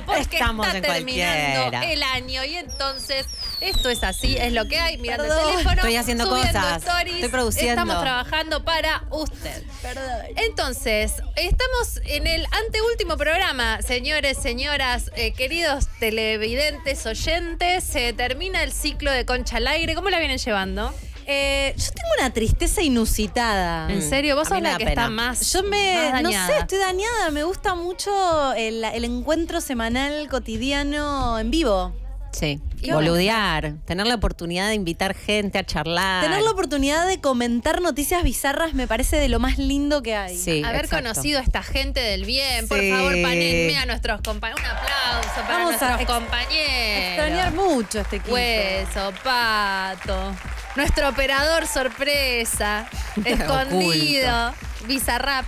cosa 0.00 0.18
porque 0.18 0.36
Estamos 0.36 0.66
está 0.66 0.78
en 0.78 0.82
terminando 0.84 1.60
cualquiera. 1.70 1.92
el 1.92 2.02
año 2.02 2.44
y 2.44 2.56
entonces 2.56 3.26
esto 3.60 3.88
es 3.90 4.02
así, 4.02 4.36
es 4.36 4.52
lo 4.52 4.66
que 4.66 4.78
hay, 4.78 4.98
mirando 4.98 5.24
Perdón. 5.24 5.40
el 5.44 5.50
teléfono, 5.52 5.74
Estoy 5.76 5.96
haciendo 5.96 6.28
cosas, 6.28 6.82
stories, 6.82 7.14
estoy 7.16 7.28
produciendo. 7.30 7.70
estamos 7.72 8.00
trabajando 8.02 8.64
para 8.64 9.04
usted. 9.10 9.62
Perdón. 9.82 10.04
Entonces, 10.36 11.12
estamos 11.36 12.00
en 12.04 12.26
el 12.26 12.46
anteúltimo 12.50 13.16
programa, 13.16 13.80
señores, 13.82 14.36
señoras, 14.38 15.10
eh, 15.16 15.32
queridos 15.32 15.86
televidentes, 15.98 17.06
oyentes. 17.06 17.84
Se 17.84 18.12
termina 18.12 18.62
el 18.62 18.72
ciclo 18.72 19.10
de 19.12 19.24
Concha 19.24 19.56
al 19.58 19.66
aire. 19.68 19.94
¿Cómo 19.94 20.10
la 20.10 20.18
vienen 20.18 20.38
llevando? 20.38 20.92
Eh, 21.26 21.74
yo 21.76 21.86
tengo 21.92 22.08
una 22.20 22.32
tristeza 22.32 22.82
inusitada. 22.82 23.90
¿En 23.92 24.02
serio? 24.02 24.36
¿Vos 24.36 24.50
a 24.50 24.54
mí 24.54 24.56
sos 24.56 24.62
me 24.62 24.68
la 24.68 24.72
da 24.72 24.78
que 24.78 24.84
pena. 24.84 25.02
está 25.02 25.10
más 25.10 25.52
Yo 25.52 25.62
me. 25.62 25.94
más 26.12 26.22
No 26.22 26.28
dañada? 26.30 26.46
sé, 26.48 26.58
estoy 26.60 26.78
dañada. 26.78 27.30
Me 27.30 27.44
gusta 27.44 27.74
mucho 27.74 28.52
el, 28.54 28.84
el 28.84 29.04
encuentro 29.04 29.60
semanal 29.60 30.28
cotidiano 30.28 31.38
en 31.38 31.50
vivo. 31.50 31.94
Sí. 32.32 32.60
Y 32.82 32.90
Boludear, 32.90 33.74
tener 33.86 34.08
la 34.08 34.16
oportunidad 34.16 34.66
de 34.68 34.74
invitar 34.74 35.14
gente 35.14 35.56
a 35.56 35.64
charlar. 35.64 36.24
Tener 36.24 36.42
la 36.42 36.50
oportunidad 36.50 37.06
de 37.06 37.20
comentar 37.20 37.80
noticias 37.80 38.24
bizarras 38.24 38.74
me 38.74 38.88
parece 38.88 39.16
de 39.18 39.28
lo 39.28 39.38
más 39.38 39.56
lindo 39.56 40.02
que 40.02 40.16
hay. 40.16 40.36
Sí, 40.36 40.62
Haber 40.64 40.84
exacto. 40.86 41.04
conocido 41.08 41.38
a 41.38 41.42
esta 41.42 41.62
gente 41.62 42.00
del 42.00 42.24
bien. 42.24 42.66
Por 42.66 42.80
Sí. 42.80 42.90
favor, 42.90 43.12
panenme 43.22 43.78
a 43.78 43.86
nuestros 43.86 44.20
compañeros. 44.20 44.60
Un 44.62 44.66
aplauso 44.76 45.28
para 45.42 45.48
Vamos 45.48 45.66
a 45.80 45.96
nuestros 45.96 46.00
ex- 46.00 46.10
compañeros. 46.10 47.06
Extrañar 47.06 47.52
mucho 47.54 48.00
este 48.00 48.16
equipo. 48.16 48.34
Hueso, 48.34 49.12
pato. 49.22 50.34
Nuestro 50.76 51.08
operador 51.08 51.66
sorpresa. 51.66 52.86
escondido. 53.24 54.52
Bizarrap. 54.86 55.46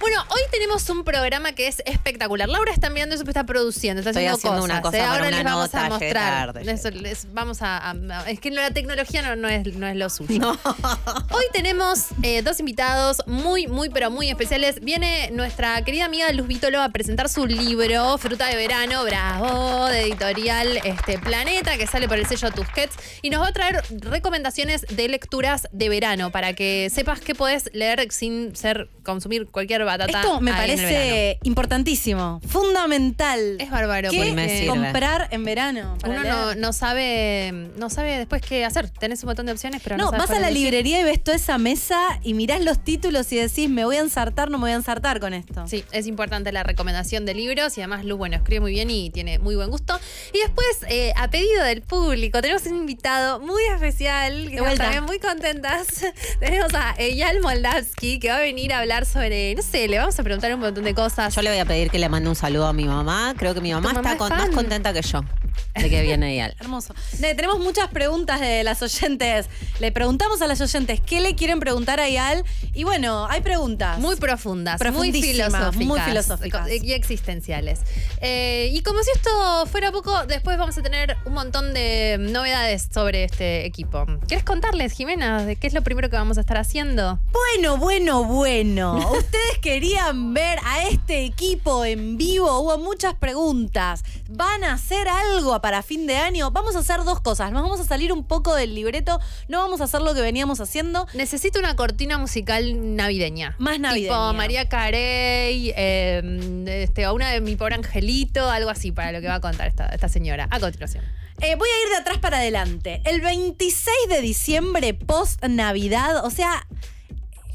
Bueno, 0.00 0.24
hoy 0.30 0.40
tenemos 0.52 0.88
un 0.90 1.02
programa 1.02 1.52
que 1.52 1.66
es 1.66 1.82
espectacular. 1.84 2.48
Laura 2.48 2.72
está 2.72 2.86
enviando 2.86 3.14
eso, 3.16 3.24
está 3.26 3.44
produciendo, 3.44 4.00
está 4.00 4.10
Estoy 4.10 4.26
haciendo 4.26 4.36
haciendo 4.38 4.60
cosas. 4.60 4.70
una 4.76 4.82
cosa 4.82 4.96
¿eh? 4.96 5.00
para 5.00 5.12
Ahora 5.12 5.28
una 5.28 5.36
les 5.36 5.44
vamos 5.44 5.64
nota, 5.64 5.86
a 5.86 5.88
mostrar. 5.88 6.52
tarde, 6.52 6.64
les 6.92 7.32
vamos 7.34 7.62
a, 7.62 7.90
a- 7.90 8.30
Es 8.30 8.38
que 8.40 8.50
la 8.52 8.70
tecnología 8.70 9.22
no, 9.22 9.34
no 9.36 9.48
es, 9.48 9.66
no 9.76 9.86
es 9.88 9.96
lo 9.96 10.08
suyo. 10.08 10.38
No. 10.38 10.52
Hoy 11.30 11.44
tenemos 11.52 12.06
eh, 12.22 12.42
dos 12.42 12.60
invitados 12.60 13.22
muy, 13.26 13.66
muy, 13.66 13.90
pero 13.90 14.10
muy 14.10 14.30
especiales. 14.30 14.80
Viene 14.80 15.30
nuestra 15.32 15.82
querida 15.82 16.04
amiga 16.04 16.30
Luz 16.32 16.46
Vítolo 16.46 16.80
a 16.80 16.88
presentar 16.90 17.28
su 17.28 17.44
libro, 17.46 18.16
Fruta 18.18 18.46
de 18.46 18.54
Verano, 18.56 19.04
bravo, 19.04 19.86
de 19.86 20.02
editorial 20.02 20.78
este, 20.84 21.18
Planeta, 21.18 21.76
que 21.76 21.86
sale 21.88 22.06
por 22.08 22.18
el 22.18 22.26
sello 22.26 22.50
Tusquets. 22.52 22.94
Y 23.22 23.30
nos 23.30 23.42
va 23.42 23.48
a 23.48 23.52
traer 23.52 23.82
recomendaciones 23.90 24.82
de 24.88 25.08
lecturas 25.08 25.66
de 25.72 25.88
verano 25.88 26.30
para 26.30 26.52
que 26.54 26.88
sepas 26.94 27.20
qué 27.20 27.34
podés 27.34 27.68
leer 27.74 28.06
sin 28.12 28.54
ser 28.54 28.88
consumir 29.02 29.46
cualquier 29.48 29.87
batata. 29.88 30.20
Esto 30.20 30.40
me 30.40 30.52
ahí 30.52 30.70
en 30.72 30.78
el 30.78 30.84
verano. 30.86 30.98
parece 30.98 31.38
importantísimo, 31.42 32.40
fundamental. 32.48 33.56
Es 33.58 33.70
bárbaro. 33.70 34.10
¿Qué 34.10 34.32
me 34.32 34.48
sirve. 34.48 34.66
comprar 34.68 35.28
en 35.30 35.44
verano? 35.44 35.96
para 36.00 36.14
Uno 36.14 36.22
leer? 36.22 36.56
no, 36.58 36.72
sabe 36.72 37.52
no 37.76 37.90
sabe 37.90 38.18
después 38.18 38.42
qué 38.42 38.64
hacer. 38.64 38.88
Tenés 38.90 39.22
un 39.22 39.28
montón 39.28 39.46
de 39.46 39.52
opciones, 39.52 39.80
pero 39.82 39.96
no, 39.96 40.04
No, 40.04 40.10
sabes 40.10 40.20
vas 40.20 40.30
a 40.30 40.32
cuál 40.34 40.42
la 40.42 40.48
elegir. 40.48 40.64
librería 40.66 41.00
y 41.00 41.04
ves 41.04 41.22
toda 41.22 41.36
esa 41.36 41.58
mesa 41.58 41.98
y 42.22 42.34
mirás 42.34 42.60
los 42.62 42.82
títulos 42.82 43.30
y 43.32 43.36
decís, 43.36 43.68
me 43.68 43.84
voy 43.84 43.96
a 43.96 44.00
ensartar, 44.00 44.50
no 44.50 44.58
me 44.58 44.62
voy 44.62 44.70
a 44.72 44.74
ensartar 44.76 45.20
con 45.20 45.34
esto. 45.34 45.66
Sí, 45.66 45.84
es 45.92 46.06
importante 46.06 46.52
la 46.52 46.62
recomendación 46.62 47.24
de 47.26 47.34
libros 47.34 47.76
y 47.78 47.80
además 47.80 48.04
Luz, 48.04 48.18
bueno, 48.18 48.36
escribe 48.36 48.60
muy 48.60 48.72
bien 48.72 48.90
y 48.90 49.10
tiene 49.10 49.38
muy 49.38 49.56
buen 49.56 49.70
gusto. 49.70 49.98
Y 50.32 50.38
después, 50.38 50.66
eh, 50.88 51.12
a 51.16 51.28
pedido 51.30 51.62
del 51.64 51.82
público, 51.82 52.40
tenemos 52.40 52.64
un 52.66 52.76
invitado 52.76 53.40
muy 53.40 53.62
especial, 53.74 54.32
que 54.34 54.56
estamos 54.56 54.60
vuelta. 54.68 54.84
también 54.84 55.04
muy 55.04 55.18
contentas. 55.18 55.86
tenemos 56.40 56.72
a 56.74 56.94
Eyal 56.98 57.40
Moldavsky, 57.40 58.18
que 58.18 58.28
va 58.30 58.36
a 58.36 58.40
venir 58.40 58.72
a 58.72 58.80
hablar 58.80 59.06
sobre, 59.06 59.54
no 59.54 59.62
sé, 59.62 59.77
le 59.86 59.98
vamos 59.98 60.18
a 60.18 60.22
preguntar 60.22 60.52
un 60.54 60.60
montón 60.60 60.82
de 60.84 60.94
cosas. 60.94 61.34
Yo 61.34 61.42
le 61.42 61.50
voy 61.50 61.58
a 61.58 61.64
pedir 61.64 61.90
que 61.90 61.98
le 61.98 62.08
mande 62.08 62.28
un 62.28 62.34
saludo 62.34 62.66
a 62.66 62.72
mi 62.72 62.86
mamá. 62.86 63.34
Creo 63.36 63.54
que 63.54 63.60
mi 63.60 63.72
mamá, 63.72 63.92
mamá 63.92 64.00
está 64.00 64.12
es 64.12 64.18
con- 64.18 64.28
fan. 64.28 64.38
más 64.38 64.48
contenta 64.50 64.92
que 64.92 65.02
yo 65.02 65.20
de 65.74 65.90
que 65.90 66.02
viene 66.02 66.32
Eyal. 66.32 66.54
Hermoso. 66.60 66.94
Ne, 67.20 67.34
tenemos 67.34 67.58
muchas 67.58 67.88
preguntas 67.88 68.40
de 68.40 68.64
las 68.64 68.82
oyentes. 68.82 69.46
Le 69.80 69.92
preguntamos 69.92 70.42
a 70.42 70.46
las 70.46 70.60
oyentes 70.60 71.00
qué 71.00 71.20
le 71.20 71.34
quieren 71.34 71.60
preguntar 71.60 72.00
a 72.00 72.08
Ial. 72.08 72.44
Y 72.74 72.84
bueno, 72.84 73.26
hay 73.28 73.40
preguntas. 73.40 73.98
Muy 73.98 74.16
profundas, 74.16 74.80
muy 74.80 74.88
Profundísimas, 74.90 75.46
filosóficas, 75.48 75.86
muy 75.86 76.00
filosóficas. 76.00 76.68
y 76.70 76.92
existenciales. 76.92 77.80
Eh, 78.20 78.70
y 78.72 78.82
como 78.82 79.02
si 79.02 79.10
esto 79.14 79.66
fuera 79.66 79.92
poco, 79.92 80.26
después 80.26 80.58
vamos 80.58 80.76
a 80.78 80.82
tener 80.82 81.16
un 81.24 81.34
montón 81.34 81.72
de 81.74 82.16
novedades 82.18 82.88
sobre 82.92 83.24
este 83.24 83.66
equipo. 83.66 84.04
¿Quieres 84.26 84.44
contarles, 84.44 84.92
Jimena, 84.92 85.44
de 85.44 85.56
qué 85.56 85.66
es 85.66 85.74
lo 85.74 85.82
primero 85.82 86.10
que 86.10 86.16
vamos 86.16 86.38
a 86.38 86.40
estar 86.40 86.56
haciendo? 86.58 87.18
Bueno, 87.32 87.76
bueno, 87.76 88.24
bueno. 88.24 88.96
Ustedes 89.12 89.58
querían 89.60 90.34
ver 90.34 90.58
a 90.64 90.88
este 90.88 91.24
equipo 91.24 91.84
en 91.84 92.16
vivo. 92.16 92.58
Hubo 92.60 92.78
muchas 92.78 93.14
preguntas. 93.14 94.02
¿Van 94.28 94.64
a 94.64 94.74
hacer 94.74 95.08
algo 95.08 95.47
para 95.60 95.82
fin 95.82 96.06
de 96.06 96.16
año? 96.16 96.50
Vamos 96.50 96.76
a 96.76 96.80
hacer 96.80 97.02
dos 97.04 97.20
cosas. 97.20 97.50
Nos 97.52 97.62
vamos 97.62 97.80
a 97.80 97.84
salir 97.84 98.12
un 98.12 98.24
poco 98.24 98.54
del 98.54 98.74
libreto. 98.74 99.18
No 99.48 99.58
vamos 99.58 99.80
a 99.80 99.84
hacer 99.84 100.02
lo 100.02 100.14
que 100.14 100.20
veníamos 100.20 100.60
haciendo. 100.60 101.06
Necesito 101.14 101.58
una 101.58 101.74
cortina 101.76 102.18
musical 102.18 102.96
navideña. 102.96 103.54
Más 103.58 103.80
navideña. 103.80 104.14
Tipo 104.14 104.32
María 104.34 104.68
Carey, 104.68 105.72
eh, 105.76 106.64
este, 106.66 107.06
o 107.06 107.14
una 107.14 107.30
de 107.30 107.40
mi 107.40 107.56
pobre 107.56 107.74
angelito, 107.74 108.48
algo 108.48 108.70
así 108.70 108.92
para 108.92 109.12
lo 109.12 109.20
que 109.20 109.28
va 109.28 109.36
a 109.36 109.40
contar 109.40 109.66
esta, 109.66 109.86
esta 109.86 110.08
señora. 110.08 110.46
A 110.50 110.60
continuación. 110.60 111.04
Eh, 111.40 111.54
voy 111.54 111.68
a 111.68 111.82
ir 111.84 111.88
de 111.90 111.96
atrás 111.96 112.18
para 112.18 112.38
adelante. 112.38 113.00
El 113.04 113.20
26 113.20 113.84
de 114.08 114.20
diciembre, 114.20 114.94
post 114.94 115.44
Navidad, 115.44 116.24
o 116.24 116.30
sea, 116.30 116.66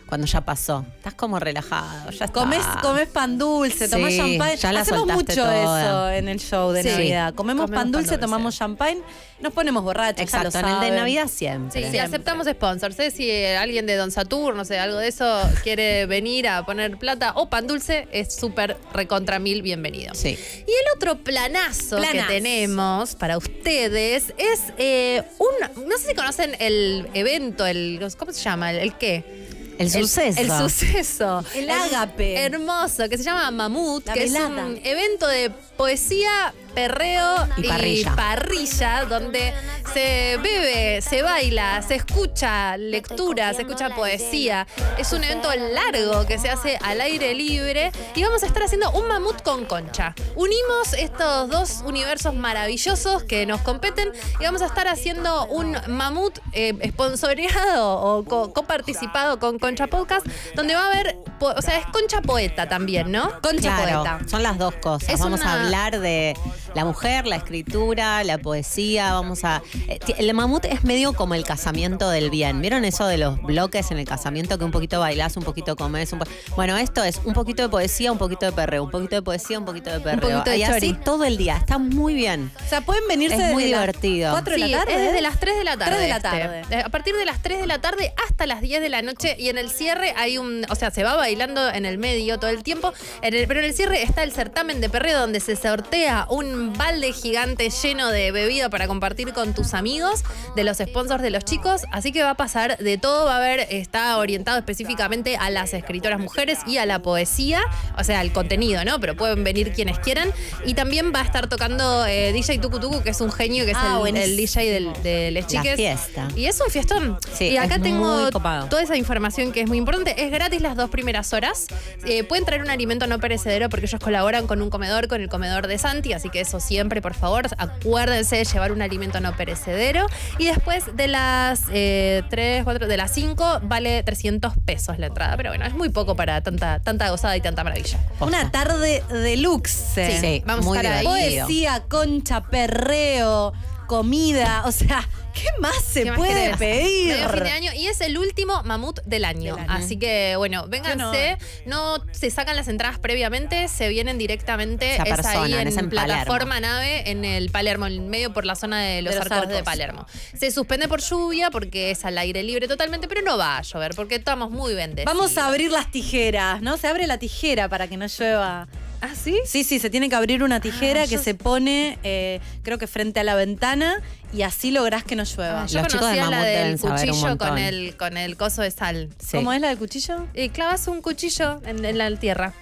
cuando 0.09 0.25
ya 0.25 0.41
pasó. 0.41 0.83
Estás 0.97 1.13
como 1.13 1.39
relajado, 1.39 2.09
ya 2.09 2.25
está. 2.25 2.27
Comes, 2.39 2.65
comes 2.81 3.07
pan 3.09 3.37
dulce, 3.37 3.87
tomás 3.87 4.11
Sí, 4.11 4.17
champagne. 4.17 4.57
ya 4.57 4.73
la 4.73 4.79
Hacemos 4.81 5.05
mucho 5.05 5.35
toda. 5.35 5.81
eso 5.81 6.09
en 6.17 6.27
el 6.27 6.39
show 6.39 6.71
de 6.71 6.81
Sí. 6.81 6.89
Navidad. 6.89 7.33
Comemos, 7.35 7.65
Comemos 7.65 7.69
pan 7.83 7.91
pan 7.91 8.01
dulce, 8.01 8.17
tomamos 8.17 8.57
champagne, 8.57 9.01
nos 9.39 9.53
ponemos 9.53 9.83
borrachos. 9.83 10.29
ya 10.31 10.39
lo 10.43 10.49
Exacto, 10.49 10.67
en 10.67 10.83
el 10.83 10.91
de. 10.91 10.97
Navidad 10.97 11.27
siempre. 11.27 11.71
sí, 11.71 11.79
Siempre. 11.81 11.99
aceptamos 12.01 12.47
sponsors. 12.47 12.97
¿eh? 12.99 13.11
Si 13.11 13.29
eh, 13.29 13.55
alguien 13.55 13.85
de 13.85 13.95
Don 13.97 14.09
Saturno, 14.11 14.55
no 14.57 14.65
sé, 14.65 14.79
algo 14.79 14.97
de 14.97 15.07
eso, 15.09 15.41
quiere 15.63 16.07
venir 16.07 16.47
a 16.47 16.65
poner 16.65 16.97
plata 16.97 17.33
o 17.35 17.47
pan 17.49 17.67
dulce, 17.67 18.07
es 18.11 18.33
súper 18.33 18.77
recontra 18.93 19.37
mil 19.37 19.61
bienvenido. 19.61 20.15
Sí. 20.15 20.29
Y 20.29 20.71
el 20.71 20.95
otro 20.95 21.19
planazo, 21.19 21.97
que 22.11 22.23
tenemos 22.27 23.15
para 23.15 23.37
ustedes 23.37 24.33
es 24.37 24.61
eh, 24.79 25.21
un. 25.37 25.85
No 25.87 25.97
sé 25.99 26.07
si 26.09 26.15
conocen 26.15 26.55
el 26.59 27.07
evento, 27.13 27.65
el. 27.67 27.99
¿Cómo 28.17 28.31
se 28.33 28.41
llama? 28.41 28.71
¿El, 28.71 28.79
el 28.79 28.93
qué? 28.95 29.48
El 29.79 29.89
suceso. 29.89 30.41
El, 30.41 30.51
suceso. 30.51 31.43
El 31.55 31.69
ágape. 31.69 32.35
Hermoso, 32.43 33.07
que 33.07 33.17
se 33.17 33.23
llama 33.23 33.49
Mamut, 33.49 34.05
La 34.05 34.13
que 34.13 34.25
velada. 34.25 34.61
es 34.61 34.65
un 34.65 34.79
evento 34.83 35.25
de 35.25 35.49
poesía, 35.77 36.53
perreo 36.69 37.47
Y 37.57 37.65
y, 37.65 37.67
parrilla. 37.67 39.05
donde 39.05 39.53
se 39.93 40.37
bebe, 40.41 41.01
se 41.01 41.21
baila, 41.21 41.81
se 41.81 41.95
escucha 41.95 42.77
lectura, 42.77 43.53
se 43.53 43.63
escucha 43.63 43.89
poesía. 43.89 44.67
Es 44.97 45.11
un 45.13 45.23
evento 45.23 45.49
largo 45.73 46.25
que 46.25 46.37
se 46.37 46.49
hace 46.49 46.77
al 46.83 47.01
aire 47.01 47.33
libre 47.33 47.91
y 48.15 48.23
vamos 48.23 48.43
a 48.43 48.45
estar 48.45 48.63
haciendo 48.63 48.91
un 48.91 49.07
mamut 49.07 49.41
con 49.41 49.65
concha. 49.65 50.13
Unimos 50.35 50.93
estos 50.97 51.49
dos 51.49 51.81
universos 51.85 52.33
maravillosos 52.35 53.23
que 53.23 53.45
nos 53.45 53.61
competen 53.61 54.11
y 54.39 54.43
vamos 54.43 54.61
a 54.61 54.65
estar 54.67 54.87
haciendo 54.87 55.45
un 55.47 55.75
mamut 55.87 56.37
eh, 56.53 56.73
sponsoreado 56.91 57.99
o 58.01 58.23
co- 58.23 58.53
coparticipado 58.53 59.39
con 59.39 59.59
Concha 59.59 59.87
Podcast, 59.87 60.25
donde 60.55 60.75
va 60.75 60.83
a 60.83 60.87
haber, 60.87 61.17
o 61.39 61.61
sea, 61.61 61.77
es 61.77 61.85
Concha 61.87 62.21
Poeta 62.21 62.67
también, 62.69 63.11
¿no? 63.11 63.29
Concha 63.41 63.75
Claro, 63.75 64.03
Poeta. 64.03 64.19
son 64.29 64.43
las 64.43 64.57
dos 64.57 64.75
cosas. 64.75 65.09
Es 65.09 65.19
vamos 65.19 65.41
a 65.41 65.53
hablar 65.53 65.99
de 65.99 66.35
la 66.75 66.85
mujer, 66.85 67.25
la 67.27 67.35
escritura, 67.37 68.23
la 68.23 68.37
poesía. 68.37 69.13
Vamos 69.13 69.43
a. 69.43 69.61
eh, 69.87 69.99
El 70.17 70.33
mamut 70.33 70.65
es 70.65 70.83
medio 70.83 71.13
como 71.13 71.33
el 71.35 71.43
casamiento 71.43 72.09
del 72.09 72.29
bien. 72.29 72.61
¿Vieron 72.61 72.85
eso 72.85 73.05
de 73.07 73.17
los 73.17 73.41
bloques 73.41 73.91
en 73.91 73.97
el 73.99 74.05
casamiento 74.05 74.57
que 74.57 74.63
un 74.65 74.71
poquito 74.71 74.99
bailás, 74.99 75.37
un 75.37 75.43
poquito 75.43 75.75
comés? 75.75 76.11
Un 76.13 76.19
po- 76.19 76.25
bueno, 76.55 76.77
esto 76.77 77.03
es 77.03 77.19
un 77.25 77.33
poquito 77.33 77.61
de 77.63 77.69
poesía, 77.69 78.11
un 78.11 78.17
poquito 78.17 78.45
de 78.45 78.51
perreo, 78.51 78.83
un 78.83 78.91
poquito 78.91 79.15
de 79.15 79.21
poesía, 79.21 79.59
un 79.59 79.65
poquito 79.65 79.89
de 79.91 79.99
perreo. 79.99 80.29
poquito 80.29 80.49
de 80.51 80.57
y 80.57 80.63
así 80.63 80.91
chori. 80.91 81.03
todo 81.03 81.23
el 81.25 81.37
día. 81.37 81.57
Está 81.57 81.77
muy 81.77 82.13
bien. 82.13 82.51
O 82.65 82.69
sea, 82.69 82.81
pueden 82.81 83.07
venirse 83.07 83.35
Es 83.35 83.41
desde 83.41 83.53
muy 83.53 83.63
las 83.67 83.79
divertido. 83.81 84.31
4 84.31 84.53
de 84.53 84.59
Sí, 84.59 84.67
la 84.71 84.77
tarde. 84.79 84.93
es 84.95 85.01
desde 85.01 85.21
las 85.21 85.39
3 85.39 85.57
de 85.57 85.63
la 85.63 85.77
tarde. 85.77 85.91
3 85.95 86.01
de 86.01 86.07
la 86.09 86.15
este. 86.17 86.29
tarde. 86.29 86.61
Eh, 86.71 86.83
A 86.85 86.89
partir 86.89 87.15
de 87.15 87.25
las 87.25 87.41
3 87.41 87.59
de 87.61 87.67
la 87.67 87.81
tarde 87.81 88.13
hasta 88.27 88.45
las 88.47 88.61
10 88.61 88.81
de 88.81 88.89
la 88.89 89.01
noche 89.01 89.35
y 89.39 89.49
en 89.49 89.57
el 89.57 89.69
cierre 89.69 90.13
hay 90.17 90.37
un, 90.37 90.65
o 90.69 90.75
sea, 90.75 90.91
se 90.91 91.03
va 91.03 91.15
bailando 91.15 91.69
en 91.69 91.85
el 91.85 91.97
medio 91.97 92.39
todo 92.39 92.49
el 92.51 92.63
tiempo, 92.63 92.93
en 93.21 93.33
el- 93.33 93.47
pero 93.47 93.59
en 93.59 93.65
el 93.67 93.73
cierre 93.73 94.01
está 94.03 94.23
el 94.23 94.31
certamen 94.31 94.81
de 94.81 94.89
perreo 94.89 95.19
donde 95.19 95.39
se 95.39 95.55
sortea 95.55 96.25
un 96.29 96.58
balde 96.59 97.11
gigante 97.13 97.69
lleno 97.69 98.09
de 98.09 98.31
bebida 98.31 98.69
para 98.69 98.87
compartir 98.87 99.33
con 99.33 99.53
tus 99.53 99.73
amigos, 99.73 100.23
de 100.55 100.63
los 100.63 100.77
sponsors 100.77 101.21
de 101.21 101.29
los 101.29 101.43
chicos, 101.45 101.81
así 101.91 102.11
que 102.11 102.23
va 102.23 102.31
a 102.31 102.35
pasar 102.35 102.77
de 102.77 102.97
todo, 102.97 103.25
va 103.25 103.33
a 103.35 103.37
haber, 103.37 103.67
está 103.71 104.17
orientado 104.17 104.57
específicamente 104.57 105.37
a 105.37 105.49
las 105.49 105.73
escritoras 105.73 106.19
mujeres 106.19 106.59
y 106.67 106.77
a 106.77 106.85
la 106.85 106.99
poesía, 107.01 107.61
o 107.97 108.03
sea, 108.03 108.19
al 108.19 108.31
contenido, 108.31 108.83
¿no? 108.85 108.99
Pero 108.99 109.15
pueden 109.15 109.43
venir 109.43 109.71
quienes 109.73 109.99
quieran 109.99 110.31
y 110.65 110.73
también 110.73 111.11
va 111.13 111.21
a 111.21 111.23
estar 111.23 111.47
tocando 111.47 112.05
eh, 112.05 112.31
DJ 112.33 112.59
Tucu 112.59 112.79
Tucu, 112.79 113.01
que 113.01 113.09
es 113.11 113.21
un 113.21 113.31
genio, 113.31 113.65
que 113.65 113.71
es 113.71 113.77
Ah, 113.79 114.01
el- 114.05 114.37
DJ 114.37 114.71
del, 114.71 114.93
de 115.03 115.31
Les 115.31 115.43
La 115.45 115.61
Chiques. 115.61 115.75
fiesta. 115.75 116.27
Y 116.35 116.45
es 116.45 116.59
un 116.61 116.69
fiestón. 116.69 117.17
Sí, 117.33 117.49
y 117.49 117.57
acá 117.57 117.75
es 117.75 117.81
tengo 117.81 118.29
copado. 118.31 118.67
toda 118.67 118.81
esa 118.83 118.95
información 118.97 119.51
que 119.51 119.61
es 119.61 119.67
muy 119.67 119.77
importante. 119.77 120.23
Es 120.23 120.31
gratis 120.31 120.61
las 120.61 120.75
dos 120.75 120.89
primeras 120.89 121.33
horas. 121.33 121.67
Eh, 122.05 122.23
pueden 122.23 122.45
traer 122.45 122.61
un 122.61 122.69
alimento 122.69 123.07
no 123.07 123.19
perecedero 123.19 123.69
porque 123.69 123.85
ellos 123.85 123.99
colaboran 124.01 124.47
con 124.47 124.61
un 124.61 124.69
comedor, 124.69 125.07
con 125.07 125.21
el 125.21 125.29
comedor 125.29 125.67
de 125.67 125.77
Santi. 125.77 126.13
Así 126.13 126.29
que 126.29 126.43
eso 126.49 126.59
siempre, 126.59 126.99
por 126.99 127.13
favor, 127.13 127.47
acuérdense 127.57 128.37
de 128.37 128.43
llevar 128.43 128.71
un 128.71 128.81
alimento 128.81 129.19
no 129.19 129.35
perecedero. 129.35 130.07
Y 130.39 130.45
después 130.45 130.95
de 130.95 131.07
las 131.07 131.65
3, 131.67 132.63
4, 132.63 132.87
de 132.87 132.97
las 132.97 133.13
5 133.13 133.61
vale 133.63 134.01
300 134.01 134.53
pesos 134.65 134.97
la 134.97 135.07
entrada. 135.07 135.37
Pero 135.37 135.51
bueno, 135.51 135.65
es 135.65 135.75
muy 135.75 135.89
poco 135.89 136.15
para 136.15 136.41
tanta, 136.41 136.79
tanta 136.79 137.09
gozada 137.11 137.37
y 137.37 137.41
tanta 137.41 137.63
maravilla. 137.63 137.99
Una 138.19 138.49
tarde 138.49 139.03
deluxe. 139.09 139.93
Sí, 139.93 140.43
vamos 140.45 140.65
a 140.65 140.69
muy 140.69 140.77
estar 140.77 140.93
ahí. 140.93 141.05
Poesía, 141.05 141.83
concha, 141.87 142.41
perreo, 142.41 143.53
comida. 143.85 144.63
O 144.65 144.71
sea, 144.71 145.07
¿qué 145.41 145.47
más 145.59 145.83
se 145.83 146.03
¿Qué 146.03 146.09
más 146.11 146.17
puede 146.17 146.57
pedir? 146.57 147.13
Medio 147.13 147.29
fin 147.29 147.43
de 147.43 147.49
año 147.51 147.71
y 147.73 147.87
es 147.87 148.01
el 148.01 148.17
último 148.17 148.63
mamut 148.63 148.99
del 149.05 149.25
año. 149.25 149.55
Del 149.55 149.65
año. 149.65 149.73
Así 149.73 149.97
que, 149.97 150.35
bueno, 150.37 150.67
vénganse. 150.67 151.37
No 151.65 152.03
se 152.11 152.29
sacan 152.31 152.55
las 152.55 152.67
entradas 152.67 152.99
previamente, 152.99 153.67
se 153.67 153.89
vienen 153.89 154.17
directamente. 154.17 154.87
Se 154.87 154.93
es 154.95 154.99
ahí 154.99 155.11
apersonan, 155.11 155.59
en, 155.61 155.67
es 155.67 155.77
en 155.77 155.89
plataforma 155.89 156.59
nave 156.59 157.09
en 157.09 157.25
el 157.25 157.49
Palermo, 157.49 157.87
en 157.87 158.09
medio 158.09 158.33
por 158.33 158.45
la 158.45 158.55
zona 158.55 158.81
de 158.81 159.01
los, 159.01 159.13
De 159.13 159.19
los 159.19 159.31
arcos, 159.31 159.49
de. 159.49 159.63
Palermo. 159.63 160.05
Se 160.37 160.51
suspende 160.51 160.87
por 160.87 161.01
lluvia 161.01 161.49
porque 161.51 161.91
es 161.91 162.05
al 162.05 162.17
aire 162.17 162.43
libre 162.43 162.67
totalmente, 162.67 163.07
pero 163.07 163.21
no 163.21 163.37
va 163.37 163.57
a 163.57 163.61
llover 163.61 163.93
porque 163.95 164.15
estamos 164.15 164.51
muy 164.51 164.73
bendecidos. 164.73 165.15
Vamos 165.15 165.37
a 165.37 165.47
abrir 165.47 165.71
las 165.71 165.91
tijeras, 165.91 166.61
¿no? 166.61 166.77
Se 166.77 166.87
abre 166.87 167.07
la 167.07 167.17
tijera 167.17 167.69
para 167.69 167.87
que 167.87 167.97
no 167.97 168.07
llueva. 168.07 168.67
¿Ah, 169.01 169.13
sí? 169.15 169.39
Sí, 169.45 169.63
sí, 169.63 169.79
se 169.79 169.89
tiene 169.89 170.09
que 170.09 170.15
abrir 170.15 170.43
una 170.43 170.59
tijera 170.59 171.03
Ah, 171.03 171.07
que 171.07 171.15
yo- 171.15 171.23
se 171.23 171.33
pone, 171.35 171.97
eh, 172.03 172.39
creo 172.63 172.77
que 172.77 172.87
frente 172.87 173.19
a 173.19 173.23
la 173.23 173.35
ventana, 173.35 174.01
y 174.33 174.41
así 174.41 174.71
lográs 174.71 175.03
que 175.03 175.15
no 175.15 175.23
llueva. 175.23 175.63
Ah, 175.63 175.65
yo 175.67 175.79
Los 175.79 175.87
chicos 175.87 176.11
de 176.11 176.19
conocía 176.19 176.29
la 176.37 176.43
del 176.43 176.79
cuchillo 176.79 177.37
con 177.37 177.57
el, 177.57 177.95
con 177.97 178.17
el 178.17 178.35
coso 178.37 178.61
de 178.61 178.71
sal. 178.71 179.09
Sí. 179.19 179.37
¿Cómo 179.37 179.53
es 179.53 179.61
la 179.61 179.69
del 179.69 179.77
cuchillo? 179.77 180.27
Y 180.33 180.49
clavas 180.49 180.87
un 180.87 181.01
cuchillo 181.01 181.61
en, 181.65 181.83
en 181.85 181.97
la 181.97 182.13
tierra. 182.17 182.53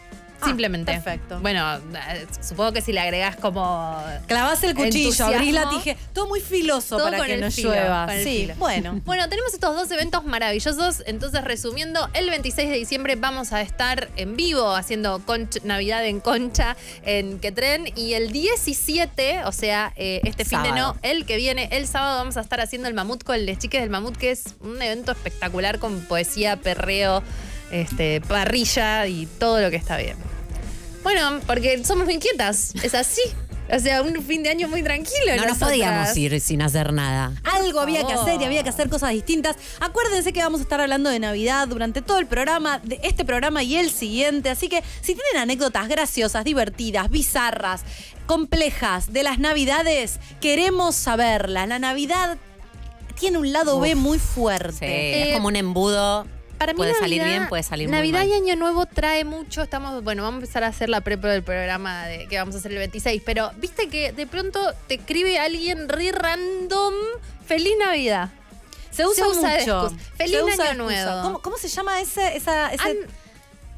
Ah, 0.41 0.45
Simplemente. 0.45 0.91
perfecto. 0.93 1.39
Bueno, 1.39 1.79
supongo 2.47 2.73
que 2.73 2.81
si 2.81 2.93
le 2.93 2.99
agregás 2.99 3.35
como. 3.37 4.01
Clavás 4.27 4.63
el 4.63 4.75
cuchillo, 4.75 5.25
abrís 5.25 5.53
la 5.53 5.69
tijera. 5.69 5.99
Todo 6.13 6.27
muy 6.27 6.39
filoso 6.41 6.97
Todo 6.97 7.09
para 7.09 7.25
que 7.25 7.37
no 7.37 7.49
filo, 7.51 7.71
llueva. 7.71 8.07
Sí, 8.23 8.49
bueno. 8.57 9.01
Bueno, 9.05 9.29
tenemos 9.29 9.53
estos 9.53 9.75
dos 9.75 9.89
eventos 9.91 10.23
maravillosos. 10.25 11.03
Entonces, 11.07 11.43
resumiendo, 11.43 12.07
el 12.13 12.29
26 12.29 12.69
de 12.69 12.75
diciembre 12.75 13.15
vamos 13.15 13.51
a 13.53 13.61
estar 13.61 14.09
en 14.15 14.35
vivo 14.35 14.75
haciendo 14.75 15.19
Concha- 15.25 15.59
Navidad 15.63 16.05
en 16.05 16.19
Concha 16.19 16.75
en 17.03 17.39
Quetren. 17.39 17.91
Y 17.95 18.13
el 18.13 18.31
17, 18.31 19.43
o 19.45 19.51
sea, 19.51 19.93
eh, 19.95 20.21
este 20.23 20.45
fin 20.45 20.61
de 20.63 20.71
no, 20.71 20.95
el 21.01 21.25
que 21.25 21.37
viene, 21.37 21.69
el 21.71 21.87
sábado, 21.87 22.17
vamos 22.19 22.37
a 22.37 22.41
estar 22.41 22.61
haciendo 22.61 22.87
el 22.87 22.93
Mamut 22.93 23.23
con 23.23 23.43
Les 23.45 23.57
Chiques 23.57 23.81
del 23.81 23.89
Mamut, 23.89 24.15
que 24.17 24.31
es 24.31 24.43
un 24.59 24.81
evento 24.81 25.11
espectacular 25.11 25.79
con 25.79 26.01
poesía, 26.01 26.57
perreo, 26.57 27.23
este, 27.71 28.21
parrilla 28.21 29.07
y 29.07 29.25
todo 29.25 29.59
lo 29.61 29.69
que 29.69 29.75
está 29.77 29.97
bien. 29.97 30.17
Bueno, 31.03 31.39
porque 31.45 31.83
somos 31.85 32.05
muy 32.05 32.15
inquietas, 32.15 32.73
es 32.83 32.93
así. 32.93 33.21
O 33.69 33.79
sea, 33.79 34.01
un 34.01 34.23
fin 34.23 34.43
de 34.43 34.49
año 34.49 34.69
muy 34.69 34.81
tranquilo. 34.81 35.35
No 35.35 35.45
nos 35.45 35.57
podíamos 35.57 36.15
ir 36.15 36.39
sin 36.39 36.61
hacer 36.61 36.93
nada. 36.93 37.33
Algo 37.43 37.81
había 37.81 38.07
que 38.07 38.13
hacer 38.13 38.39
y 38.41 38.45
había 38.45 38.63
que 38.63 38.69
hacer 38.69 38.87
cosas 38.87 39.11
distintas. 39.11 39.57
Acuérdense 39.81 40.31
que 40.31 40.39
vamos 40.39 40.61
a 40.61 40.63
estar 40.63 40.79
hablando 40.79 41.09
de 41.09 41.19
Navidad 41.19 41.67
durante 41.67 42.01
todo 42.01 42.17
el 42.19 42.27
programa, 42.27 42.79
de 42.79 42.97
este 43.03 43.25
programa 43.25 43.63
y 43.63 43.75
el 43.75 43.91
siguiente. 43.91 44.49
Así 44.49 44.69
que 44.69 44.81
si 45.01 45.15
tienen 45.15 45.41
anécdotas 45.41 45.89
graciosas, 45.89 46.45
divertidas, 46.45 47.09
bizarras, 47.09 47.81
complejas 48.25 49.11
de 49.11 49.23
las 49.23 49.37
Navidades, 49.37 50.21
queremos 50.39 50.95
saberlas. 50.95 51.67
La 51.67 51.77
Navidad 51.77 52.37
tiene 53.19 53.37
un 53.37 53.51
lado 53.51 53.81
B 53.81 53.95
muy 53.95 54.17
Sí, 54.17 54.25
fuerte. 54.33 55.29
es 55.29 55.35
como 55.35 55.49
un 55.49 55.57
embudo. 55.57 56.25
Para 56.57 56.73
mí 56.73 56.77
puede 56.77 56.93
salir 56.95 57.19
Navidad- 57.21 57.37
bien, 57.37 57.49
puede 57.49 57.63
salir 57.63 57.89
Navidad 57.89 58.19
muy 58.21 58.29
mal. 58.29 58.39
y 58.39 58.41
Año 58.51 58.55
Nuevo 58.55 58.85
trae 58.85 59.23
mucho. 59.23 59.61
Estamos, 59.61 60.03
bueno, 60.03 60.23
vamos 60.23 60.37
a 60.37 60.41
empezar 60.43 60.63
a 60.63 60.67
hacer 60.67 60.89
la 60.89 61.01
prepa 61.01 61.27
del 61.27 61.43
programa 61.43 62.05
de, 62.07 62.27
que 62.27 62.37
vamos 62.37 62.55
a 62.55 62.57
hacer 62.57 62.71
el 62.71 62.77
26. 62.79 63.21
Pero 63.25 63.51
viste 63.57 63.89
que 63.89 64.11
de 64.11 64.25
pronto 64.27 64.59
te 64.87 64.95
escribe 64.95 65.37
alguien 65.39 65.87
re 65.89 66.11
random. 66.11 66.93
Feliz 67.45 67.73
Navidad. 67.79 68.29
Se 68.91 69.05
usa, 69.05 69.25
se 69.25 69.29
usa 69.31 69.57
mucho. 69.59 69.95
Feliz 70.17 70.35
Se 70.37 70.43
usa 70.43 70.55
de 70.63 70.69
Año 70.71 70.89
excusa. 70.89 71.05
Nuevo. 71.05 71.21
¿Cómo, 71.23 71.41
cómo 71.43 71.57
se 71.57 71.67
llama 71.67 72.01
ese, 72.01 72.35
esa, 72.35 72.73
ese- 72.73 72.83
An- 72.89 72.97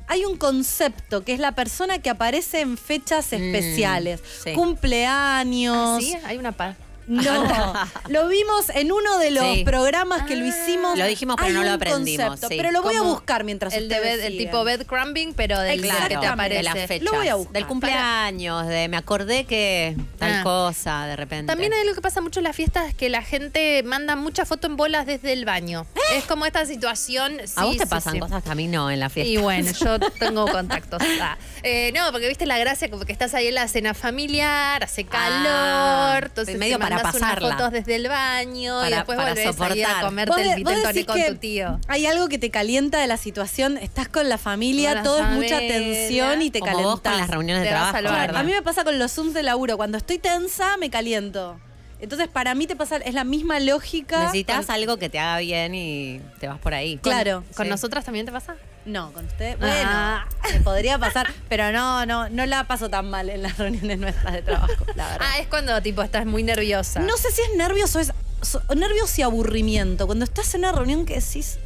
Hay 0.07 0.25
un 0.25 0.37
concepto 0.37 1.23
que 1.23 1.33
es 1.33 1.39
la 1.39 1.51
persona 1.51 1.99
que 1.99 2.09
aparece 2.09 2.61
en 2.61 2.77
fechas 2.77 3.27
Mm, 3.31 3.35
especiales. 3.35 4.21
sí. 4.43 4.53
Cumpleaños. 4.53 6.03
¿Sí? 6.03 6.15
Hay 6.25 6.37
una 6.37 6.51
pa. 6.53 6.75
No, 7.09 7.73
lo 8.09 8.27
vimos 8.27 8.69
en 8.69 8.91
uno 8.91 9.17
de 9.19 9.31
los 9.31 9.43
Sí. 9.55 9.63
programas 9.63 10.23
que 10.23 10.35
lo 10.35 10.45
Ah. 10.45 10.49
hicimos. 10.49 10.97
Lo 10.97 11.05
dijimos, 11.05 11.35
pero 11.37 11.47
Hay 11.47 11.53
no 11.53 11.61
lo 11.63 11.67
un 11.69 11.73
aprendimos, 11.73 12.27
concepto, 12.27 12.47
sí. 12.49 12.55
Pero 12.57 12.71
lo 12.71 12.81
voy 12.83 12.95
a 12.95 12.99
Como 12.99 13.11
buscar 13.11 13.43
mientras 13.43 13.73
el, 13.73 13.89
de 13.89 13.95
ustedes 13.95 14.17
bed- 14.17 14.25
el 14.25 14.31
siguen. 14.33 14.47
tipo 14.47 14.63
bed 14.63 14.85
crumbing, 14.85 15.33
pero 15.33 15.59
del 15.59 15.83
Exacto. 15.83 16.07
que 16.07 16.17
te 16.17 16.27
aparece. 16.27 16.57
de 16.57 16.63
las 16.63 16.87
fechas. 16.87 17.01
Lo 17.11 17.17
voy 17.17 17.27
a 17.27 17.35
buscar. 17.35 17.53
Del 17.53 17.65
cumpleaños, 17.67 18.67
de 18.67 18.87
me 18.87 18.97
acordé 18.97 19.45
que 19.45 19.95
tal 20.19 20.33
Ah. 20.39 20.43
cosa, 20.43 21.05
de 21.07 21.15
repente. 21.15 21.47
También 21.47 21.73
hay 21.73 21.81
algo 21.81 21.95
que 21.95 22.01
pasa 22.01 22.21
mucho 22.21 22.39
en 22.39 22.43
las 22.45 22.55
fiestas, 22.55 22.93
que 22.93 23.09
la 23.09 23.21
gente 23.23 23.81
manda 23.83 24.15
mucha 24.15 24.45
foto 24.45 24.67
en 24.67 24.77
bolas 24.77 25.05
desde 25.05 25.33
el 25.33 25.45
baño. 25.45 25.85
Es 26.13 26.25
como 26.25 26.45
esta 26.45 26.65
situación. 26.65 27.37
A 27.55 27.63
vos 27.63 27.73
sí, 27.73 27.77
te 27.79 27.85
sí, 27.85 27.89
pasan 27.89 28.13
sí. 28.13 28.19
cosas 28.19 28.43
que 28.43 28.49
a 28.51 28.55
mí 28.55 28.67
no 28.67 28.91
en 28.91 28.99
la 28.99 29.09
fiesta. 29.09 29.31
Y 29.31 29.37
bueno, 29.37 29.71
yo 29.71 29.99
tengo 30.19 30.45
contactos. 30.47 31.01
Ah. 31.21 31.37
Eh, 31.63 31.91
no, 31.93 32.11
porque 32.11 32.27
viste 32.27 32.45
la 32.45 32.57
gracia, 32.57 32.89
como 32.89 33.03
que 33.03 33.11
estás 33.11 33.33
ahí 33.33 33.47
en 33.47 33.55
la 33.55 33.67
cena 33.67 33.93
familiar, 33.93 34.83
hace 34.83 35.03
calor, 35.03 35.47
Ah, 35.49 36.19
entonces 36.23 36.57
medio 36.57 36.77
te 36.77 36.81
para 36.83 36.98
unas 37.01 37.13
pasarla. 37.13 37.51
fotos 37.51 37.71
desde 37.71 37.95
el 37.95 38.07
baño 38.09 38.79
y 38.79 38.83
Para- 38.83 38.95
después 38.97 39.17
para 39.17 39.29
volvés 39.29 39.39
a 39.39 39.41
ir 39.43 39.49
a 39.49 39.53
soportar. 39.53 40.05
comerte 40.05 40.41
el 40.41 40.63
decís 40.63 41.05
con 41.05 41.15
que 41.15 41.31
tu 41.31 41.35
tío. 41.37 41.79
Hay 41.87 42.05
algo 42.05 42.27
que 42.27 42.37
te 42.37 42.49
calienta 42.51 42.99
de 42.99 43.07
la 43.07 43.17
situación, 43.17 43.77
estás 43.77 44.07
con 44.09 44.29
la 44.29 44.37
familia, 44.37 44.89
Con 44.89 44.97
la 44.97 45.03
todo 45.03 45.17
es 45.19 45.25
mucha 45.29 45.57
tensión 45.59 46.41
y 46.41 46.51
te 46.51 46.59
Como 46.59 46.71
calentás. 46.71 46.91
vos 46.93 47.01
con 47.01 47.17
las 47.17 47.29
reuniones 47.29 47.63
de 47.63 47.69
Te 47.69 47.73
trabajo. 47.75 47.93
¿verdad? 47.93 48.35
A 48.37 48.43
mí 48.43 48.51
me 48.51 48.61
pasa 48.61 48.83
con 48.83 48.97
los 48.99 49.11
Zooms 49.11 49.33
de 49.33 49.43
laburo, 49.43 49.77
cuando 49.77 49.97
estoy 49.97 50.17
tensa 50.19 50.77
me 50.77 50.89
caliento. 50.89 51.59
Entonces 52.01 52.27
para 52.29 52.55
mí 52.55 52.65
te 52.67 52.75
pasa, 52.75 52.97
es 52.97 53.13
la 53.13 53.23
misma 53.23 53.59
lógica. 53.59 54.19
Necesitas 54.25 54.65
con- 54.67 54.75
algo 54.75 54.97
que 54.97 55.09
te 55.09 55.19
haga 55.19 55.39
bien 55.39 55.75
y 55.75 56.21
te 56.39 56.47
vas 56.47 56.57
por 56.59 56.73
ahí. 56.73 56.97
Claro. 56.97 57.43
¿Con 57.55 57.65
Sí. 57.65 57.69
nosotras 57.69 58.05
también 58.05 58.25
te 58.25 58.31
pasa? 58.31 58.55
No, 58.85 59.11
con 59.11 59.25
usted. 59.25 59.57
Bueno, 59.59 59.75
Ah. 59.91 60.25
me 60.53 60.61
podría 60.61 60.97
pasar, 60.97 61.27
pero 61.49 61.71
no, 61.71 62.05
no, 62.05 62.29
no 62.29 62.45
la 62.45 62.63
paso 62.65 62.89
tan 62.89 63.09
mal 63.09 63.29
en 63.29 63.43
las 63.43 63.57
reuniones 63.57 63.99
nuestras 63.99 64.33
de 64.33 64.41
trabajo, 64.41 64.85
la 64.95 65.09
verdad. 65.09 65.27
Ah, 65.29 65.39
es 65.39 65.47
cuando 65.47 65.81
tipo 65.81 66.01
estás 66.01 66.25
muy 66.25 66.43
nerviosa. 66.43 67.01
No 67.01 67.17
sé 67.17 67.29
si 67.31 67.41
es 67.41 67.49
nervios 67.57 67.93
o 67.95 67.99
es 67.99 68.13
so- 68.41 68.61
nervios 68.75 69.19
y 69.19 69.21
aburrimiento. 69.21 70.05
Cuando 70.07 70.23
estás 70.23 70.53
en 70.55 70.61
una 70.61 70.71
reunión 70.71 71.05
que 71.05 71.15
decís 71.15 71.59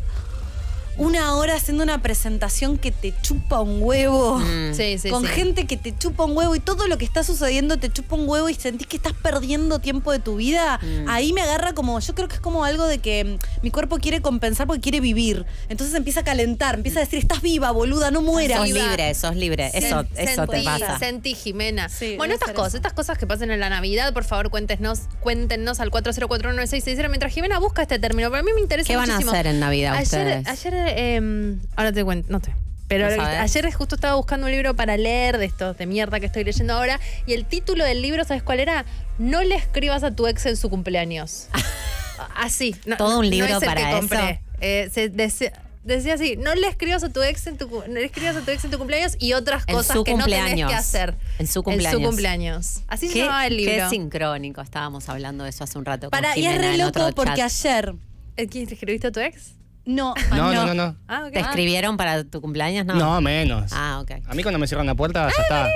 una 0.98 1.36
hora 1.36 1.56
haciendo 1.56 1.84
una 1.84 2.02
presentación 2.02 2.78
que 2.78 2.92
te 2.92 3.14
chupa 3.22 3.62
un 3.62 3.80
huevo. 3.82 4.40
Mm. 4.40 4.74
Sí, 4.74 4.98
sí, 5.00 5.10
con 5.10 5.24
sí. 5.24 5.30
gente 5.30 5.66
que 5.66 5.78
te 5.78 5.96
chupa 5.98 6.26
un 6.26 6.38
huevo 6.38 6.56
y 6.56 6.60
todo 6.60 6.88
lo 6.88 6.98
que 6.98 7.06
está 7.06 7.24
sucediendo 7.24 7.78
te 7.78 7.92
chupa 7.92 8.16
un 8.16 8.28
huevo 8.30 8.50
y 8.50 8.54
sentís 8.54 8.88
que 8.88 8.98
estás 8.98 9.14
perdiendo 9.14 9.80
tiempo 9.80 10.12
de 10.12 10.20
tu 10.20 10.36
vida, 10.38 10.80
Mm. 10.82 11.10
ahí 11.10 11.34
me 11.34 11.42
agarra 11.42 11.74
como, 11.74 12.00
yo 12.00 12.14
creo 12.16 12.28
que 12.28 12.36
es 12.36 12.42
como 12.42 12.64
algo 12.66 12.86
de 12.86 13.00
que 13.00 13.24
mm, 13.24 13.38
mi 13.64 13.72
cuerpo 13.72 13.98
quiere 13.98 14.22
compensar 14.22 14.68
porque 14.68 14.82
quiere 14.82 15.00
vivir. 15.00 15.46
Entonces 15.70 15.96
empieza 15.96 16.20
a 16.22 16.24
calentar, 16.24 16.76
empieza 16.76 17.00
a 17.00 17.04
decir, 17.04 17.20
estás 17.20 17.42
viva, 17.42 17.72
boluda, 17.72 18.12
no 18.12 18.22
mueras. 18.22 18.58
Sos 18.60 18.68
Viva. 18.68 18.88
libre, 18.88 19.14
sos 19.16 19.36
libre. 19.36 19.72
Sí, 19.72 19.78
Eso, 19.80 20.02
eso 20.16 20.48
te 20.48 20.58
Sentí, 20.58 20.66
pasa. 20.66 21.00
Sentí, 21.00 21.34
Jimena. 21.36 21.90
Sí, 21.90 22.16
bueno, 22.18 22.34
estas 22.34 22.52
cosas, 22.52 22.70
eso. 22.70 22.78
estas 22.78 22.94
cosas 22.94 23.18
que 23.18 23.26
pasan 23.28 23.52
en 23.52 23.60
la 23.60 23.70
Navidad, 23.70 24.14
por 24.14 24.24
favor, 24.26 24.50
cuéntenos, 24.50 25.02
cuéntenos 25.22 25.80
al 25.80 25.90
40419660 25.92 27.10
mientras 27.10 27.34
Jimena 27.34 27.60
busca 27.60 27.82
este 27.82 28.00
término. 28.00 28.30
Para 28.30 28.44
mí 28.44 28.52
me 28.54 28.62
interesa 28.62 28.88
¿Qué 28.88 28.96
van 28.96 29.12
a 29.12 29.18
hacer 29.18 29.48
en 29.48 29.60
Navidad 29.60 29.94
ayer, 29.94 30.04
ustedes? 30.04 30.48
Ayer, 30.48 30.74
eh, 30.88 31.56
ahora 31.76 31.92
te 31.92 32.04
cuento, 32.04 32.32
no 32.32 32.40
sé. 32.40 32.54
Pero 32.88 33.10
¿No 33.16 33.24
ayer 33.24 33.72
justo 33.74 33.96
estaba 33.96 34.16
buscando 34.16 34.46
un 34.46 34.52
libro 34.52 34.76
para 34.76 34.98
leer 34.98 35.38
de 35.40 35.46
estos 35.46 35.78
de 35.78 35.86
mierda 35.88 36.20
que 36.20 36.28
estoy 36.28 36.44
leyendo 36.44 36.74
ahora 36.74 37.00
y 37.26 37.34
el 37.34 37.46
título 37.46 37.84
del 37.86 38.02
libro, 38.02 38.24
¿sabes 38.24 38.44
cuál 38.44 38.60
era? 38.60 38.86
No 39.18 39.42
le 39.42 39.56
escribas 39.56 40.04
a 40.04 40.12
tu 40.12 40.28
ex 40.28 40.46
en 40.46 40.58
su 40.58 40.70
cumpleaños. 40.70 41.48
Así. 42.36 42.76
no- 42.86 42.98
Todo 42.98 43.20
un 43.20 43.26
no 43.26 43.32
libro 43.32 43.48
es 43.58 43.62
el 43.64 43.68
para 43.68 43.82
que 44.00 44.06
eso. 44.06 44.40
Eh, 44.62 44.90
se 44.94 45.10
decía, 45.10 45.52
decía 45.84 46.14
así, 46.14 46.38
no 46.38 46.54
le 46.56 46.68
escribas 46.68 47.04
a 47.04 47.10
tu 47.10 47.22
ex 47.24 47.48
en 47.48 47.58
tu 47.58 47.68
cu- 47.70 47.84
no 47.88 47.96
le 47.96 48.06
escribas 48.06 48.36
a 48.36 48.42
tu 48.42 48.52
ex 48.52 48.64
en 48.64 48.72
tu 48.72 48.78
cumpleaños 48.78 49.16
y 49.20 49.34
otras 49.34 49.64
En 49.68 49.76
cosas 49.76 49.98
que 50.06 50.14
no 50.14 50.26
tenés 50.26 50.56
que 50.56 50.74
hacer. 50.76 51.16
En 51.40 51.48
su 51.48 51.60
En 51.60 51.64
cumpleaños. 51.64 52.02
su 52.02 52.08
cumpleaños. 52.08 52.82
Así 52.88 53.08
se 53.10 53.20
llamaba 53.20 53.48
el 53.48 53.58
libro. 53.58 53.74
qué 53.76 53.90
sincrónico. 53.90 54.62
Estábamos 54.62 55.10
hablando 55.10 55.44
de 55.46 55.50
eso 55.50 55.64
hace 55.64 55.78
un 55.80 55.86
rato. 55.86 56.10
con 56.10 56.12
Para, 56.12 56.38
y 56.38 56.46
es 56.46 56.58
re 56.58 56.78
loco 56.78 57.10
porque 57.16 57.36
chat. 57.38 57.52
ayer. 57.66 57.96
¿Eh, 58.38 58.48
¿Quién 58.48 58.68
te 58.68 58.76
escribiste 58.76 59.08
a 59.08 59.12
tu 59.12 59.20
ex? 59.20 59.54
No, 59.86 60.14
No, 60.30 60.54
no, 60.54 60.66
no, 60.68 60.74
no. 60.74 60.96
Ah. 61.08 61.28
¿Te 61.32 61.40
escribieron 61.42 61.98
para 61.98 62.24
tu 62.24 62.40
cumpleaños? 62.40 62.86
No. 62.86 62.96
No, 62.96 63.20
menos. 63.22 63.72
Ah, 63.74 64.00
ok. 64.02 64.12
A 64.28 64.34
mí 64.34 64.42
cuando 64.44 64.58
me 64.60 64.68
cierran 64.68 64.88
la 64.88 64.96
puerta 64.96 65.30
ya 65.36 65.42
está. 65.44 65.64
Hola, 65.66 65.72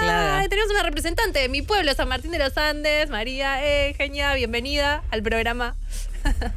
Claro. 0.00 0.48
tenemos 0.48 0.70
una 0.72 0.82
representante 0.82 1.38
de 1.38 1.48
mi 1.48 1.62
pueblo, 1.62 1.94
San 1.94 2.08
Martín 2.08 2.32
de 2.32 2.38
los 2.38 2.56
Andes, 2.56 3.10
María 3.10 3.64
eh, 3.64 3.94
Genia, 3.96 4.34
bienvenida 4.34 5.02
al 5.12 5.22
programa. 5.22 5.76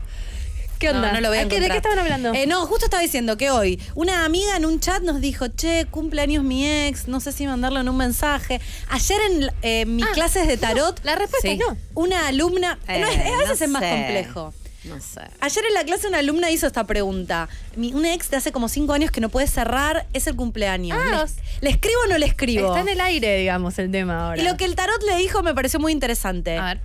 ¿Qué 0.79 0.89
onda? 0.89 1.13
no 1.13 1.21
lo 1.21 1.27
voy 1.29 1.38
a 1.38 1.41
¿Ah, 1.41 1.47
¿qué- 1.47 1.59
¿De 1.59 1.69
qué 1.69 1.77
estaban 1.77 2.00
hablando? 2.00 2.33
Eh, 2.33 2.47
no, 2.47 2.65
justo 2.65 2.85
estaba 2.85 3.03
diciendo 3.03 3.38
que 3.38 3.51
hoy 3.51 3.79
una 3.93 4.25
amiga 4.25 4.57
en 4.57 4.65
un 4.65 4.79
chat 4.79 5.03
nos 5.03 5.21
dijo, 5.21 5.47
che, 5.50 5.85
cumpleaños 5.91 6.43
mi 6.43 6.65
ex, 6.67 7.07
no 7.07 7.19
sé 7.19 7.31
si 7.31 7.45
mandarlo 7.45 7.79
en 7.81 7.89
un 7.89 7.97
mensaje. 7.97 8.59
Ayer 8.89 9.19
en 9.29 9.51
eh, 9.61 9.85
mis 9.85 10.05
Ah, 10.07 10.11
clases 10.13 10.47
de 10.47 10.57
tarot, 10.57 11.00
La 11.03 11.13
respuesta 11.15 11.47
Sí. 11.47 11.53
es 11.53 11.59
no. 11.59 11.77
una 11.93 12.27
alumna, 12.27 12.79
Eh, 12.88 13.00
no, 13.01 13.07
es- 13.07 13.19
a 13.19 13.38
veces 13.38 13.59
no 13.59 13.65
es 13.65 13.69
más 13.69 13.81
sé. 13.83 13.89
complejo. 13.91 14.53
No 14.83 15.00
sé. 15.00 15.21
Ayer 15.39 15.63
en 15.65 15.73
la 15.75 15.83
clase 15.83 16.07
una 16.07 16.19
alumna 16.19 16.50
hizo 16.50 16.65
esta 16.65 16.85
pregunta. 16.85 17.47
Mi, 17.75 17.93
un 17.93 18.05
ex 18.05 18.31
de 18.31 18.38
hace 18.38 18.51
como 18.51 18.67
cinco 18.67 18.93
años 18.93 19.11
que 19.11 19.21
no 19.21 19.29
puede 19.29 19.45
cerrar 19.47 20.07
es 20.13 20.25
el 20.27 20.35
cumpleaños. 20.35 20.97
Ah, 21.00 21.25
¿Le, 21.61 21.69
escribo 21.69 22.00
o 22.05 22.07
no 22.07 22.17
le 22.17 22.25
escribo? 22.25 22.67
Está 22.69 22.81
en 22.81 22.89
el 22.89 23.00
aire, 23.01 23.38
digamos, 23.38 23.77
el 23.77 23.91
tema 23.91 24.27
ahora. 24.27 24.41
Y 24.41 24.45
lo 24.45 24.57
que 24.57 24.65
el 24.65 24.75
tarot 24.75 25.03
le 25.03 25.17
dijo 25.17 25.43
me 25.43 25.53
pareció 25.53 25.79
muy 25.79 25.91
interesante. 25.91 26.57
A 26.57 26.65
ver. 26.65 26.79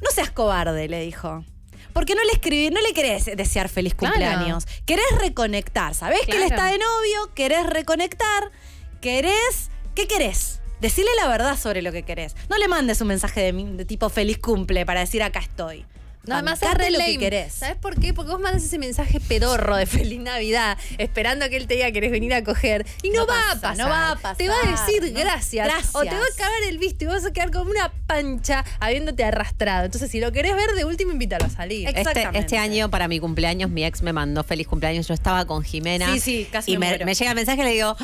No 0.00 0.10
seas 0.14 0.30
cobarde, 0.30 0.88
le 0.88 1.00
dijo. 1.02 1.44
Porque 1.92 2.14
no 2.14 2.22
le 2.22 2.30
escribí, 2.32 2.70
no 2.70 2.80
le 2.80 2.92
querés 2.94 3.24
desear 3.36 3.68
feliz 3.68 3.94
Claro. 3.96 4.14
cumpleaños. 4.14 4.66
Querés 4.86 5.04
reconectar. 5.18 5.94
¿Sabés 5.96 6.20
que 6.26 6.32
él 6.32 6.46
Claro. 6.46 6.54
está 6.54 6.66
de 6.66 6.78
novio? 6.78 7.34
Querés 7.34 7.66
reconectar. 7.66 8.52
Querés. 9.00 9.70
¿Qué 9.96 10.06
querés? 10.06 10.60
Decirle 10.80 11.10
la 11.20 11.26
verdad 11.28 11.58
sobre 11.58 11.82
lo 11.82 11.90
que 11.90 12.04
querés. 12.04 12.36
No 12.48 12.56
le 12.58 12.68
mandes 12.68 13.00
un 13.00 13.08
mensaje 13.08 13.40
de, 13.40 13.52
de 13.52 13.84
tipo 13.84 14.08
feliz 14.08 14.38
cumple 14.38 14.86
para 14.86 15.00
decir 15.00 15.22
acá 15.22 15.40
estoy. 15.40 15.84
No, 16.26 16.34
además 16.34 16.62
es 16.62 16.74
re 16.74 16.90
lo 16.90 16.98
que 16.98 17.18
querés. 17.18 17.54
¿Sabes 17.54 17.76
por 17.76 17.98
qué? 17.98 18.12
Porque 18.12 18.30
vos 18.32 18.40
mandas 18.40 18.62
ese 18.62 18.78
mensaje 18.78 19.20
pedorro 19.20 19.74
de 19.76 19.86
feliz 19.86 20.20
Navidad, 20.20 20.76
esperando 20.98 21.46
a 21.46 21.48
que 21.48 21.56
él 21.56 21.66
te 21.66 21.74
diga 21.74 21.86
que 21.86 21.92
querés 21.94 22.10
venir 22.10 22.34
a 22.34 22.44
coger. 22.44 22.84
Y 23.02 23.08
no, 23.10 23.20
No 23.22 23.26
va 23.26 23.34
pasa, 23.36 23.52
a 23.52 23.60
pasar. 23.60 23.76
no 23.78 23.88
va 23.88 24.10
a 24.10 24.16
pasar, 24.16 24.36
Te 24.36 24.48
va 24.48 24.54
a 24.66 24.70
decir 24.70 25.12
¿no? 25.12 25.18
gracias. 25.20 25.66
Gracias. 25.66 25.94
O 25.94 26.02
te 26.02 26.10
va 26.10 26.16
a 26.20 26.36
cagar 26.36 26.62
el 26.68 26.76
visto 26.78 27.04
y 27.04 27.06
vas 27.08 27.24
a 27.24 27.32
quedar 27.32 27.50
como 27.50 27.70
una 27.70 27.90
pancha 28.06 28.64
habiéndote 28.80 29.24
arrastrado. 29.24 29.86
Entonces, 29.86 30.10
si 30.10 30.20
lo 30.20 30.30
querés 30.30 30.54
ver, 30.54 30.70
de 30.76 30.84
último 30.84 31.12
invítalo 31.12 31.46
a 31.46 31.50
salir. 31.50 31.88
Este, 31.88 32.28
este 32.34 32.58
año, 32.58 32.90
para 32.90 33.08
mi 33.08 33.18
cumpleaños, 33.18 33.70
mi 33.70 33.84
ex 33.84 34.02
me 34.02 34.12
mandó 34.12 34.44
feliz 34.44 34.66
cumpleaños. 34.68 35.08
Yo 35.08 35.14
estaba 35.14 35.46
con 35.46 35.62
Jimena. 35.64 36.12
Sí, 36.14 36.20
sí, 36.20 36.48
casi 36.52 36.72
Y 36.72 36.78
me 36.78 36.98
me, 36.98 37.04
me 37.06 37.14
llega 37.14 37.30
el 37.30 37.36
mensaje 37.36 37.62
y 37.62 37.64
le 37.64 37.72
digo. 37.72 37.96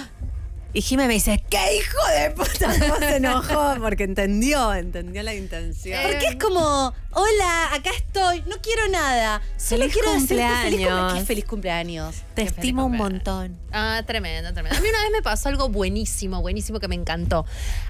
Y 0.77 0.83
Jimena 0.83 1.09
me 1.09 1.15
dice, 1.15 1.43
¿qué 1.49 1.79
hijo 1.79 1.97
de 2.21 2.31
puta? 2.33 2.69
¿Cómo 2.79 2.97
se 2.99 3.17
enojó? 3.17 3.77
Porque 3.81 4.05
entendió, 4.05 4.75
entendió 4.75 5.23
la 5.23 5.35
intención. 5.35 6.03
Porque 6.03 6.27
es 6.27 6.37
como, 6.37 6.93
hola, 7.13 7.73
acá 7.73 7.89
estoy, 7.97 8.43
no 8.47 8.57
quiero 8.61 8.87
nada. 8.89 9.41
Solo 9.57 9.85
Feliz 9.85 9.95
quiero 9.95 10.13
decirte 10.13 10.35
feliz 10.35 10.47
cumpleaños. 10.47 10.71
cumpleaños. 10.91 11.13
¿Qué 11.15 11.25
feliz 11.25 11.45
cumpleaños? 11.47 12.15
Te 12.35 12.43
Qué 12.43 12.49
estimo 12.49 12.85
un 12.85 12.97
montón. 12.99 13.59
Ah, 13.73 14.03
tremendo, 14.07 14.53
tremendo. 14.53 14.77
A 14.77 14.81
mí 14.83 14.87
una 14.91 15.01
vez 15.01 15.11
me 15.13 15.23
pasó 15.23 15.49
algo 15.49 15.71
buenísimo, 15.71 16.43
buenísimo 16.43 16.79
que 16.79 16.89
me 16.89 16.95
encantó. 16.95 17.47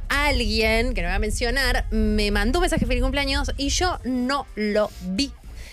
Alguien, 0.09 0.95
que 0.95 1.03
no 1.03 1.09
voy 1.09 1.17
a 1.17 1.19
mencionar, 1.19 1.87
me 1.91 2.31
mandó 2.31 2.61
un 2.61 2.63
mensaje 2.63 2.83
de 2.85 2.87
feliz 2.87 3.03
cumpleaños 3.03 3.51
y 3.57 3.71
yo 3.71 3.99
no 4.05 4.47
lo 4.55 4.93
vi. 5.03 5.33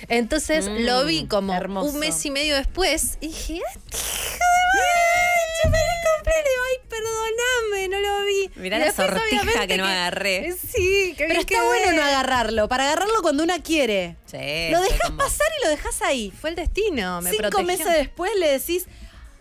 Entonces 0.10 0.68
Mm, 0.68 0.78
lo 0.86 1.06
vi 1.06 1.28
como 1.28 1.54
hermoso. 1.54 1.92
un 1.94 2.00
mes 2.00 2.26
y 2.26 2.32
medio 2.32 2.56
después 2.56 3.20
y 3.22 3.28
dije, 3.28 3.54
¡ay, 3.54 3.82
qué 3.92 3.98
hijo 3.98 4.40
de 4.40 4.80
madre! 4.80 5.33
¡Feliz 5.64 6.00
cumpleaños! 6.16 6.54
¡Ay, 6.70 6.90
perdóname! 6.90 7.88
No 7.90 8.00
lo 8.00 8.26
vi. 8.26 8.52
Mirá 8.56 8.80
la 8.80 8.92
sortija 8.92 9.68
que 9.68 9.78
no 9.78 9.86
agarré. 9.86 10.54
Sí, 10.54 11.14
que 11.18 11.26
Pero 11.28 11.40
está 11.40 11.56
quedé. 11.56 11.66
bueno 11.66 11.92
no 11.94 12.04
agarrarlo, 12.04 12.68
para 12.70 12.86
agarrarlo 12.86 13.22
cuando 13.22 13.44
una 13.44 13.62
quiere. 13.62 14.18
Sí, 14.26 14.38
lo 14.72 14.82
dejas 14.82 15.12
pasar 15.12 15.48
y 15.60 15.64
lo 15.66 15.70
dejas 15.70 16.02
ahí. 16.02 16.32
Fue 16.40 16.50
el 16.50 16.56
destino, 16.56 17.22
me 17.22 17.32
Cinco 17.32 17.50
protegió. 17.50 17.66
meses 17.68 17.94
después 17.98 18.32
le 18.40 18.48
decís, 18.60 18.88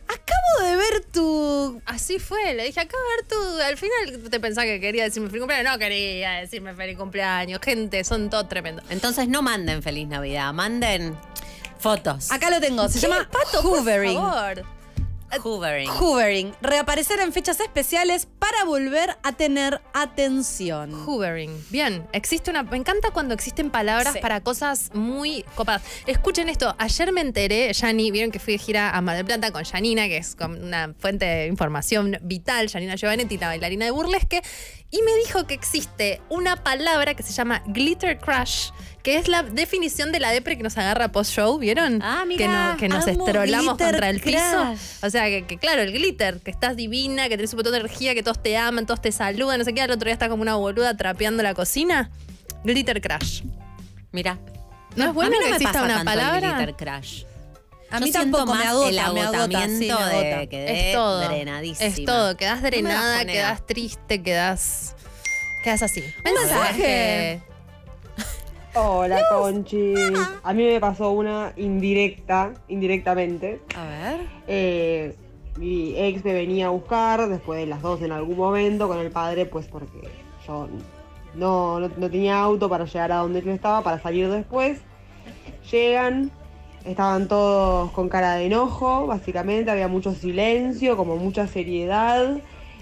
acabo 0.07 0.69
de 0.69 0.77
ver 0.77 1.05
tu... 1.13 1.81
Así 1.87 2.19
fue, 2.19 2.55
le 2.55 2.65
dije, 2.65 2.81
acá 2.81 2.97
a 2.97 3.17
ver 3.17 3.27
tú, 3.29 3.61
al 3.63 3.77
final 3.79 4.31
te 4.31 4.41
pensás 4.41 4.65
que 4.65 4.81
quería 4.81 5.05
decirme 5.05 5.29
feliz 5.29 5.41
cumpleaños, 5.43 5.73
no 5.73 5.79
quería 5.79 6.33
decirme 6.33 6.75
feliz 6.75 6.99
cumpleaños, 6.99 7.61
gente, 7.63 8.05
son 8.05 8.29
todos 8.29 8.49
tremendos. 8.49 8.85
Entonces 8.91 9.29
no 9.29 9.41
manden 9.43 9.83
feliz 9.83 10.09
Navidad, 10.09 10.53
manden 10.53 11.17
fotos. 11.79 12.31
Acá 12.31 12.51
lo 12.51 12.61
tengo, 12.61 12.89
se 12.89 13.01
¿Qué, 13.01 13.07
llama 13.09 13.29
Pato, 13.31 13.63
por 13.63 13.79
hoovering. 13.79 14.15
favor? 14.15 14.65
Hoovering. 15.43 15.89
Hoovering, 15.89 16.53
reaparecer 16.61 17.21
en 17.21 17.33
fechas 17.33 17.59
especiales 17.61 18.27
para 18.39 18.65
volver 18.65 19.17
a 19.23 19.33
tener 19.33 19.81
atención. 19.95 20.93
Hoovering. 21.07 21.51
Bien, 21.71 22.07
existe 22.13 22.51
una. 22.51 22.63
Me 22.65 22.77
encanta 22.77 23.11
cuando 23.11 23.35
existen 23.35 23.71
palabras 23.71 24.15
Sí. 24.15 24.19
para 24.21 24.41
cosas 24.43 24.91
muy 24.95 25.45
copadas. 25.55 25.83
Escuchen 26.07 26.49
esto. 26.49 26.75
Ayer 26.79 27.13
me 27.13 27.21
enteré, 27.23 27.73
Yani, 27.73 28.11
vieron 28.11 28.31
que 28.31 28.39
fui 28.39 28.55
de 28.55 28.59
gira 28.59 28.91
a 28.91 29.01
Mar 29.01 29.17
del 29.17 29.25
Plata 29.25 29.51
con 29.53 29.65
Janina, 29.65 30.07
que 30.07 30.19
es 30.19 30.37
una 30.41 30.95
fuente 30.99 31.25
de 31.25 31.47
información 31.47 32.19
vital, 32.23 32.69
Janina 32.71 32.97
Giovanetti, 32.97 33.39
la 33.39 33.49
bailarina 33.49 33.85
de 33.87 33.91
burlesque, 33.91 34.43
y 34.91 35.01
me 35.03 35.15
dijo 35.25 35.47
que 35.47 35.55
existe 35.55 36.21
una 36.29 36.57
palabra 36.63 37.15
que 37.15 37.23
se 37.23 37.33
llama 37.33 37.63
glitter 37.67 38.19
crush, 38.19 38.71
que 39.03 39.17
es 39.17 39.27
la 39.29 39.43
definición 39.43 40.13
de 40.13 40.21
la 40.21 40.31
depre 40.31 40.57
que 40.57 40.63
nos 40.63 40.79
agarra 40.79 41.11
post-show, 41.11 41.59
¿vieron? 41.59 42.01
Ah, 42.03 42.21
que, 42.23 42.27
mirá, 42.27 42.73
no- 42.73 42.77
que 42.77 42.89
nos 42.89 43.07
amo 43.09 43.27
estrolamos 43.27 43.77
contra 43.79 44.09
el 44.09 44.21
piso. 44.21 44.39
crush. 44.39 44.79
O 45.05 45.11
sea, 45.11 45.25
que, 45.27 45.45
que 45.47 45.59
claro, 45.59 45.83
el 45.83 45.93
glitter, 45.93 46.39
que 46.41 46.51
estás 46.53 46.77
divina, 46.77 47.29
que 47.29 47.37
tenés 47.37 47.53
un 47.53 47.59
montón 47.59 47.73
de 47.73 47.81
energía, 47.81 48.15
que 48.15 48.23
todos 48.23 48.41
te 48.43 48.57
aman, 48.57 48.87
todos 48.87 49.03
te 49.03 49.11
saludan, 49.11 49.59
no 49.59 49.65
sé 49.65 49.73
qué, 49.75 49.83
al 49.83 49.91
otro 49.91 50.05
día 50.07 50.13
estás 50.13 50.29
como 50.29 50.43
una 50.43 50.55
boluda 50.55 50.97
trapeando 50.97 51.43
la 51.43 51.55
cocina. 51.55 52.11
Glitter 52.65 53.01
crash. 53.01 53.43
Mira. 54.13 54.39
¿No 54.95 55.07
es 55.07 55.15
bueno 55.15 55.31
no 55.33 55.39
que 55.39 55.45
me 55.51 55.57
exista 55.57 55.73
pasa 55.73 55.85
una 55.85 55.95
tanto 55.97 56.13
el 56.13 56.19
palabra? 56.19 56.57
glitter 56.59 56.75
crush. 56.77 57.25
A 57.91 57.99
Yo 57.99 58.05
mí 58.07 58.13
siento 58.13 58.39
tampoco 58.39 58.53
me 58.57 58.65
más 58.65 58.69
agota, 58.69 58.89
el 58.89 58.95
me 58.95 59.01
agota, 59.03 59.21
sí, 59.31 59.35
agotamiento 59.37 59.79
me 60.01 60.07
de 60.07 60.33
agota. 60.33 60.47
quedé 60.47 60.89
es 60.89 60.95
todo. 60.95 61.29
drenadísima. 61.29 61.87
Es 61.89 62.05
todo. 62.05 62.37
Quedás 62.37 62.63
No 62.63 62.67
drenada, 62.69 63.13
bajonea. 63.15 63.33
quedás 63.35 63.67
triste, 63.67 64.23
quedás. 64.23 64.95
Quedás 65.65 65.83
así. 65.83 66.03
Un 66.25 66.33
mensaje. 66.41 67.43
Hola, 68.75 69.21
Conchi. 69.29 69.93
A 70.43 70.55
mí 70.55 70.65
me 70.65 70.81
pasó 70.81 71.11
una 71.11 71.53
indirecta, 71.57 72.55
indirectamente. 72.69 73.61
A 73.77 73.85
ver. 73.85 74.21
Eh, 74.47 75.15
mi 75.59 75.95
ex 75.95 76.25
me 76.25 76.33
venía 76.33 76.67
a 76.67 76.71
buscar 76.71 77.29
después 77.29 77.61
de 77.61 77.67
las 77.67 77.83
dos 77.83 78.01
en 78.01 78.13
algún 78.13 78.39
momento 78.39 78.89
con 78.89 78.99
el 78.99 79.11
padre, 79.11 79.45
pues 79.45 79.67
porque 79.67 80.09
yo 80.47 80.69
no, 81.35 81.81
no, 81.81 81.89
no 81.89 82.11
tenía 82.11 82.39
auto 82.39 82.71
para 82.71 82.87
llegar 82.87 83.13
a 83.13 83.17
donde 83.17 83.43
yo 83.43 83.53
estaba, 83.53 83.83
para 83.83 84.01
salir 84.01 84.31
después. 84.31 84.81
Llegan, 85.71 86.31
estaban 86.87 87.29
todos 87.29 87.91
con 87.91 88.09
cara 88.09 88.37
de 88.37 88.47
enojo, 88.47 89.07
básicamente, 89.07 89.71
había 89.71 89.89
mucho 89.89 90.15
silencio, 90.15 90.97
como 90.97 91.19
mucha 91.19 91.47
seriedad. 91.47 92.39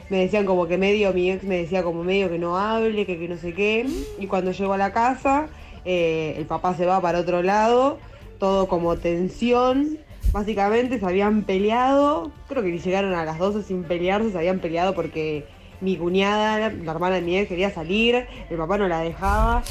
Me 0.09 0.19
decían 0.19 0.47
como 0.47 0.69
que 0.69 0.79
medio, 0.79 1.13
mi 1.13 1.33
ex 1.33 1.43
me 1.43 1.57
decía 1.57 1.83
como 1.83 2.05
medio 2.05 2.31
que 2.31 2.39
no 2.39 2.57
hable, 2.57 3.07
que, 3.07 3.19
que 3.19 3.29
no 3.29 3.37
sé 3.37 3.55
qué. 3.55 3.89
Y 4.21 4.29
cuando 4.29 4.53
llego 4.53 4.73
a 4.73 4.79
la 4.79 4.93
casa, 4.93 5.49
eh, 5.85 6.35
el 6.37 6.47
papá 6.47 6.75
se 6.75 6.87
va 6.87 7.01
para 7.01 7.21
otro 7.21 7.43
lado, 7.43 7.99
todo 8.39 8.69
como 8.69 8.97
tensión. 8.97 9.99
Básicamente 10.33 10.99
se 10.99 11.07
habían 11.07 11.43
peleado, 11.43 12.31
creo 12.49 12.63
que 12.63 12.79
llegaron 12.79 13.15
a 13.15 13.25
las 13.25 13.39
12 13.39 13.63
sin 13.63 13.85
pelearse, 13.85 14.31
se 14.31 14.39
habían 14.39 14.61
peleado 14.61 14.95
porque 14.95 15.45
mi 15.81 15.97
cuñada, 15.97 16.71
la 16.71 16.93
hermana 16.93 17.17
de 17.17 17.23
mi 17.23 17.37
ex, 17.37 17.49
quería 17.49 17.71
salir, 17.71 18.27
el 18.49 18.57
papá 18.57 18.79
no 18.79 18.87
la 18.87 19.01
dejaba. 19.01 19.63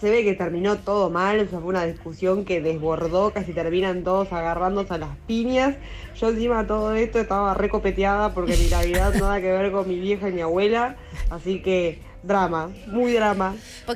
Se 0.00 0.10
ve 0.10 0.24
que 0.24 0.32
terminó 0.32 0.78
todo 0.78 1.10
mal, 1.10 1.40
o 1.40 1.46
fue 1.46 1.60
una 1.60 1.84
discusión 1.84 2.46
que 2.46 2.62
desbordó, 2.62 3.32
casi 3.32 3.52
terminan 3.52 4.02
todos 4.02 4.32
agarrándose 4.32 4.94
a 4.94 4.98
las 4.98 5.14
piñas. 5.26 5.76
Yo 6.18 6.30
encima 6.30 6.62
de 6.62 6.68
todo 6.68 6.94
esto 6.94 7.20
estaba 7.20 7.52
recopeteada 7.52 8.32
porque 8.32 8.56
mi 8.56 8.68
Navidad 8.68 9.12
nada 9.14 9.42
que 9.42 9.52
ver 9.52 9.70
con 9.70 9.86
mi 9.86 10.00
vieja 10.00 10.30
y 10.30 10.32
mi 10.32 10.40
abuela, 10.40 10.96
así 11.28 11.60
que 11.60 11.98
drama, 12.22 12.70
muy 12.86 13.12
drama. 13.12 13.54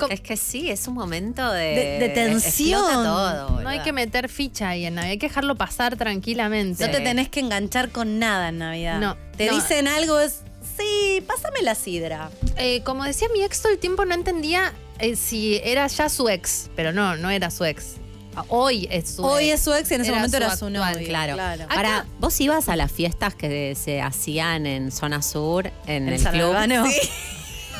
Es 0.09 0.21
que 0.21 0.35
sí, 0.37 0.69
es 0.69 0.87
un 0.87 0.95
momento 0.95 1.51
de, 1.51 1.63
De- 1.63 1.99
de 1.99 2.09
tensión. 2.09 2.81
todo, 2.81 3.61
No 3.61 3.69
hay 3.69 3.79
que 3.81 3.93
meter 3.93 4.29
ficha 4.29 4.69
ahí 4.69 4.85
en 4.85 4.95
Navidad, 4.95 5.11
hay 5.11 5.17
que 5.17 5.27
dejarlo 5.27 5.55
pasar 5.55 5.95
tranquilamente. 5.95 6.85
No 6.85 6.91
te 6.91 7.01
tenés 7.01 7.29
que 7.29 7.39
enganchar 7.39 7.89
con 7.89 8.19
nada 8.19 8.49
en 8.49 8.57
Navidad. 8.59 8.99
No, 8.99 9.15
Te 9.37 9.47
no. 9.47 9.55
dicen 9.55 9.87
algo, 9.87 10.19
es. 10.19 10.41
Sí, 10.77 11.23
pásame 11.25 11.61
la 11.61 11.73
sidra. 11.75 12.29
Eh, 12.57 12.81
como 12.83 13.03
decía 13.05 13.27
mi 13.33 13.41
ex 13.43 13.61
todo 13.61 13.71
el 13.71 13.79
tiempo, 13.79 14.03
no 14.05 14.13
entendía 14.13 14.73
eh, 14.99 15.15
si 15.15 15.61
era 15.63 15.87
ya 15.87 16.09
su 16.09 16.27
ex, 16.27 16.69
pero 16.75 16.91
no, 16.91 17.15
no 17.15 17.29
era 17.29 17.49
su 17.49 17.63
ex. 17.63 17.93
Ah, 18.35 18.43
Hoy 18.49 18.85
es 18.91 19.11
su 19.11 19.23
Hoy 19.23 19.45
ex. 19.45 19.53
es 19.53 19.61
su 19.63 19.73
ex 19.73 19.91
y 19.91 19.93
en 19.93 20.01
ese 20.01 20.09
Era 20.09 20.17
momento 20.19 20.37
su 20.37 20.43
era 20.43 20.57
su 20.57 20.69
novio. 20.69 21.07
Claro. 21.07 21.37
Ahora, 21.69 22.05
¿vos 22.19 22.41
ibas 22.41 22.67
a 22.67 22.75
las 22.75 22.91
fiestas 22.91 23.33
que 23.35 23.75
se 23.75 24.01
hacían 24.01 24.65
en 24.65 24.91
zona 24.91 25.21
sur, 25.21 25.67
en, 25.87 26.07
¿En 26.09 26.13
el 26.15 26.19
San 26.19 26.33
club? 26.33 26.47
Albano? 26.53 26.85
Sí. 26.87 26.99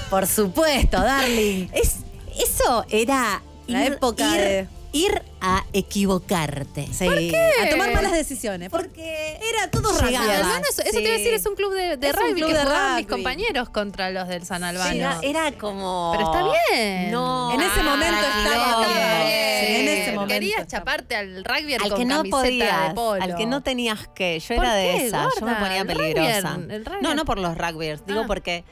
Por 0.09 0.27
supuesto, 0.27 1.01
darling. 1.01 1.67
Es, 1.73 1.97
eso 2.37 2.85
era 2.89 3.41
La 3.67 3.85
época 3.85 4.23
ir, 4.35 4.41
de- 4.41 4.67
ir 4.93 5.21
a 5.41 5.63
equivocarte. 5.73 6.87
Sí. 6.93 7.07
A 7.63 7.69
tomar 7.69 7.91
malas 7.93 8.11
decisiones. 8.13 8.69
Porque 8.69 9.37
era 9.41 9.69
todo 9.71 9.91
Llegaba. 10.07 10.59
eso, 10.69 10.81
eso 10.83 10.91
te 10.91 11.01
iba 11.01 11.09
a 11.09 11.17
decir, 11.17 11.33
es 11.33 11.45
un 11.45 11.55
club 11.55 11.73
de, 11.73 11.97
de 11.97 12.09
Es 12.09 12.15
rugby 12.15 12.33
club 12.35 12.47
que 12.49 12.53
de 12.53 12.63
jugaban 12.63 12.95
mis 12.95 13.05
rugby. 13.05 13.15
compañeros 13.15 13.69
contra 13.69 14.09
los 14.11 14.27
del 14.27 14.45
San 14.45 14.63
Albano. 14.63 14.91
Sí, 14.91 14.97
era, 14.99 15.19
era 15.23 15.51
como. 15.57 16.13
Pero 16.15 16.31
está 16.31 16.43
bien. 16.71 17.11
No. 17.11 17.51
En 17.53 17.61
ese 17.61 17.83
momento 17.83 18.15
Ah, 18.23 18.43
estaba 18.45 18.77
bien. 18.87 18.93
bien. 18.93 19.65
Sí, 19.65 19.75
en 19.75 19.87
ese 20.01 20.11
momento 20.11 20.33
Querías 20.33 20.67
chaparte 20.67 21.15
al 21.15 21.43
rugby 21.43 21.73
Al 21.73 21.89
con 21.89 21.97
que 21.97 22.05
no 22.05 22.17
camiseta 22.17 22.87
de 22.89 22.93
polo. 22.93 23.23
al 23.23 23.35
que 23.35 23.45
no 23.47 23.61
tenías 23.61 24.07
que. 24.13 24.39
Yo 24.39 24.55
¿Por 24.55 24.65
era 24.65 24.75
de 24.75 24.83
qué, 24.97 25.07
esa, 25.07 25.29
yo 25.39 25.45
me 25.45 25.55
ponía 25.55 25.81
El 25.81 25.87
peligrosa. 25.87 26.57
No, 27.01 27.15
no 27.15 27.25
por 27.25 27.39
los 27.39 27.57
rugbyers, 27.57 28.05
digo 28.05 28.21
Ah. 28.21 28.27
porque 28.27 28.63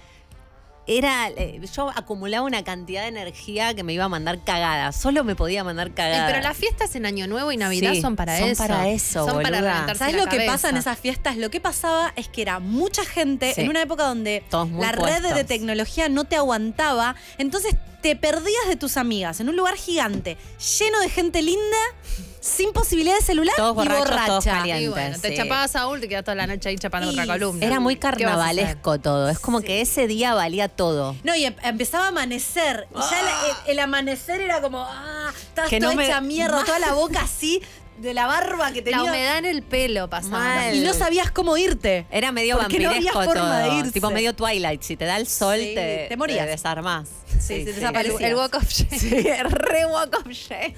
era. 0.87 1.29
eh, 1.29 1.59
yo 1.75 1.89
acumulaba 1.95 2.45
una 2.45 2.63
cantidad 2.63 3.01
de 3.03 3.07
energía 3.07 3.73
que 3.73 3.83
me 3.83 3.93
iba 3.93 4.05
a 4.05 4.09
mandar 4.09 4.43
cagada. 4.43 4.91
Solo 4.91 5.23
me 5.23 5.35
podía 5.35 5.63
mandar 5.63 5.87
Eh, 5.87 5.93
cagada. 5.93 6.27
pero 6.27 6.41
las 6.41 6.57
fiestas 6.57 6.95
en 6.95 7.05
Año 7.05 7.27
Nuevo 7.27 7.51
y 7.51 7.57
Navidad 7.57 7.93
Sí, 7.93 8.01
son 8.01 8.15
para 8.15 8.37
son 8.37 8.49
eso. 8.49 8.63
para 8.63 8.89
eso, 8.89 9.25
Son 9.25 9.41
para 9.41 9.57
boluda. 9.57 9.73
reventarse 9.73 9.99
¿Sabes 9.99 10.15
la 10.15 10.23
lo 10.25 10.29
que 10.29 10.45
pasa 10.45 10.69
en 10.69 10.77
esas 10.77 10.97
fiestas? 10.99 11.37
Lo 11.37 11.49
que 11.49 11.59
pasaba 11.61 12.13
es 12.15 12.27
que 12.27 12.41
era 12.41 12.59
mucha 12.59 13.05
gente 13.05 13.53
Sí. 13.53 13.61
en 13.61 13.69
una 13.69 13.81
época 13.81 14.03
donde 14.05 14.43
la 14.51 14.91
red 14.91 15.21
de 15.21 15.29
puestos. 15.29 15.45
tecnología 15.47 16.09
no 16.09 16.25
te 16.25 16.35
aguantaba. 16.35 17.15
Entonces 17.37 17.75
te 18.01 18.15
perdías 18.17 18.67
de 18.67 18.75
tus 18.75 18.97
amigas 18.97 19.39
en 19.39 19.47
un 19.49 19.55
lugar 19.55 19.75
gigante, 19.77 20.37
lleno 20.79 20.99
de 20.99 21.09
gente 21.09 21.41
linda, 21.41 21.77
sin 22.43 22.73
posibilidad 22.73 23.15
de 23.15 23.21
celular 23.23 23.53
Todos 23.55 23.85
y 23.85 23.87
borracha. 23.87 24.25
todos 24.25 24.43
calientes. 24.45 24.83
Y 24.83 24.87
bueno, 24.89 25.17
te 25.19 25.29
sí. 25.29 25.37
chapabas 25.37 25.69
a 25.75 25.79
Saúl, 25.79 26.01
te 26.01 26.09
quedas 26.09 26.25
toda 26.25 26.35
la 26.35 26.45
noche 26.45 26.67
ahí 26.69 26.75
chapando 26.77 27.07
Y 27.09 27.13
otra 27.13 27.25
columna. 27.25 27.65
Era 27.65 27.79
muy 27.79 27.95
carnavalesco 27.95 28.99
todo. 28.99 29.29
Es 29.29 29.39
como 29.39 29.61
que 29.61 29.79
ese 29.81 30.07
día 30.07 30.33
valía 30.33 30.67
todo. 30.67 31.15
No, 31.23 31.33
y 31.35 31.45
em- 31.45 31.55
empezaba 31.63 32.05
a 32.05 32.07
amanecer. 32.09 32.87
Y 32.93 32.99
ya 32.99 33.21
la- 33.23 33.47
el, 33.65 33.71
el 33.71 33.79
amanecer 33.79 34.41
era 34.41 34.61
como, 34.61 34.79
ah, 34.85 35.31
estabas 35.41 35.69
Que 35.69 35.79
no 35.79 35.87
toda 35.87 35.95
me- 35.95 36.05
hecha 36.05 36.19
mierda, 36.21 36.63
toda 36.65 36.79
la 36.79 36.93
boca 36.93 37.21
así, 37.21 37.61
de 37.97 38.13
la 38.13 38.25
barba 38.25 38.71
que 38.71 38.81
tenía. 38.81 38.97
La 38.97 39.03
humedad 39.03 39.37
en 39.37 39.45
el 39.45 39.61
pelo 39.63 40.09
pasaba. 40.09 40.39
Mal. 40.39 40.75
Y 40.75 40.81
no 40.81 40.93
sabías 40.93 41.31
cómo 41.31 41.55
irte. 41.57 42.05
Era 42.11 42.31
medio 42.31 42.57
Porque 42.57 42.79
no 42.79 42.89
había 42.89 43.11
vampiresco 43.13 43.23
forma 43.39 43.59
de 43.59 43.67
todo. 43.69 43.79
irse. 43.79 43.91
Tipo 43.91 44.09
medio 44.09 44.33
Twilight. 44.35 44.81
Si 44.81 44.97
te 44.97 45.05
da 45.05 45.17
el 45.17 45.27
sol, 45.27 45.57
Sí, 45.59 45.73
te, 45.75 46.07
te 46.09 46.17
morías. 46.17 46.45
desarmás. 46.47 47.07
Sí, 47.39 47.65
se 47.65 47.85
El, 48.27 48.35
walk 48.35 48.55
of 48.55 48.67
shame. 48.69 48.99
Sí, 48.99 49.09
re 49.43 49.85
walk 49.85 50.15
of 50.17 50.27
shame. 50.31 50.73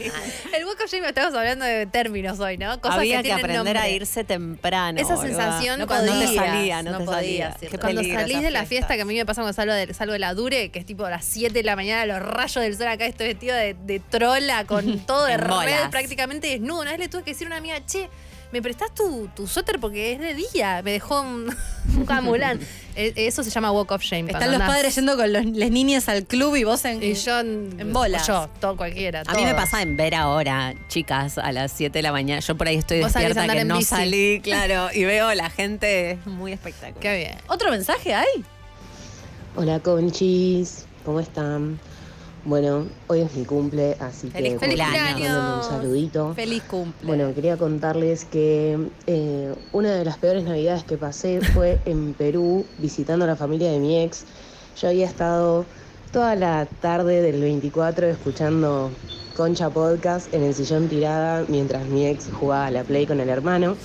El 0.53 0.65
walk 0.65 0.81
of 0.83 0.91
shame, 0.91 1.07
estamos 1.07 1.33
hablando 1.35 1.65
de 1.65 1.85
términos 1.85 2.39
hoy, 2.39 2.57
¿no? 2.57 2.79
Cosas 2.81 2.99
Había 2.99 3.17
que, 3.17 3.23
tienen 3.23 3.45
aprender 3.45 3.77
a 3.77 3.89
irse 3.89 4.23
temprano. 4.23 4.99
Esa 4.99 5.17
sensación 5.17 5.79
no, 5.79 5.87
cuando 5.87 6.13
no 6.13 6.19
te 6.19 6.35
salía, 6.35 6.83
no, 6.83 6.91
no 6.91 6.97
te 6.99 7.05
podías 7.05 7.53
salía. 7.53 7.57
ir. 7.61 7.69
Qué 7.69 7.77
Cuando 7.77 8.03
salís 8.03 8.41
de 8.41 8.51
la 8.51 8.65
fiesta, 8.65 8.95
que 8.95 9.01
a 9.01 9.05
mí 9.05 9.15
me 9.15 9.25
pasa 9.25 9.41
cuando 9.41 9.53
salgo 9.53 9.73
de, 9.73 9.93
salgo 9.93 10.13
de 10.13 10.19
la 10.19 10.33
Dure, 10.33 10.69
que 10.71 10.79
es 10.79 10.85
tipo 10.85 11.05
a 11.05 11.09
las 11.09 11.25
7 11.25 11.53
de 11.53 11.63
la 11.63 11.75
mañana, 11.75 12.05
los 12.05 12.21
rayos 12.21 12.63
del 12.63 12.77
sol 12.77 12.87
acá, 12.87 13.05
estoy 13.05 13.27
vestido 13.27 13.55
de, 13.55 13.75
de 13.85 13.99
trola, 13.99 14.65
con 14.65 14.99
todo 15.05 15.25
de 15.25 15.37
red, 15.37 15.89
prácticamente 15.91 16.47
desnudo. 16.47 16.81
Una 16.81 16.91
vez 16.91 16.99
le 16.99 17.09
tuve 17.09 17.23
que 17.23 17.31
decir 17.31 17.47
a 17.47 17.49
una 17.49 17.57
amiga, 17.57 17.85
che, 17.85 18.09
¿me 18.51 18.62
prestás 18.62 18.93
tu, 18.93 19.27
tu 19.36 19.47
suéter 19.47 19.79
porque 19.79 20.13
es 20.13 20.19
de 20.19 20.34
día? 20.34 20.81
Me 20.84 20.91
dejó 20.93 21.21
un, 21.21 21.55
un 21.97 22.05
camulán. 22.05 22.60
Eh, 22.97 23.12
Eso 23.17 23.43
se 23.43 23.49
llama 23.49 23.73
walk 23.73 23.91
of 23.91 24.01
shame. 24.01 24.21
Están 24.27 24.39
cuando 24.39 24.51
los 24.53 24.62
andás- 24.62 24.67
padres 24.73 24.95
yendo 24.95 25.17
con 25.17 25.34
los, 25.34 25.45
las 25.47 25.69
niñas 25.69 26.08
al 26.08 26.23
club 26.25 26.55
y 26.55 26.63
vos 26.63 26.86
en. 26.86 27.03
Y 27.03 27.13
yo 27.15 27.41
en 27.41 27.91
bolas. 27.91 28.25
Yo, 28.25 28.47
todo 28.62 28.77
cualquiera. 28.77 29.23
A 29.27 29.34
mí 29.34 29.41
me 29.43 29.49
todo. 29.49 29.58
pasa 29.60 29.81
en 29.81 29.97
ver 29.97 30.15
ahora, 30.15 30.73
chicas, 30.88 31.38
a 31.38 31.51
las 31.51 31.73
7 31.73 31.91
de 31.99 32.01
la 32.03 32.13
mañana. 32.13 32.39
Yo 32.39 32.55
por 32.55 32.69
ahí 32.69 32.77
estoy 32.77 33.01
Vos 33.01 33.12
salís 33.12 33.25
a 33.25 33.41
despierta 33.41 33.41
andar 33.41 33.55
que 33.58 33.62
en 33.63 33.67
no 33.67 33.77
bici. 33.79 33.89
salí, 33.89 34.39
claro, 34.43 34.88
y 34.93 35.03
veo 35.03 35.27
a 35.27 35.36
la 35.36 35.49
gente 35.49 36.17
muy 36.23 36.53
espectacular. 36.53 37.01
Qué 37.01 37.17
bien. 37.17 37.38
¿Otro 37.47 37.69
mensaje 37.69 38.13
hay? 38.13 38.45
Hola 39.58 39.81
Conchis, 39.81 40.86
¿cómo 41.03 41.19
están? 41.19 41.77
Bueno, 42.45 42.86
hoy 43.08 43.21
es 43.21 43.34
mi 43.36 43.43
cumple, 43.43 43.97
así 43.99 44.29
Feliz 44.29 44.60
que 44.60 44.67
cumpleaños. 44.67 45.63
un 45.63 45.63
saludito. 45.63 46.36
Feliz 46.36 46.62
cumple. 46.62 47.08
Bueno, 47.08 47.34
quería 47.34 47.58
contarles 47.58 48.25
que 48.25 48.77
eh, 49.08 49.55
una 49.71 49.95
de 49.95 50.05
las 50.05 50.19
peores 50.19 50.43
navidades 50.43 50.84
que 50.84 50.95
pasé 50.95 51.41
fue 51.41 51.79
en 51.86 52.13
Perú 52.13 52.63
visitando 52.77 53.25
a 53.25 53.27
la 53.27 53.36
familia 53.36 53.71
de 53.71 53.79
mi 53.79 53.99
ex. 53.99 54.25
Yo 54.79 54.89
había 54.89 55.08
estado 55.08 55.65
toda 56.12 56.36
la 56.36 56.67
tarde 56.81 57.23
del 57.23 57.41
24 57.41 58.05
escuchando 58.05 58.91
Concha 59.36 59.71
Podcast 59.71 60.31
en 60.31 60.43
el 60.43 60.53
sillón 60.53 60.88
tirada 60.88 61.45
mientras 61.47 61.88
mi 61.88 62.05
ex 62.05 62.29
jugaba 62.31 62.67
a 62.67 62.71
la 62.71 62.84
play 62.84 63.08
con 63.08 63.19
el 63.19 63.29
hermano. 63.29 63.75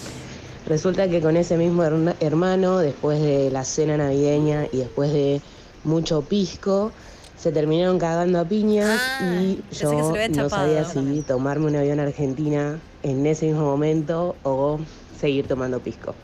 Resulta 0.66 1.08
que 1.08 1.22
con 1.22 1.38
ese 1.38 1.56
mismo 1.56 1.82
hermano, 2.20 2.78
después 2.78 3.22
de 3.22 3.50
la 3.50 3.64
cena 3.64 3.96
navideña 3.96 4.66
y 4.70 4.76
después 4.76 5.10
de 5.14 5.40
mucho 5.82 6.20
pisco, 6.20 6.92
se 7.40 7.52
terminaron 7.52 7.98
cagando 7.98 8.38
a 8.38 8.44
piñas 8.44 9.00
Ah, 9.20 9.40
y 9.40 9.54
pensé 9.54 9.68
que 9.70 9.74
se 9.76 9.82
yo 9.84 9.92
lo 9.92 10.08
había 10.10 10.28
no 10.28 10.34
chapado. 10.34 10.50
sabía 10.50 10.84
si 10.84 11.22
tomarme 11.22 11.66
un 11.66 11.76
avión 11.76 11.98
a 12.00 12.02
Argentina 12.04 12.78
en 13.02 13.26
ese 13.26 13.46
mismo 13.46 13.62
momento 13.62 14.36
o 14.42 14.78
seguir 15.18 15.46
tomando 15.48 15.80
pisco. 15.80 16.14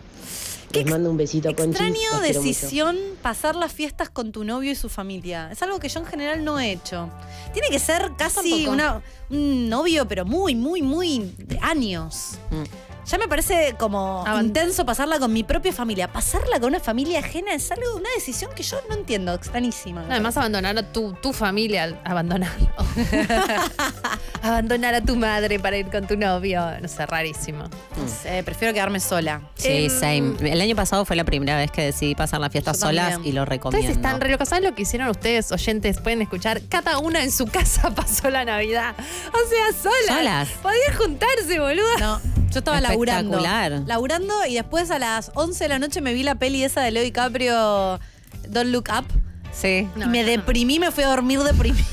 Qué 0.73 0.83
Les 0.83 0.91
mando 0.91 1.09
un 1.11 1.17
besito, 1.17 1.49
Conchis. 1.55 1.81
Extraño 1.81 2.21
decisión 2.21 2.97
pasar 3.23 3.57
las 3.57 3.73
fiestas 3.73 4.11
con 4.11 4.33
tu 4.33 4.45
novio 4.45 4.73
y 4.73 4.75
su 4.75 4.89
familia. 4.89 5.49
Es 5.51 5.63
algo 5.63 5.79
que 5.79 5.89
yo 5.89 6.01
en 6.01 6.07
general 6.07 6.45
no 6.45 6.59
he 6.59 6.73
hecho. 6.73 7.09
Tiene 7.55 7.69
que 7.71 7.79
ser 7.79 8.11
casi 8.19 8.67
una, 8.67 9.01
un 9.31 9.69
novio, 9.71 10.07
pero 10.07 10.27
muy, 10.27 10.55
muy, 10.55 10.83
muy 10.83 11.33
de 11.39 11.59
años. 11.63 12.33
Mm. 12.51 12.63
Ya 13.09 13.19
me 13.19 13.29
parece 13.29 13.77
como 13.79 14.25
Avan- 14.27 14.47
intenso 14.47 14.85
pasarla 14.85 15.19
con 15.21 15.33
mi 15.33 15.45
propia 15.45 15.73
familia. 15.73 16.09
Pasarla 16.13 16.59
con 16.59 16.71
una 16.71 16.81
familia 16.81 17.21
ajena 17.21 17.55
es 17.55 17.71
algo, 17.71 17.97
una 17.97 18.09
decisión 18.17 18.51
que 18.55 18.63
yo 18.65 18.79
no 18.89 18.97
entiendo, 18.97 19.33
extrañísima. 19.33 20.03
me 20.03 20.13
Además, 20.15 20.37
abandonar 20.37 20.77
a 20.77 20.93
tu, 20.93 21.13
tu 21.15 21.33
familia, 21.33 22.01
abandonar. 22.05 22.51
abandonar 24.43 24.95
a 24.95 25.01
tu 25.01 25.17
madre 25.17 25.59
para 25.59 25.77
ir 25.77 25.87
con 25.91 26.07
tu 26.07 26.17
novio. 26.17 26.63
No 26.81 26.89
sé, 26.89 27.07
rarísimo. 27.07 27.65
No 27.65 28.09
sé, 28.09 28.43
prefiero 28.43 28.75
quedarme 28.75 29.01
sola. 29.01 29.41
Sí, 29.55 29.87
Em, 29.87 29.91
same. 29.91 30.53
El 30.53 30.61
año 30.61 30.75
pasado 30.77 31.05
fue 31.05 31.17
la 31.17 31.25
primera 31.25 31.57
vez 31.57 31.71
que 31.71 31.83
decidí 31.83 32.15
pasar 32.15 32.41
la 32.41 32.51
fiesta 32.51 32.75
solas 32.75 33.13
también. 33.13 33.33
y 33.33 33.37
lo 33.37 33.45
recomiendo. 33.45 33.79
Ustedes 33.89 33.97
están 34.05 34.21
re 34.21 34.31
locos. 34.31 34.49
¿Saben 34.49 34.65
lo 34.65 34.75
que 34.75 34.83
hicieron 34.83 35.09
ustedes, 35.09 35.51
oyentes? 35.53 35.99
Pueden 36.01 36.23
escuchar. 36.23 36.61
Cada 36.69 36.99
una 36.99 37.23
en 37.23 37.31
su 37.31 37.47
casa 37.47 37.91
pasó 37.95 38.31
la 38.31 38.45
Navidad. 38.45 38.95
O 38.99 39.49
sea, 39.49 39.81
solas. 39.83 40.07
Solas. 40.19 40.49
Podían 40.63 40.97
juntarse, 40.97 41.59
boluda. 41.59 41.97
No, 41.99 42.21
yo 42.51 42.59
estaba 42.59 42.81
laburando. 42.97 43.37
Espectacular. 43.37 43.83
Laburando 43.87 44.35
y 44.47 44.55
después 44.55 44.91
a 44.91 44.99
las 44.99 45.31
11 45.35 45.65
de 45.65 45.69
la 45.69 45.79
noche 45.79 46.01
me 46.01 46.15
vi 46.15 46.23
la 46.23 46.35
peli 46.37 46.65
esa 46.65 46.81
de 46.83 46.91
Leo 46.91 47.03
DiCaprio, 47.03 48.01
Don't 48.49 48.71
Look 48.71 48.89
Up. 48.97 49.05
Sí. 49.53 49.89
No, 49.97 50.05
y 50.05 50.09
me 50.09 50.23
no. 50.23 50.29
deprimí, 50.29 50.79
me 50.79 50.91
fui 50.91 51.05
a 51.05 51.09
dormir 51.09 51.41
deprimida. 51.41 51.85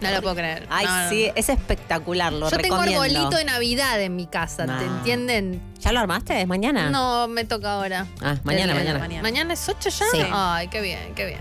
No 0.00 0.10
lo 0.10 0.20
puedo 0.20 0.34
creer. 0.34 0.66
Ay, 0.68 0.86
sí, 1.08 1.26
no. 1.28 1.32
es 1.34 1.48
espectacular, 1.48 2.30
lo 2.32 2.50
Yo 2.50 2.58
tengo 2.58 2.76
recomiendo. 2.76 3.20
arbolito 3.20 3.38
de 3.38 3.44
Navidad 3.44 4.00
en 4.02 4.16
mi 4.16 4.26
casa, 4.26 4.66
¿te 4.66 4.84
entienden? 4.84 5.62
¿Ya 5.80 5.92
lo 5.92 6.00
armaste? 6.00 6.42
¿Es 6.42 6.46
mañana? 6.46 6.90
No, 6.90 7.26
me 7.26 7.44
toca 7.44 7.72
ahora. 7.72 8.06
Ah, 8.20 8.36
mañana, 8.44 8.74
mañana. 8.74 8.98
mañana. 8.98 9.22
¿Mañana 9.22 9.54
es 9.54 9.66
8 9.66 9.88
ya? 9.88 10.04
Sí. 10.12 10.22
Ay, 10.30 10.68
qué 10.68 10.82
bien, 10.82 11.14
qué 11.14 11.24
bien. 11.24 11.40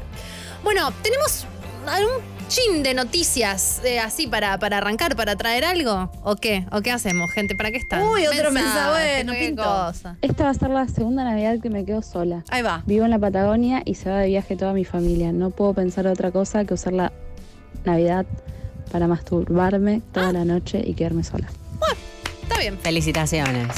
Bueno, 0.64 0.92
tenemos 1.02 1.46
algún 1.88 2.14
chin 2.54 2.84
de 2.84 2.94
noticias 2.94 3.82
eh, 3.84 4.00
así 4.00 4.28
para, 4.28 4.60
para 4.60 4.78
arrancar, 4.78 5.16
para 5.16 5.36
traer 5.36 5.66
algo? 5.66 6.12
¿O 6.24 6.36
qué? 6.36 6.68
¿O 6.72 6.82
qué 6.82 6.92
hacemos, 6.92 7.32
gente? 7.32 7.56
¿Para 7.56 7.72
qué 7.72 7.78
están? 7.78 8.04
Uy, 8.04 8.28
otro 8.28 8.52
mensaje, 8.52 9.16
bueno, 9.16 9.34
qué 9.34 9.48
Pinto. 9.48 9.64
cosa. 9.64 10.18
Esta 10.22 10.44
va 10.44 10.50
a 10.52 10.54
ser 10.54 10.70
la 10.70 10.88
segunda 10.88 11.24
Navidad 11.24 11.60
que 11.60 11.72
me 11.72 11.84
quedo 11.84 12.04
sola. 12.04 12.44
Ahí 12.50 12.62
va. 12.62 12.84
Vivo 12.86 13.06
en 13.06 13.12
la 13.12 13.18
Patagonia 13.18 13.82
y 13.86 13.96
se 13.96 14.12
va 14.12 14.20
de 14.20 14.28
viaje 14.28 14.56
toda 14.56 14.74
mi 14.74 14.86
familia. 14.86 15.32
No 15.32 15.50
puedo 15.50 15.74
pensar 15.74 16.06
otra 16.06 16.30
cosa 16.30 16.64
que 16.64 16.76
usar 16.76 16.94
la 16.94 17.12
Navidad 17.86 18.28
para 18.92 19.08
masturbarme 19.08 20.04
toda 20.12 20.32
la 20.32 20.46
noche 20.46 20.80
y 20.86 20.94
quedarme 20.94 21.24
sola. 21.24 21.48
Está 22.44 22.60
bien. 22.60 22.78
Felicitaciones. 22.80 23.70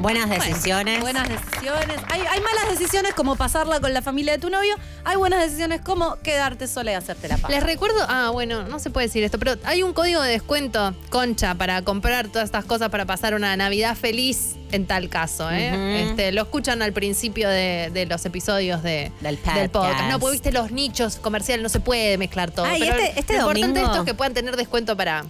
Buenas 0.00 0.28
decisiones. 0.30 1.00
Buenas 1.00 1.28
decisiones. 1.28 1.96
Hay, 2.08 2.20
hay 2.20 2.40
malas 2.40 2.68
decisiones 2.70 3.14
como 3.14 3.34
pasarla 3.36 3.80
con 3.80 3.92
la 3.94 4.02
familia 4.02 4.32
de 4.34 4.38
tu 4.38 4.50
novio. 4.50 4.74
Hay 5.04 5.16
buenas 5.16 5.40
decisiones 5.40 5.80
como 5.80 6.16
quedarte 6.16 6.68
sola 6.68 6.92
y 6.92 6.94
hacerte 6.94 7.28
la 7.28 7.36
paz. 7.38 7.50
Les 7.50 7.62
recuerdo, 7.62 7.96
ah, 8.08 8.30
bueno, 8.32 8.62
no 8.64 8.78
se 8.78 8.90
puede 8.90 9.06
decir 9.06 9.24
esto, 9.24 9.38
pero 9.38 9.54
hay 9.64 9.82
un 9.82 9.92
código 9.92 10.20
de 10.22 10.32
descuento, 10.32 10.94
concha, 11.10 11.54
para 11.54 11.82
comprar 11.82 12.28
todas 12.28 12.44
estas 12.46 12.64
cosas 12.64 12.90
para 12.90 13.06
pasar 13.06 13.34
una 13.34 13.56
Navidad 13.56 13.96
feliz 13.96 14.54
en 14.70 14.86
tal 14.86 15.08
caso, 15.08 15.50
¿eh? 15.50 16.08
Este, 16.10 16.30
lo 16.32 16.42
escuchan 16.42 16.82
al 16.82 16.92
principio 16.92 17.48
de, 17.48 17.90
de 17.92 18.04
los 18.06 18.24
episodios 18.26 18.82
de, 18.82 19.10
Del 19.20 19.38
podcast. 19.38 19.72
podcast. 19.72 20.04
No, 20.10 20.18
porque 20.20 20.32
viste 20.32 20.52
los 20.52 20.70
nichos 20.70 21.16
comerciales, 21.16 21.62
no 21.62 21.68
se 21.70 21.80
puede 21.80 22.18
mezclar 22.18 22.50
todo. 22.50 22.66
Ah, 22.66 22.74
pero 22.78 22.94
este- 22.96 23.18
este 23.20 23.32
lo 23.34 23.38
importante 23.40 23.66
de 23.66 23.72
domingo- 23.80 23.90
esto 23.92 24.02
es 24.02 24.06
que 24.06 24.14
puedan 24.14 24.34
tener 24.34 24.56
descuento 24.56 24.96
para. 24.96 25.24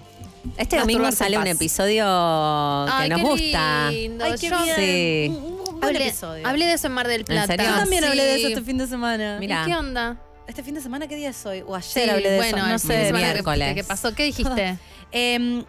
Este 0.56 0.78
domingo 0.78 1.10
sale 1.12 1.38
un 1.38 1.46
episodio 1.46 2.04
que 2.04 2.92
Ay, 2.92 3.08
nos 3.08 3.18
qué 3.20 3.24
gusta. 3.26 3.90
lindo. 3.90 4.24
Ay, 4.24 4.32
qué 4.40 4.48
Yo 4.48 4.62
bien. 4.62 4.76
Sí. 4.76 5.26
Un, 5.28 5.36
un 5.36 5.64
buen 5.80 5.84
hablé, 5.96 6.08
episodio. 6.08 6.46
hablé 6.48 6.66
de 6.66 6.72
eso 6.74 6.86
en 6.86 6.92
Mar 6.94 7.08
del 7.08 7.24
Plata. 7.24 7.46
serio? 7.46 7.66
Yo 7.70 7.74
también 7.76 8.04
hablé 8.04 8.22
de 8.24 8.34
eso 8.36 8.48
este 8.48 8.62
fin 8.62 8.78
de 8.78 8.86
semana. 8.86 9.36
Mira. 9.40 9.62
¿Y 9.64 9.70
qué 9.70 9.76
onda? 9.76 10.16
¿Este 10.46 10.62
fin 10.62 10.74
de 10.74 10.80
semana 10.80 11.06
qué 11.06 11.16
día 11.16 11.30
es 11.30 11.44
hoy? 11.46 11.62
O 11.66 11.74
ayer 11.74 12.04
Sí, 12.04 12.10
hablé 12.10 12.30
de 12.30 12.36
bueno, 12.38 12.56
eso. 12.58 12.66
el 12.66 12.72
No 12.72 12.78
fin 12.78 12.88
de 12.88 12.96
sé. 12.96 13.06
semana 13.06 13.26
que- 13.26 13.32
miércoles. 13.34 13.74
¿Qué 13.74 13.84
pasó? 13.84 14.14
¿Qué 14.14 14.24
dijiste? 14.24 14.78
Em, 15.12 15.64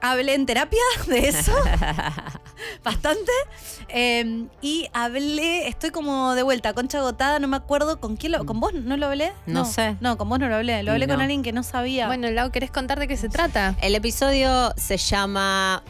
hablé 0.00 0.34
en 0.34 0.46
terapia 0.46 0.80
de 1.06 1.28
eso. 1.28 1.52
Bastante. 2.84 3.32
Em, 3.88 4.48
y 4.60 4.88
hablé, 4.92 5.68
estoy 5.68 5.90
como 5.90 6.34
de 6.34 6.42
vuelta, 6.42 6.72
concha 6.74 6.98
agotada, 6.98 7.38
no 7.38 7.48
me 7.48 7.56
acuerdo 7.56 8.00
con 8.00 8.16
quién 8.16 8.32
lo. 8.32 8.44
¿Con 8.44 8.60
vos 8.60 8.72
no 8.74 8.96
lo 8.96 9.06
hablé? 9.06 9.32
No 9.46 9.64
sé. 9.64 9.96
No, 10.00 10.16
con 10.16 10.28
vos 10.28 10.38
no 10.38 10.48
lo 10.48 10.56
hablé. 10.56 10.82
Lo 10.82 10.92
hablé 10.92 11.06
No. 11.06 11.14
con 11.14 11.22
alguien 11.22 11.42
que 11.42 11.52
no 11.52 11.62
sabía. 11.62 12.06
Bueno, 12.06 12.30
Lau, 12.30 12.50
¿querés 12.50 12.70
contar 12.70 12.98
de 12.98 13.08
qué 13.08 13.16
se 13.16 13.28
trata? 13.28 13.74
El 13.80 13.94
episodio 13.94 14.72
se 14.76 14.96
llama 14.96 15.82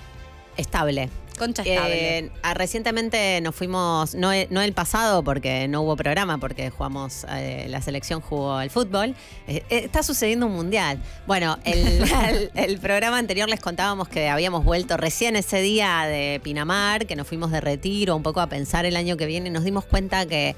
Estable. 0.56 1.10
Concha 1.36 1.62
estable. 1.62 2.18
Eh, 2.18 2.30
ah, 2.42 2.54
recientemente 2.54 3.40
nos 3.40 3.54
fuimos, 3.54 4.14
no, 4.14 4.32
e- 4.32 4.46
no 4.50 4.62
el 4.62 4.72
pasado 4.72 5.22
porque 5.22 5.68
no 5.68 5.82
hubo 5.82 5.96
programa, 5.96 6.38
porque 6.38 6.70
jugamos, 6.70 7.26
eh, 7.30 7.66
la 7.68 7.80
selección 7.82 8.20
jugó 8.20 8.54
al 8.56 8.70
fútbol. 8.70 9.14
Eh, 9.46 9.62
eh, 9.70 9.82
está 9.84 10.02
sucediendo 10.02 10.46
un 10.46 10.52
mundial. 10.52 10.98
Bueno, 11.26 11.58
el, 11.64 12.02
el- 12.28 12.50
el 12.54 12.78
programa 12.78 13.18
anterior 13.18 13.48
les 13.48 13.60
contábamos 13.60 14.08
que 14.08 14.28
habíamos 14.28 14.64
vuelto 14.64 14.96
recién 14.96 15.36
ese 15.36 15.60
día 15.60 16.04
de 16.06 16.40
Pinamar, 16.42 17.06
que 17.06 17.16
nos 17.16 17.26
fuimos 17.26 17.50
de 17.50 17.60
retiro 17.60 18.16
un 18.16 18.22
poco 18.22 18.40
a 18.40 18.48
pensar 18.48 18.84
el 18.86 18.96
año 18.96 19.16
que 19.16 19.26
viene 19.26 19.48
y 19.48 19.52
nos 19.52 19.64
dimos 19.64 19.84
cuenta 19.84 20.26
que 20.26 20.56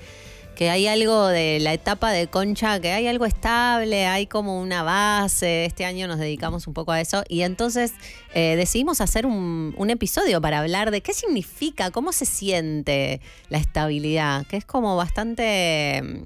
que 0.58 0.70
hay 0.70 0.88
algo 0.88 1.28
de 1.28 1.60
la 1.60 1.72
etapa 1.72 2.10
de 2.10 2.26
Concha, 2.26 2.80
que 2.80 2.90
hay 2.90 3.06
algo 3.06 3.26
estable, 3.26 4.08
hay 4.08 4.26
como 4.26 4.60
una 4.60 4.82
base. 4.82 5.66
Este 5.66 5.84
año 5.84 6.08
nos 6.08 6.18
dedicamos 6.18 6.66
un 6.66 6.74
poco 6.74 6.90
a 6.90 7.00
eso 7.00 7.22
y 7.28 7.42
entonces 7.42 7.92
eh, 8.34 8.56
decidimos 8.56 9.00
hacer 9.00 9.24
un, 9.24 9.72
un 9.78 9.90
episodio 9.90 10.40
para 10.40 10.58
hablar 10.58 10.90
de 10.90 11.00
qué 11.00 11.14
significa, 11.14 11.92
cómo 11.92 12.10
se 12.10 12.24
siente 12.24 13.20
la 13.50 13.58
estabilidad, 13.58 14.48
que 14.48 14.56
es 14.56 14.64
como 14.64 14.96
bastante 14.96 16.02
mm, 16.02 16.22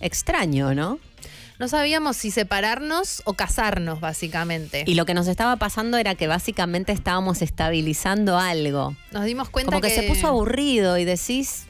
extraño, 0.00 0.74
¿no? 0.74 0.98
No 1.60 1.68
sabíamos 1.68 2.16
si 2.16 2.32
separarnos 2.32 3.22
o 3.24 3.34
casarnos, 3.34 4.00
básicamente. 4.00 4.82
Y 4.84 4.94
lo 4.94 5.06
que 5.06 5.14
nos 5.14 5.28
estaba 5.28 5.54
pasando 5.56 5.96
era 5.96 6.16
que 6.16 6.26
básicamente 6.26 6.90
estábamos 6.90 7.40
estabilizando 7.40 8.36
algo. 8.36 8.96
Nos 9.12 9.26
dimos 9.26 9.48
cuenta 9.48 9.70
Como 9.70 9.80
que, 9.80 9.90
se 9.90 10.02
puso 10.04 10.26
aburrido 10.26 10.98
y 10.98 11.04
decís, 11.04 11.66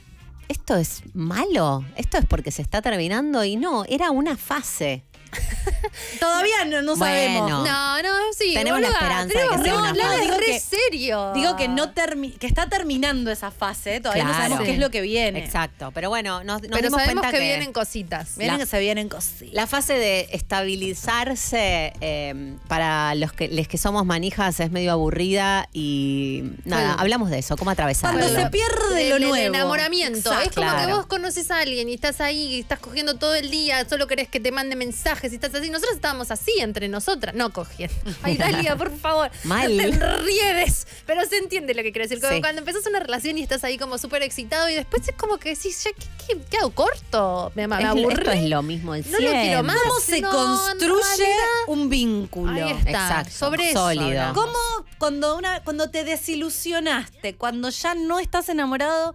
¿esto 0.50 0.76
es 0.76 1.02
malo? 1.14 1.84
¿Esto 1.94 2.18
es 2.18 2.26
porque 2.26 2.50
se 2.50 2.62
está 2.62 2.82
terminando? 2.82 3.44
Y 3.44 3.54
no, 3.54 3.84
era 3.84 4.10
una 4.10 4.36
fase. 4.36 5.04
Todavía 6.20 6.64
no, 6.66 6.82
no 6.82 6.96
Bueno. 6.96 7.04
sabemos. 7.14 7.50
No, 7.68 8.02
no, 8.02 8.08
sí. 8.36 8.54
Tenemos 8.54 8.80
la 8.80 8.88
boluda, 8.88 9.00
esperanza 9.02 9.38
de 9.38 9.48
que 9.48 9.62
sea 9.64 9.72
no, 9.74 9.78
una 9.80 9.94
fase. 9.94 10.14
es 10.14 10.20
Digo 10.22 10.36
re 10.38 10.46
que- 10.46 10.60
serio. 10.60 11.32
Digo 11.34 11.56
que 11.56 11.68
no 11.68 11.94
termi- 11.94 12.36
que 12.38 12.46
está 12.46 12.68
terminando 12.68 13.30
esa 13.30 13.50
fase, 13.50 14.00
todavía 14.00 14.24
no 14.24 14.32
sabemos 14.34 14.60
qué 14.60 14.72
es 14.72 14.78
lo 14.78 14.90
que 14.90 15.00
viene. 15.00 15.38
Exacto. 15.44 15.90
Pero 15.94 16.08
bueno, 16.08 16.42
nos, 16.44 16.62
nos 16.62 16.70
Pero 16.70 16.76
dimos 16.88 17.00
sabemos 17.00 17.22
cuenta 17.22 17.30
que, 17.30 17.38
que, 17.38 17.44
vienen 17.48 17.72
cositas. 17.72 18.36
Vienen 18.36 18.58
La- 18.58 18.64
que 18.64 18.70
se 18.70 18.80
vienen 18.80 19.08
cositas. 19.08 19.54
la 19.54 19.66
fase 19.66 19.94
de 19.94 20.28
estabilizarse 20.32 21.92
eh, 22.00 22.54
para 22.68 23.14
los 23.14 23.32
que, 23.32 23.48
les 23.48 23.68
que 23.68 23.78
somos 23.78 24.04
manijas 24.06 24.60
es 24.60 24.70
medio 24.70 24.92
aburrida 24.92 25.68
y 25.72 26.42
nada, 26.64 26.94
hablamos 26.94 27.30
de 27.30 27.38
eso, 27.38 27.56
cómo 27.56 27.70
atravesarlo. 27.70 28.20
Cuando 28.20 28.40
se 28.40 28.50
pierde 28.50 29.08
lo 29.10 29.16
El- 29.16 29.22
el 29.22 29.28
nuevo. 29.28 29.36
enamoramiento. 29.54 30.32
Exacto. 30.32 30.62
Es 30.62 30.70
como 30.70 30.86
que 30.86 30.92
vos 30.92 31.06
conoces 31.06 31.50
a 31.50 31.58
alguien 31.60 31.88
y 31.88 31.94
estás 31.94 32.20
ahí 32.20 32.54
y 32.56 32.60
estás 32.60 32.78
cogiendo 32.78 33.14
todo 33.16 33.34
el 33.34 33.50
día, 33.50 33.86
solo 33.88 34.06
querés 34.06 34.28
que 34.28 34.40
te 34.40 34.52
mande 34.52 34.76
mensajes 34.76 35.19
y 35.24 35.34
estás 35.34 35.54
así. 35.54 35.70
Nosotros 35.70 35.94
estábamos 35.96 36.30
así 36.30 36.52
entre 36.60 36.88
nosotras, 36.88 37.34
no 37.34 37.52
cogiendo. 37.52 37.94
Ay, 38.22 38.36
Dalia, 38.36 38.76
por 38.76 38.96
favor. 38.96 39.30
Mal. 39.44 39.76
No 39.76 39.82
te 39.82 39.88
enriedes. 39.90 40.86
Pero 41.06 41.24
se 41.26 41.38
entiende 41.38 41.74
lo 41.74 41.82
que 41.82 41.92
quiero 41.92 42.08
decir. 42.08 42.20
Como 42.20 42.34
Sí. 42.34 42.40
cuando 42.40 42.60
empezás 42.60 42.86
una 42.86 43.00
relación 43.00 43.38
y 43.38 43.42
estás 43.42 43.64
ahí 43.64 43.76
como 43.78 43.98
súper 43.98 44.22
excitado 44.22 44.68
y 44.68 44.74
después 44.74 45.06
es 45.08 45.14
como 45.16 45.38
que 45.38 45.50
decís, 45.50 45.82
ya, 45.84 45.90
¿qué, 45.92 46.06
qué, 46.34 46.40
qué 46.50 46.56
hago 46.58 46.70
corto? 46.70 47.52
Me, 47.54 47.66
me 47.66 47.78
Es- 47.78 47.84
aburrí. 47.84 48.14
esto 48.14 48.30
es 48.32 48.42
lo 48.48 48.62
mismo 48.62 48.96
No 48.96 49.02
lo 49.18 49.30
quiero 49.30 49.62
más. 49.62 49.76
¿Cómo 49.82 50.00
se 50.00 50.20
No, 50.20 50.30
construye 50.30 51.28
un 51.68 51.88
vínculo? 51.88 52.52
Ahí 52.52 52.70
está. 52.72 52.90
Exacto. 52.90 53.30
Sobre 53.32 53.70
eso. 53.70 53.80
Sólido. 53.80 54.04
hablamos. 54.06 54.34
¿Cómo 54.44 54.86
cuando 54.98 55.36
una 55.36 55.62
cuando 55.64 55.90
te 55.90 56.04
desilusionaste, 56.04 57.34
cuando 57.36 57.70
ya 57.70 57.94
no 57.94 58.18
estás 58.18 58.48
enamorado, 58.48 59.14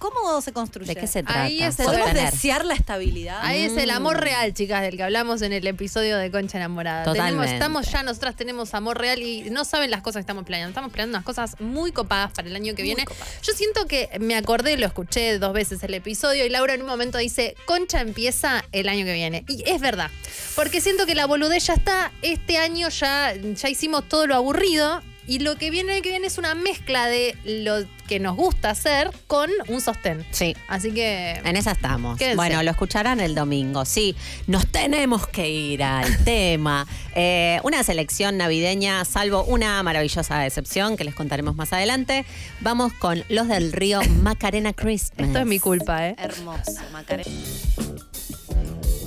cómo 0.00 0.40
se 0.40 0.52
construye? 0.52 0.92
¿De 0.94 1.00
qué 1.00 1.06
se 1.06 1.22
trata? 1.22 1.44
Ahí 1.44 1.62
es 1.62 1.78
el- 1.78 1.86
¿Podemos 1.86 2.12
desear 2.12 2.64
la 2.64 2.74
estabilidad? 2.74 3.38
Ahí 3.42 3.60
es 3.60 3.76
el 3.76 3.90
amor 3.90 4.16
Mm. 4.16 4.20
real, 4.20 4.54
chicas, 4.54 4.82
del 4.82 4.96
que 4.96 5.04
hablamos 5.04 5.42
en 5.42 5.52
el 5.52 5.64
episodio 5.68 6.18
de 6.18 6.30
Concha 6.32 6.58
Enamorada. 6.58 7.04
Totalmente. 7.04 7.30
Tenemos, 7.36 7.52
estamos 7.52 7.92
ya, 7.92 8.02
nosotras 8.02 8.34
tenemos 8.34 8.74
amor 8.74 8.98
real 8.98 9.22
y 9.22 9.48
no 9.50 9.64
saben 9.64 9.90
las 9.92 10.00
cosas 10.02 10.16
que 10.16 10.22
estamos 10.22 10.44
planeando. 10.44 10.70
Estamos 10.70 10.90
planeando 10.90 11.18
unas 11.18 11.24
cosas 11.24 11.60
muy 11.60 11.92
copadas 11.92 12.32
para 12.32 12.48
el 12.48 12.56
año 12.56 12.74
que 12.74 12.82
Muy 12.82 12.88
viene. 12.88 13.04
copadas. 13.04 13.28
Yo 13.42 13.52
siento 13.52 13.86
que 13.86 14.08
me 14.18 14.34
acordé, 14.34 14.76
lo 14.76 14.86
escuché 14.86 15.38
dos 15.38 15.52
veces 15.52 15.82
el 15.84 15.94
episodio 15.94 16.44
y 16.44 16.48
Laura 16.48 16.74
en 16.74 16.80
un 16.80 16.88
momento 16.88 17.18
dice, 17.18 17.54
Concha 17.66 18.00
empieza 18.00 18.64
el 18.72 18.88
año 18.88 19.04
que 19.04 19.12
viene. 19.12 19.44
Y 19.48 19.62
es 19.68 19.80
verdad, 19.80 20.10
porque 20.56 20.80
siento 20.80 21.06
que 21.06 21.14
la 21.14 21.26
boludez 21.26 21.66
ya 21.66 21.74
está, 21.74 22.10
este 22.22 22.56
año 22.58 22.88
ya, 22.88 23.34
ya 23.34 23.68
hicimos 23.68 24.08
todo 24.08 24.26
lo 24.26 24.34
aburrido. 24.34 25.02
Y 25.30 25.38
lo 25.38 25.54
que 25.54 25.70
viene 25.70 26.02
que 26.02 26.08
viene 26.10 26.26
es 26.26 26.38
una 26.38 26.56
mezcla 26.56 27.06
de 27.06 27.36
lo 27.44 27.86
que 28.08 28.18
nos 28.18 28.34
gusta 28.34 28.70
hacer 28.70 29.12
con 29.28 29.48
un 29.68 29.80
sostén. 29.80 30.26
Sí. 30.32 30.56
Así 30.66 30.90
que 30.90 31.40
En 31.44 31.54
esa 31.54 31.70
estamos. 31.70 32.18
Quédense. 32.18 32.34
Bueno, 32.34 32.60
lo 32.64 32.70
escucharán 32.72 33.20
el 33.20 33.36
domingo. 33.36 33.84
Sí, 33.84 34.16
nos 34.48 34.66
tenemos 34.66 35.28
que 35.28 35.48
ir 35.48 35.84
al 35.84 36.18
tema. 36.24 36.84
Eh, 37.14 37.60
una 37.62 37.84
selección 37.84 38.38
navideña, 38.38 39.04
salvo 39.04 39.44
una 39.44 39.80
maravillosa 39.84 40.44
excepción 40.44 40.96
que 40.96 41.04
les 41.04 41.14
contaremos 41.14 41.54
más 41.54 41.72
adelante. 41.72 42.24
Vamos 42.58 42.92
con 42.94 43.22
los 43.28 43.46
del 43.46 43.70
río 43.70 44.00
Macarena 44.22 44.72
Christmas. 44.72 45.28
esto 45.28 45.38
es 45.38 45.46
mi 45.46 45.60
culpa, 45.60 46.08
¿eh? 46.08 46.16
Hermoso, 46.18 46.72
Macarena. 46.90 47.30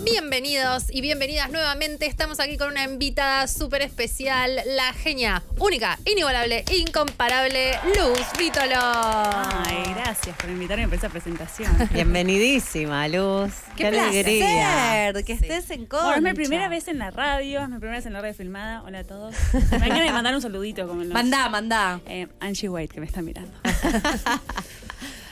Bienvenidos 0.04 0.86
y 0.92 1.02
bienvenidas 1.02 1.50
nuevamente. 1.50 2.06
Estamos 2.08 2.40
aquí 2.40 2.58
con 2.58 2.70
una 2.72 2.84
invitada 2.84 3.48
súper 3.48 3.82
especial, 3.82 4.60
la 4.66 4.92
genia, 4.94 5.42
única, 5.60 5.98
inigualable, 6.06 6.66
incomparable, 6.78 7.72
Luz 7.96 8.20
Vítolo. 8.38 8.76
Ay, 8.76 9.84
gracias 9.96 10.36
por 10.38 10.50
invitarme 10.50 10.86
para 10.86 10.98
esa 10.98 11.10
presentación. 11.10 11.72
Bienvenidísima, 11.94 13.08
Luz. 13.08 13.54
¡Qué, 13.78 13.88
alegría. 13.88 15.12
placer 15.12 15.24
que 15.26 15.34
estés 15.34 15.70
en 15.72 15.86
Concha! 15.86 16.06
Bueno, 16.06 16.28
es 16.28 16.34
mi 16.34 16.44
primera 16.44 16.68
vez 16.68 16.88
en 16.88 17.00
la 17.00 17.10
radio, 17.12 17.62
es 17.62 17.70
mi 17.70 17.78
primera 17.78 17.98
vez 17.98 18.06
en 18.06 18.14
la 18.14 18.22
radio 18.22 18.34
filmada. 18.34 18.84
Hola 18.84 19.00
a 19.00 19.04
todos. 19.06 19.36
Me 19.72 19.78
ganas 19.88 20.04
de 20.04 20.12
mandar 20.12 20.36
un 20.36 20.42
saludito 20.42 20.88
como 20.88 21.04
los, 21.04 21.14
Mandá, 21.14 21.48
mandá. 21.50 22.02
eh, 22.08 22.28
Angie 22.40 22.68
White 22.70 22.94
que 22.94 23.00
me 23.00 23.06
está 23.06 23.22
mirando. 23.22 23.54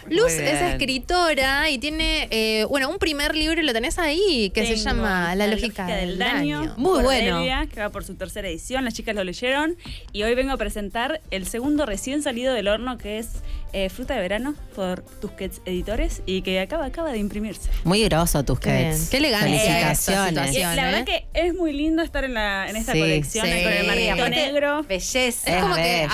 Luz 0.10 0.34
Muy 0.34 0.44
es 0.44 0.62
escritora 0.62 1.70
y 1.70 1.78
tiene, 1.78 2.28
eh, 2.32 2.66
bueno, 2.70 2.90
un 2.90 2.98
primer 2.98 3.36
libro, 3.36 3.62
lo 3.62 3.74
tenés 3.74 4.00
ahí, 4.00 4.52
que 4.54 4.66
se 4.66 4.76
llama 4.76 5.36
La, 5.36 5.48
lógica, 5.48 5.86
del, 5.88 6.18
daño. 6.18 6.74
Muy 6.78 6.96
por 6.96 7.04
bueno. 7.04 7.40
Delia, 7.40 7.68
que 7.72 7.80
va 7.80 7.90
por 7.90 8.04
su 8.04 8.16
tercera 8.16 8.48
edición. 8.48 8.84
Las 8.86 8.94
chicas 8.94 9.16
lo 9.16 9.24
leyeron. 9.24 9.78
Y 10.12 10.24
hoy 10.24 10.36
vengo 10.36 10.52
a 10.54 10.58
presentar 10.58 11.22
el 11.32 11.48
segundo 11.48 11.86
recién 11.86 12.24
salido 12.24 12.54
del 12.54 12.68
horno, 12.68 12.98
que 12.98 13.20
es 13.20 13.28
eh, 13.74 13.90
Fruta 13.90 14.16
de 14.16 14.22
Verano 14.22 14.56
por 14.76 15.02
Tusquets 15.02 15.62
Editores 15.66 16.22
y 16.26 16.42
que 16.42 16.60
acaba, 16.60 16.86
acaba 16.86 17.12
de 17.12 17.18
imprimirse. 17.20 17.70
Muy 17.84 18.04
groso 18.04 18.44
tus 18.44 18.60
Qué. 18.60 19.10
Qué 19.10 19.18
elegante 19.18 19.48
Felicitaciones. 19.48 20.54
La 20.54 20.74
¿eh? 20.74 20.76
verdad 20.92 21.06
que 21.06 21.26
es 21.34 21.54
muy 21.54 21.72
lindo 21.74 22.02
estar 22.04 22.24
en, 22.24 22.34
la, 22.34 22.70
en 22.70 22.76
esta 22.76 22.94
Sí, 22.94 23.00
colección 23.00 23.46
sí. 23.46 23.64
con 23.64 23.72
el 23.72 24.10
Aparte, 24.10 24.30
negro. 24.36 24.84
Belleza. 24.84 25.10
Es 25.20 25.48
Es 25.48 25.62
como 25.62 25.76
que 25.76 26.04
sos, 26.10 26.14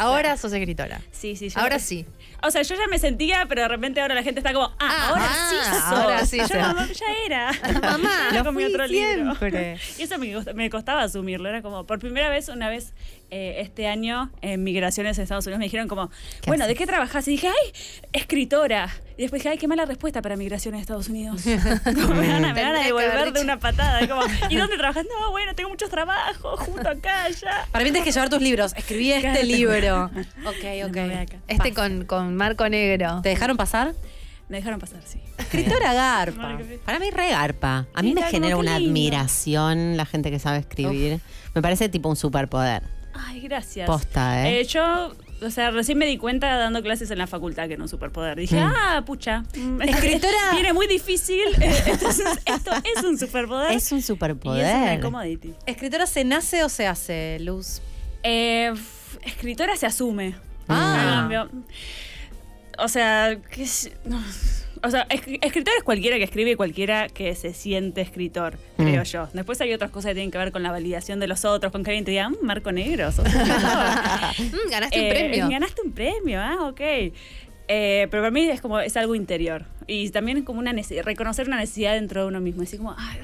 ahora 0.00 0.36
sos 0.36 0.52
escritora. 0.52 1.00
Sí, 1.12 1.36
sí, 1.36 1.48
yo- 1.48 1.58
Ahora 1.60 1.78
sí. 1.78 2.04
O 2.42 2.50
sea, 2.50 2.62
yo 2.62 2.74
ya 2.74 2.86
me 2.88 2.98
sentía, 2.98 3.46
pero 3.48 3.62
de 3.62 3.68
repente 3.68 4.00
ahora 4.00 4.14
la 4.14 4.22
gente 4.22 4.40
está 4.40 4.52
como, 4.52 4.66
ah, 4.66 4.96
Ah, 4.96 5.08
ahora 5.08 5.26
ah, 5.28 5.48
sí 5.50 5.94
ahora 5.94 6.26
sí 6.26 6.38
Yo, 6.38 6.60
mamá, 6.60 6.86
ya 6.92 7.06
era. 7.24 7.52
Mamá, 7.80 8.52
fui 8.52 8.64
otro 8.64 8.86
libro. 8.86 9.34
siempre. 9.36 9.78
Y 9.98 10.02
eso 10.02 10.18
me, 10.18 10.34
me 10.54 10.70
costaba 10.70 11.02
asumirlo. 11.02 11.48
Era 11.48 11.62
como, 11.62 11.84
por 11.84 11.98
primera 11.98 12.28
vez, 12.28 12.48
una 12.48 12.68
vez 12.68 12.92
eh, 13.36 13.60
este 13.60 13.86
año, 13.86 14.30
en 14.40 14.64
migraciones 14.64 15.18
en 15.18 15.24
Estados 15.24 15.44
Unidos, 15.46 15.58
me 15.58 15.66
dijeron 15.66 15.88
como, 15.88 16.10
bueno, 16.46 16.66
¿de 16.66 16.74
qué 16.74 16.86
trabajás? 16.86 17.28
Y 17.28 17.32
dije, 17.32 17.48
ay, 17.48 17.72
escritora. 18.14 18.88
Y 19.18 19.22
después 19.22 19.40
dije, 19.42 19.50
ay, 19.50 19.58
qué 19.58 19.68
mala 19.68 19.84
respuesta 19.84 20.22
para 20.22 20.36
migraciones 20.36 20.78
en 20.78 20.82
Estados 20.82 21.08
Unidos. 21.08 21.42
Como 21.84 22.14
me 22.14 22.28
van 22.32 22.44
a, 22.46 22.54
me 22.54 22.62
van 22.62 22.76
a 22.76 22.82
devolver 22.82 23.32
de 23.32 23.40
una 23.42 23.58
patada. 23.58 24.02
Y, 24.02 24.08
como, 24.08 24.22
¿Y 24.48 24.56
dónde 24.62 24.76
trabajas? 24.78 25.04
No, 25.04 25.30
bueno, 25.32 25.54
tengo 25.54 25.68
muchos 25.68 25.90
trabajos, 25.90 26.60
junto 26.60 26.88
acá, 26.88 27.24
allá. 27.24 27.66
Para 27.72 27.84
mí 27.84 27.90
tienes 27.90 28.04
que 28.04 28.12
llevar 28.12 28.30
tus 28.30 28.40
libros. 28.40 28.72
Escribí 28.74 29.12
este 29.12 29.28
Cállate. 29.28 29.44
libro. 29.46 30.10
Ok, 30.46 30.88
ok. 30.88 30.96
Este 31.48 31.74
con, 31.74 32.04
con 32.04 32.36
marco 32.36 32.68
negro. 32.68 33.20
¿Te 33.22 33.30
dejaron 33.30 33.56
pasar? 33.56 33.94
Me 34.48 34.58
dejaron 34.58 34.78
pasar, 34.78 35.00
sí. 35.04 35.20
Escritora 35.38 35.92
Garpa. 35.92 36.58
Para 36.84 36.98
mí 37.00 37.10
regarpa. 37.10 37.86
A 37.94 38.02
mí 38.02 38.10
Sí, 38.10 38.14
me 38.14 38.22
genera 38.22 38.56
una 38.56 38.76
admiración 38.76 39.96
la 39.96 40.06
gente 40.06 40.30
que 40.30 40.38
sabe 40.38 40.58
escribir. 40.58 41.20
Me 41.54 41.62
parece 41.62 41.88
tipo 41.88 42.08
un 42.08 42.16
superpoder. 42.16 42.82
Ay, 43.18 43.40
gracias. 43.40 43.86
Posta, 43.86 44.48
¿eh? 44.48 44.60
Eh, 44.60 44.64
yo, 44.64 45.12
o 45.42 45.50
sea, 45.50 45.70
recién 45.70 45.98
me 45.98 46.06
di 46.06 46.16
cuenta 46.18 46.56
dando 46.56 46.82
clases 46.82 47.10
en 47.10 47.18
la 47.18 47.26
facultad 47.26 47.66
que 47.68 47.74
era 47.74 47.82
un 47.82 47.88
superpoder. 47.88 48.38
Dije, 48.38 48.56
Mm. 48.60 48.72
ah, 48.76 49.02
pucha. 49.06 49.44
mm, 49.56 49.80
Escritora- 49.82 50.52
Viene 50.52 50.72
muy 50.72 50.86
difícil. 50.86 51.40
eh, 51.60 51.82
Esto 51.86 52.08
es, 52.08 52.18
esto 52.46 52.70
es 52.96 53.04
un 53.04 53.18
superpoder. 53.18 53.72
Es 53.72 53.90
un 53.92 53.98
y 53.98 54.00
es 54.00 54.10
una 54.10 54.16
superpoder. 54.28 55.00
commodity. 55.00 55.54
¿Escritora 55.66 56.06
se 56.06 56.24
nace 56.24 56.64
o 56.64 56.68
se 56.68 56.86
hace, 56.86 57.38
Luz? 57.40 57.80
Eh, 58.22 58.72
escritora 59.22 59.76
se 59.76 59.86
asume. 59.86 60.34
Ah. 60.68 61.46
O 62.78 62.88
sea, 62.88 63.38
qué 63.50 63.66
sé- 63.66 63.96
no. 64.04 64.20
O 64.82 64.90
sea, 64.90 65.06
es- 65.10 65.22
escritor 65.40 65.74
es 65.78 65.82
cualquiera 65.84 66.16
que 66.18 66.24
escribe 66.24 66.50
y 66.52 66.54
cualquiera 66.54 67.08
que 67.08 67.34
se 67.34 67.54
siente 67.54 68.00
escritor, 68.00 68.58
creo 68.76 69.02
Mm. 69.02 69.04
yo. 69.04 69.28
Después 69.32 69.60
hay 69.60 69.72
otras 69.72 69.90
cosas 69.90 70.10
que 70.10 70.14
tienen 70.14 70.30
que 70.30 70.38
ver 70.38 70.52
con 70.52 70.62
la 70.62 70.70
validación 70.70 71.18
de 71.20 71.26
los 71.28 71.44
otros, 71.44 71.72
con 71.72 71.82
que 71.84 71.90
alguien 71.90 72.04
te 72.04 72.10
diga, 72.12 72.28
"Mm, 72.28 72.36
Marco 72.42 72.72
Negro, 72.72 73.10
sos 73.12 73.24
escritor". 73.26 73.46
Mm, 74.66 74.70
ganaste 74.70 74.98
un 75.00 75.04
Eh, 75.06 75.10
premio. 75.10 75.48
Ganaste 75.48 75.82
un 75.82 75.92
premio, 75.92 76.40
ah, 76.40 76.56
ok. 76.68 76.80
Eh, 77.68 78.06
pero 78.10 78.22
para 78.22 78.30
mí 78.30 78.48
es 78.48 78.60
como 78.60 78.78
es 78.78 78.96
algo 78.96 79.14
interior 79.16 79.64
y 79.88 80.10
también 80.10 80.38
es 80.38 80.44
como 80.44 80.60
una 80.60 80.72
reconocer 81.02 81.46
una 81.48 81.56
necesidad 81.58 81.94
dentro 81.94 82.22
de 82.22 82.28
uno 82.28 82.40
mismo 82.40 82.62
así 82.62 82.76
como 82.76 82.94
"Ay, 82.96 83.18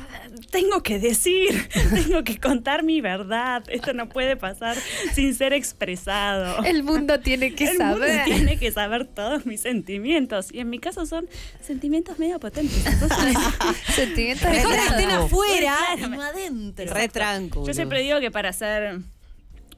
tengo 0.50 0.82
que 0.82 0.98
decir 0.98 1.68
tengo 1.94 2.24
que 2.24 2.38
contar 2.38 2.82
mi 2.82 3.00
verdad 3.00 3.62
esto 3.68 3.92
no 3.92 4.08
puede 4.08 4.36
pasar 4.36 4.76
sin 5.14 5.34
ser 5.36 5.52
expresado 5.52 6.64
El 6.64 6.82
mundo 6.82 7.20
tiene 7.20 7.54
que 7.54 7.64
El 7.64 7.78
mundo 7.78 7.84
saber. 8.00 8.24
tiene 8.24 8.58
que 8.58 8.72
saber 8.72 9.06
todos 9.06 9.46
mis 9.46 9.60
sentimientos 9.60 10.52
y 10.52 10.58
en 10.60 10.70
mi 10.70 10.78
caso 10.80 11.06
son 11.06 11.28
sentimientos 11.60 12.18
medio 12.18 12.40
potentes 12.40 12.84
entonces 12.84 13.36
Sentimientos 13.94 14.48
Mejor 14.50 14.74
estén 14.74 15.10
afuera 15.10 15.76
no 16.08 16.20
adentro. 16.22 16.92
Re 16.92 17.08
tranquilo. 17.08 17.66
Yo 17.66 17.74
siempre 17.74 18.00
digo 18.02 18.18
que 18.20 18.30
para 18.30 18.48
hacer. 18.50 18.98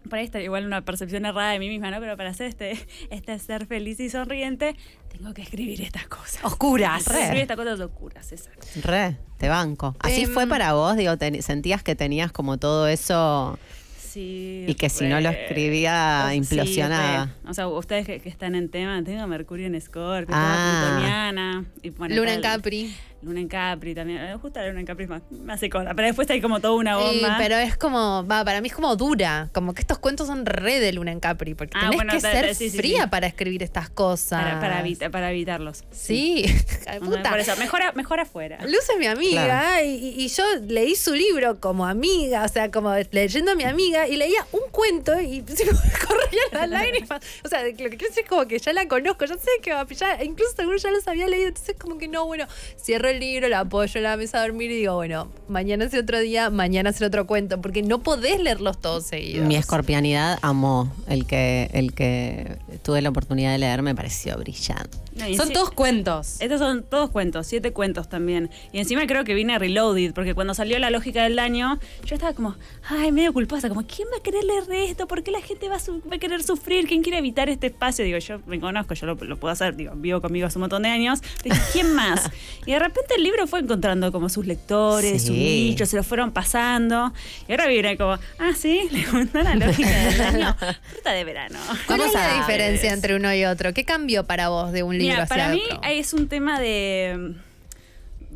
Para 0.08 0.22
esta 0.22 0.40
igual 0.40 0.66
una 0.66 0.82
percepción 0.84 1.24
errada 1.24 1.52
de 1.52 1.58
mí 1.58 1.68
misma, 1.68 1.90
¿no? 1.90 1.98
Pero 2.00 2.16
para 2.16 2.30
hacer 2.30 2.46
este, 2.46 2.78
este 3.10 3.38
ser 3.38 3.66
feliz 3.66 3.98
y 4.00 4.10
sonriente, 4.10 4.76
tengo 5.08 5.32
que 5.32 5.42
escribir 5.42 5.80
estas 5.80 6.06
cosas. 6.08 6.44
Oscuras. 6.44 7.06
Escribir 7.06 7.42
estas 7.42 7.56
cosas 7.56 7.80
oscuras, 7.80 8.30
exacto. 8.32 8.66
Re, 8.82 9.16
te 9.38 9.48
banco. 9.48 9.96
Así 10.00 10.22
Em, 10.24 10.30
fue 10.30 10.46
para 10.46 10.74
vos, 10.74 10.96
digo, 10.96 11.16
ten- 11.16 11.42
sentías 11.42 11.82
que 11.82 11.94
tenías 11.94 12.32
como 12.32 12.58
todo 12.58 12.86
eso 12.88 13.58
Sí. 13.98 14.64
y 14.68 14.74
que 14.74 14.88
si 14.90 15.06
no 15.06 15.20
lo 15.20 15.30
re. 15.30 15.42
escribía 15.46 16.26
Sí, 16.30 16.36
implosionaba. 16.36 17.24
re. 17.42 17.50
o 17.50 17.54
sea, 17.54 17.66
ustedes 17.68 18.06
que, 18.06 18.20
que 18.20 18.28
están 18.28 18.54
en 18.54 18.68
tema, 18.68 19.02
tengo 19.02 19.26
Mercurio 19.26 19.66
en 19.66 19.80
Scorpio, 19.80 20.34
Ah. 20.36 20.54
tengo 20.76 20.92
Plutoniana. 20.92 21.64
Y, 21.82 21.90
bueno, 21.90 22.14
Luna 22.14 22.34
en 22.34 22.40
Capri. 22.42 22.94
Luna 23.24 23.40
en 23.40 23.48
Capri 23.48 23.94
también. 23.94 24.20
Eh, 24.22 24.36
Justo 24.40 24.60
la 24.60 24.68
Luna 24.68 24.80
en 24.80 24.86
Capri 24.86 25.04
es 25.04 25.10
más, 25.10 25.22
me 25.30 25.52
hace 25.52 25.68
cola. 25.70 25.94
Pero 25.94 26.06
después 26.06 26.28
hay 26.30 26.40
como 26.40 26.60
toda 26.60 26.74
una 26.74 26.98
Sí, 26.98 27.20
bomba. 27.20 27.36
pero 27.38 27.56
es 27.56 27.76
como, 27.76 28.26
va, 28.26 28.44
para 28.44 28.60
mí 28.60 28.68
es 28.68 28.74
como 28.74 28.94
dura. 28.96 29.48
Como 29.52 29.74
que 29.74 29.80
estos 29.80 29.98
cuentos 29.98 30.26
son 30.26 30.46
re 30.46 30.80
de 30.80 30.92
Luna 30.92 31.12
en 31.12 31.20
Capri. 31.20 31.54
Porque 31.54 31.72
Ah, 31.76 31.80
tenés 31.82 31.96
bueno, 31.96 32.12
que 32.12 32.20
ta- 32.20 32.32
ser 32.32 32.48
ta- 32.48 32.54
sí, 32.54 32.70
sí, 32.70 32.76
fría 32.76 33.04
sí. 33.04 33.08
para 33.10 33.26
escribir 33.26 33.62
estas 33.62 33.88
cosas. 33.90 34.42
para, 34.42 34.60
para, 34.60 34.80
evita- 34.84 35.10
para 35.10 35.30
evitarlos. 35.30 35.84
Sí, 35.90 36.44
puta. 37.00 37.30
Por 37.30 37.38
eso, 37.40 37.56
mejor, 37.56 37.82
a- 37.82 37.92
mejor 37.92 38.20
afuera. 38.20 38.58
Luz 38.66 38.88
es 38.92 38.98
mi 38.98 39.06
amiga 39.06 39.44
Claro. 39.44 39.86
y, 39.86 40.14
y 40.22 40.28
yo 40.28 40.44
leí 40.66 40.94
su 40.96 41.14
libro 41.14 41.60
como 41.60 41.86
amiga, 41.86 42.44
o 42.44 42.48
sea, 42.48 42.70
como 42.70 42.92
leyendo 43.10 43.52
a 43.52 43.54
mi 43.54 43.64
amiga 43.64 44.06
y 44.08 44.16
leía 44.16 44.46
un 44.52 44.70
cuento 44.70 45.18
y 45.20 45.42
se 45.54 45.64
me 45.64 45.70
corrían 45.72 46.50
las 46.52 46.68
lágrimas. 46.68 47.20
O 47.44 47.48
sea, 47.48 47.60
lo 47.62 47.68
que 47.68 47.74
quiero 47.76 47.98
decir 48.08 48.24
es 48.24 48.28
como 48.28 48.46
que 48.46 48.58
ya 48.58 48.72
la 48.72 48.86
conozco, 48.88 49.24
ya 49.24 49.34
sé 49.36 49.50
que 49.62 49.72
va, 49.72 49.86
ya, 49.88 50.22
incluso 50.22 50.54
algunos 50.58 50.82
ya 50.82 50.90
los 50.90 51.06
había 51.08 51.28
leído, 51.28 51.48
entonces 51.48 51.76
como 51.78 51.98
que 51.98 52.08
no, 52.08 52.26
bueno, 52.26 52.46
cierro 52.82 53.08
el 53.08 53.13
libro, 53.18 53.48
la 53.48 53.60
apoyo 53.60 53.92
en 53.96 54.02
la 54.02 54.16
mesa 54.16 54.38
a 54.38 54.42
dormir 54.42 54.70
y 54.70 54.76
digo, 54.76 54.94
bueno, 54.94 55.28
mañana 55.48 55.84
es 55.84 55.94
otro 55.94 56.20
día, 56.20 56.50
mañana 56.50 56.90
es 56.90 57.00
otro 57.02 57.26
cuento, 57.26 57.60
porque 57.60 57.82
no 57.82 58.02
podés 58.02 58.40
leerlos 58.40 58.80
todos 58.80 59.04
seguidos. 59.04 59.46
Mi 59.46 59.56
escorpianidad 59.56 60.38
amó 60.42 60.92
el 61.06 61.26
que, 61.26 61.70
el 61.72 61.94
que 61.94 62.58
tuve 62.82 63.02
la 63.02 63.10
oportunidad 63.10 63.52
de 63.52 63.58
leer, 63.58 63.82
me 63.82 63.94
pareció 63.94 64.36
brillante. 64.38 64.98
No, 65.16 65.32
Son 65.36 65.52
todos 65.52 65.70
cuentos. 65.70 66.40
Estos 66.40 66.58
son 66.58 66.82
todos 66.82 67.10
cuentos, 67.10 67.46
siete 67.46 67.72
cuentos 67.72 68.08
también. 68.08 68.50
Y 68.72 68.78
encima 68.80 69.06
creo 69.06 69.24
que 69.24 69.32
vine 69.34 69.58
reloaded, 69.58 70.12
porque 70.12 70.34
cuando 70.34 70.54
salió 70.54 70.78
la 70.80 70.90
lógica 70.90 71.22
del 71.22 71.36
daño, 71.36 71.78
yo 72.04 72.14
estaba 72.16 72.32
como, 72.32 72.56
ay, 72.88 73.12
medio 73.12 73.32
culposa, 73.32 73.68
como, 73.68 73.86
¿quién 73.86 74.08
va 74.12 74.18
a 74.18 74.22
querer 74.22 74.42
leer 74.44 74.64
esto? 74.90 75.06
¿Por 75.06 75.22
qué 75.22 75.30
la 75.30 75.40
gente 75.40 75.68
va 75.68 75.76
a, 75.76 75.78
su- 75.80 76.02
va 76.10 76.16
a 76.16 76.18
querer 76.18 76.42
sufrir? 76.42 76.86
¿Quién 76.88 77.02
quiere 77.02 77.18
evitar 77.18 77.48
este 77.48 77.68
espacio? 77.68 78.04
Digo, 78.04 78.18
yo 78.18 78.40
me 78.46 78.58
conozco, 78.58 78.94
yo 78.94 79.06
lo, 79.06 79.14
lo 79.14 79.36
puedo 79.38 79.52
hacer, 79.52 79.76
digo, 79.76 79.92
vivo 79.94 80.20
conmigo 80.20 80.46
hace 80.48 80.58
un 80.58 80.62
montón 80.62 80.82
de 80.82 80.88
años. 80.88 81.20
Dije, 81.44 81.60
¿quién 81.72 81.94
más? 81.94 82.28
Y 82.66 82.72
de 82.72 82.78
repente 82.80 83.14
el 83.16 83.22
libro 83.22 83.46
fue 83.46 83.60
encontrando 83.60 84.10
como 84.10 84.28
sus 84.28 84.46
lectores, 84.46 85.22
Sí. 85.22 85.28
sus 85.28 85.36
nichos, 85.36 85.88
se 85.88 85.96
lo 85.96 86.02
fueron 86.02 86.32
pasando. 86.32 87.12
Y 87.48 87.52
ahora 87.52 87.66
viene 87.68 87.96
como, 87.96 88.12
ah, 88.14 88.52
sí, 88.56 88.88
le 88.90 89.04
gustó 89.06 89.42
la 89.42 89.54
lógica 89.54 89.88
del 89.90 90.18
daño. 90.18 90.56
Fruta 90.92 91.12
de 91.12 91.24
verano. 91.24 91.58
¿Cuál 91.86 92.00
es 92.00 92.12
la 92.12 92.38
diferencia 92.38 92.92
entre 92.92 93.14
uno 93.16 93.32
y 93.34 93.44
otro? 93.44 93.72
¿Qué 93.72 93.84
cambió 93.84 94.24
para 94.24 94.48
vos 94.48 94.72
de 94.72 94.82
un 94.82 94.92
libro 94.98 95.03
Mira, 95.12 95.26
para 95.26 95.48
mí 95.50 95.62
es 95.90 96.12
un 96.12 96.28
tema 96.28 96.60
de, 96.60 97.34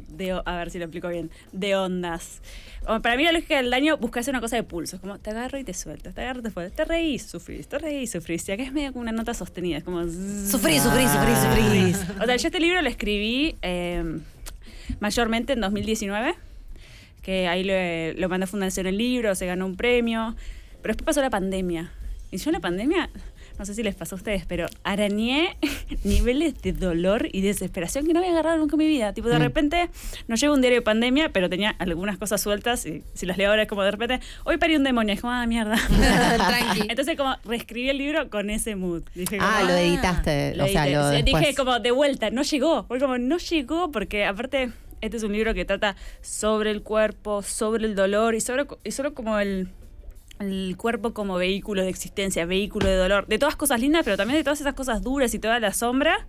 de. 0.09 0.41
A 0.45 0.57
ver 0.57 0.71
si 0.71 0.79
lo 0.79 0.85
explico 0.85 1.09
bien. 1.09 1.31
De 1.53 1.77
ondas. 1.77 2.41
Para 3.03 3.17
mí 3.17 3.25
la 3.25 3.33
lógica 3.33 3.59
del 3.59 3.71
daño 3.71 3.99
busca 3.99 4.21
hacer 4.21 4.33
una 4.33 4.41
cosa 4.41 4.57
de 4.57 4.63
pulsos, 4.63 4.99
como 4.99 5.19
te 5.19 5.29
agarro 5.29 5.59
y 5.59 5.65
te 5.65 5.75
suelto, 5.75 6.11
te 6.15 6.23
agarro 6.23 6.41
y 6.41 6.43
te 6.43 6.51
suelto, 6.51 6.75
te 6.75 6.85
reís, 6.87 7.23
sufrís, 7.23 7.69
te 7.69 7.79
reís, 7.79 8.11
sufrís. 8.11 8.49
Y 8.49 8.53
acá 8.53 8.63
es 8.63 8.73
medio 8.73 8.93
como 8.93 9.03
una 9.03 9.13
nota 9.13 9.35
sostenida, 9.35 9.77
es 9.77 9.85
como... 9.85 10.03
zzzz. 10.05 10.51
Sufrí, 10.51 10.79
sufrí, 10.79 11.07
sufrí, 11.07 11.35
sufrí. 11.35 12.23
O 12.23 12.25
sea, 12.25 12.37
yo 12.37 12.49
este 12.49 12.61
libro 12.61 12.81
lo 12.81 12.89
escribí 12.89 13.57
eh, 13.61 14.21
mayormente 15.01 15.53
en 15.53 15.61
2019, 15.61 16.35
que 17.21 17.47
ahí 17.47 17.63
lo, 17.63 18.19
lo 18.19 18.29
mandé 18.31 18.45
a 18.45 18.47
Fundación 18.47 18.87
el 18.87 18.97
Libro, 18.97 19.35
se 19.35 19.45
ganó 19.45 19.67
un 19.67 19.77
premio, 19.77 20.35
pero 20.81 20.95
después 20.95 21.05
pasó 21.05 21.21
la 21.21 21.31
pandemia. 21.31 21.93
Y 22.31 22.39
yo 22.39 22.49
en 22.49 22.55
la 22.55 22.61
pandemia, 22.61 23.11
no 23.59 23.65
sé 23.65 23.75
si 23.75 23.83
les 23.83 23.95
pasó 23.95 24.15
a 24.15 24.19
ustedes, 24.19 24.45
pero 24.47 24.67
arañé 24.85 25.57
niveles 26.05 26.61
de 26.63 26.73
dolor 26.73 27.29
y 27.33 27.41
desesperación 27.41 28.07
que 28.07 28.13
no 28.13 28.21
había 28.21 28.31
agarrado 28.33 28.59
nunca 28.59 28.75
en 28.75 28.79
mi 28.79 28.87
vida. 28.87 29.13
Tipo, 29.13 29.29
de 29.29 29.39
Mm. 29.39 29.43
repente, 29.43 29.91
no 30.29 30.37
llevo 30.37 30.55
un 30.55 30.61
diario 30.61 30.79
de 30.79 30.83
pandemia, 30.83 31.31
pero 31.31 31.49
tenía 31.49 31.71
algunas 31.79 32.19
cosas 32.19 32.41
sueltas 32.41 32.87
y 32.87 33.03
si 33.15 33.27
las 33.27 33.37
leo 33.39 33.51
ahora 33.51 33.63
es 33.63 33.69
como 33.69 33.83
de 33.83 33.91
repente, 33.91 34.21
hoy 34.45 34.57
parí 34.59 34.77
un 34.77 34.85
demonio, 34.85 35.15
es 35.15 35.21
como, 35.21 35.33
ah, 35.33 35.47
mierda. 35.47 35.77
Tranqui. 36.37 36.83
Entonces 36.89 37.17
como 37.17 37.35
reescribí 37.45 37.89
el 37.89 37.99
libro 37.99 38.31
con 38.31 38.51
ese 38.51 38.77
mood. 38.77 39.03
Dije, 39.15 39.39
como, 39.39 39.49
Ah, 39.51 39.63
lo 39.65 39.75
editaste. 39.75 40.55
lo 40.57 40.65
o 40.65 40.69
sea, 40.69 40.85
edité. 40.87 40.97
lo 40.99 41.11
Sí, 41.11 41.23
después. 41.23 41.43
Dije 41.43 41.55
como 41.55 41.79
de 41.81 41.91
vuelta, 41.91 42.31
no 42.31 42.43
llegó. 42.43 42.85
Fue 42.85 42.99
como, 43.01 43.19
no 43.19 43.39
llegó 43.39 43.91
porque 43.91 44.25
aparte 44.25 44.71
este 45.01 45.17
es 45.17 45.23
un 45.23 45.33
libro 45.33 45.55
que 45.55 45.65
trata 45.65 45.95
sobre 46.23 46.71
el 46.71 46.83
cuerpo, 46.83 47.43
sobre 47.43 47.87
el 47.87 47.95
dolor 47.95 48.35
y 48.35 48.41
sobre 48.41 48.67
y 48.85 48.91
solo 48.91 49.15
como 49.15 49.39
el 49.39 49.69
el 50.41 50.77
cuerpo 50.77 51.13
como 51.15 51.37
vehículo 51.37 51.83
de 51.83 51.89
existencia, 51.89 52.47
vehículo 52.47 52.87
de 52.89 52.97
dolor, 52.97 53.27
de 53.27 53.39
todas 53.39 53.57
cosas 53.57 53.81
lindas, 53.81 54.03
pero 54.05 54.17
también 54.17 54.39
de 54.39 54.45
todas 54.45 54.61
esas 54.61 54.75
cosas 54.75 55.03
duras 55.03 55.35
y 55.35 55.39
toda 55.39 55.59
la 55.61 55.73
sombra. 55.73 56.27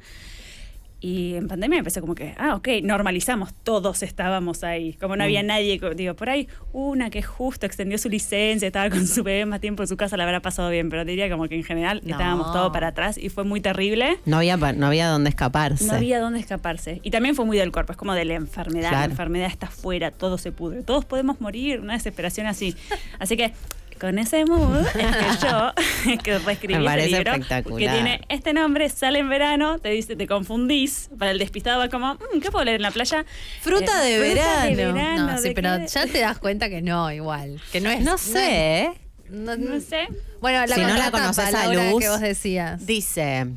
Y 1.01 1.35
en 1.35 1.47
pandemia 1.47 1.77
empecé 1.77 2.01
como 2.01 2.13
que, 2.13 2.35
ah, 2.37 2.55
ok, 2.55 2.67
normalizamos, 2.83 3.53
todos 3.63 4.03
estábamos 4.03 4.65
ahí. 4.65 4.95
Como 4.95 5.15
no 5.15 5.23
Mm. 5.23 5.27
había 5.27 5.43
nadie, 5.43 5.79
co- 5.79 5.91
digo, 5.91 6.13
por 6.13 6.29
ahí 6.29 6.49
una 6.73 7.09
que 7.09 7.21
justo 7.21 7.65
extendió 7.65 7.97
su 7.97 8.09
licencia, 8.09 8.67
estaba 8.67 8.89
con 8.89 9.07
su 9.07 9.23
bebé 9.23 9.45
más 9.45 9.61
tiempo 9.61 9.81
en 9.81 9.87
su 9.87 9.95
casa, 9.95 10.17
la 10.17 10.25
habrá 10.25 10.41
pasado 10.41 10.69
bien, 10.69 10.89
pero 10.89 11.05
diría 11.05 11.29
como 11.29 11.47
que 11.47 11.55
en 11.55 11.63
general 11.63 12.01
No. 12.03 12.11
estábamos 12.11 12.51
todos 12.51 12.73
para 12.73 12.87
atrás 12.87 13.17
y 13.17 13.29
fue 13.29 13.45
muy 13.45 13.61
terrible. 13.61 14.17
No 14.25 14.35
había, 14.39 14.57
no 14.57 14.87
había 14.87 15.07
dónde 15.07 15.29
escaparse. 15.29 15.85
No 15.85 15.93
había 15.93 16.19
dónde 16.19 16.39
escaparse. 16.39 16.99
Y 17.01 17.11
también 17.11 17.33
fue 17.33 17.45
muy 17.45 17.57
del 17.57 17.71
cuerpo, 17.71 17.93
es 17.93 17.97
como 17.97 18.13
de 18.13 18.25
la 18.25 18.33
enfermedad. 18.33 18.89
Claro. 18.89 19.05
La 19.07 19.11
enfermedad 19.11 19.47
está 19.47 19.67
afuera, 19.67 20.11
todo 20.11 20.37
se 20.37 20.51
pudre. 20.51 20.83
Todos 20.83 21.05
podemos 21.05 21.39
morir, 21.39 21.79
una 21.79 21.93
desesperación 21.93 22.45
así. 22.45 22.75
Así 23.19 23.37
que 23.37 23.53
con 23.99 24.17
ese 24.19 24.45
mood 24.45 24.77
es 24.79 24.91
que 24.93 25.47
yo 25.47 26.17
que 26.23 26.39
reescribí 26.39 26.79
Me 26.83 27.07
libro 27.07 27.33
que 27.33 27.61
tiene 27.77 28.21
este 28.29 28.53
nombre, 28.53 28.89
sale 28.89 29.19
en 29.19 29.29
verano, 29.29 29.79
te 29.79 29.89
dice, 29.89 30.15
te 30.15 30.25
confundís, 30.27 31.09
para 31.17 31.31
el 31.31 31.39
despistado 31.39 31.79
va 31.79 31.89
como, 31.89 32.15
"Mm, 32.15 32.39
¿qué 32.41 32.49
puedo 32.51 32.63
leer 32.65 32.77
en 32.77 32.81
la 32.83 32.91
playa? 32.91 33.25
Fruta 33.61 34.01
de 34.01 34.17
fruta 34.17 34.63
de 34.65 34.75
verano. 34.75 34.93
verano, 34.93 35.31
No, 35.33 35.37
sí, 35.37 35.49
¿de 35.49 35.55
pero 35.55 35.69
qué? 35.77 35.87
ya 35.87 36.07
te 36.07 36.19
das 36.19 36.39
cuenta 36.39 36.69
que 36.69 36.81
no, 36.81 37.11
igual. 37.11 37.59
Que 37.71 37.81
no 37.81 37.89
es. 37.89 38.01
No 38.01 38.17
sé, 38.17 38.79
¿eh? 38.83 38.91
No, 39.29 39.55
No 39.57 39.79
sé. 39.79 40.07
Bueno, 40.41 40.65
la 40.65 40.75
Si 40.75 40.81
no 40.81 40.95
la 40.95 41.11
conoces 41.11 41.53
a 41.53 41.71
Luz, 41.73 41.99
que 42.01 42.09
vos 42.09 42.21
decías. 42.21 42.85
Dice, 42.85 43.47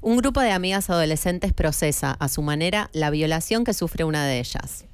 un 0.00 0.16
grupo 0.16 0.40
de 0.40 0.52
amigas 0.52 0.88
adolescentes 0.88 1.52
procesa 1.52 2.12
a 2.18 2.28
su 2.28 2.42
manera 2.42 2.88
la 2.92 3.10
violación 3.10 3.64
que 3.64 3.74
sufre 3.74 4.04
una 4.04 4.24
de 4.26 4.38
ellas. 4.38 4.84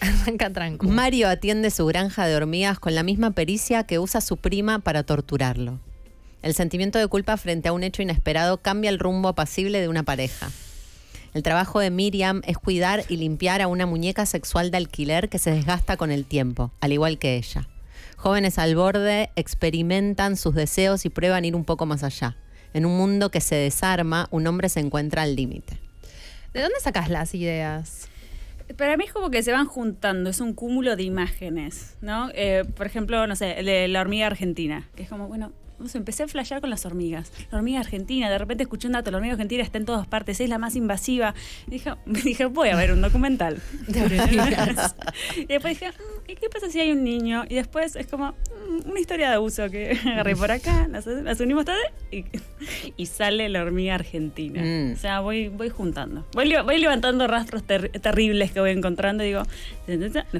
Arranca 0.00 0.52
tranco. 0.52 0.86
Mario 0.86 1.28
atiende 1.28 1.70
su 1.70 1.86
granja 1.86 2.26
de 2.26 2.36
hormigas 2.36 2.78
con 2.78 2.94
la 2.94 3.02
misma 3.02 3.32
pericia 3.32 3.84
que 3.84 3.98
usa 3.98 4.20
su 4.20 4.36
prima 4.36 4.78
para 4.80 5.02
torturarlo. 5.02 5.80
El 6.42 6.54
sentimiento 6.54 6.98
de 6.98 7.08
culpa 7.08 7.36
frente 7.36 7.68
a 7.68 7.72
un 7.72 7.82
hecho 7.82 8.02
inesperado 8.02 8.58
cambia 8.58 8.90
el 8.90 8.98
rumbo 8.98 9.28
apacible 9.28 9.80
de 9.80 9.88
una 9.88 10.02
pareja. 10.02 10.50
El 11.32 11.42
trabajo 11.42 11.80
de 11.80 11.90
Miriam 11.90 12.42
es 12.44 12.58
cuidar 12.58 13.04
y 13.08 13.16
limpiar 13.16 13.62
a 13.62 13.66
una 13.66 13.86
muñeca 13.86 14.26
sexual 14.26 14.70
de 14.70 14.76
alquiler 14.76 15.28
que 15.28 15.38
se 15.38 15.50
desgasta 15.50 15.96
con 15.96 16.10
el 16.10 16.26
tiempo, 16.26 16.70
al 16.80 16.92
igual 16.92 17.18
que 17.18 17.36
ella. 17.36 17.68
Jóvenes 18.16 18.58
al 18.58 18.76
borde 18.76 19.30
experimentan 19.34 20.36
sus 20.36 20.54
deseos 20.54 21.04
y 21.04 21.08
prueban 21.08 21.44
ir 21.44 21.56
un 21.56 21.64
poco 21.64 21.86
más 21.86 22.04
allá. 22.04 22.36
En 22.72 22.86
un 22.86 22.96
mundo 22.96 23.30
que 23.30 23.40
se 23.40 23.54
desarma, 23.54 24.28
un 24.30 24.46
hombre 24.46 24.68
se 24.68 24.80
encuentra 24.80 25.22
al 25.22 25.34
límite. 25.34 25.78
¿De 26.52 26.60
dónde 26.60 26.78
sacas 26.80 27.08
las 27.08 27.34
ideas? 27.34 28.08
Para 28.76 28.96
mí 28.96 29.04
es 29.04 29.12
como 29.12 29.30
que 29.30 29.42
se 29.42 29.52
van 29.52 29.66
juntando, 29.66 30.30
es 30.30 30.40
un 30.40 30.54
cúmulo 30.54 30.96
de 30.96 31.02
imágenes, 31.02 31.96
¿no? 32.00 32.30
Eh, 32.34 32.64
por 32.76 32.86
ejemplo, 32.86 33.26
no 33.26 33.36
sé, 33.36 33.46
de 33.46 33.88
la 33.88 34.00
hormiga 34.00 34.26
argentina, 34.26 34.88
que 34.96 35.02
es 35.02 35.08
como, 35.08 35.28
bueno, 35.28 35.52
no 35.78 35.88
sé, 35.88 35.98
empecé 35.98 36.22
a 36.22 36.28
flashear 36.28 36.60
con 36.60 36.70
las 36.70 36.86
hormigas. 36.86 37.32
La 37.50 37.58
hormiga 37.58 37.80
argentina, 37.80 38.30
de 38.30 38.38
repente 38.38 38.62
escuché 38.62 38.86
un 38.86 38.92
dato, 38.94 39.10
la 39.10 39.16
hormiga 39.18 39.34
argentina 39.34 39.62
está 39.62 39.78
en 39.78 39.84
todas 39.84 40.06
partes, 40.06 40.40
es 40.40 40.48
la 40.48 40.58
más 40.58 40.76
invasiva. 40.76 41.34
Y 41.66 41.72
dije, 41.72 41.92
dije 42.06 42.46
voy 42.46 42.68
a 42.70 42.76
ver 42.76 42.92
un 42.92 43.00
documental. 43.00 43.60
y 45.36 45.44
después 45.46 45.78
dije, 45.78 45.90
"Mm, 45.90 46.30
¿y 46.30 46.34
qué 46.36 46.48
pasa 46.48 46.70
si 46.70 46.80
hay 46.80 46.92
un 46.92 47.04
niño? 47.04 47.44
Y 47.48 47.54
después 47.54 47.96
es 47.96 48.06
como 48.06 48.32
mm, 48.32 48.90
una 48.90 49.00
historia 49.00 49.28
de 49.28 49.34
abuso 49.36 49.68
que 49.70 49.98
agarré 50.06 50.36
por 50.36 50.50
acá, 50.50 50.86
las, 50.88 51.06
las 51.06 51.40
unimos 51.40 51.64
todas 51.64 51.80
y, 52.10 52.24
y 52.96 53.06
sale 53.06 53.48
la 53.48 53.62
hormiga 53.62 53.94
argentina. 53.94 54.62
Mm. 54.62 54.92
O 54.94 54.96
sea, 54.96 55.20
voy, 55.20 55.48
voy 55.48 55.68
juntando. 55.70 56.26
Voy, 56.34 56.52
voy 56.64 56.78
levantando 56.78 57.26
rastros 57.26 57.62
ter- 57.64 57.90
terribles 58.00 58.52
que 58.52 58.60
voy 58.60 58.70
encontrando 58.70 59.22
y 59.24 59.28
digo, 59.28 59.42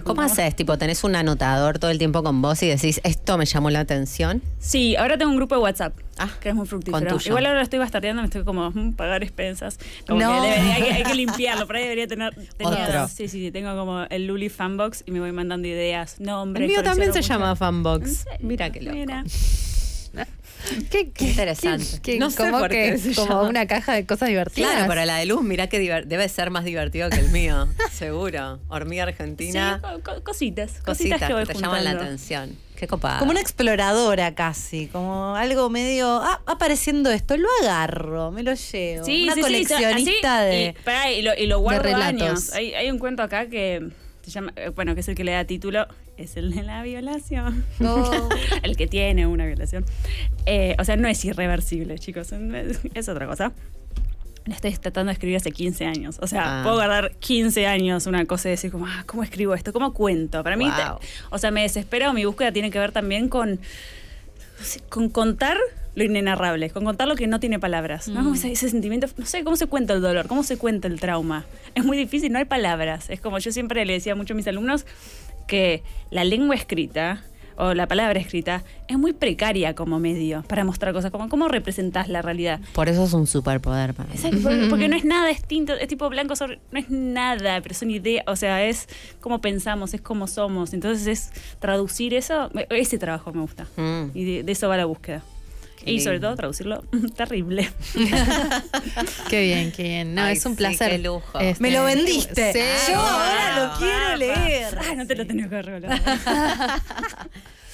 ¿Cómo 0.04 0.22
haces? 0.22 0.56
Tipo, 0.56 0.78
tenés 0.78 1.04
un 1.04 1.16
anotador 1.16 1.78
todo 1.78 1.90
el 1.90 1.98
tiempo 1.98 2.22
con 2.22 2.40
vos 2.42 2.62
y 2.62 2.68
decís, 2.68 3.00
esto 3.04 3.36
me 3.38 3.44
llamó 3.46 3.70
la 3.70 3.80
atención. 3.80 4.42
Sí, 4.58 4.96
ahora 4.96 5.18
tengo 5.24 5.32
un 5.32 5.36
grupo 5.36 5.54
de 5.56 5.60
WhatsApp. 5.62 5.98
Ah, 6.18 6.28
que 6.40 6.50
es 6.50 6.54
muy 6.54 6.66
fructífero. 6.66 7.18
Igual 7.26 7.46
ahora 7.46 7.58
lo 7.58 7.64
estoy 7.64 7.78
bastardeando, 7.80 8.22
me 8.22 8.26
estoy 8.26 8.44
como 8.44 8.70
mm, 8.70 8.92
pagar 8.92 9.22
expensas. 9.24 9.78
Como 10.06 10.20
No. 10.20 10.42
que 10.42 10.48
debería- 10.48 10.74
hay, 10.74 10.82
que- 10.82 10.92
hay 10.92 11.02
que 11.02 11.14
limpiarlo, 11.14 11.66
por 11.66 11.76
ahí 11.76 11.82
debería 11.82 12.06
tener. 12.06 12.34
tenía- 12.56 13.08
sí, 13.08 13.28
sí, 13.28 13.40
sí, 13.46 13.50
tengo 13.50 13.74
como 13.76 14.04
el 14.10 14.26
Luli 14.26 14.48
Fanbox 14.48 15.02
y 15.06 15.10
me 15.10 15.20
voy 15.20 15.32
mandando 15.32 15.66
ideas, 15.66 16.20
nombres. 16.20 16.64
El 16.68 16.70
mío 16.76 16.82
también 16.82 17.12
se 17.12 17.22
llama. 17.22 17.56
Fanbox. 17.56 18.26
Mira 18.40 18.70
qué 18.70 18.80
loco. 18.82 18.96
Mira. 18.96 19.24
Qué, 20.90 21.10
Qué 21.10 21.24
interesante. 21.26 21.84
qué- 22.02 22.18
No 22.18 22.30
sé 22.30 22.50
por 22.50 22.70
qué 22.70 22.98
que 23.04 23.14
como 23.14 23.42
una 23.42 23.66
caja 23.66 23.92
de 23.92 24.06
cosas 24.06 24.30
divertidas. 24.30 24.70
Claro, 24.70 24.86
pero 24.88 25.04
la 25.04 25.16
de 25.16 25.26
luz, 25.26 25.42
mira 25.42 25.66
que 25.66 25.78
debe 25.78 26.28
ser 26.30 26.50
más 26.50 26.64
divertido 26.64 27.10
que 27.10 27.18
el 27.18 27.28
mío, 27.30 27.68
seguro. 27.92 28.60
Hormiga 28.68 29.04
Sí, 29.04 29.08
argentina, 29.10 29.80
co- 29.82 30.22
cositas, 30.22 30.80
cositas. 30.80 31.20
cositas 31.20 31.46
que 31.46 31.52
te 31.52 31.58
llaman 31.60 31.84
la 31.84 31.90
atención. 31.90 32.56
Qué 32.76 32.88
copada. 32.88 33.20
Como 33.20 33.30
una 33.30 33.40
exploradora 33.40 34.34
casi, 34.34 34.88
como 34.88 35.36
algo 35.36 35.70
medio, 35.70 36.20
ah, 36.22 36.40
apareciendo 36.46 37.10
esto, 37.10 37.36
lo 37.36 37.48
agarro, 37.62 38.32
me 38.32 38.42
lo 38.42 38.54
llevo. 38.54 39.04
Sí, 39.04 39.24
una 39.24 39.34
sí, 39.34 39.40
coleccionista 39.40 40.40
de... 40.42 40.66
Y, 40.66 40.82
pará, 40.82 41.10
y 41.12 41.22
lo, 41.22 41.34
y 41.34 41.46
lo 41.46 41.60
guardo 41.60 41.94
años. 41.94 42.52
Hay, 42.52 42.74
hay 42.74 42.90
un 42.90 42.98
cuento 42.98 43.22
acá 43.22 43.48
que 43.48 43.90
se 44.22 44.30
llama, 44.30 44.52
eh, 44.56 44.70
bueno, 44.70 44.94
que 44.94 45.00
es 45.00 45.08
el 45.08 45.14
que 45.14 45.24
le 45.24 45.32
da 45.32 45.44
título, 45.44 45.86
es 46.16 46.36
el 46.36 46.54
de 46.54 46.62
la 46.62 46.82
violación. 46.82 47.64
Oh. 47.80 48.28
el 48.62 48.76
que 48.76 48.86
tiene 48.86 49.26
una 49.26 49.46
violación. 49.46 49.84
Eh, 50.46 50.74
o 50.78 50.84
sea, 50.84 50.96
no 50.96 51.08
es 51.08 51.24
irreversible, 51.24 51.98
chicos, 51.98 52.32
es, 52.32 52.80
es 52.94 53.08
otra 53.08 53.26
cosa. 53.26 53.52
La 54.46 54.54
estoy 54.56 54.72
tratando 54.72 55.08
de 55.08 55.14
escribir 55.14 55.36
hace 55.38 55.50
15 55.52 55.86
años. 55.86 56.18
O 56.20 56.26
sea, 56.26 56.60
Ah. 56.60 56.62
puedo 56.62 56.76
guardar 56.76 57.12
15 57.18 57.66
años 57.66 58.06
una 58.06 58.26
cosa 58.26 58.48
y 58.48 58.52
decir 58.52 58.70
como, 58.70 58.86
ah, 58.86 59.02
¿cómo 59.06 59.22
escribo 59.22 59.54
esto? 59.54 59.72
¿Cómo 59.72 59.94
cuento? 59.94 60.42
Para 60.44 60.56
mí, 60.56 60.66
te- 60.66 61.06
o 61.30 61.38
sea, 61.38 61.50
me 61.50 61.62
desespero. 61.62 62.12
Mi 62.12 62.24
búsqueda 62.26 62.52
tiene 62.52 62.70
que 62.70 62.78
ver 62.78 62.92
también 62.92 63.28
con, 63.30 63.58
con 64.88 65.08
contar 65.08 65.56
lo 65.94 66.02
inenarrable, 66.04 66.70
con 66.70 66.84
contar 66.84 67.06
lo 67.08 67.14
que 67.14 67.26
no 67.26 67.38
tiene 67.40 67.58
palabras. 67.58 68.08
¿no? 68.08 68.22
Como 68.22 68.34
ese, 68.34 68.50
ese 68.52 68.68
sentimiento, 68.68 69.06
no 69.16 69.26
sé, 69.26 69.44
¿cómo 69.44 69.56
se 69.56 69.66
cuenta 69.66 69.92
el 69.94 70.02
dolor? 70.02 70.26
¿Cómo 70.26 70.42
se 70.42 70.58
cuenta 70.58 70.88
el 70.88 70.98
trauma? 71.00 71.44
Es 71.74 71.84
muy 71.84 71.96
difícil, 71.96 72.32
no 72.32 72.38
hay 72.38 72.44
palabras. 72.44 73.08
Es 73.10 73.20
como 73.20 73.38
yo 73.38 73.52
siempre 73.52 73.84
le 73.86 73.92
decía 73.94 74.14
mucho 74.14 74.34
a 74.34 74.36
mis 74.36 74.46
alumnos 74.48 74.86
que 75.46 75.82
la 76.10 76.24
lengua 76.24 76.54
escrita 76.56 77.22
o 77.56 77.74
la 77.74 77.86
palabra 77.86 78.18
escrita 78.20 78.62
es 78.88 78.98
muy 78.98 79.12
precaria 79.12 79.74
como 79.74 79.98
medio 80.00 80.42
para 80.48 80.64
mostrar 80.64 80.92
cosas, 80.92 81.10
como 81.10 81.28
cómo 81.28 81.48
representás 81.48 82.08
la 82.08 82.22
realidad. 82.22 82.60
Por 82.72 82.88
eso 82.88 83.04
es 83.04 83.12
un 83.12 83.26
superpoder 83.26 83.94
para 83.94 84.08
mí. 84.08 84.14
Exacto, 84.14 84.38
porque, 84.42 84.66
porque 84.68 84.88
no 84.88 84.96
es 84.96 85.04
nada 85.04 85.28
distinto, 85.28 85.74
es 85.74 85.88
tipo 85.88 86.08
blanco 86.08 86.36
sobre. 86.36 86.60
No 86.72 86.78
es 86.78 86.90
nada, 86.90 87.60
pero 87.62 87.74
son 87.74 87.90
ideas, 87.90 88.24
o 88.26 88.36
sea, 88.36 88.64
es 88.64 88.88
como 89.20 89.40
pensamos, 89.40 89.94
es 89.94 90.00
como 90.00 90.26
somos. 90.26 90.72
Entonces 90.72 91.06
es 91.06 91.30
traducir 91.58 92.14
eso, 92.14 92.50
ese 92.70 92.98
trabajo 92.98 93.32
me 93.32 93.40
gusta. 93.40 93.66
Mm. 93.76 94.10
Y 94.14 94.24
de, 94.24 94.42
de 94.42 94.52
eso 94.52 94.68
va 94.68 94.76
la 94.76 94.84
búsqueda. 94.84 95.22
Qué 95.84 95.90
y 95.92 96.00
sobre 96.00 96.18
todo 96.18 96.34
traducirlo 96.34 96.82
terrible. 97.16 97.70
Qué 99.28 99.42
bien, 99.42 99.72
qué 99.72 99.82
bien. 99.82 100.14
No, 100.14 100.22
Ay, 100.22 100.36
es 100.36 100.46
un 100.46 100.52
sí, 100.52 100.58
placer. 100.58 100.92
qué 100.92 100.98
lujo. 100.98 101.38
Este, 101.38 101.62
Me 101.62 101.70
lo 101.70 101.84
vendiste. 101.84 102.52
Sí. 102.52 102.92
Yo 102.92 102.98
ahora 102.98 103.66
lo 103.66 103.78
quiero 103.78 104.16
leer. 104.16 104.78
Ah, 104.78 104.94
no 104.94 105.06
te 105.06 105.14
lo 105.14 105.26
tenía 105.26 105.48
que 105.48 105.60
revelado. 105.62 106.02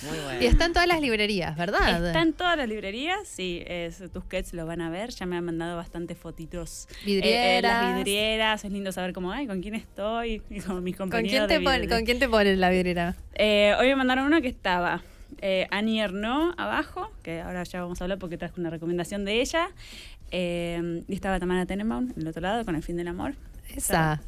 Muy 0.08 0.18
bueno. 0.18 0.42
Y 0.42 0.46
está 0.46 0.64
en 0.66 0.72
todas 0.72 0.88
las 0.88 1.00
librerías, 1.00 1.56
¿verdad? 1.56 2.06
Está 2.06 2.22
en 2.22 2.32
todas 2.32 2.56
las 2.56 2.68
librerías, 2.68 3.26
sí, 3.26 3.62
es, 3.66 4.02
tus 4.12 4.24
kids 4.24 4.52
lo 4.54 4.66
van 4.66 4.80
a 4.80 4.90
ver, 4.90 5.10
ya 5.10 5.26
me 5.26 5.36
han 5.36 5.44
mandado 5.44 5.76
bastantes 5.76 6.16
fotitos. 6.16 6.88
Vidrieras. 7.04 7.62
las 7.62 7.96
vidrieras, 7.96 8.64
es 8.64 8.72
lindo 8.72 8.92
saber 8.92 9.12
cómo, 9.12 9.32
ay, 9.32 9.46
con 9.46 9.60
quién 9.60 9.74
estoy, 9.74 10.42
y 10.50 10.60
con 10.60 10.82
mis 10.82 10.96
¿Con 10.96 11.10
compañeros 11.10 11.48
quién, 11.48 11.60
te 11.60 11.64
pon-. 11.64 11.88
¿Con 11.88 12.04
quién 12.04 12.18
te 12.18 12.28
ponen 12.28 12.60
la 12.60 12.70
vidriera? 12.70 13.16
Eh, 13.34 13.74
hoy 13.78 13.88
me 13.88 13.96
mandaron 13.96 14.24
uno 14.26 14.40
que 14.40 14.48
estaba 14.48 15.02
eh, 15.40 15.66
Annie 15.70 16.00
Ernaux 16.00 16.54
abajo, 16.58 17.10
que 17.22 17.40
ahora 17.40 17.62
ya 17.62 17.82
vamos 17.82 18.00
a 18.00 18.04
hablar 18.04 18.18
porque 18.18 18.36
traje 18.36 18.60
una 18.60 18.70
recomendación 18.70 19.24
de 19.24 19.40
ella. 19.40 19.70
Eh, 20.32 21.02
y 21.08 21.14
estaba 21.14 21.40
Tamara 21.40 21.66
Tenenbaum 21.66 22.10
en 22.14 22.22
el 22.22 22.28
otro 22.28 22.40
lado 22.40 22.64
con 22.64 22.76
El 22.76 22.82
fin 22.82 22.96
del 22.96 23.08
amor. 23.08 23.34
Esa. 23.74 24.20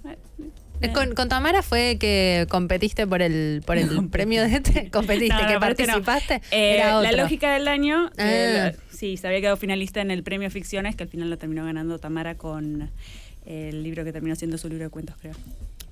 Eh, 0.83 0.93
Con, 0.93 1.15
con 1.15 1.29
Tamara 1.29 1.63
fue 1.63 1.97
que 1.99 2.47
competiste 2.51 3.07
por 3.07 3.23
el, 3.23 3.63
por 3.65 3.77
el 3.79 4.09
premio 4.11 4.43
de 4.43 4.55
este. 4.57 4.91
Competiste, 4.93 5.35
No, 5.41 5.47
que 5.47 5.55
no. 5.55 5.61
participaste. 5.61 6.35
Eh, 6.51 6.75
Era 6.77 7.01
la 7.01 7.13
lógica 7.13 7.53
del 7.55 7.69
año, 7.69 8.11
eh, 8.19 8.73
Ah. 8.75 8.79
sí, 8.91 9.17
se 9.17 9.27
había 9.27 9.41
quedado 9.41 9.57
finalista 9.57 10.01
en 10.01 10.11
el 10.11 10.23
premio 10.23 10.51
Ficciones, 10.51 10.97
que 10.97 11.05
al 11.05 11.09
final 11.09 11.31
lo 11.31 11.39
terminó 11.39 11.65
ganando 11.65 11.99
Tamara 11.99 12.37
con 12.37 12.91
el 13.47 13.83
libro 13.83 14.05
que 14.05 14.13
terminó 14.13 14.37
siendo 14.37 14.59
su 14.59 14.69
libro 14.69 14.85
de 14.85 14.91
cuentos, 14.91 15.17
creo. 15.21 15.35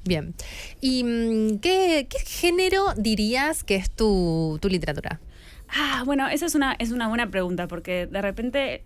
Bien. 0.05 0.35
¿Y 0.81 1.05
mm, 1.05 1.59
qué, 1.59 2.07
qué 2.09 2.19
género 2.27 2.95
dirías 2.97 3.65
que 3.65 3.77
es 3.77 3.91
tu, 3.91 4.59
tu 4.63 4.69
literatura? 4.69 5.21
Ah, 5.69 6.03
bueno, 6.05 6.29
esa 6.29 6.47
es 6.47 6.55
una, 6.55 6.75
es 6.79 6.91
una 6.91 7.07
buena 7.09 7.31
pregunta, 7.31 7.69
porque 7.69 8.07
de 8.07 8.23
repente. 8.23 8.83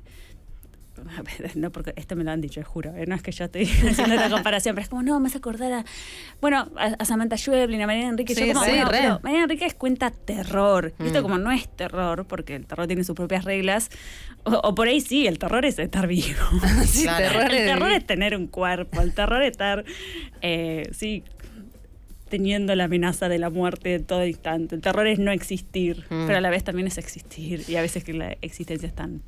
No, 1.54 1.70
porque 1.70 1.92
esto 1.96 2.16
me 2.16 2.24
lo 2.24 2.30
han 2.30 2.40
dicho, 2.40 2.62
juro. 2.64 2.94
¿eh? 2.96 3.04
No 3.06 3.14
es 3.14 3.22
que 3.22 3.32
yo 3.32 3.44
estoy 3.44 3.64
haciendo 3.90 4.14
esta 4.14 4.30
comparación, 4.30 4.74
pero 4.74 4.82
es 4.84 4.88
como, 4.88 5.02
no, 5.02 5.18
me 5.20 5.28
hace 5.28 5.38
acordar 5.38 5.72
a. 5.72 5.84
Bueno, 6.40 6.68
a, 6.76 6.84
a 6.98 7.04
Samantha 7.04 7.36
Schweblin, 7.36 7.80
a 7.82 7.86
Mariana 7.86 8.10
Enrique. 8.10 8.34
Sí, 8.34 8.46
yo 8.46 8.52
como, 8.54 8.64
sí, 8.64 8.70
bueno, 8.72 8.88
pero 8.90 9.20
Mariana 9.22 9.44
Enrique 9.44 9.66
es 9.66 9.74
cuenta 9.74 10.10
terror. 10.10 10.92
Y 11.00 11.06
esto, 11.06 11.20
Mm. 11.20 11.22
como 11.22 11.38
no 11.38 11.50
es 11.52 11.68
terror, 11.68 12.26
porque 12.26 12.54
el 12.56 12.66
terror 12.66 12.86
tiene 12.86 13.04
sus 13.04 13.14
propias 13.14 13.44
reglas. 13.44 13.90
O, 14.44 14.52
o 14.52 14.74
por 14.74 14.88
ahí 14.88 15.00
sí, 15.00 15.26
el 15.26 15.38
terror 15.38 15.64
es 15.64 15.78
estar 15.78 16.06
vivo. 16.06 16.38
Sí, 16.86 17.02
Claro. 17.04 17.28
terror 17.28 17.52
el 17.54 17.66
terror 17.66 17.90
es 17.92 18.06
tener 18.06 18.36
un 18.36 18.46
cuerpo, 18.46 19.00
el 19.00 19.12
terror 19.14 19.42
es 19.42 19.50
estar, 19.52 19.84
eh, 20.42 20.88
sí, 20.92 21.22
teniendo 22.28 22.74
la 22.74 22.84
amenaza 22.84 23.28
de 23.28 23.38
la 23.38 23.48
muerte 23.50 23.94
en 23.94 24.04
todo 24.04 24.26
instante. 24.26 24.74
El 24.74 24.80
terror 24.80 25.06
es 25.06 25.18
no 25.18 25.30
existir, 25.30 26.04
Mm. 26.10 26.26
pero 26.26 26.38
a 26.38 26.40
la 26.40 26.50
vez 26.50 26.64
también 26.64 26.88
es 26.88 26.98
existir 26.98 27.62
y 27.68 27.76
a 27.76 27.82
veces 27.82 28.02
que 28.02 28.12
la 28.12 28.36
existencia 28.40 28.86
es 28.88 28.94
tan 28.94 29.22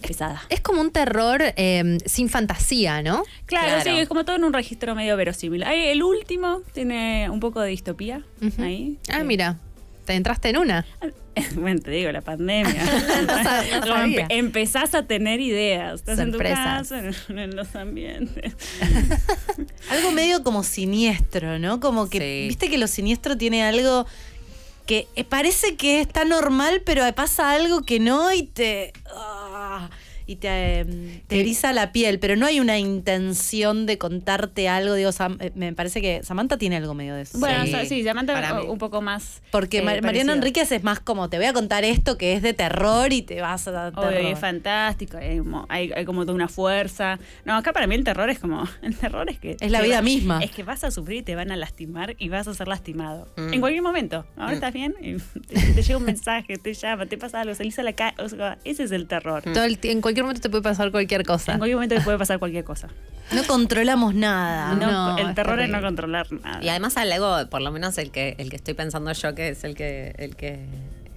pesada. 0.00 0.42
Es 0.48 0.60
como 0.60 0.80
un 0.80 0.90
terror 0.90 1.40
eh, 1.56 1.98
sin 2.06 2.28
fantasía, 2.28 3.02
¿no? 3.02 3.22
Claro, 3.46 3.66
Claro. 3.66 3.82
sí, 3.82 3.98
es 3.98 4.08
como 4.08 4.24
todo 4.24 4.36
en 4.36 4.44
un 4.44 4.52
registro 4.52 4.94
medio 4.94 5.16
verosímil. 5.16 5.62
Ahí, 5.64 5.86
el 5.88 6.02
último 6.02 6.62
tiene 6.72 7.28
un 7.30 7.40
poco 7.40 7.60
de 7.60 7.70
distopía 7.70 8.22
ahí. 8.58 8.98
Ah, 9.12 9.24
mira, 9.24 9.58
te 10.04 10.14
entraste 10.14 10.50
en 10.50 10.58
una. 10.58 10.86
Bueno, 11.54 11.80
te 11.82 11.90
digo, 11.90 12.10
la 12.12 12.22
pandemia. 12.22 12.82
no 13.26 13.80
Como 13.82 13.92
sabía. 13.92 14.22
empe- 14.22 14.26
empezás 14.30 14.94
a 14.94 15.02
tener 15.06 15.38
ideas. 15.38 15.96
Estás 16.00 16.16
Sorpresas. 16.18 16.90
en 16.90 17.02
tu 17.02 17.04
casa, 17.12 17.32
en, 17.34 17.38
en 17.38 17.54
los 17.56 17.76
ambientes. 17.76 18.54
Algo 19.90 20.12
medio 20.12 20.42
como 20.42 20.62
siniestro, 20.62 21.58
¿no? 21.58 21.78
Como 21.78 22.08
que, 22.08 22.18
Sí. 22.20 22.48
viste 22.48 22.70
que 22.70 22.78
lo 22.78 22.86
siniestro 22.86 23.36
tiene 23.36 23.62
algo 23.64 24.06
que 24.86 25.08
eh, 25.16 25.24
parece 25.24 25.76
que 25.76 26.00
está 26.00 26.24
normal, 26.24 26.82
pero 26.84 27.02
pasa 27.14 27.50
algo 27.50 27.82
que 27.82 28.00
no 28.00 28.32
y 28.32 28.44
te. 28.44 28.92
ah, 29.14 29.90
y 30.26 30.36
te, 30.36 30.80
em, 30.80 31.20
te 31.28 31.40
eriza 31.40 31.72
la 31.72 31.92
piel, 31.92 32.18
pero 32.18 32.36
no 32.36 32.46
hay 32.46 32.60
una 32.60 32.78
intención 32.78 33.86
de 33.86 33.98
contarte 33.98 34.68
algo. 34.68 34.94
Digo, 34.94 35.10
Sam- 35.12 35.38
eh, 35.40 35.52
me 35.54 35.72
parece 35.72 36.00
que 36.00 36.22
Samantha 36.22 36.58
tiene 36.58 36.76
algo 36.76 36.94
medio 36.94 37.14
de 37.14 37.22
eso. 37.22 37.38
Bueno, 37.38 37.64
Sí, 37.64 37.68
o 37.68 37.76
sea, 37.76 37.84
sí, 37.86 38.04
Samantha 38.04 38.62
un- 38.62 38.78
poco 38.78 39.00
más. 39.02 39.42
Porque 39.50 39.78
eh, 39.78 39.82
Mar- 39.82 40.02
Mariana. 40.02 40.32
Enríquez 40.34 40.70
es 40.72 40.82
más 40.84 41.00
como, 41.00 41.30
te 41.30 41.36
voy 41.38 41.46
a 41.46 41.52
contar 41.52 41.84
esto 41.84 42.18
que 42.18 42.34
es 42.34 42.42
de 42.42 42.52
terror 42.52 43.12
y 43.12 43.22
te 43.22 43.40
vas 43.40 43.66
a 43.68 43.70
dar 43.70 43.92
Obvio, 43.96 44.08
terror. 44.10 44.32
es 44.32 44.38
fantástico, 44.38 45.16
hay 45.18 45.38
como, 45.38 45.66
hay, 45.68 45.92
hay 45.94 46.04
como 46.04 46.22
toda 46.22 46.34
una 46.34 46.48
fuerza. 46.48 47.18
No, 47.44 47.54
acá 47.56 47.72
para 47.72 47.86
mí 47.86 47.94
el 47.94 48.04
terror 48.04 48.28
es 48.30 48.38
como. 48.38 48.64
El 48.82 48.96
terror 48.96 49.28
es 49.30 49.38
que. 49.38 49.56
Es 49.60 49.70
la 49.70 49.78
que 49.80 49.86
vida 49.86 49.96
va- 49.96 50.02
misma. 50.02 50.40
Es 50.42 50.50
que 50.50 50.62
vas 50.62 50.84
a 50.84 50.90
sufrir 50.90 51.18
y 51.18 51.22
te 51.22 51.34
van 51.34 51.50
a 51.50 51.56
lastimar 51.56 52.14
y 52.18 52.28
vas 52.28 52.46
a 52.48 52.54
ser 52.54 52.68
lastimado. 52.68 53.28
Mm. 53.36 53.54
En 53.54 53.60
cualquier 53.60 53.82
momento. 53.82 54.24
Ahora 54.36 54.50
Mm. 54.52 54.54
estás 54.54 54.72
bien 54.72 54.94
y 55.00 55.14
te, 55.16 55.54
te 55.74 55.82
llega 55.82 55.96
un 55.98 56.04
mensaje, 56.04 56.56
te 56.58 56.74
llama, 56.74 57.06
te 57.06 57.16
pasa 57.18 57.40
algo, 57.40 57.54
salís 57.54 57.78
a 57.78 57.82
la 57.82 57.92
calle. 57.94 58.16
O 58.22 58.28
sea, 58.28 58.58
ese 58.64 58.84
es 58.84 58.90
el 58.92 59.06
terror. 59.06 59.42
Todo 59.42 59.64
el 59.64 59.78
ti- 59.78 59.90
en 59.90 60.00
cualquier 60.00 60.15
momento 60.24 60.40
te 60.42 60.50
puede 60.50 60.62
pasar 60.62 60.90
cualquier 60.90 61.24
cosa. 61.24 61.52
En 61.52 61.58
cualquier 61.58 61.76
momento 61.76 61.94
te 61.96 62.00
puede 62.02 62.18
pasar 62.18 62.38
cualquier 62.38 62.64
cosa. 62.64 62.88
No 63.32 63.42
controlamos 63.44 64.14
nada. 64.14 64.74
No, 64.74 65.16
no, 65.16 65.18
el 65.18 65.34
terror 65.34 65.60
es 65.60 65.68
no 65.68 65.80
controlar 65.80 66.30
nada. 66.32 66.62
Y 66.62 66.68
además 66.68 66.96
algo, 66.96 67.48
por 67.50 67.60
lo 67.62 67.70
menos 67.72 67.98
el 67.98 68.10
que, 68.10 68.34
el 68.38 68.50
que 68.50 68.56
estoy 68.56 68.74
pensando 68.74 69.12
yo, 69.12 69.34
que 69.34 69.48
es 69.48 69.64
el 69.64 69.74
que, 69.74 70.14
el 70.18 70.36
que 70.36 70.60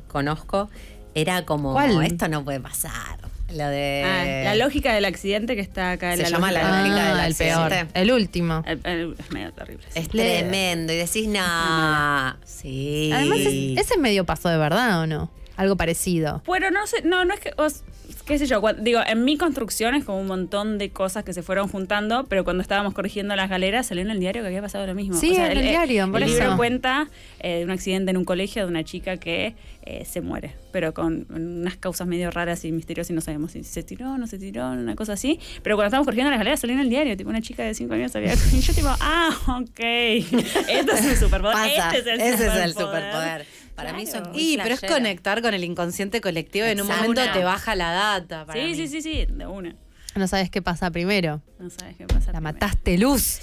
conozco, 0.08 0.70
era 1.16 1.46
como, 1.46 1.74
¿Cuál? 1.74 2.04
esto 2.06 2.28
no 2.28 2.44
puede 2.44 2.60
pasar. 2.60 3.20
Lo 3.52 3.68
de... 3.68 4.04
Ah, 4.06 4.44
la 4.54 4.64
lógica 4.64 4.94
del 4.94 5.06
accidente 5.06 5.56
que 5.56 5.62
está 5.62 5.92
acá. 5.92 6.16
Se 6.16 6.22
la 6.22 6.30
llama 6.30 6.52
lógica 6.52 6.70
la 6.70 6.78
del- 6.84 6.90
lógica 6.92 7.08
del 7.10 7.20
Ah, 7.20 7.28
el 7.28 7.36
peor. 7.36 7.62
accidente. 7.74 8.00
El 8.00 8.12
último. 8.12 8.64
El- 8.68 8.80
el- 8.84 9.16
es 9.18 9.32
medio 9.32 9.52
terrible. 9.54 9.84
sí. 9.90 10.00
Es 10.00 10.10
tremendo. 10.10 10.94
Y 10.94 10.98
decís, 10.98 11.28
no, 11.28 12.36
sí. 12.46 13.10
Además, 13.12 13.40
es- 13.40 13.80
ese 13.80 13.94
es 13.96 14.00
medio 14.00 14.24
paso 14.26 14.50
de 14.50 14.58
verdad, 14.58 15.02
¿o 15.02 15.08
no? 15.08 15.32
Algo 15.58 15.76
parecido. 15.78 16.44
Bueno, 16.46 16.70
no 16.70 16.86
sé, 16.86 17.02
no, 17.02 17.26
no 17.26 17.34
es 17.34 17.40
que, 17.40 17.52
os- 17.58 17.82
qué 18.30 18.38
sé 18.38 18.46
yo, 18.46 18.62
digo, 18.80 19.02
en 19.08 19.26
mi 19.26 19.38
construcción 19.38 19.96
es 19.96 20.06
como 20.06 20.20
un 20.20 20.28
montón 20.28 20.78
de 20.78 20.92
cosas 20.92 21.24
que 21.24 21.34
se 21.34 21.42
fueron 21.42 21.68
juntando, 21.68 22.26
pero 22.26 22.44
cuando 22.44 22.62
estábamos 22.62 22.94
corrigiendo 22.94 23.36
las 23.36 23.50
galeras 23.50 23.88
salió 23.88 24.04
en 24.04 24.12
el 24.12 24.20
diario 24.20 24.44
que 24.44 24.50
había 24.50 24.62
pasado 24.62 24.86
lo 24.86 24.94
mismo. 24.94 25.16
Sí, 25.16 25.36
en 25.36 25.58
el 25.58 25.64
diario, 25.64 26.12
por 26.12 26.22
el 26.22 26.30
libro 26.30 26.46
eso. 26.46 26.56
cuenta 26.58 27.10
eh, 27.40 27.58
de 27.58 27.64
un 27.64 27.72
accidente 27.72 28.12
en 28.12 28.18
un 28.18 28.26
colegio 28.26 28.62
de 28.62 28.70
una 28.70 28.84
chica 28.84 29.18
que 29.18 29.56
eh, 29.82 30.06
se 30.06 30.22
muere, 30.22 30.54
pero 30.72 30.94
con 30.94 31.26
unas 31.34 31.78
causas 31.78 32.06
medio 32.06 32.30
raras 32.30 32.64
y 32.66 32.72
misteriosas 32.72 33.10
y 33.10 33.14
no 33.14 33.22
sabemos 33.22 33.54
si 33.54 33.64
se 33.64 33.82
tiró, 33.82 34.16
no 34.20 34.28
se 34.28 34.38
tiró, 34.38 34.70
una 34.70 34.96
cosa 34.96 35.14
así. 35.14 35.40
Pero 35.64 35.76
cuando 35.76 35.88
estábamos 35.88 36.06
corrigiendo 36.06 36.30
las 36.30 36.38
galeras 36.38 36.60
salió 36.60 36.76
en 36.76 36.82
el 36.82 36.90
diario, 36.90 37.18
tipo 37.18 37.32
una 37.32 37.42
chica 37.42 37.64
de 37.64 37.74
5 37.74 37.92
años 37.96 38.16
había... 38.16 38.36
Y 38.54 38.60
yo 38.60 38.74
tipo, 38.74 38.90
ah, 38.90 39.36
ok, 39.48 39.80
esto 39.80 40.92
es 40.94 41.02
un 41.02 41.16
superpoder, 41.16 41.56
Pasa, 41.56 41.98
este 41.98 41.98
es 41.98 42.06
el 42.06 42.22
ese 42.22 42.32
superpoder. 42.38 42.60
es 42.60 42.66
el 42.66 42.74
superpoder. 42.74 43.46
Para 43.84 43.94
mí 43.94 44.06
son 44.06 44.22
Claro. 44.22 44.34
muy 44.34 44.54
Y, 44.54 44.58
pero 44.58 44.76
es 44.76 44.82
conectar 44.82 45.42
con 45.42 45.54
el 45.54 45.64
inconsciente 45.64 46.22
colectivo 46.22 46.66
y 46.68 46.70
en 46.72 46.82
un 46.82 46.88
momento 46.88 47.22
te 47.34 47.44
baja 47.44 47.76
la 47.76 47.92
data. 47.92 48.46
para 48.46 48.60
Sí, 48.62 48.68
mí. 48.68 48.76
sí, 48.76 48.88
sí, 48.88 49.02
sí, 49.02 49.26
de 49.30 49.46
una. 49.48 49.76
No 50.16 50.28
sabes 50.28 50.50
qué 50.50 50.62
pasa 50.62 50.90
primero. 50.92 51.42
No 51.60 51.70
sabes 51.70 51.96
qué 51.98 52.06
pasa. 52.06 52.32
La 52.32 52.40
primero. 52.40 52.42
mataste 52.42 52.98
luz. 52.98 53.40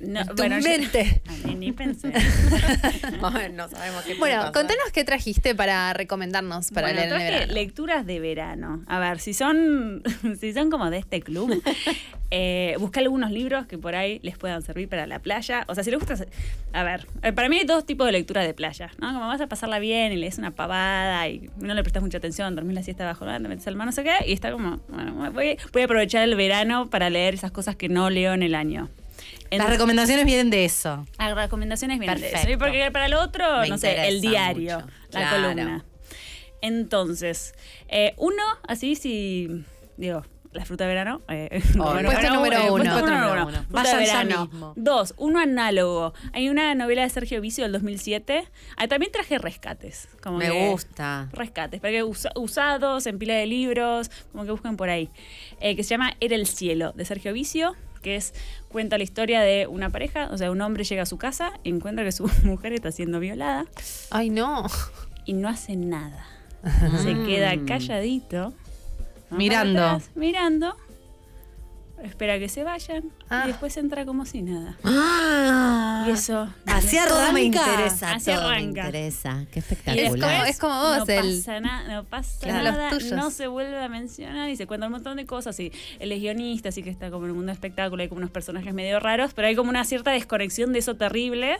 No, 0.00 0.20
en 0.20 0.26
tu 0.28 0.34
bueno, 0.34 0.58
yo- 0.58 0.68
mente. 0.68 1.22
a 1.44 1.46
mí 1.46 1.54
ni 1.54 1.72
pensé. 1.72 2.12
No 3.54 3.68
sabemos 3.68 4.02
qué 4.04 4.14
Bueno, 4.14 4.44
contanos 4.52 4.90
qué 4.92 5.04
trajiste 5.04 5.54
para 5.54 5.92
recomendarnos 5.92 6.70
para 6.70 6.88
Bueno, 6.88 7.00
leer 7.00 7.08
en 7.08 7.12
el 7.14 7.18
traje 7.20 7.34
verano. 7.34 7.52
lecturas 7.54 8.06
de 8.06 8.20
verano. 8.20 8.82
A 8.86 8.98
ver, 8.98 9.18
si 9.18 9.34
son, 9.34 10.02
si 10.40 10.52
son 10.52 10.70
como 10.70 10.90
de 10.90 10.98
este 10.98 11.20
club, 11.20 11.62
eh, 12.30 12.76
busca 12.78 13.00
algunos 13.00 13.30
libros 13.30 13.66
que 13.66 13.76
por 13.78 13.94
ahí 13.94 14.20
les 14.22 14.38
puedan 14.38 14.62
servir 14.62 14.88
para 14.88 15.06
la 15.06 15.18
playa. 15.18 15.64
O 15.68 15.74
sea, 15.74 15.84
si 15.84 15.90
les 15.90 15.98
gusta. 16.00 16.14
A 16.72 16.82
ver, 16.82 17.06
eh, 17.22 17.32
para 17.32 17.48
mí 17.48 17.58
hay 17.58 17.64
dos 17.64 17.84
tipos 17.84 18.06
de 18.06 18.12
lectura 18.12 18.42
de 18.42 18.54
playa, 18.54 18.90
¿no? 18.98 19.12
Como 19.12 19.26
vas 19.26 19.40
a 19.40 19.48
pasarla 19.48 19.78
bien 19.78 20.12
y 20.12 20.16
lees 20.16 20.38
una 20.38 20.50
pavada 20.52 21.28
y 21.28 21.50
no 21.58 21.74
le 21.74 21.82
prestas 21.82 22.02
mucha 22.02 22.18
atención, 22.18 22.54
dormís 22.54 22.74
la 22.74 22.82
siesta 22.82 23.04
bajo, 23.04 23.24
¿no? 23.26 23.32
te 23.40 23.48
metes 23.48 23.66
al 23.66 23.76
mar, 23.76 23.86
no 23.86 23.92
sé 23.92 24.02
qué, 24.04 24.14
y 24.26 24.32
está 24.32 24.50
como, 24.52 24.78
bueno, 24.88 25.14
voy, 25.32 25.58
voy 25.72 25.82
a 25.82 25.84
aprovechar 25.84 26.22
el 26.24 26.36
verano 26.36 26.88
para 26.88 27.10
leer 27.10 27.34
esas 27.34 27.50
cosas 27.50 27.76
que 27.76 27.88
no 27.88 28.08
leo 28.10 28.32
en 28.34 28.42
el 28.42 28.54
año. 28.54 28.88
Las 29.50 29.68
recomendaciones 29.68 30.24
vienen 30.24 30.50
de 30.50 30.64
eso. 30.64 31.06
Las 31.18 31.34
recomendaciones 31.34 31.98
vienen 31.98 32.20
de 32.20 32.28
eso. 32.32 32.48
Y 32.50 32.56
porque 32.56 32.90
para 32.92 33.08
lo 33.08 33.20
otro, 33.20 33.60
Me 33.62 33.68
no 33.68 33.78
sé, 33.78 34.08
el 34.08 34.20
diario, 34.20 34.80
mucho. 34.80 34.92
la 35.10 35.20
Claro. 35.20 35.42
columna. 35.42 35.84
Entonces, 36.62 37.54
eh, 37.88 38.14
uno, 38.18 38.42
así 38.68 38.94
si, 38.94 39.64
digo, 39.96 40.24
la 40.52 40.64
fruta 40.64 40.84
de 40.84 40.88
verano. 40.90 41.22
eh, 41.28 41.62
Obvio. 41.78 42.04
Puesto 42.10 42.34
número 42.34 42.56
eh, 42.58 42.70
uno. 42.70 42.82
puesto 42.84 43.00
número 43.06 43.32
uno. 43.32 43.46
uno. 43.46 43.64
Fruta 43.70 43.96
de 43.96 44.04
verano. 44.04 44.46
mismo. 44.46 44.72
Dos, 44.76 45.14
uno 45.16 45.40
análogo. 45.40 46.12
Hay 46.32 46.48
una 46.48 46.74
novela 46.74 47.02
de 47.02 47.08
Sergio 47.10 47.40
Vicio 47.40 47.64
del 47.64 47.72
2007. 47.72 48.44
Ah, 48.76 48.88
también 48.88 49.10
traje 49.12 49.38
rescates. 49.38 50.08
Como 50.22 50.38
Me 50.38 50.50
que- 50.50 50.68
gusta. 50.70 51.28
rescates, 51.32 51.80
para 51.80 51.92
que 51.92 52.02
usa- 52.02 52.32
usados 52.34 53.06
en 53.06 53.18
pila 53.18 53.34
de 53.34 53.46
libros, 53.46 54.10
como 54.32 54.44
que 54.44 54.50
buscan 54.50 54.76
por 54.76 54.90
ahí, 54.90 55.08
eh, 55.60 55.76
que 55.76 55.82
se 55.84 55.90
llama 55.90 56.14
Era 56.20 56.34
el 56.34 56.46
cielo, 56.46 56.92
de 56.94 57.04
Sergio 57.04 57.32
Vicio, 57.32 57.74
que 58.02 58.16
es 58.16 58.34
cuenta 58.68 58.96
la 58.98 59.04
historia 59.04 59.40
de 59.40 59.66
una 59.66 59.90
pareja, 59.90 60.28
o 60.30 60.38
sea, 60.38 60.50
un 60.50 60.60
hombre 60.60 60.84
llega 60.84 61.02
a 61.02 61.06
su 61.06 61.18
casa 61.18 61.52
y 61.64 61.70
encuentra 61.70 62.04
que 62.04 62.12
su 62.12 62.30
mujer 62.44 62.72
está 62.72 62.92
siendo 62.92 63.20
violada 63.20 63.66
Ay, 64.10 64.30
no. 64.30 64.66
y 65.24 65.32
no 65.34 65.48
hace 65.48 65.76
nada. 65.76 66.26
Se 67.02 67.14
queda 67.24 67.54
calladito. 67.66 68.52
Mirando. 69.30 69.78
Atrás, 69.84 70.10
mirando, 70.14 70.76
espera 72.04 72.38
que 72.38 72.48
se 72.48 72.64
vayan 72.64 73.04
Ah. 73.28 73.42
y 73.44 73.48
después 73.48 73.76
entra 73.76 74.04
como 74.04 74.24
si 74.26 74.42
nada. 74.42 74.76
Ah, 74.84 76.04
Y 76.08 76.10
eso 76.12 76.48
Así 76.66 76.96
todo 77.06 77.32
me 77.32 77.40
arranca. 77.42 77.42
interesa, 77.72 78.12
Así 78.12 78.30
todo 78.30 78.48
me 78.48 78.56
arranca. 78.56 78.80
interesa. 78.86 79.46
Qué 79.52 79.58
espectacular. 79.60 80.10
después 80.12 80.48
Es 80.50 80.58
como 80.58 80.74
vos, 80.80 80.98
no 81.08 81.14
el- 81.14 81.36
pasa 81.38 81.60
nada, 81.60 81.88
no 81.94 82.04
pasa 82.04 82.38
Claro, 82.46 82.62
nada, 82.72 82.90
no 83.14 83.30
se 83.30 83.46
vuelve 83.46 83.78
a 83.82 83.88
mencionar 83.88 84.48
y 84.48 84.56
se 84.56 84.66
cuenta 84.66 84.86
un 84.86 84.92
montón 84.92 85.16
de 85.16 85.26
cosas. 85.26 85.58
Y 85.60 85.72
él 85.98 86.12
es 86.12 86.20
guionista, 86.20 86.70
así 86.70 86.82
que 86.82 86.90
está 86.90 87.10
como 87.10 87.24
en 87.24 87.30
el 87.30 87.34
mundo 87.34 87.48
del 87.50 87.54
espectáculo, 87.54 88.02
hay 88.02 88.08
como 88.08 88.18
unos 88.20 88.30
personajes 88.30 88.72
medio 88.74 88.98
raros, 89.00 89.32
pero 89.34 89.48
hay 89.48 89.54
como 89.56 89.70
una 89.70 89.84
cierta 89.84 90.10
desconexión 90.12 90.72
de 90.72 90.78
eso 90.80 90.96
terrible 90.96 91.58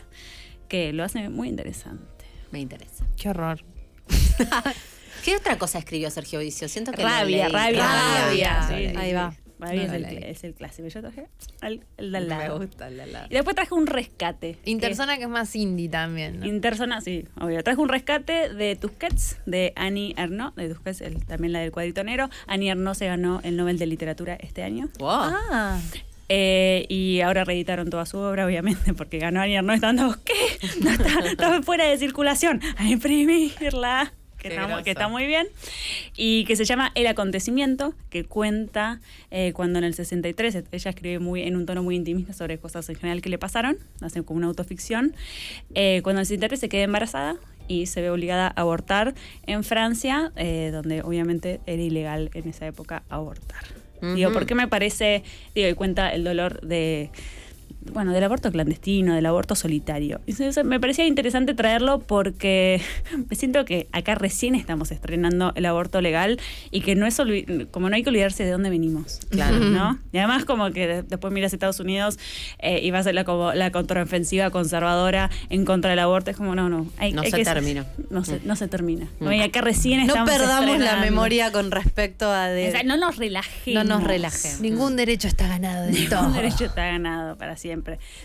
que 0.69 0.93
lo 0.93 1.05
hace 1.05 1.29
muy 1.29 1.49
interesante. 1.49 2.25
Me 2.51 2.61
interesa. 2.61 3.05
Qué 3.17 3.29
horror. 3.29 3.63
¿Qué 5.25 5.37
otra 5.37 5.59
cosa 5.59 5.79
escribió 5.79 6.11
Sergio 6.11 6.39
Vicio? 6.41 6.69
Siento 6.69 6.93
que 6.93 7.03
Rabia, 7.03 7.49
leí. 7.49 7.53
rabia, 7.53 7.87
rabia. 7.87 8.63
Sí, 8.69 8.75
sí, 8.91 8.97
ahí 8.97 9.11
sí. 9.11 9.50
No 9.61 9.71
es, 9.83 9.93
el, 9.93 10.03
leí. 10.03 10.19
es 10.23 10.45
el 10.45 10.55
clásico. 10.55 10.89
Yo 10.89 11.01
traje 11.01 11.27
el, 11.63 11.83
el 11.97 12.13
de 12.13 12.19
al 12.19 12.25
Me 12.25 12.29
lado. 12.29 12.59
gusta 12.59 12.89
el 12.89 12.97
de 12.97 13.03
al 13.03 13.13
lado. 13.13 13.27
Y 13.31 13.35
después 13.35 13.55
traje 13.57 13.75
un 13.75 13.87
rescate. 13.87 14.57
Intersona 14.65 15.17
que 15.17 15.25
es 15.25 15.29
más 15.29 15.55
indie 15.57 15.89
también. 15.89 16.41
¿no? 16.41 16.47
Intersona, 16.47 17.01
sí, 17.01 17.25
obvio. 17.41 17.63
Traje 17.63 17.81
un 17.81 17.89
rescate 17.89 18.53
de 18.55 18.77
Tusquets, 18.77 19.39
de 19.47 19.73
Annie 19.77 20.15
Ernaux, 20.17 20.55
de 20.57 20.69
Tusquets, 20.69 21.01
el- 21.03 21.25
también 21.27 21.53
la 21.53 21.61
del 21.61 21.73
cuadrito 21.73 22.03
negro. 22.05 22.29
Annie 22.47 22.71
Ernaux 22.71 22.97
se 22.99 23.07
ganó 23.07 23.41
el 23.45 23.57
Nobel 23.57 23.79
de 23.79 23.87
Literatura 23.87 24.35
este 24.37 24.63
año. 24.63 24.89
Wow. 24.99 25.09
Ah, 25.11 25.81
Eh, 26.33 26.87
y 26.89 27.23
ahora 27.23 27.43
reeditaron 27.43 27.91
toda 27.91 28.07
su 28.07 28.17
obra, 28.19 28.47
obviamente, 28.47 28.95
porque 28.95 29.19
ganó 29.19 29.41
Annie 29.41 29.57
Ernaux 29.57 29.75
estando, 29.75 30.15
¿qué? 30.25 30.35
No 30.81 30.91
está, 30.91 31.19
está 31.27 31.63
fuera 31.63 31.89
de 31.89 31.99
circulación. 31.99 32.61
A 32.77 32.87
imprimirla. 32.89 34.13
Que 34.41 34.49
está, 34.49 34.63
muy- 34.63 34.69
groso. 34.69 34.85
que 34.85 34.91
está 34.91 35.09
muy 35.09 35.27
bien. 35.27 35.47
Y 36.17 36.45
que 36.47 36.57
se 36.57 36.65
llama 36.65 36.93
El 36.95 37.07
acontecimiento, 37.07 37.95
que 38.09 38.25
cuenta 38.25 39.01
eh, 39.31 39.53
cuando 39.53 39.79
en 39.79 39.85
el 39.85 39.95
63, 39.95 40.65
ella 40.73 40.91
escribe 40.91 41.19
muy, 41.19 41.43
en 41.43 41.57
un 41.57 41.67
tono 41.67 41.83
muy 41.83 41.97
intimista 41.97 42.33
sobre 42.33 42.59
cosas 42.59 42.89
en 42.89 42.97
general 42.97 43.21
que 43.21 43.29
le 43.29 43.39
pasaron, 43.39 43.79
hace 44.01 44.23
como 44.23 44.39
una 44.39 44.47
autoficción. 44.47 45.15
Eh, 45.75 46.01
cuando 46.03 46.21
en 46.21 46.23
el 46.23 46.27
63 46.27 46.59
se 46.59 46.69
queda 46.69 46.83
embarazada 46.85 47.37
y 47.69 47.87
se 47.87 48.01
ve 48.01 48.11
obligada 48.11 48.49
a 48.49 48.63
abortar 48.63 49.15
en 49.47 49.63
Francia, 49.63 50.33
eh, 50.37 50.71
donde 50.73 51.03
obviamente 51.03 51.61
era 51.67 51.83
ilegal 51.83 52.31
en 52.35 52.49
esa 52.49 52.67
época 52.67 53.03
abortar. 53.09 53.63
Digo. 54.17 54.33
¿por 54.33 54.47
qué 54.47 54.55
me 54.55 54.67
parece, 54.67 55.23
digo, 55.55 55.69
y 55.69 55.75
cuenta 55.75 56.09
el 56.09 56.25
dolor 56.25 56.63
de, 56.63 57.11
bueno, 57.93 58.13
del 58.13 58.23
aborto 58.25 58.51
clandestino, 58.53 59.15
del 59.15 59.27
aborto 59.27 59.55
solitario. 59.55 60.21
Eso- 60.27 60.65
me 60.65 60.79
parecía 60.79 61.07
interesante 61.07 61.55
traerlo 61.55 62.01
porque 62.01 62.81
me 63.31 63.37
siento 63.37 63.65
que 63.65 63.89
acá 63.93 64.15
recién 64.15 64.55
estamos 64.55 64.91
estrenando 64.93 65.53
el 65.55 65.65
aborto 65.67 66.01
legal 66.01 66.39
y 66.71 66.83
que 66.83 66.95
no 66.95 67.07
es 67.07 67.21
como 67.71 67.89
no 67.89 67.97
hay 67.97 68.03
que 68.03 68.11
olvidarse 68.11 68.45
de 68.45 68.51
dónde 68.51 68.71
venimos. 68.71 69.21
Claro. 69.31 69.59
¿No? 69.59 69.99
Y 70.13 70.19
además 70.19 70.45
como 70.45 70.71
que 70.73 70.87
de- 70.87 71.03
después 71.03 71.33
miras 71.33 71.53
a 71.53 71.57
Estados 71.57 71.81
Unidos 71.81 72.19
eh, 72.59 72.81
y 72.83 72.91
va 72.91 72.99
a 72.99 73.03
ser 73.03 73.15
la, 73.15 73.25
como 73.25 73.53
la 73.55 73.71
contraofensiva 73.73 74.51
conservadora 74.51 75.31
en 75.49 75.65
contra 75.65 75.91
del 75.91 75.99
aborto. 76.01 76.31
Es 76.31 76.37
como, 76.37 76.55
no, 76.55 76.69
no. 76.69 76.87
hay- 76.99 77.13
No 77.13 77.23
hay 77.23 77.31
se 77.31 77.39
que- 77.39 77.45
terminó. 77.45 77.85
No 78.11 78.25
se, 78.25 78.41
no 78.45 78.57
se 78.57 78.69
termina. 78.69 79.07
Mm. 79.21 79.25
¿no? 79.25 79.33
Y 79.33 79.41
acá 79.41 79.61
recién 79.63 80.01
no 80.01 80.07
estamos 80.07 80.31
perdamos 80.31 80.67
la 80.67 80.73
estrenando. 80.75 81.05
memoria 81.05 81.51
con 81.53 81.71
respecto 81.71 82.31
a 82.31 82.49
de. 82.49 82.69
O 82.69 82.71
sea, 82.73 82.83
no 82.83 82.97
nos 82.97 83.17
relajemos. 83.17 83.85
No 83.85 83.97
nos 83.97 84.05
relajemos. 84.07 84.61
Ningún 84.61 84.97
derecho 84.97 85.29
está 85.29 85.49
ganado 85.49 85.87
de 85.87 86.07
todo. 86.09 86.27
Un 86.27 86.33
derecho 86.35 86.65
está 86.67 86.85
ganado 86.87 87.37
para 87.37 87.57
siempre. 87.57 87.70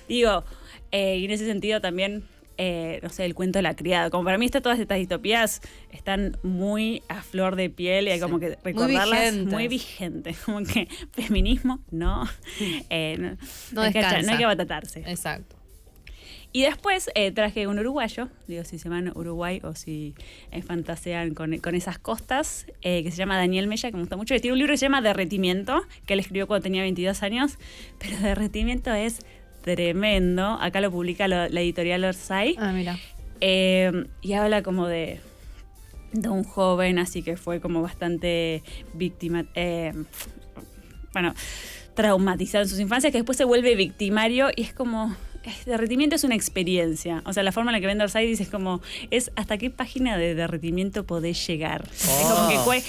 Digo, 0.08 0.44
eh, 0.92 1.18
y 1.18 1.26
en 1.26 1.32
ese 1.32 1.46
sentido 1.46 1.82
también, 1.82 2.24
eh, 2.58 3.00
no 3.04 3.10
sé, 3.10 3.26
el 3.26 3.36
cuento 3.36 3.60
de 3.60 3.64
la 3.64 3.76
criada. 3.76 4.10
Como 4.10 4.24
para 4.24 4.38
mí 4.38 4.46
está, 4.46 4.62
todas 4.62 4.80
estas 4.80 4.98
distopías 4.98 5.62
están 5.92 6.38
muy 6.42 7.04
a 7.10 7.22
flor 7.22 7.56
de 7.56 7.70
piel 7.70 8.08
y 8.08 8.12
hay 8.12 8.20
como 8.20 8.40
que 8.40 8.58
recordarlas 8.64 9.34
vigentes. 9.34 9.54
muy 9.54 9.68
vigentes. 9.68 10.38
Como 10.46 10.64
que 10.64 10.88
feminismo, 11.12 11.82
no. 11.92 12.24
Eh, 12.90 13.18
no, 13.20 13.38
No 13.74 13.82
hay 13.82 13.92
que, 13.92 14.02
no 14.02 14.32
hay 14.32 14.38
que 14.38 14.46
batatarse. 14.46 15.00
Exacto. 15.06 15.58
Y 16.54 16.62
después 16.62 17.10
traje 17.34 17.68
un 17.68 17.80
uruguayo, 17.80 18.30
digo 18.48 18.64
si 18.64 18.80
se 18.80 18.86
llaman 18.86 19.12
Uruguay 19.14 19.60
o 19.62 19.76
si 19.76 20.16
fantasean 20.66 21.34
con, 21.34 21.58
con 21.58 21.76
esas 21.76 22.00
costas, 22.00 22.66
que 22.82 23.12
se 23.12 23.18
llama 23.18 23.36
Daniel 23.36 23.68
Mella, 23.68 23.90
que 23.90 23.98
me 23.98 24.04
gusta 24.04 24.16
mucho, 24.16 24.34
que 24.34 24.40
tiene 24.40 24.54
un 24.54 24.60
libro 24.60 24.72
que 24.72 24.78
se 24.78 24.86
llama 24.86 25.02
Derretimiento, 25.02 25.82
que 26.06 26.14
él 26.14 26.22
escribió 26.22 26.48
cuando 26.48 26.64
tenía 26.64 26.84
22 26.84 27.24
años, 27.24 27.58
pero 28.00 28.18
Derretimiento 28.20 28.94
es 28.94 29.20
tremendo, 29.66 30.58
acá 30.62 30.80
lo 30.80 30.92
publica 30.92 31.28
lo- 31.28 31.50
la 31.50 31.60
editorial 31.62 32.06
Orsay, 32.06 32.56
Ah, 32.58 32.72
mira. 32.72 32.98
eh, 33.42 33.92
y 34.22 34.34
habla 34.34 34.62
como 34.64 34.88
de, 34.88 35.20
de 36.14 36.30
un 36.30 36.44
joven, 36.46 37.00
así 37.00 37.22
que 37.24 37.36
fue 37.36 37.60
como 37.60 37.82
bastante 37.82 38.64
víctima, 38.94 39.46
eh, 39.56 39.92
bueno, 41.14 41.34
traumatizado 41.96 42.64
en 42.64 42.70
sus 42.70 42.80
infancias, 42.80 43.12
que 43.12 43.18
después 43.20 43.38
se 43.38 43.44
vuelve 43.46 43.76
victimario 43.76 44.50
y 44.56 44.62
es 44.64 44.74
como... 44.74 45.16
derretimiento 45.66 46.16
es 46.16 46.24
una 46.24 46.36
experiencia. 46.36 47.22
O 47.26 47.32
sea, 47.34 47.42
la 47.44 47.52
forma 47.52 47.72
en 47.72 47.74
la 47.76 47.80
que 47.82 47.88
vende 47.88 48.04
Orsay 48.04 48.28
dice 48.28 48.44
es 48.44 48.50
como, 48.50 48.82
es 49.12 49.32
hasta 49.36 49.58
qué 49.58 49.70
página 49.70 50.18
de 50.18 50.36
derretimiento 50.36 51.06
podés 51.06 51.46
llegar. 51.48 51.88
Es 51.94 52.26
como 52.28 52.50
que 52.50 52.56
cue- 52.58 52.84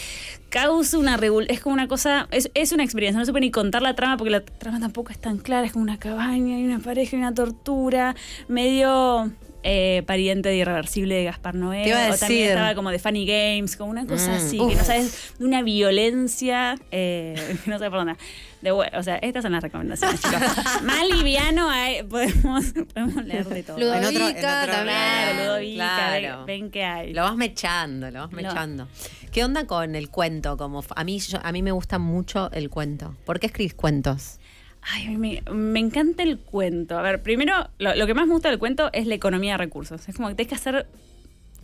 causa 0.51 0.99
una 0.99 1.17
regul 1.17 1.47
es 1.49 1.61
como 1.61 1.75
una 1.75 1.89
cosa, 1.89 2.29
es, 2.31 2.51
es 2.55 2.73
una 2.73 2.85
experiencia, 2.85 3.19
no 3.19 3.25
se 3.27 3.33
puede 3.33 3.43
ni 3.47 3.51
contar 3.51 3.83
la 3.83 3.95
trama 3.95 4.17
porque 4.17 4.31
la 4.31 4.41
trama 4.43 4.81
tampoco 4.81 5.11
es 5.13 5.19
tan 5.19 5.39
clara, 5.39 5.67
es 5.67 5.73
como 5.73 5.83
una 5.83 5.99
cabaña 5.99 6.59
y 6.59 6.65
una 6.65 6.79
pareja 6.79 7.17
y 7.17 7.19
una 7.19 7.35
tortura, 7.35 8.15
medio 8.49 9.31
eh, 9.69 10.05
pariente 10.07 10.49
de 10.49 10.57
Irreversible 10.59 11.17
de 11.17 11.25
Gaspar 11.25 11.57
Noé, 11.57 11.93
o 12.13 12.17
también 12.17 12.51
estaba 12.51 12.75
como 12.77 12.91
de 12.91 13.01
Funny 13.01 13.27
Games, 13.27 13.77
como 13.77 13.91
una 13.91 14.07
cosa 14.07 14.31
Mm. 14.31 14.35
así, 14.35 14.61
Uf. 14.61 14.71
que 14.71 14.77
no 14.77 14.85
sabes, 14.85 15.33
de 15.39 15.45
una 15.45 15.63
violencia, 15.63 16.77
eh, 16.93 17.57
que 17.65 17.71
no 17.71 17.79
sé 17.79 17.91
por 17.91 17.99
dónde. 17.99 18.15
De, 18.63 18.71
o 18.73 19.03
sea, 19.03 19.17
estas 19.17 19.43
son 19.43 19.53
las 19.53 19.63
recomendaciones, 19.63 20.21
chicos. 20.23 20.41
Más 20.83 21.09
liviano 21.09 21.69
hay- 21.69 22.03
podemos, 22.05 22.65
podemos 22.95 23.25
leer 23.25 23.45
de 23.47 23.63
todo. 23.65 23.79
Ludovica 23.79 23.99
En 24.09 24.15
otro- 24.17 24.29
en 24.29 24.37
otro 24.37 24.73
también. 24.73 24.85
Claro, 24.97 25.45
Ludovica, 25.45 25.85
Claro. 25.85 26.37
ven, 26.39 26.47
ven 26.63 26.71
que 26.71 26.85
hay. 26.85 27.13
Lo 27.13 27.23
vas 27.23 27.37
mechando, 27.37 28.11
lo 28.11 28.21
vas 28.21 28.33
mechando. 28.33 28.89
¿Qué 29.37 29.45
onda 29.45 29.67
con 29.67 29.97
el 29.97 30.09
cuento? 30.09 30.57
Como 30.57 30.83
a 30.89 31.05
mí, 31.05 31.21
a 31.43 31.53
mí 31.53 31.63
me 31.63 31.71
gusta 31.71 31.99
mucho 31.99 32.51
el 32.53 32.71
cuento. 32.71 33.15
¿Por 33.27 33.39
qué 33.39 33.49
escribís 33.49 33.75
cuentos? 33.75 34.39
Ay, 34.81 35.15
me, 35.15 35.43
me 35.53 35.79
encanta 35.79 36.23
el 36.23 36.39
cuento. 36.39 36.99
A 36.99 37.03
ver, 37.03 37.23
primero, 37.23 37.69
lo, 37.77 37.95
lo 37.95 38.07
que 38.07 38.15
más 38.15 38.27
me 38.27 38.33
gusta 38.33 38.49
del 38.49 38.59
cuento 38.59 38.89
es 38.95 39.07
la 39.07 39.15
economía 39.15 39.53
de 39.53 39.59
recursos. 39.59 40.09
Es 40.09 40.17
como 40.17 40.31
que 40.31 40.37
tienes 40.37 40.49
que 40.49 40.55
hacer. 40.55 40.87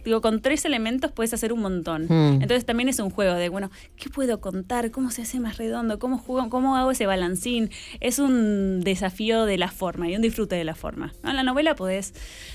Digo, 0.05 0.21
con 0.21 0.41
tres 0.41 0.65
elementos 0.65 1.13
puedes 1.13 1.33
hacer 1.35 1.53
un 1.53 1.61
montón. 1.61 2.05
Mm. 2.09 2.43
Entonces 2.43 2.65
también 2.65 2.89
es 2.89 2.99
un 2.99 3.11
juego 3.11 3.35
de, 3.35 3.49
bueno, 3.49 3.71
¿qué 3.97 4.11
puedo 4.11 4.41
contar? 4.41 4.91
¿Cómo 4.91 5.11
se 5.11 5.23
hace 5.23 5.39
más 5.41 5.59
redondo? 5.59 5.99
¿Cómo, 5.99 6.19
juego, 6.19 6.49
¿Cómo 6.51 6.77
hago 6.77 6.91
ese 6.91 7.07
balancín? 7.07 7.71
Es 8.01 8.19
un 8.19 8.81
desafío 8.83 9.45
de 9.45 9.59
la 9.59 9.69
forma 9.69 10.09
y 10.09 10.17
un 10.17 10.23
disfrute 10.23 10.57
de 10.57 10.65
la 10.65 10.75
forma. 10.75 11.13
¿no? 11.23 11.31
En 11.31 11.37
la 11.37 11.43
novela 11.43 11.75
podés, 11.75 12.15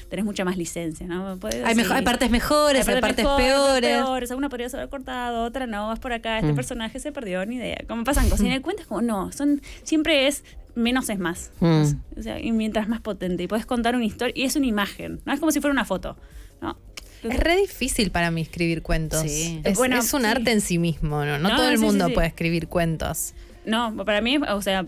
tenés 0.10 0.26
mucha 0.26 0.44
más 0.46 0.58
licencia, 0.58 1.08
¿no? 1.08 1.38
Podés, 1.38 1.64
Hay, 1.64 1.76
sí. 1.76 1.82
hay 1.90 2.02
partes 2.04 2.30
mejores, 2.30 2.88
hay 2.88 3.02
partes, 3.02 3.24
mejores, 3.26 3.46
peores. 3.48 3.82
peores. 4.04 4.32
Alguna 4.32 4.50
podría 4.50 4.70
ser 4.70 4.88
cortado, 4.90 5.44
otra 5.46 5.68
no, 5.68 5.88
vas 5.88 6.00
por 6.00 6.14
acá, 6.14 6.36
Mm. 6.38 6.46
este 6.46 6.54
personaje 6.54 7.00
se 7.00 7.12
perdió, 7.12 7.46
ni 7.46 7.56
idea. 7.56 7.78
Como 7.88 8.04
pasan 8.04 8.26
cosas. 8.30 8.42
Y 8.44 8.48
en 8.48 8.54
el 8.54 8.62
cuento 8.62 8.82
es 8.82 8.88
como, 8.88 9.02
no, 9.02 9.32
son, 9.32 9.62
siempre 9.84 10.28
es 10.28 10.44
menos 10.76 11.10
es 11.10 11.18
más. 11.18 11.52
Mm. 11.60 11.84
O 12.18 12.22
sea, 12.22 12.40
y 12.40 12.52
mientras 12.52 12.88
más 12.88 13.02
potente. 13.02 13.44
Y 13.44 13.48
puedes 13.48 13.66
contar 13.66 13.96
una 13.96 14.06
historia, 14.06 14.34
y 14.38 14.44
es 14.44 14.56
una 14.56 14.68
imagen, 14.68 15.22
no 15.26 15.34
es 15.34 15.40
como 15.40 15.52
si 15.52 15.60
fuera 15.60 15.72
una 15.72 15.86
foto. 15.86 16.18
¿no? 16.62 16.78
Es 17.24 17.40
re 17.40 17.58
difícil 17.58 18.12
para 18.12 18.32
mí 18.32 18.42
escribir 18.42 18.82
cuentos. 18.82 19.22
Sí. 19.22 19.62
Es, 19.64 19.78
Bueno, 19.78 19.98
es 19.98 20.14
un 20.14 20.22
sí. 20.22 20.28
arte 20.28 20.52
en 20.52 20.62
sí 20.62 20.78
mismo, 20.78 21.26
¿no? 21.26 21.40
No, 21.40 21.50
No, 21.50 21.56
todo 21.56 21.70
el 21.70 21.78
sí, 21.78 21.84
mundo 21.84 22.08
sí. 22.08 22.14
puede 22.14 22.28
escribir 22.28 22.68
cuentos. 22.68 23.34
No, 23.66 23.96
para 24.06 24.22
mí, 24.22 24.38
o 24.38 24.62
sea, 24.62 24.86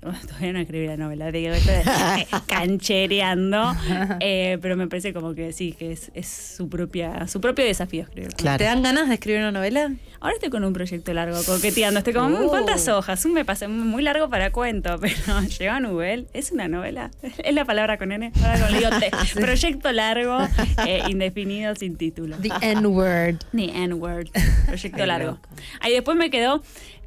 todavía 0.00 0.52
no 0.54 0.58
escribí 0.60 0.86
la 0.86 0.96
novela, 0.96 1.30
digo, 1.30 1.52
estoy 1.52 1.74
eh, 1.74 2.26
canchereando, 2.46 3.76
eh, 4.20 4.58
pero 4.62 4.76
me 4.76 4.86
parece 4.88 5.12
como 5.12 5.34
que 5.34 5.52
sí, 5.52 5.72
que 5.72 5.92
es, 5.92 6.10
es 6.14 6.26
su 6.56 6.68
propia 6.68 7.26
su 7.28 7.40
propio 7.40 7.64
desafío 7.64 8.04
escribir. 8.04 8.32
Claro. 8.34 8.58
¿Te 8.58 8.64
dan 8.64 8.82
ganas 8.82 9.08
de 9.08 9.14
escribir 9.14 9.40
una 9.40 9.52
novela? 9.52 9.92
Ahora 10.20 10.34
estoy 10.34 10.50
con 10.50 10.64
un 10.64 10.72
proyecto 10.74 11.14
largo, 11.14 11.38
coqueteando. 11.44 11.98
Estoy 11.98 12.12
como, 12.12 12.28
"Mm, 12.28 12.44
Uh. 12.44 12.48
¿cuántas 12.48 12.86
hojas? 12.88 13.24
Un 13.24 13.32
me 13.32 13.44
pasé 13.46 13.68
muy 13.68 14.02
largo 14.02 14.28
para 14.28 14.52
cuento, 14.52 14.98
pero 15.00 15.14
llegó 15.58 15.72
a 15.72 15.80
Nubel. 15.80 16.28
Es 16.34 16.52
una 16.52 16.68
novela. 16.68 17.10
Es 17.42 17.54
la 17.54 17.64
palabra 17.64 17.96
con 17.96 18.12
N. 18.12 18.30
Ahora 18.42 18.90
con 18.90 19.00
T. 19.00 19.10
Proyecto 19.40 19.90
largo, 19.92 20.38
eh, 20.86 21.02
indefinido, 21.08 21.74
sin 21.74 21.96
título. 21.96 22.36
The 22.36 22.50
N-word. 22.60 23.36
Ni 23.52 23.70
N-word. 23.70 24.28
Proyecto 24.66 25.06
largo. 25.06 25.38
Ahí 25.80 25.94
después 25.94 26.16
me 26.18 26.28
quedó 26.30 26.62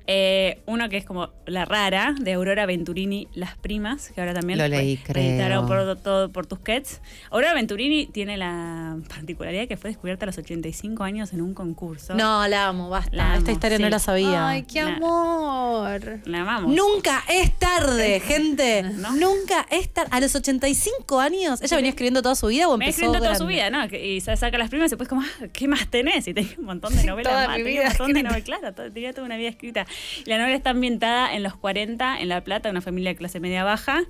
eh, 0.06 0.62
uno 0.66 0.89
que 0.89 0.97
es 0.97 1.06
como 1.06 1.30
La 1.45 1.66
Rara, 1.66 2.14
de 2.20 2.34
Aurora 2.34 2.66
Venturini, 2.66 3.28
Las 3.34 3.56
Primas, 3.58 4.10
que 4.14 4.20
ahora 4.22 4.34
también 4.34 4.60
Lo 4.60 4.68
leí, 4.68 4.97
creo. 4.97 5.66
por, 5.66 5.95
todo, 5.97 6.30
por 6.32 6.45
Tusquets. 6.45 7.01
Aurora 7.32 7.54
Venturini 7.54 8.08
tiene 8.08 8.36
la 8.38 8.97
particularidad 9.08 9.68
que 9.68 9.78
fue 9.78 9.89
descubierta 9.91 10.26
a 10.26 10.28
los 10.28 10.38
85 10.38 11.04
años 11.04 11.32
en 11.34 11.41
un 11.41 11.54
concurso. 11.54 12.16
No, 12.16 12.47
la 12.47 12.68
amo, 12.68 12.89
basta. 12.89 13.16
La 13.16 13.28
amo, 13.32 13.38
Esta 13.39 13.51
historia 13.51 13.80
no 13.80 13.89
la 13.89 13.99
sabía. 13.99 14.47
Ay, 14.49 14.64
qué 14.64 14.84
La- 14.84 14.95
amor. 14.95 16.20
La 16.26 16.41
amamos. 16.41 16.74
Nunca 16.76 17.24
es 17.30 17.58
tarde, 17.58 18.20
gente. 18.20 18.84
No. 18.84 19.16
Nunca 19.16 19.66
es 19.72 19.89
tarde. 19.89 20.10
A 20.12 20.20
los 20.20 20.36
85 20.36 21.20
años, 21.20 21.62
¿ella 21.62 21.76
venía 21.78 21.89
escribiendo 21.89 22.22
toda 22.22 22.36
su 22.36 22.47
vida 22.47 22.68
o 22.68 22.74
empezó 22.74 22.89
escribiendo 22.89 23.20
toda 23.20 23.36
su 23.36 23.45
grande? 23.45 23.54
vida, 23.88 23.88
¿no? 23.97 23.97
Y 23.97 24.22
se 24.22 24.36
saca 24.38 24.58
las 24.58 24.70
primas 24.70 24.89
y 24.91 24.95
después 24.95 25.08
como, 25.08 25.22
ah, 25.22 25.47
¿qué 25.54 25.68
más 25.68 25.88
tenés? 25.89 26.28
Y 26.28 26.34
tenía 26.34 26.56
un 26.58 26.66
montón 26.66 26.95
de 26.95 27.04
novelas 27.04 27.34
toda 27.34 27.47
más. 27.47 27.58
mi 27.58 27.64
tenía 27.64 27.80
vida 27.82 27.89
un 27.91 27.97
montón 27.97 28.14
de 28.14 28.24
novelas, 28.24 28.43
claro, 28.43 28.91
tenía 28.91 29.14
toda 29.14 29.26
una 29.26 29.38
vida 29.38 29.49
escrita. 29.49 29.86
La 30.26 30.38
novela 30.38 30.56
está 30.56 30.72
ambientada 30.72 31.34
en 31.34 31.44
los 31.44 31.56
40, 31.56 32.20
en 32.22 32.30
La 32.30 32.44
Plata, 32.44 32.70
una 32.70 32.82
familia 32.82 33.12
de 33.12 33.16
clase 33.16 33.39
media 33.39 33.64
baja, 33.64 34.02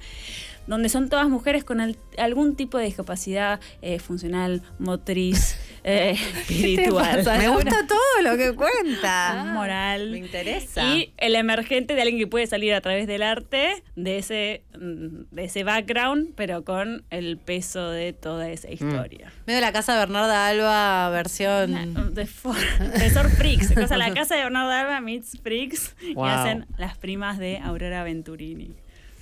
donde 0.67 0.87
son 0.89 1.09
todas 1.09 1.27
mujeres 1.29 1.63
con 1.63 1.81
al- 1.81 1.97
algún 2.17 2.55
tipo 2.55 2.77
de 2.77 2.85
discapacidad 2.85 3.59
eh, 3.81 3.99
funcional, 3.99 4.61
motriz, 4.79 5.57
eh, 5.83 6.11
espiritual. 6.41 7.17
pasa? 7.17 7.37
Me 7.37 7.49
gusta 7.49 7.85
todo 7.87 8.21
lo 8.23 8.37
que 8.37 8.53
cuenta. 8.53 9.43
moral. 9.53 10.11
Me 10.11 10.17
interesa. 10.19 10.83
Y 10.95 11.13
el 11.17 11.35
emergente 11.35 11.95
de 11.95 12.01
alguien 12.01 12.19
que 12.19 12.27
puede 12.27 12.47
salir 12.47 12.73
a 12.73 12.81
través 12.81 13.07
del 13.07 13.23
arte, 13.23 13.83
de 13.95 14.17
ese, 14.17 14.63
mm, 14.79 15.23
de 15.35 15.43
ese 15.43 15.63
background, 15.63 16.33
pero 16.35 16.63
con 16.63 17.03
el 17.09 17.37
peso 17.37 17.89
de 17.89 18.13
toda 18.13 18.49
esa 18.49 18.71
historia. 18.71 19.31
Medio 19.45 19.61
la 19.61 19.71
casa 19.71 19.93
de 19.93 19.99
Bernarda 19.99 20.47
Alba, 20.47 21.09
versión. 21.09 22.13
De 22.13 22.25
for- 22.25 22.55
Profesor 22.77 23.29
Fricks. 23.29 23.75
O 23.77 23.87
sea, 23.87 23.97
la 23.97 24.13
casa 24.13 24.35
de 24.35 24.43
Bernardo 24.43 24.71
Alba 24.71 25.01
meets 25.01 25.37
Fricks 25.41 25.95
Wow. 26.15 26.25
y 26.25 26.29
hacen 26.29 26.65
las 26.77 26.97
primas 26.97 27.37
de 27.37 27.57
Aurora 27.59 28.03
Venturini. 28.03 28.71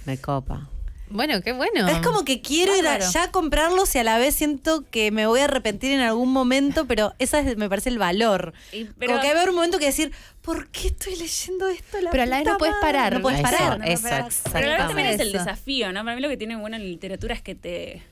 Me 0.05 0.17
copa. 0.17 0.67
Bueno, 1.11 1.41
qué 1.41 1.53
bueno. 1.53 1.87
Es 1.87 1.97
como 1.99 2.23
que 2.25 2.41
quiero 2.41 2.75
ir 2.77 2.87
a- 2.87 2.99
ya 2.99 3.31
comprarlos 3.31 3.93
y 3.95 3.99
a 3.99 4.03
la 4.03 4.17
vez 4.17 4.35
siento 4.35 4.83
que 4.89 5.11
me 5.11 5.25
voy 5.27 5.39
a 5.41 5.45
arrepentir 5.45 5.91
en 5.91 5.99
algún 6.01 6.31
momento, 6.31 6.85
pero 6.87 7.13
esa 7.19 7.39
es, 7.39 7.57
me 7.57 7.69
parece 7.69 7.89
el 7.89 7.97
valor. 7.99 8.53
Y- 8.71 8.85
pero- 8.97 9.11
como 9.13 9.21
que 9.21 9.29
haber 9.29 9.49
un 9.49 9.55
momento 9.55 9.77
que 9.79 9.85
decir, 9.85 10.11
¿por 10.41 10.69
qué 10.69 10.87
estoy 10.87 11.15
leyendo 11.15 11.67
esto? 11.67 11.99
La 12.01 12.11
Pero 12.11 12.23
a 12.23 12.25
la 12.25 12.37
vez 12.37 12.45
no 12.47 12.57
puedes 12.57 12.75
madre?". 12.75 12.87
parar. 12.87 13.13
No 13.13 13.21
puedes 13.21 13.39
Eso, 13.39 13.49
parar. 13.49 13.79
No, 13.79 13.85
no, 13.85 13.91
eso, 13.91 14.03
para- 14.03 14.27
Pero 14.53 14.57
a 14.67 14.69
la 14.71 14.77
vez 14.77 14.87
también 14.87 15.07
es 15.09 15.19
el 15.19 15.29
Eso. 15.29 15.37
desafío, 15.39 15.91
¿no? 15.91 16.03
Para 16.03 16.15
mí 16.15 16.21
lo 16.21 16.29
que 16.29 16.37
tiene 16.37 16.55
bueno 16.55 16.75
en 16.77 16.83
literatura 16.83 17.35
es 17.35 17.41
que 17.41 17.55
te. 17.55 18.03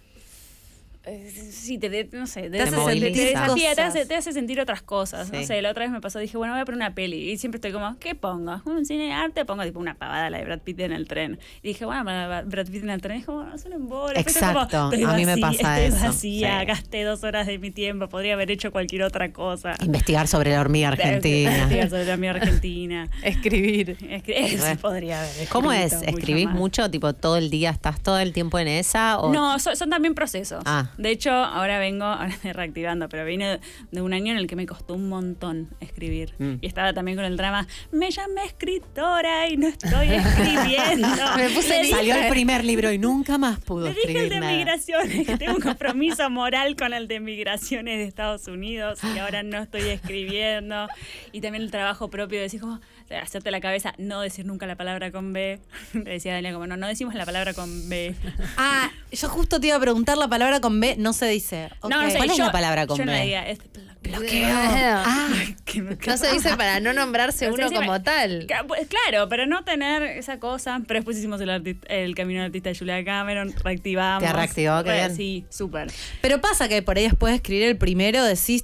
Sí, 1.52 1.78
te, 1.78 1.90
te- 1.90 2.18
no 2.18 2.28
sé, 2.28 2.50
Te 2.50 2.62
hace 2.62 2.76
sentir 2.76 3.14
desafía, 3.14 3.70
te 3.72 3.76
cosas. 3.76 3.96
hace, 3.96 4.06
te 4.06 4.16
hace 4.16 4.34
sentir 4.34 4.60
otras 4.60 4.82
cosas. 4.82 5.32
No 5.32 5.44
sé, 5.44 5.62
la 5.62 5.72
otra 5.72 5.84
vez 5.84 5.92
me 5.92 6.02
pasó, 6.02 6.20
dije, 6.20 6.38
bueno, 6.38 6.54
voy 6.54 6.62
a 6.62 6.66
poner 6.66 6.78
una 6.78 6.94
peli. 6.96 7.32
Y 7.32 7.38
siempre 7.38 7.58
estoy 7.58 7.72
como, 7.72 7.98
¿qué 8.00 8.16
pongo? 8.16 8.62
¿Un 8.66 8.86
cine 8.86 9.06
de 9.06 9.12
arte? 9.12 9.46
Pongo 9.46 9.64
tipo 9.64 9.80
una 9.80 9.96
pavada, 9.96 10.30
la 10.30 10.38
de 10.38 10.46
Brad 10.46 10.60
Pitt 10.60 10.80
en 10.82 10.92
el 10.94 11.08
tren. 11.08 11.40
Y 11.62 11.70
dije, 11.70 11.86
bueno, 11.86 12.04
Brad 12.46 12.68
Pitt 12.68 12.84
en 12.84 12.90
el 12.90 13.02
tren. 13.02 13.24
Es 13.54 13.66
un 13.66 13.74
embole. 13.74 14.14
Después 14.16 14.36
estoy 14.36 14.48
como, 14.54 14.64
Exacto, 14.66 15.08
a 15.08 15.14
mí 15.16 15.26
me 15.26 15.38
pasa 15.38 15.80
estoy 15.82 15.98
eso, 15.98 16.08
vacía, 16.08 16.60
sí. 16.62 16.66
gasté 16.66 17.04
dos 17.04 17.24
horas 17.24 17.48
de 17.48 17.58
mi 17.60 17.72
tiempo, 17.72 18.08
podría 18.10 18.34
haber 18.34 18.52
hecho 18.52 18.72
cualquier 18.72 19.04
otra 19.04 19.32
cosa. 19.32 19.76
Investigar 19.84 20.28
sobre 20.28 20.52
la 20.52 20.62
hormiga 20.62 20.90
argentina. 20.90 21.52
Investigar 21.52 21.90
sobre 21.90 22.06
la 22.06 22.18
mía 22.18 22.32
argentina. 22.32 23.08
Escribir. 23.24 23.98
Eso 24.28 24.66
podría 24.82 25.22
haber. 25.22 25.48
¿Cómo 25.50 25.72
es? 25.72 25.94
¿Escribís 25.94 26.50
mucho? 26.50 26.90
Tipo, 26.92 27.14
todo 27.14 27.38
el 27.38 27.50
día 27.50 27.70
estás 27.72 28.02
todo 28.02 28.20
el 28.20 28.34
tiempo 28.34 28.60
en 28.60 28.68
esa? 28.68 29.20
O... 29.20 29.32
No, 29.34 29.58
so- 29.60 29.76
son 29.76 29.90
también 29.90 30.14
procesos. 30.16 30.62
Ah. 30.66 30.90
De 31.00 31.12
hecho, 31.12 31.32
ahora 31.32 31.80
vengo, 31.80 32.04
ahora 32.06 32.28
estoy 32.30 32.52
reactivando, 32.52 33.08
pero 33.10 33.26
vine 33.26 33.60
de 33.92 34.02
un 34.02 34.14
año 34.14 34.32
en 34.34 34.38
el 34.38 34.48
que 34.48 34.56
me 34.56 34.66
costó 34.66 34.94
un 34.96 35.10
montón 35.10 35.70
escribir. 35.80 36.34
Mm. 36.38 36.56
Y 36.62 36.68
estaba 36.68 36.94
también 36.94 37.16
con 37.18 37.26
el 37.26 37.38
drama, 37.38 37.66
me 37.92 38.12
llamé 38.12 38.44
escritora 38.46 39.48
y 39.48 39.58
no 39.58 39.68
estoy 39.68 40.10
escribiendo. 40.10 41.08
Me 41.38 41.50
puse 41.50 41.82
dije- 41.82 41.96
Salió 41.96 42.16
el 42.16 42.28
primer 42.30 42.64
libro 42.66 42.92
y 42.92 42.98
nunca 42.98 43.38
más 43.38 43.60
pudo 43.60 43.86
Le 43.86 43.94
dije 43.94 44.02
el 44.04 44.10
escribir 44.10 44.34
de 44.34 44.40
nada. 44.42 44.52
migraciones, 44.54 45.26
que 45.28 45.38
tengo 45.38 45.54
un 45.56 45.62
compromiso 45.62 46.30
moral 46.30 46.76
con 46.76 46.94
el 46.94 47.08
de 47.08 47.20
migraciones 47.20 47.98
de 47.98 48.04
Estados 48.04 48.48
Unidos 48.48 49.00
y 49.16 49.18
ahora 49.20 49.42
no 49.44 49.58
estoy 49.60 49.84
escribiendo. 49.90 50.88
Y 51.32 51.42
también 51.42 51.64
el 51.64 51.72
trabajo 51.72 52.10
propio 52.10 52.38
de 52.40 52.44
decir 52.44 52.60
como, 52.62 52.80
hacerte 53.18 53.52
la 53.52 53.60
cabeza, 53.62 53.94
no 53.98 54.22
decir 54.22 54.46
nunca 54.46 54.66
la 54.68 54.76
palabra 54.76 55.12
con 55.12 55.34
B. 55.34 55.60
Le 55.94 56.04
decía 56.12 56.34
Daniela 56.34 56.54
como, 56.54 56.68
no, 56.68 56.78
no 56.78 56.88
decimos 56.88 57.14
la 57.16 57.26
palabra 57.26 57.54
con 57.54 57.90
B. 57.90 58.14
Ah, 58.58 58.92
yo 59.12 59.30
justo 59.30 59.60
te 59.60 59.68
iba 59.68 59.76
a 59.78 59.80
preguntar 59.80 60.18
la 60.18 60.28
palabra 60.28 60.60
con 60.62 60.80
B, 60.80 60.96
no 60.98 61.14
se 61.14 61.28
dice. 61.28 61.70
Ok. 61.82 61.90
No, 61.90 62.02
no 62.04 62.10
sé, 62.12 62.18
¿Cuál 62.18 62.30
es 62.32 62.38
yo- 62.38 62.46
la 62.46 62.52
palabra 62.52 62.88
con 62.88 62.98
yo 62.98 63.06
no 63.06 63.12
B? 63.12 63.20
diría, 63.22 63.48
es 63.50 63.60
Ah, 64.42 65.30
Que 65.66 65.82
me- 65.82 65.96
no 65.96 66.18
se 66.18 66.32
dice 66.32 66.56
para 66.56 66.80
no 66.80 66.94
nombrarse 66.94 67.46
No 67.48 67.52
se 67.56 67.62
uno 67.62 67.70
dice 67.70 67.82
como 67.82 68.02
tal. 68.02 68.48
Pues, 68.68 68.88
Claro, 68.88 69.28
pero 69.30 69.46
no 69.46 69.64
tener 69.64 70.04
esa 70.04 70.40
cosa. 70.40 70.82
Pero 70.88 71.00
después 71.00 71.18
hicimos 71.18 71.42
el, 71.42 72.16
camino 72.16 72.40
del 72.40 72.48
artista 72.48 72.70
de 72.70 72.78
Julia 72.78 73.04
Cameron, 73.04 73.54
reactivamos. 73.64 74.24
Te 74.26 74.32
reactivó, 74.34 74.84
qué 74.84 74.90
Re- 74.92 74.96
bien. 74.98 75.16
Sí, 75.16 75.46
súper. 75.50 75.92
Pero 76.22 76.40
pasa 76.42 76.68
que 76.70 76.82
por 76.82 76.98
ahí 76.98 77.04
después 77.04 77.32
de 77.32 77.36
escribir 77.38 77.64
el 77.68 77.78
primero 77.78 78.24
decís 78.24 78.64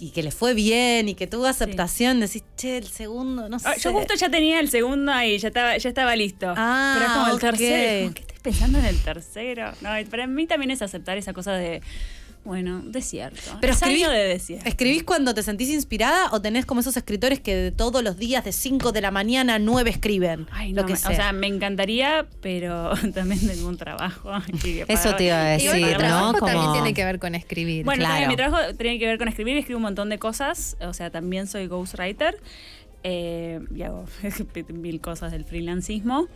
y 0.00 0.10
que 0.10 0.22
le 0.22 0.30
fue 0.30 0.54
bien 0.54 1.08
y 1.08 1.14
que 1.14 1.26
tuvo 1.26 1.46
aceptación, 1.46 2.20
decís, 2.20 2.42
che, 2.56 2.78
el 2.78 2.86
segundo, 2.88 3.48
no 3.48 3.58
sé. 3.58 3.68
Ah, 3.68 3.76
Yo 3.76 3.92
justo 3.92 4.14
ya 4.14 4.30
tenía 4.30 4.60
el 4.60 4.70
segundo 4.70 5.12
ahí, 5.12 5.38
ya 5.38 5.48
estaba, 5.48 5.76
ya 5.76 5.88
estaba 5.88 6.14
listo. 6.16 6.52
Ah, 6.56 6.94
pero 6.98 7.06
es 7.06 7.12
como 7.18 7.32
el 7.34 7.40
tercero. 7.40 8.02
como, 8.02 8.14
¿Qué 8.14 8.20
estoy 8.22 8.38
pensando 8.42 8.78
en 8.78 8.84
el 8.84 8.98
tercero? 9.00 9.72
No, 9.80 9.90
para 10.10 10.26
mí 10.26 10.46
también 10.46 10.70
es 10.70 10.82
aceptar 10.82 11.18
esa 11.18 11.32
cosa 11.32 11.52
de, 11.52 11.82
bueno, 12.48 12.82
desierto. 12.84 13.40
Pero 13.60 13.72
Es 13.74 13.80
escribís, 13.80 14.04
año 14.04 14.12
de 14.12 14.24
desierto. 14.26 14.68
¿Escribís 14.68 15.04
cuando 15.04 15.34
te 15.34 15.42
sentís 15.44 15.68
inspirada 15.68 16.30
o 16.32 16.42
tenés 16.42 16.66
como 16.66 16.80
esos 16.80 16.96
escritores 16.96 17.38
que 17.38 17.54
de 17.54 17.70
todos 17.72 18.02
los 18.02 18.16
días 18.18 18.44
de 18.44 18.50
5 18.52 18.90
de 18.90 19.00
la 19.00 19.10
mañana 19.12 19.54
a 19.54 19.58
9 19.60 19.90
escriben? 19.90 20.46
Ay, 20.50 20.72
lo 20.72 20.82
no, 20.82 20.86
que 20.86 20.94
me- 20.94 20.98
sea. 20.98 21.10
o 21.10 21.14
sea, 21.14 21.32
me 21.32 21.46
encantaría, 21.46 22.26
pero 22.40 22.90
también 23.14 23.46
tengo 23.46 23.68
un 23.68 23.76
trabajo. 23.76 24.30
y 24.52 24.58
que 24.58 24.84
Eso 24.88 25.14
te 25.14 25.24
iba 25.26 25.40
a 25.40 25.58
Igual 25.58 25.80
decir, 25.80 25.96
trabajo 25.98 26.32
¿no? 26.32 26.38
también 26.38 26.58
Como- 26.58 26.72
tiene 26.72 26.94
que 26.94 27.04
ver 27.04 27.18
con 27.20 27.34
escribir. 27.36 27.84
Bueno, 27.84 28.00
Claro. 28.00 28.12
también 28.14 28.30
mi 28.30 28.36
trabajo 28.36 28.74
tiene 28.76 28.98
que 28.98 29.06
ver 29.06 29.18
con 29.18 29.28
escribir, 29.28 29.56
escribo 29.58 29.76
un 29.76 29.82
montón 29.84 30.08
de 30.08 30.18
cosas, 30.18 30.76
o 30.80 30.92
sea, 30.94 31.10
también 31.10 31.46
soy 31.46 31.66
ghostwriter 31.68 32.40
eh, 33.04 33.60
y 33.74 33.82
hago 33.82 34.06
mil 34.72 35.00
cosas 35.00 35.32
del 35.32 35.44
freelancismo. 35.44 36.26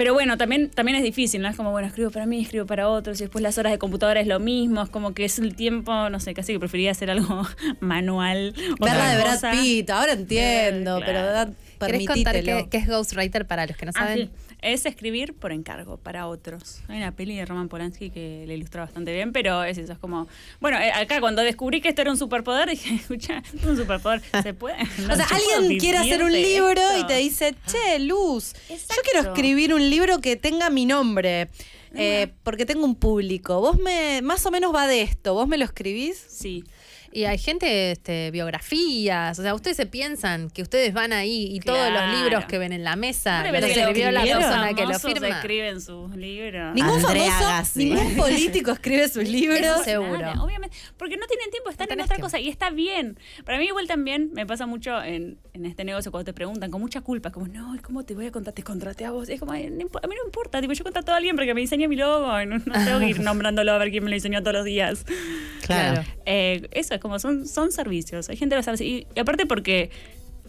Pero 0.00 0.14
bueno, 0.14 0.38
también, 0.38 0.70
también 0.70 0.96
es 0.96 1.02
difícil, 1.02 1.42
¿no? 1.42 1.48
Es 1.48 1.56
como, 1.56 1.72
bueno, 1.72 1.86
escribo 1.86 2.10
para 2.10 2.24
mí, 2.24 2.40
escribo 2.40 2.64
para 2.64 2.88
otros, 2.88 3.20
y 3.20 3.24
después 3.24 3.42
las 3.42 3.58
horas 3.58 3.70
de 3.70 3.78
computadora 3.78 4.18
es 4.22 4.26
lo 4.26 4.40
mismo, 4.40 4.80
es 4.82 4.88
como 4.88 5.12
que 5.12 5.26
es 5.26 5.38
el 5.38 5.54
tiempo, 5.54 6.08
no 6.08 6.18
sé, 6.20 6.32
casi 6.32 6.54
que 6.54 6.58
preferiría 6.58 6.92
hacer 6.92 7.10
algo 7.10 7.46
manual. 7.80 8.54
Verla 8.80 9.10
de 9.10 9.20
Brad. 9.22 9.50
Pitt, 9.52 9.90
ahora 9.90 10.12
entiendo, 10.14 10.96
Claro. 10.96 11.04
pero 11.06 11.22
da- 11.26 11.50
¿Querés 11.86 12.06
contar 12.06 12.42
qué, 12.42 12.66
es 12.78 12.86
Ghostwriter 12.88 13.46
para 13.46 13.66
los 13.66 13.76
que 13.76 13.84
no 13.84 13.92
Ah, 13.94 13.98
saben? 14.06 14.30
sí. 14.48 14.49
Es 14.62 14.86
escribir 14.86 15.34
por 15.34 15.52
encargo 15.52 15.96
para 15.96 16.26
otros. 16.26 16.80
Hay 16.88 16.98
una 16.98 17.12
peli 17.12 17.36
de 17.36 17.46
Roman 17.46 17.68
Polanski 17.68 18.10
que 18.10 18.44
le 18.46 18.54
ilustra 18.54 18.82
bastante 18.82 19.12
bien, 19.12 19.32
pero 19.32 19.64
es 19.64 19.78
eso, 19.78 19.92
es 19.92 19.98
como... 19.98 20.28
Bueno, 20.60 20.78
eh, 20.78 20.92
acá 20.92 21.20
cuando 21.20 21.42
descubrí 21.42 21.80
que 21.80 21.88
esto 21.88 22.02
era 22.02 22.10
un 22.10 22.18
superpoder, 22.18 22.68
dije, 22.70 22.94
escucha, 22.94 23.42
es 23.54 23.64
un 23.64 23.76
superpoder, 23.76 24.22
¿se 24.42 24.54
puede? 24.54 24.76
O 25.10 25.16
sea, 25.16 25.26
alguien 25.26 25.78
quiere 25.78 25.98
hacer 25.98 26.22
un 26.22 26.32
libro 26.32 26.80
y 26.98 27.06
te 27.06 27.16
dice, 27.16 27.54
che, 27.66 27.98
Luz, 27.98 28.54
yo 28.68 29.02
quiero 29.02 29.28
escribir 29.28 29.74
un 29.74 29.88
libro 29.88 30.20
que 30.20 30.36
tenga 30.36 30.70
mi 30.70 30.86
nombre, 30.86 31.48
eh, 31.94 32.32
porque 32.42 32.66
tengo 32.66 32.84
un 32.84 32.94
público. 32.94 33.60
Vos 33.60 33.78
me, 33.78 34.22
más 34.22 34.44
o 34.46 34.50
menos 34.50 34.74
va 34.74 34.86
de 34.86 35.02
esto, 35.02 35.34
¿vos 35.34 35.48
me 35.48 35.58
lo 35.58 35.64
escribís? 35.64 36.24
Sí. 36.28 36.64
Y 37.12 37.24
hay 37.24 37.38
gente, 37.38 37.90
este, 37.90 38.30
biografías, 38.30 39.38
o 39.38 39.42
sea, 39.42 39.54
ustedes 39.54 39.76
se 39.76 39.86
piensan 39.86 40.48
que 40.50 40.62
ustedes 40.62 40.92
van 40.94 41.12
ahí 41.12 41.48
y 41.50 41.58
todos 41.60 41.90
los 41.92 42.20
libros 42.22 42.44
que 42.44 42.56
ven 42.58 42.72
en 42.72 42.84
la 42.84 42.94
mesa, 42.94 43.42
¿No 43.42 43.52
los 43.52 43.64
escribió 43.64 44.10
la 44.12 44.24
los 44.24 44.32
persona 44.34 44.74
que 44.74 44.86
lo 44.86 44.98
firma. 44.98 45.28
escriben 45.28 45.80
sus 45.80 46.14
libros? 46.14 46.74
Ningún 46.74 47.04
Andrea 47.04 47.32
famoso, 47.32 47.70
ningún 47.78 48.16
político 48.16 48.70
escribe 48.70 49.08
sus 49.08 49.28
libros. 49.28 49.58
Eso 49.60 49.82
seguro. 49.84 50.30
Obviamente. 50.42 50.76
Porque 50.96 51.16
no 51.16 51.26
tienen 51.26 51.50
tiempo, 51.50 51.70
están 51.70 51.88
No 51.88 51.94
en 51.94 52.00
otra 52.02 52.16
tiempo. 52.16 52.26
cosa 52.26 52.38
y 52.38 52.48
está 52.48 52.70
bien. 52.70 53.18
Para 53.44 53.58
mí 53.58 53.64
igual 53.66 53.86
también 53.88 54.30
me 54.32 54.46
pasa 54.46 54.66
mucho 54.66 55.02
en, 55.02 55.38
en 55.52 55.66
este 55.66 55.84
negocio 55.84 56.12
cuando 56.12 56.26
te 56.26 56.32
preguntan 56.32 56.70
con 56.70 56.80
mucha 56.80 57.00
culpa, 57.00 57.30
como, 57.32 57.48
no, 57.48 57.74
¿y 57.74 57.78
¿cómo 57.80 58.04
te 58.04 58.14
voy 58.14 58.26
a 58.26 58.30
contar? 58.30 58.54
Te 58.54 58.62
contraté 58.62 59.04
a 59.04 59.10
vos. 59.10 59.28
Es 59.28 59.40
como, 59.40 59.50
"Ay, 59.52 59.68
no 59.68 59.80
impo- 59.84 59.98
a 60.02 60.06
mí 60.06 60.14
no 60.14 60.22
me 60.22 60.28
importa, 60.28 60.60
tipo, 60.60 60.72
yo 60.74 60.84
contrato 60.84 61.12
a 61.12 61.16
alguien 61.16 61.34
porque 61.34 61.54
me 61.54 61.60
diseña 61.60 61.88
mi 61.88 61.96
logo 61.96 62.26
no, 62.46 62.58
no 62.58 62.84
tengo 62.84 63.00
que 63.00 63.08
ir 63.08 63.20
nombrándolo 63.20 63.72
a 63.72 63.78
ver 63.78 63.90
quién 63.90 64.04
me 64.04 64.10
lo 64.10 64.14
diseñó 64.14 64.40
todos 64.42 64.54
los 64.54 64.64
días. 64.64 65.04
Claro. 65.66 66.04
Eh, 66.26 66.68
eso 66.72 66.94
es 66.94 66.99
como, 67.00 67.18
son, 67.18 67.46
son 67.46 67.72
servicios. 67.72 68.28
Hay 68.28 68.36
gente 68.36 68.54
que 68.54 68.58
lo 68.58 68.62
sabe. 68.62 68.84
Y, 68.84 69.06
y 69.14 69.20
aparte 69.20 69.46
porque... 69.46 69.90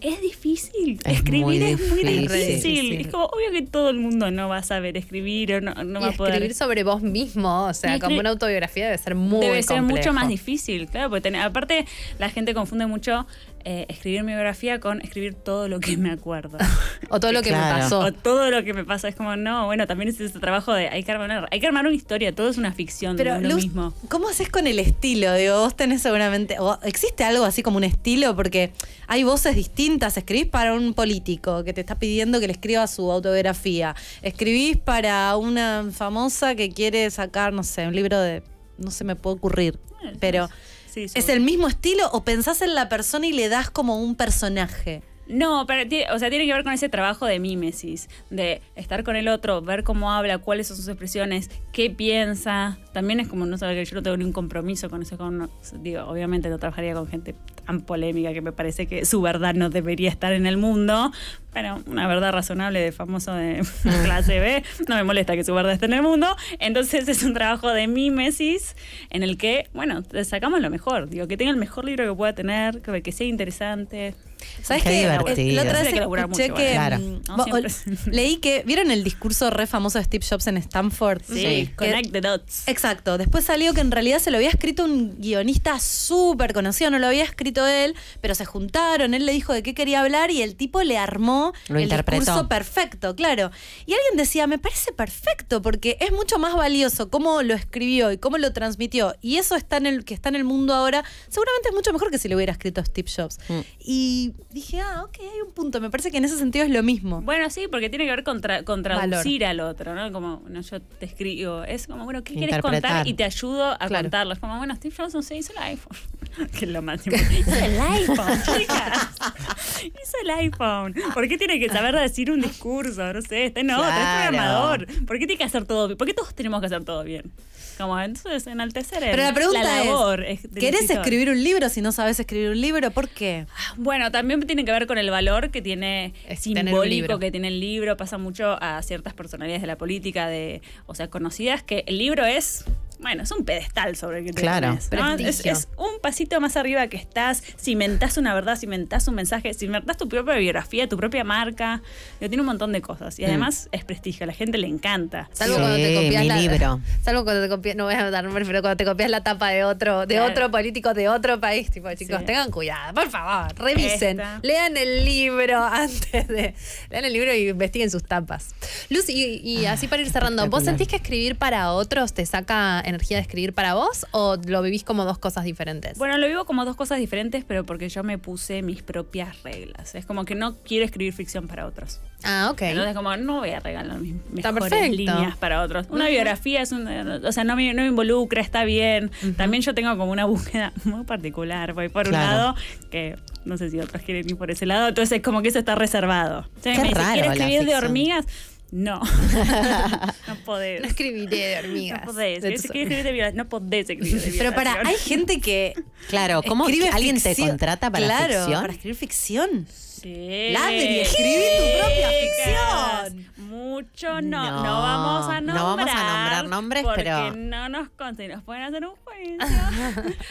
Es 0.00 0.20
difícil. 0.20 0.98
Es 1.04 1.18
Escribir 1.18 1.44
muy 1.44 1.62
es 1.62 1.88
muy 1.88 2.02
difícil. 2.02 3.00
Es 3.02 3.06
como 3.06 3.26
obvio 3.26 3.52
que 3.52 3.62
todo 3.62 3.88
el 3.88 3.98
mundo 3.98 4.32
no 4.32 4.48
va 4.48 4.56
a 4.56 4.62
saber 4.64 4.96
escribir 4.96 5.54
o 5.54 5.60
no, 5.60 5.74
no 5.74 6.00
y 6.00 6.02
va 6.02 6.08
a 6.08 6.12
poder. 6.12 6.32
escribir 6.34 6.56
sobre 6.56 6.82
vos 6.82 7.02
mismo, 7.02 7.66
o 7.66 7.72
sea, 7.72 8.00
como 8.00 8.18
una 8.18 8.30
autobiografía 8.30 8.86
debe 8.86 8.98
ser 8.98 9.14
muy 9.14 9.46
Debe 9.46 9.62
ser 9.62 9.80
mucho 9.82 10.12
más 10.12 10.26
difícil, 10.26 10.88
claro, 10.88 11.08
porque 11.08 11.20
tener- 11.20 11.42
aparte 11.42 11.86
la 12.18 12.30
gente 12.30 12.52
confunde 12.52 12.86
mucho 12.86 13.28
eh, 13.64 13.86
escribir 13.88 14.22
mi 14.24 14.32
biografía 14.32 14.80
con 14.80 15.00
escribir 15.02 15.34
todo 15.34 15.68
lo 15.68 15.80
que 15.80 15.96
me 15.96 16.10
acuerdo. 16.10 16.58
O 17.14 17.20
todo 17.20 17.32
lo 17.32 17.42
que 17.42 17.50
Claro. 17.50 17.74
me 17.76 17.82
pasó. 17.82 17.98
o 18.00 18.12
todo 18.12 18.50
lo 18.50 18.64
que 18.64 18.72
me 18.72 18.84
pasa. 18.86 19.06
Es 19.06 19.14
como, 19.14 19.36
no, 19.36 19.66
bueno, 19.66 19.86
también 19.86 20.08
es 20.08 20.18
ese 20.18 20.38
trabajo 20.38 20.72
de 20.72 20.88
hay 20.88 21.02
que 21.04 21.12
armar 21.12 21.26
una, 21.30 21.46
hay 21.50 21.60
que 21.60 21.66
armar 21.66 21.84
una 21.86 21.94
historia, 21.94 22.34
todo 22.34 22.48
es 22.48 22.56
una 22.56 22.72
ficción, 22.72 23.16
Pero 23.16 23.38
lo 23.38 23.48
Luz, 23.50 23.56
mismo. 23.66 23.92
¿cómo 24.08 24.28
haces 24.30 24.48
con 24.48 24.66
el 24.66 24.78
estilo? 24.78 25.34
Digo, 25.34 25.58
vos 25.60 25.76
tenés 25.76 26.00
seguramente, 26.00 26.56
o 26.58 26.78
¿existe 26.84 27.22
algo 27.24 27.44
así 27.44 27.62
como 27.62 27.76
un 27.76 27.84
estilo? 27.84 28.34
Porque 28.34 28.72
hay 29.08 29.24
voces 29.24 29.56
distintas. 29.56 30.16
Escribís 30.16 30.46
para 30.46 30.72
un 30.72 30.94
político 30.94 31.64
que 31.64 31.74
te 31.74 31.82
está 31.82 31.98
pidiendo 31.98 32.40
que 32.40 32.46
le 32.46 32.54
escriba 32.54 32.86
su 32.86 33.12
autobiografía. 33.12 33.94
Escribís 34.22 34.78
para 34.78 35.36
una 35.36 35.88
famosa 35.92 36.54
que 36.54 36.70
quiere 36.70 37.10
sacar, 37.10 37.52
no 37.52 37.62
sé, 37.62 37.86
un 37.88 37.94
libro 37.94 38.18
de, 38.18 38.42
no 38.78 38.90
se 38.90 39.04
me 39.04 39.16
puede 39.16 39.36
ocurrir. 39.36 39.78
Pero, 40.18 40.48
¿es 40.96 41.28
el 41.28 41.40
mismo 41.40 41.68
estilo 41.68 42.08
o 42.12 42.24
pensás 42.24 42.62
en 42.62 42.74
la 42.74 42.88
persona 42.88 43.26
y 43.26 43.32
le 43.32 43.48
das 43.48 43.70
como 43.70 43.98
un 43.98 44.14
personaje? 44.14 45.02
No, 45.32 45.64
pero 45.66 45.88
o 46.12 46.18
sea, 46.18 46.28
tiene 46.28 46.44
que 46.44 46.52
ver 46.52 46.62
con 46.62 46.74
ese 46.74 46.90
trabajo 46.90 47.24
de 47.24 47.40
mímesis, 47.40 48.10
de 48.28 48.60
estar 48.76 49.02
con 49.02 49.16
el 49.16 49.28
otro, 49.28 49.62
ver 49.62 49.82
cómo 49.82 50.12
habla, 50.12 50.36
cuáles 50.36 50.66
son 50.66 50.76
sus 50.76 50.86
expresiones, 50.88 51.50
qué 51.72 51.88
piensa. 51.88 52.76
También 52.92 53.18
es 53.18 53.28
como 53.28 53.46
no 53.46 53.56
saber 53.56 53.76
que 53.76 53.86
yo 53.86 53.94
no 53.94 54.02
tengo 54.02 54.18
ni 54.18 54.24
un 54.24 54.32
compromiso 54.32 54.90
con 54.90 55.00
eso. 55.00 55.16
Con, 55.16 55.50
digo, 55.80 56.02
obviamente 56.02 56.50
no 56.50 56.58
trabajaría 56.58 56.92
con 56.92 57.06
gente 57.06 57.34
tan 57.64 57.80
polémica 57.80 58.34
que 58.34 58.42
me 58.42 58.52
parece 58.52 58.86
que 58.86 59.06
su 59.06 59.22
verdad 59.22 59.54
no 59.54 59.70
debería 59.70 60.10
estar 60.10 60.34
en 60.34 60.46
el 60.46 60.58
mundo. 60.58 61.12
Pero 61.54 61.78
una 61.86 62.06
verdad 62.06 62.32
razonable 62.32 62.80
de 62.80 62.92
famoso 62.92 63.32
de 63.32 63.62
clase 64.04 64.38
B, 64.38 64.62
no 64.86 64.96
me 64.96 65.04
molesta 65.04 65.34
que 65.34 65.44
su 65.44 65.54
verdad 65.54 65.72
esté 65.72 65.86
en 65.86 65.94
el 65.94 66.02
mundo. 66.02 66.26
Entonces 66.58 67.08
es 67.08 67.22
un 67.22 67.32
trabajo 67.32 67.70
de 67.70 67.86
mímesis 67.88 68.76
en 69.08 69.22
el 69.22 69.38
que, 69.38 69.70
bueno, 69.72 70.02
sacamos 70.24 70.60
lo 70.60 70.68
mejor. 70.68 71.08
Digo, 71.08 71.26
que 71.26 71.38
tenga 71.38 71.52
el 71.52 71.56
mejor 71.56 71.86
libro 71.86 72.06
que 72.06 72.14
pueda 72.14 72.34
tener, 72.34 72.82
que 72.82 73.12
sea 73.12 73.26
interesante. 73.26 74.14
¿Sabes 74.62 74.82
Qué 74.82 74.88
qué? 74.90 75.00
divertido. 75.00 75.54
La 75.56 75.62
otra 75.62 75.82
vez 75.82 75.94
que 75.94 76.06
mucho. 76.06 76.54
Claro. 76.54 76.98
mm, 76.98 77.22
No, 77.28 77.36
vos- 77.46 77.72
siempre. 77.72 78.12
leí 78.12 78.36
que. 78.36 78.62
¿Vieron 78.66 78.90
el 78.90 79.04
discurso 79.04 79.50
re 79.50 79.66
famoso 79.66 79.98
de 79.98 80.04
Steve 80.04 80.24
Jobs 80.28 80.46
en 80.46 80.56
Stanford? 80.58 81.22
Sí, 81.26 81.34
Que- 81.42 81.72
connect 81.76 82.12
the 82.12 82.20
dots. 82.20 82.62
Exacto. 82.66 83.18
Después 83.18 83.44
salió 83.44 83.74
que 83.74 83.80
en 83.80 83.90
realidad 83.90 84.18
se 84.18 84.30
lo 84.30 84.36
había 84.36 84.50
escrito 84.50 84.84
un 84.84 85.16
guionista 85.20 85.78
súper 85.80 86.52
conocido, 86.52 86.90
no 86.90 86.98
lo 86.98 87.06
había 87.06 87.24
escrito 87.24 87.66
él, 87.66 87.94
pero 88.20 88.34
se 88.34 88.44
juntaron, 88.44 89.14
él 89.14 89.26
le 89.26 89.32
dijo 89.32 89.52
de 89.52 89.62
qué 89.62 89.74
quería 89.74 90.00
hablar 90.00 90.30
y 90.30 90.42
el 90.42 90.56
tipo 90.56 90.82
le 90.82 90.98
armó 90.98 91.52
Lo 91.68 91.76
el 91.76 91.84
interpretó. 91.84 92.20
discurso 92.20 92.48
perfecto, 92.48 93.14
claro. 93.16 93.50
Y 93.86 93.92
alguien 93.94 94.16
decía, 94.16 94.46
me 94.46 94.58
parece 94.58 94.92
perfecto 94.92 95.62
porque 95.62 95.96
es 96.00 96.12
mucho 96.12 96.38
más 96.38 96.54
valioso 96.54 97.10
cómo 97.10 97.42
lo 97.42 97.54
escribió 97.54 98.12
y 98.12 98.18
cómo 98.18 98.38
lo 98.38 98.52
transmitió. 98.52 99.14
Y 99.20 99.36
eso 99.36 99.56
está 99.56 99.76
en 99.76 99.86
el 99.86 100.04
que 100.04 100.14
está 100.14 100.28
en 100.28 100.36
el 100.36 100.44
mundo 100.44 100.74
ahora, 100.74 101.04
seguramente 101.28 101.68
es 101.68 101.74
mucho 101.74 101.92
mejor 101.92 102.10
que 102.10 102.18
si 102.18 102.28
lo 102.28 102.36
hubiera 102.36 102.52
escrito 102.52 102.84
Steve 102.84 103.10
Jobs. 103.14 103.38
Mm. 103.48 103.60
Y 103.80 104.31
dije, 104.50 104.80
ah, 104.80 105.02
ok, 105.04 105.16
hay 105.20 105.40
un 105.46 105.52
punto. 105.52 105.80
Me 105.80 105.90
parece 105.90 106.10
que 106.10 106.18
en 106.18 106.24
ese 106.24 106.36
sentido 106.36 106.64
es 106.64 106.70
lo 106.70 106.82
mismo. 106.82 107.20
Bueno, 107.22 107.48
sí, 107.50 107.66
porque 107.70 107.88
tiene 107.88 108.04
que 108.04 108.10
ver 108.10 108.24
con, 108.24 108.40
tra- 108.40 108.64
con 108.64 108.82
traducir 108.82 109.44
al 109.44 109.60
otro, 109.60 109.94
¿no? 109.94 110.10
Como, 110.12 110.38
bueno, 110.38 110.60
yo 110.60 110.80
te 110.80 111.06
escribo. 111.06 111.64
Es 111.64 111.86
como, 111.86 112.04
bueno, 112.04 112.22
¿qué 112.24 112.34
quieres 112.34 112.58
contar? 112.60 113.06
Y 113.06 113.14
te 113.14 113.24
ayudo 113.24 113.72
a 113.72 113.78
Claro. 113.88 114.04
contarlo. 114.04 114.32
Es 114.34 114.38
como, 114.38 114.56
bueno, 114.58 114.74
Steve 114.76 114.94
no 115.12 115.22
sé, 115.22 115.36
hizo 115.36 115.52
el 115.52 115.58
iPhone. 115.62 115.96
que 116.58 116.64
es 116.64 116.70
lo 116.70 116.82
máximo. 116.82 117.16
hizo 117.38 117.54
el 117.54 117.80
iPhone, 117.80 118.42
chicas. 118.44 119.08
hizo 119.84 120.16
el 120.22 120.30
iPhone. 120.30 120.94
¿Por 121.14 121.28
qué 121.28 121.38
tiene 121.38 121.58
que 121.60 121.68
saber 121.68 121.94
decir 121.96 122.30
un 122.30 122.40
discurso? 122.40 123.12
No 123.12 123.22
sé, 123.22 123.46
este 123.46 123.62
no, 123.64 123.76
tú 123.78 123.82
eres 123.82 123.94
Claro. 123.94 124.28
programador. 124.30 124.86
¿Por 125.06 125.18
qué 125.18 125.26
tiene 125.26 125.38
que 125.38 125.44
hacer 125.44 125.64
todo 125.64 125.88
bien? 125.88 125.98
¿Por 125.98 126.06
qué 126.06 126.14
todos 126.14 126.34
tenemos 126.34 126.60
que 126.60 126.66
hacer 126.66 126.84
todo 126.84 127.04
bien? 127.04 127.32
Como, 127.78 127.98
entonces, 128.00 128.46
enaltecer 128.46 129.02
el- 129.02 129.10
Pero 129.10 129.22
la 129.22 129.34
pregunta 129.34 129.62
labor 129.84 130.24
es, 130.24 130.42
del 130.42 130.60
¿querés 130.60 130.82
escritor. 130.82 131.02
escribir 131.04 131.30
un 131.30 131.42
libro 131.42 131.68
si 131.68 131.80
no 131.80 131.92
sabes 131.92 132.18
escribir 132.20 132.50
un 132.50 132.60
libro? 132.60 132.90
¿Por 132.90 133.08
qué? 133.08 133.46
Bueno, 133.76 134.10
también 134.10 134.40
tiene 134.42 134.64
que 134.64 134.72
ver 134.72 134.86
con 134.86 134.98
el 134.98 135.10
valor 135.10 135.50
que 135.50 135.62
tiene 135.62 136.14
Es 136.28 136.40
simbólico 136.40 137.18
que 137.18 137.30
tiene 137.30 137.48
el 137.48 137.60
libro. 137.60 137.96
Pasa 137.96 138.18
mucho 138.18 138.56
a 138.62 138.82
ciertas 138.82 139.14
personalidades 139.14 139.60
de 139.62 139.66
la 139.66 139.76
política, 139.76 140.26
de, 140.28 140.62
o 140.86 140.94
sea, 140.94 141.08
conocidas, 141.08 141.62
que 141.62 141.84
el 141.86 141.98
libro 141.98 142.24
es, 142.24 142.64
bueno, 143.02 143.24
es 143.24 143.30
un 143.32 143.44
pedestal 143.44 143.96
sobre 143.96 144.20
el 144.20 144.24
que 144.26 144.32
te 144.32 144.40
Claro. 144.40 144.78
¿no? 144.92 145.14
Es, 145.16 145.68
un 145.76 146.00
pasito 146.00 146.40
más 146.40 146.56
arriba 146.56 146.86
que 146.86 146.96
estás, 146.96 147.42
cimentás 147.60 148.16
una 148.16 148.32
verdad, 148.34 148.56
cimentás 148.56 149.06
un 149.08 149.14
mensaje, 149.16 149.52
cimentás 149.54 149.96
tu 149.96 150.08
propia 150.08 150.34
biografía, 150.34 150.88
tu 150.88 150.96
propia 150.96 151.24
marca. 151.24 151.82
Digo, 152.20 152.30
tiene 152.30 152.40
un 152.40 152.46
montón 152.46 152.72
de 152.72 152.80
cosas. 152.80 153.18
Mm. 153.18 153.22
Y 153.22 153.24
además 153.26 153.68
es 153.72 153.84
prestigio, 153.84 154.24
a 154.24 154.26
la 154.26 154.32
gente 154.32 154.56
le 154.58 154.68
encanta. 154.68 155.28
Salvo 155.32 155.56
Sí, 155.56 155.60
cuando 155.60 155.76
te 155.76 155.94
copias 155.94 156.22
mi 156.22 156.28
la, 156.28 156.36
libro. 156.36 156.80
Salvo 157.02 157.24
cuando 157.24 157.42
te 157.42 157.48
copias, 157.48 157.76
no 157.76 157.84
voy 157.84 157.94
a 157.94 158.10
dar 158.10 158.24
nombre, 158.24 158.44
pero 158.46 158.62
cuando 158.62 158.76
te 158.76 158.84
copias 158.84 159.10
la 159.10 159.22
tapa 159.22 159.48
de 159.50 159.64
otro, 159.64 160.06
de 160.06 160.14
Claro. 160.14 160.30
otro 160.30 160.50
político 160.50 160.94
de 160.94 161.08
otro 161.08 161.40
país, 161.40 161.70
tipo, 161.70 161.92
chicos, 161.94 162.20
Sí. 162.20 162.24
tengan 162.26 162.50
cuidado, 162.50 162.94
por 162.94 163.10
favor, 163.10 163.54
revisen, 163.58 164.20
Esta. 164.20 164.40
lean 164.42 164.76
el 164.76 165.04
libro 165.04 165.62
antes 165.72 166.28
de, 166.28 166.54
lean 166.90 167.04
el 167.04 167.12
libro 167.12 167.34
y 167.34 167.48
investiguen 167.48 167.90
sus 167.90 168.04
tapas. 168.04 168.54
Luz, 168.90 169.08
y, 169.08 169.40
y 169.42 169.66
así 169.66 169.88
para 169.88 170.02
ir 170.02 170.10
cerrando, 170.10 170.46
¿vos 170.48 170.64
sentís 170.64 170.88
que 170.88 170.96
escribir 170.96 171.36
para 171.36 171.72
otros 171.72 172.12
te 172.12 172.24
saca 172.26 172.80
energía 172.92 173.16
de 173.16 173.22
escribir 173.22 173.52
para 173.52 173.74
vos 173.74 174.06
o 174.12 174.36
lo 174.46 174.62
vivís 174.62 174.84
como 174.84 175.04
dos 175.04 175.18
cosas 175.18 175.44
diferentes? 175.44 175.98
Bueno, 175.98 176.18
lo 176.18 176.26
vivo 176.26 176.44
como 176.44 176.64
dos 176.64 176.76
cosas 176.76 176.98
diferentes, 176.98 177.44
pero 177.44 177.64
porque 177.64 177.88
yo 177.88 178.02
me 178.04 178.18
puse 178.18 178.62
mis 178.62 178.82
propias 178.82 179.42
reglas. 179.42 179.94
Es 179.94 180.06
como 180.06 180.24
que 180.24 180.34
no 180.34 180.56
quiero 180.64 180.84
escribir 180.84 181.12
ficción 181.12 181.48
para 181.48 181.66
otros. 181.66 182.00
ah, 182.24 182.48
ok. 182.52 182.62
Entonces, 182.62 182.94
como 182.94 183.16
no 183.16 183.38
voy 183.40 183.50
a 183.50 183.60
regalar 183.60 183.98
mis 183.98 184.14
Está 184.36 184.52
mejores 184.52 184.72
perfecto. 184.78 184.96
líneas 184.96 185.36
para 185.36 185.62
otros. 185.62 185.86
Una 185.90 186.08
biografía 186.08 186.62
es 186.62 186.72
un. 186.72 186.86
O 186.86 187.32
sea, 187.32 187.44
no 187.44 187.56
me, 187.56 187.72
no 187.74 187.82
me 187.82 187.88
involucra, 187.88 188.40
está 188.40 188.64
bien. 188.64 189.10
También 189.36 189.62
yo 189.62 189.74
tengo 189.74 189.96
como 189.96 190.12
una 190.12 190.24
búsqueda 190.24 190.72
muy 190.84 191.04
particular. 191.04 191.72
Voy 191.72 191.88
por 191.88 192.06
un 192.06 192.12
lado, 192.12 192.54
que 192.90 193.16
no 193.44 193.56
sé 193.58 193.70
si 193.70 193.80
otros 193.80 194.02
quieren 194.02 194.28
ir 194.28 194.36
por 194.36 194.50
ese 194.50 194.66
lado. 194.66 194.88
Entonces, 194.88 195.20
como 195.22 195.42
que 195.42 195.48
eso 195.48 195.58
está 195.58 195.74
reservado. 195.74 196.40
O 196.58 196.62
sea, 196.62 196.74
Qué 196.74 196.82
me 196.82 196.88
dice, 196.88 196.98
raro 197.00 197.12
¿quieres 197.14 197.32
escribir 197.40 197.64
de 197.66 197.74
hormigas? 197.76 198.26
No. 198.72 199.00
no 200.28 200.34
podés. 200.44 200.80
No 200.80 200.86
escribiré 200.88 201.36
de 201.48 201.58
hormigas. 201.58 202.00
No 202.00 202.06
podés. 202.06 202.42
De 202.42 202.48
¿Querés 202.48 202.62
tus- 202.62 202.70
escribir 202.70 203.02
de 203.04 203.12
violación? 203.12 203.36
No 203.36 203.48
podés 203.48 203.88
escribir 203.90 204.20
de 204.20 204.38
Pero 204.38 204.54
para, 204.54 204.80
hay 204.86 204.96
gente 204.96 205.40
que 205.40 205.74
Claro, 206.08 206.42
¿cómo 206.42 206.66
escribe 206.66 206.88
alguien 206.88 207.16
te 207.20 207.28
ficción- 207.34 207.48
contrata 207.50 207.90
para 207.90 208.04
claro, 208.06 208.34
ficción? 208.34 208.60
para 208.62 208.72
escribir 208.72 208.96
ficción. 208.96 209.66
Sí. 209.68 210.48
Ladri, 210.52 210.98
escribí 211.00 211.34
tu 211.58 211.78
propia 211.78 212.08
ficción. 212.10 213.32
Mucho 213.48 214.20
no, 214.22 214.50
no, 214.50 214.62
No, 214.64 214.80
vamos 214.82 215.28
a 215.28 215.40
no 215.40 215.54
nombrar. 215.54 215.86
vamos 215.86 215.90
a 215.94 216.16
nombrar 216.16 216.48
nombres, 216.48 216.82
porque 216.82 217.02
pero- 217.04 217.36
no 217.36 217.68
nos 217.68 217.88
consta 217.90 218.24
y 218.24 218.28
nos 218.28 218.42
pueden 218.42 218.62
hacer 218.64 218.84
un 218.86 218.94
juicio. 219.04 219.36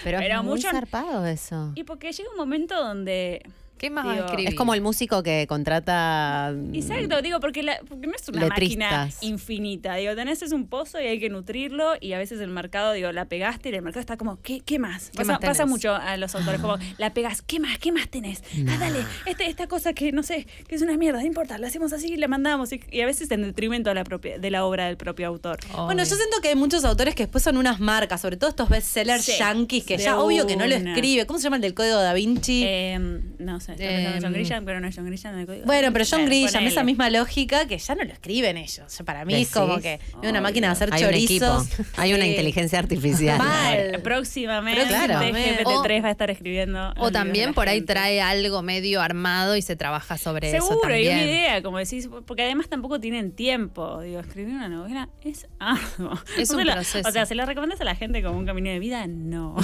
Pero, 0.04 0.18
Pero 0.20 0.38
es 0.40 0.44
muy 0.44 0.56
mucho- 0.56 0.72
zarpado 0.72 1.26
eso. 1.26 1.72
y 1.76 1.84
porque 1.84 2.12
llega 2.12 2.30
un 2.32 2.38
momento 2.38 2.76
donde. 2.84 3.44
¿Qué 3.82 3.90
más 3.90 4.06
vas 4.06 4.12
a 4.12 4.16
Digo, 4.16 4.26
escribir? 4.28 4.50
Es 4.50 4.56
como 4.56 4.76
el 4.76 4.82
músico 4.82 5.24
que 5.24 5.48
contrata. 5.48 6.54
mm, 6.56 6.76
Exacto, 6.76 7.22
digo, 7.24 7.40
porque, 7.40 7.64
la- 7.64 7.80
porque 7.90 8.06
no 8.06 8.14
es 8.14 8.30
una 8.30 8.48
máquina 8.48 9.10
infinita. 9.22 9.96
Digo, 9.96 10.16
tenés 10.16 10.42
es 10.44 10.52
un 10.52 10.68
pozo 10.68 11.02
y 11.02 11.08
hay 11.08 11.20
que 11.20 11.30
nutrirlo 11.30 11.94
y 12.00 12.14
a 12.14 12.20
veces 12.20 12.40
el 12.42 12.50
mercado, 12.50 12.94
digo, 12.94 13.12
la 13.12 13.26
pegaste 13.26 13.70
y 13.70 13.74
el 13.74 13.82
mercado 13.82 14.02
está 14.02 14.18
como, 14.18 14.40
¿qué, 14.42 14.60
qué 14.62 14.78
más? 14.78 15.10
¿Qué 15.10 15.18
pasa, 15.18 15.32
más 15.34 15.40
tenés? 15.40 15.58
pasa 15.58 15.66
mucho 15.66 15.96
a 15.96 16.16
los 16.18 16.36
autores, 16.36 16.62
como, 16.62 16.78
la 17.00 17.14
pegas, 17.14 17.42
¿qué 17.42 17.60
más? 17.60 17.80
¿Qué 17.80 17.92
más 17.92 18.08
tenés? 18.08 18.44
Ah, 18.70 18.78
dale, 18.80 19.00
este, 19.26 19.48
esta 19.48 19.66
cosa 19.68 19.94
que 19.94 20.12
no 20.12 20.22
sé, 20.22 20.46
que 20.68 20.76
es 20.76 20.82
una 20.84 20.96
mierda, 20.98 21.20
no 21.20 21.26
importa, 21.26 21.58
la 21.58 21.68
hacemos 21.68 21.92
así 21.92 22.14
y 22.14 22.18
la 22.18 22.28
mandamos. 22.28 22.72
Y, 22.74 22.82
y 22.92 23.02
a 23.02 23.06
veces 23.08 23.32
en 23.32 23.42
detrimento 23.42 23.90
de 23.90 23.96
la, 23.96 24.04
propia, 24.04 24.38
de 24.38 24.52
la 24.52 24.64
obra 24.66 24.86
del 24.86 24.98
propio 24.98 25.28
autor. 25.28 25.58
Bueno, 25.86 26.04
yo 26.04 26.16
siento 26.16 26.38
que 26.42 26.50
hay 26.50 26.56
muchos 26.56 26.86
autores 26.86 27.16
que 27.16 27.24
después 27.24 27.44
son 27.44 27.58
unas 27.58 27.80
marcas, 27.80 28.22
sobre 28.22 28.38
todo 28.38 28.50
estos 28.52 28.70
bestsellers 28.70 29.24
Sí, 29.26 29.34
yankees, 29.40 29.84
que 29.86 29.98
ya 29.98 30.20
obvio 30.20 30.46
que 30.46 30.56
no 30.56 30.68
lo 30.68 30.76
una. 30.76 30.92
escribe. 30.94 31.26
¿Cómo 31.26 31.40
se 31.40 31.44
llama 31.46 31.56
el 31.56 31.62
del 31.64 31.74
código 31.74 31.98
da 31.98 32.14
Vinci? 32.14 32.64
Eh, 32.66 33.00
no 33.40 33.60
sé, 33.60 33.71
está 33.72 33.84
pensando 33.86 34.16
en 34.18 34.22
John 34.24 34.26
Em, 34.26 34.34
Grisham, 34.34 34.66
pero 34.66 34.80
no 34.80 34.88
es 34.88 34.96
John 34.96 35.06
Grisham. 35.06 35.38
el 35.38 35.46
código. 35.46 35.66
bueno, 35.66 35.92
pero 35.94 36.06
John 36.10 36.26
Grisham, 36.26 36.66
esa 36.66 36.84
misma 36.84 37.10
lógica 37.10 37.68
que 37.68 37.78
ya 37.78 37.96
no 37.96 38.04
lo 38.04 38.12
escriben 38.12 38.58
ellos. 38.58 38.86
O 38.86 38.90
sea, 38.90 39.06
para 39.06 39.26
mí 39.26 39.34
es 39.36 39.50
como 39.52 39.80
que 39.80 39.96
es 39.96 40.30
una 40.30 40.42
máquina 40.42 40.68
de 40.68 40.74
hacer 40.74 40.90
Hay 40.94 41.04
un 41.04 41.10
chorizos. 41.10 41.68
equipo, 41.68 41.84
hay 41.98 42.14
una 42.14 42.26
inteligencia 42.32 42.80
artificial. 42.80 43.38
Mal. 43.38 44.00
Próximamente, 44.04 44.86
Próximamente. 44.86 45.64
GPT-3 45.66 46.04
va 46.04 46.08
a 46.08 46.12
estar 46.12 46.30
escribiendo. 46.32 46.94
O 46.98 47.12
también 47.12 47.54
por 47.54 47.68
ahí 47.70 47.82
trae 47.82 48.22
algo 48.22 48.62
medio 48.62 49.02
armado 49.02 49.56
y 49.56 49.62
se 49.62 49.76
trabaja 49.76 50.18
sobre 50.18 50.56
eso 50.56 50.68
Seguro, 50.68 50.96
y 50.98 51.08
una 51.08 51.24
idea, 51.24 51.62
como 51.62 51.78
decís, 51.78 52.10
porque 52.26 52.44
además 52.44 52.68
tampoco 52.70 53.00
tienen 53.00 53.32
tiempo. 53.32 54.02
Digo, 54.02 54.20
escribir 54.20 54.54
una 54.56 54.70
novela 54.70 55.10
es 55.24 55.48
arduo. 55.60 56.20
Es 56.38 56.52
No 56.52 56.58
un 56.58 56.64
proceso. 56.66 57.08
O 57.08 57.12
sea, 57.12 57.26
¿se 57.26 57.36
la 57.36 57.46
recomiendas 57.46 57.82
a 57.82 57.84
la 57.84 57.96
gente 57.96 58.22
como 58.24 58.38
un 58.38 58.46
camino 58.46 58.70
de 58.70 58.80
vida? 58.80 59.06
No. 59.08 59.56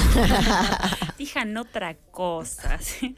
Dijan 1.18 1.56
otra 1.58 1.96
cosa. 2.12 2.78
¿sí? 2.80 3.16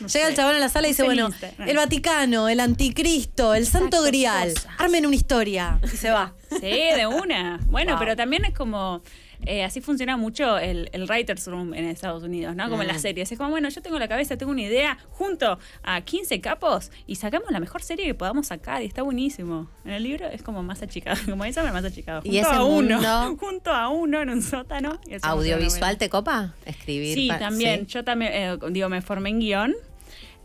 No 0.00 0.06
Llega 0.08 0.27
el 0.28 0.36
chabón 0.36 0.54
a 0.56 0.58
la 0.58 0.68
sala 0.68 0.86
y 0.88 0.90
dice, 0.90 1.02
en 1.02 1.06
bueno, 1.08 1.30
el 1.66 1.76
Vaticano, 1.76 2.48
el 2.48 2.60
anticristo, 2.60 3.54
el 3.54 3.66
Santo 3.66 4.02
Grial, 4.02 4.54
cosas. 4.54 4.72
armen 4.78 5.06
una 5.06 5.16
historia. 5.16 5.78
Y 5.82 5.96
se 5.96 6.10
va. 6.10 6.34
Sí, 6.50 6.60
de 6.60 7.06
una. 7.06 7.60
Bueno, 7.66 7.92
Wow. 7.92 7.98
pero 8.00 8.16
también 8.16 8.44
es 8.44 8.54
como. 8.54 9.02
eh, 9.46 9.62
así 9.62 9.80
funciona 9.80 10.16
mucho 10.16 10.58
el, 10.58 10.90
el 10.92 11.04
writer's 11.06 11.46
room 11.46 11.72
en 11.72 11.84
Estados 11.84 12.24
Unidos, 12.24 12.56
¿no? 12.56 12.68
Como 12.68 12.82
en 12.82 12.88
Mm. 12.88 12.92
las 12.92 13.02
series. 13.02 13.30
Es 13.30 13.38
como, 13.38 13.50
bueno, 13.50 13.68
yo 13.68 13.80
tengo 13.82 13.96
la 13.96 14.08
cabeza, 14.08 14.36
tengo 14.36 14.50
una 14.50 14.62
idea, 14.62 14.98
junto 15.10 15.60
a 15.84 16.00
15 16.00 16.40
capos 16.40 16.90
y 17.06 17.14
sacamos 17.14 17.48
la 17.52 17.60
mejor 17.60 17.82
serie 17.84 18.04
que 18.06 18.14
podamos 18.14 18.48
sacar 18.48 18.82
y 18.82 18.86
está 18.86 19.02
buenísimo. 19.02 19.70
En 19.84 19.92
el 19.92 20.02
libro 20.02 20.26
es 20.26 20.42
como 20.42 20.64
más 20.64 20.82
achicado, 20.82 21.20
como 21.24 21.44
eso, 21.44 21.60
pero 21.60 21.72
más 21.72 21.84
achicado. 21.84 22.20
Y 22.24 22.30
Junto 22.40 22.48
ese 22.48 22.56
a 22.56 22.62
uno, 22.64 22.96
mundo- 22.96 23.36
junto 23.40 23.70
a 23.72 23.88
uno 23.90 24.20
en 24.22 24.30
un 24.30 24.42
sótano. 24.42 24.98
y 25.06 25.18
¿Audiovisual 25.22 25.98
te 25.98 26.08
copa? 26.08 26.54
Escribir. 26.66 27.14
Sí, 27.14 27.28
también. 27.38 27.80
sí. 27.86 27.92
Yo 27.92 28.02
también, 28.02 28.32
eh, 28.34 28.58
digo, 28.72 28.88
me 28.88 29.02
formé 29.02 29.28
en 29.30 29.38
guion. 29.38 29.74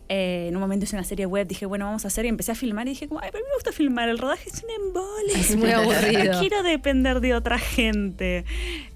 Eh, 0.10 0.48
en 0.50 0.56
un 0.56 0.62
momento 0.62 0.84
hice 0.84 0.96
una 0.96 1.06
serie 1.06 1.26
web, 1.26 1.48
dije, 1.48 1.66
bueno, 1.66 1.86
vamos 1.86 2.04
a 2.06 2.10
hacer 2.10 2.26
y 2.26 2.28
empecé 2.28 2.52
a 2.52 2.56
filmar 2.56 2.88
y 2.88 2.92
dije, 2.92 3.08
como, 3.08 3.22
ay, 3.22 3.30
pero 3.32 3.44
a 3.44 3.46
mí 3.46 3.50
me 3.50 3.56
gusta 3.56 3.72
filmar, 3.72 4.10
el 4.10 4.18
rodaje 4.18 4.50
es 4.50 4.64
un 4.64 4.70
embole. 4.70 5.34
Es 5.34 5.56
muy 5.58 5.72
aburrido. 5.72 6.34
No 6.34 6.40
quiero 6.40 6.64
depender 6.64 7.20
de 7.22 7.34
otra 7.34 7.58
gente. 7.58 8.46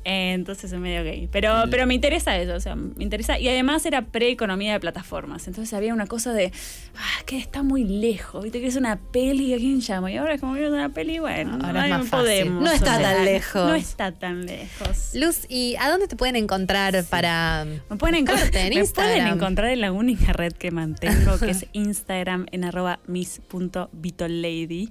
Entonces 0.09 0.71
es 0.71 0.79
medio 0.79 1.03
gay. 1.03 1.27
Pero, 1.29 1.65
pero 1.69 1.85
me 1.85 1.93
interesa 1.93 2.37
eso, 2.37 2.53
o 2.53 2.59
sea, 2.61 2.75
me 2.77 3.03
interesa. 3.03 3.37
Y 3.39 3.49
además 3.49 3.85
era 3.85 4.03
pre-economía 4.03 4.71
de 4.71 4.79
plataformas. 4.79 5.47
Entonces 5.47 5.73
había 5.73 5.93
una 5.93 6.07
cosa 6.07 6.31
de, 6.31 6.53
ah, 6.95 7.23
que 7.25 7.37
está 7.37 7.61
muy 7.61 7.83
lejos, 7.83 8.41
viste 8.41 8.61
que 8.61 8.67
es 8.67 8.77
una 8.77 8.97
peli, 9.11 9.53
¿a 9.53 9.57
quién 9.57 9.79
llamo? 9.79 10.07
Y 10.07 10.15
ahora 10.15 10.35
es 10.35 10.39
como 10.39 10.53
que 10.53 10.63
es 10.65 10.71
una 10.71 10.87
peli, 10.89 11.19
bueno, 11.19 11.55
Ahora 11.61 11.79
es 11.79 11.83
ay, 11.85 11.89
más 11.91 11.99
no 11.99 12.05
fácil. 12.05 12.25
podemos. 12.25 12.63
No 12.63 12.71
está 12.71 12.95
o 12.95 12.99
sea, 12.99 13.13
tan 13.15 13.25
lejos. 13.25 13.67
No 13.67 13.75
está 13.75 14.11
tan 14.13 14.45
lejos. 14.45 15.11
Luz, 15.13 15.39
¿y 15.49 15.75
a 15.77 15.89
dónde 15.89 16.07
te 16.07 16.15
pueden 16.15 16.37
encontrar 16.37 17.03
para 17.09 17.65
Me 17.89 17.97
pueden, 17.97 18.25
encon- 18.25 18.31
buscarte 18.31 18.61
en 18.61 18.79
me 18.79 18.85
pueden 18.85 19.27
encontrar 19.27 19.71
en 19.71 19.81
la 19.81 19.91
única 19.91 20.31
red 20.31 20.53
que 20.53 20.71
mantengo, 20.71 21.37
que 21.37 21.49
es 21.49 21.65
Instagram 21.73 22.45
en 22.53 22.63
arroba 22.63 22.99
miss.vitolady. 23.07 24.89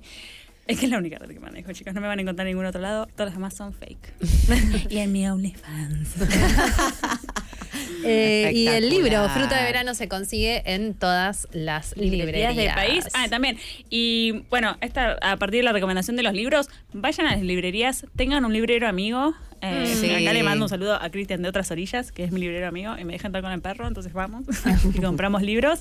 Es 0.69 0.81
que 0.81 0.87
es 0.87 0.91
la 0.91 0.99
única 0.99 1.19
red 1.19 1.31
que 1.31 1.39
manejo, 1.39 1.73
chicos. 1.73 1.95
No 1.95 2.01
me 2.01 2.09
van 2.09 2.19
a 2.19 2.23
encontrar 2.23 2.47
en 2.47 2.53
ningún 2.55 2.67
otro 2.67 2.81
lado. 2.81 3.07
Todas 3.15 3.27
las 3.27 3.35
demás 3.35 3.55
son 3.55 3.73
fake. 3.73 4.15
y 4.91 4.99
en 4.99 5.13
mi 5.13 5.29
OnlyFans. 5.29 6.09
Eh, 8.09 8.53
y 8.55 8.69
el 8.69 8.89
libro. 8.89 9.29
Fruta 9.31 9.57
de 9.59 9.65
Verano 9.65 9.93
se 9.95 10.07
consigue 10.07 10.63
en 10.73 10.95
todas 10.95 11.49
las 11.53 11.97
librerías, 11.97 12.55
librerías 12.55 12.57
del 12.57 12.73
país. 12.73 13.05
Ah, 13.15 13.27
también. 13.29 13.59
Y 13.91 14.45
bueno, 14.49 14.77
esta, 14.81 15.17
a 15.23 15.37
partir 15.39 15.61
de 15.61 15.65
la 15.65 15.73
recomendación 15.73 16.17
de 16.17 16.23
los 16.23 16.33
libros, 16.33 16.69
vayan 16.93 17.27
a 17.27 17.33
las 17.33 17.43
librerías, 17.43 18.07
tengan 18.15 18.45
un 18.45 18.53
librero 18.53 18.87
amigo. 18.89 19.35
Eh, 19.63 19.85
Mm. 19.87 19.87
Sí. 19.87 20.11
Acá 20.15 20.35
le 20.35 20.43
mando 20.43 20.67
un 20.67 20.69
saludo 20.69 20.95
a 21.01 21.09
Cristian 21.11 21.41
de 21.43 21.49
Otras 21.49 21.71
Orillas, 21.71 22.13
que 22.13 22.23
es 22.25 22.31
mi 22.31 22.41
librero 22.41 22.69
amigo, 22.69 22.95
y 22.99 23.05
me 23.05 23.15
deja 23.15 23.27
entrar 23.27 23.43
con 23.43 23.51
el 23.53 23.63
perro, 23.63 23.89
entonces 23.89 24.13
vamos 24.13 24.45
y 24.95 25.01
compramos 25.01 25.43
libros. 25.43 25.81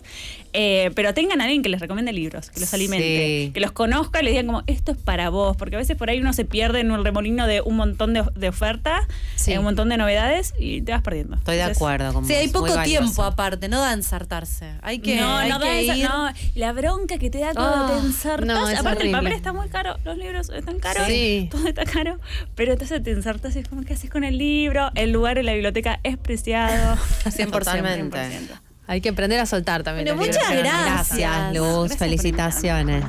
Eh, 0.53 0.91
pero 0.95 1.13
tengan 1.13 1.41
a 1.41 1.43
alguien 1.43 1.61
que 1.61 1.67
les 1.69 1.81
recomiende 1.81 2.13
libros, 2.13 2.49
que 2.49 2.61
los 2.61 2.73
alimente, 2.73 3.05
Sí. 3.45 3.51
que 3.53 3.59
los 3.59 3.73
conozca 3.73 4.21
y 4.21 4.23
les 4.23 4.31
digan 4.31 4.47
como, 4.47 4.63
esto 4.67 4.93
es 4.93 4.97
para 4.97 5.29
vos, 5.29 5.57
porque 5.57 5.75
a 5.75 5.79
veces 5.79 5.97
por 5.97 6.09
ahí 6.09 6.19
uno 6.19 6.31
se 6.31 6.45
pierde 6.45 6.79
en 6.79 6.89
el 6.89 7.03
remolino 7.03 7.47
de 7.47 7.59
un 7.61 7.75
montón 7.75 8.13
de, 8.13 8.23
de 8.35 8.47
oferta, 8.47 9.05
Sí. 9.35 9.51
eh, 9.51 9.59
un 9.59 9.65
montón 9.65 9.89
de 9.89 9.97
novedades 9.97 10.53
y 10.57 10.81
te 10.81 10.93
vas 10.93 11.01
perdiendo. 11.01 11.35
Estoy 11.35 11.55
de 11.57 11.61
Entonces, 11.63 11.77
acuerdo 11.85 12.13
con 12.13 12.25
Sí, 12.25 12.33
vos, 12.33 12.41
hay 12.41 12.47
poco 12.49 12.81
tiempo 12.83 13.23
aparte, 13.23 13.69
no 13.69 13.79
da 13.81 13.93
ensartarse. 13.93 14.73
Hay 14.81 14.99
que, 14.99 15.19
no, 15.19 15.37
hay 15.37 15.49
no, 15.49 15.59
que 15.59 15.65
da 15.65 15.75
esa- 15.79 15.95
ir. 15.97 16.09
no, 16.09 16.29
la 16.55 16.71
bronca 16.73 17.17
que 17.17 17.29
te 17.29 17.39
da 17.39 17.53
cuando 17.53 17.75
Ah, 17.85 17.91
te 18.01 18.05
ensartas. 18.07 18.45
no, 18.47 18.69
es 18.69 18.79
Aparte, 18.79 19.03
el 19.03 19.09
horrible. 19.09 19.17
papel 19.17 19.33
está 19.33 19.53
muy 19.53 19.69
caro, 19.69 19.97
los 20.03 20.17
libros 20.17 20.49
están 20.49 20.79
caros, 20.79 21.07
Sí. 21.07 21.47
todo 21.51 21.67
está 21.67 21.85
caro. 21.85 22.19
Pero 22.55 22.73
entonces 22.73 23.01
te 23.03 23.11
ensartas 23.11 23.55
y 23.55 23.59
es 23.59 23.67
como, 23.67 23.83
¿qué 23.83 23.93
haces 23.93 24.09
con 24.09 24.23
el 24.23 24.37
libro? 24.37 24.91
El 24.95 25.11
lugar 25.11 25.37
en 25.37 25.45
la 25.45 25.53
biblioteca 25.53 25.99
es 26.03 26.17
preciado. 26.17 26.97
100%. 27.23 27.51
Totalmente. 27.51 28.17
100%. 28.17 28.59
Hay 28.87 29.01
que 29.01 29.09
aprender 29.09 29.39
a 29.39 29.45
soltar 29.47 29.81
también. 29.83 30.05
Bueno, 30.05 30.21
los 30.21 30.27
muchas 30.35 30.49
libros. 30.53 30.71
gracias. 30.71 31.17
Gracias, 31.17 31.53
Luz. 31.55 31.65
Gracias 31.65 31.89
por 31.89 31.97
Felicitaciones. 31.97 33.03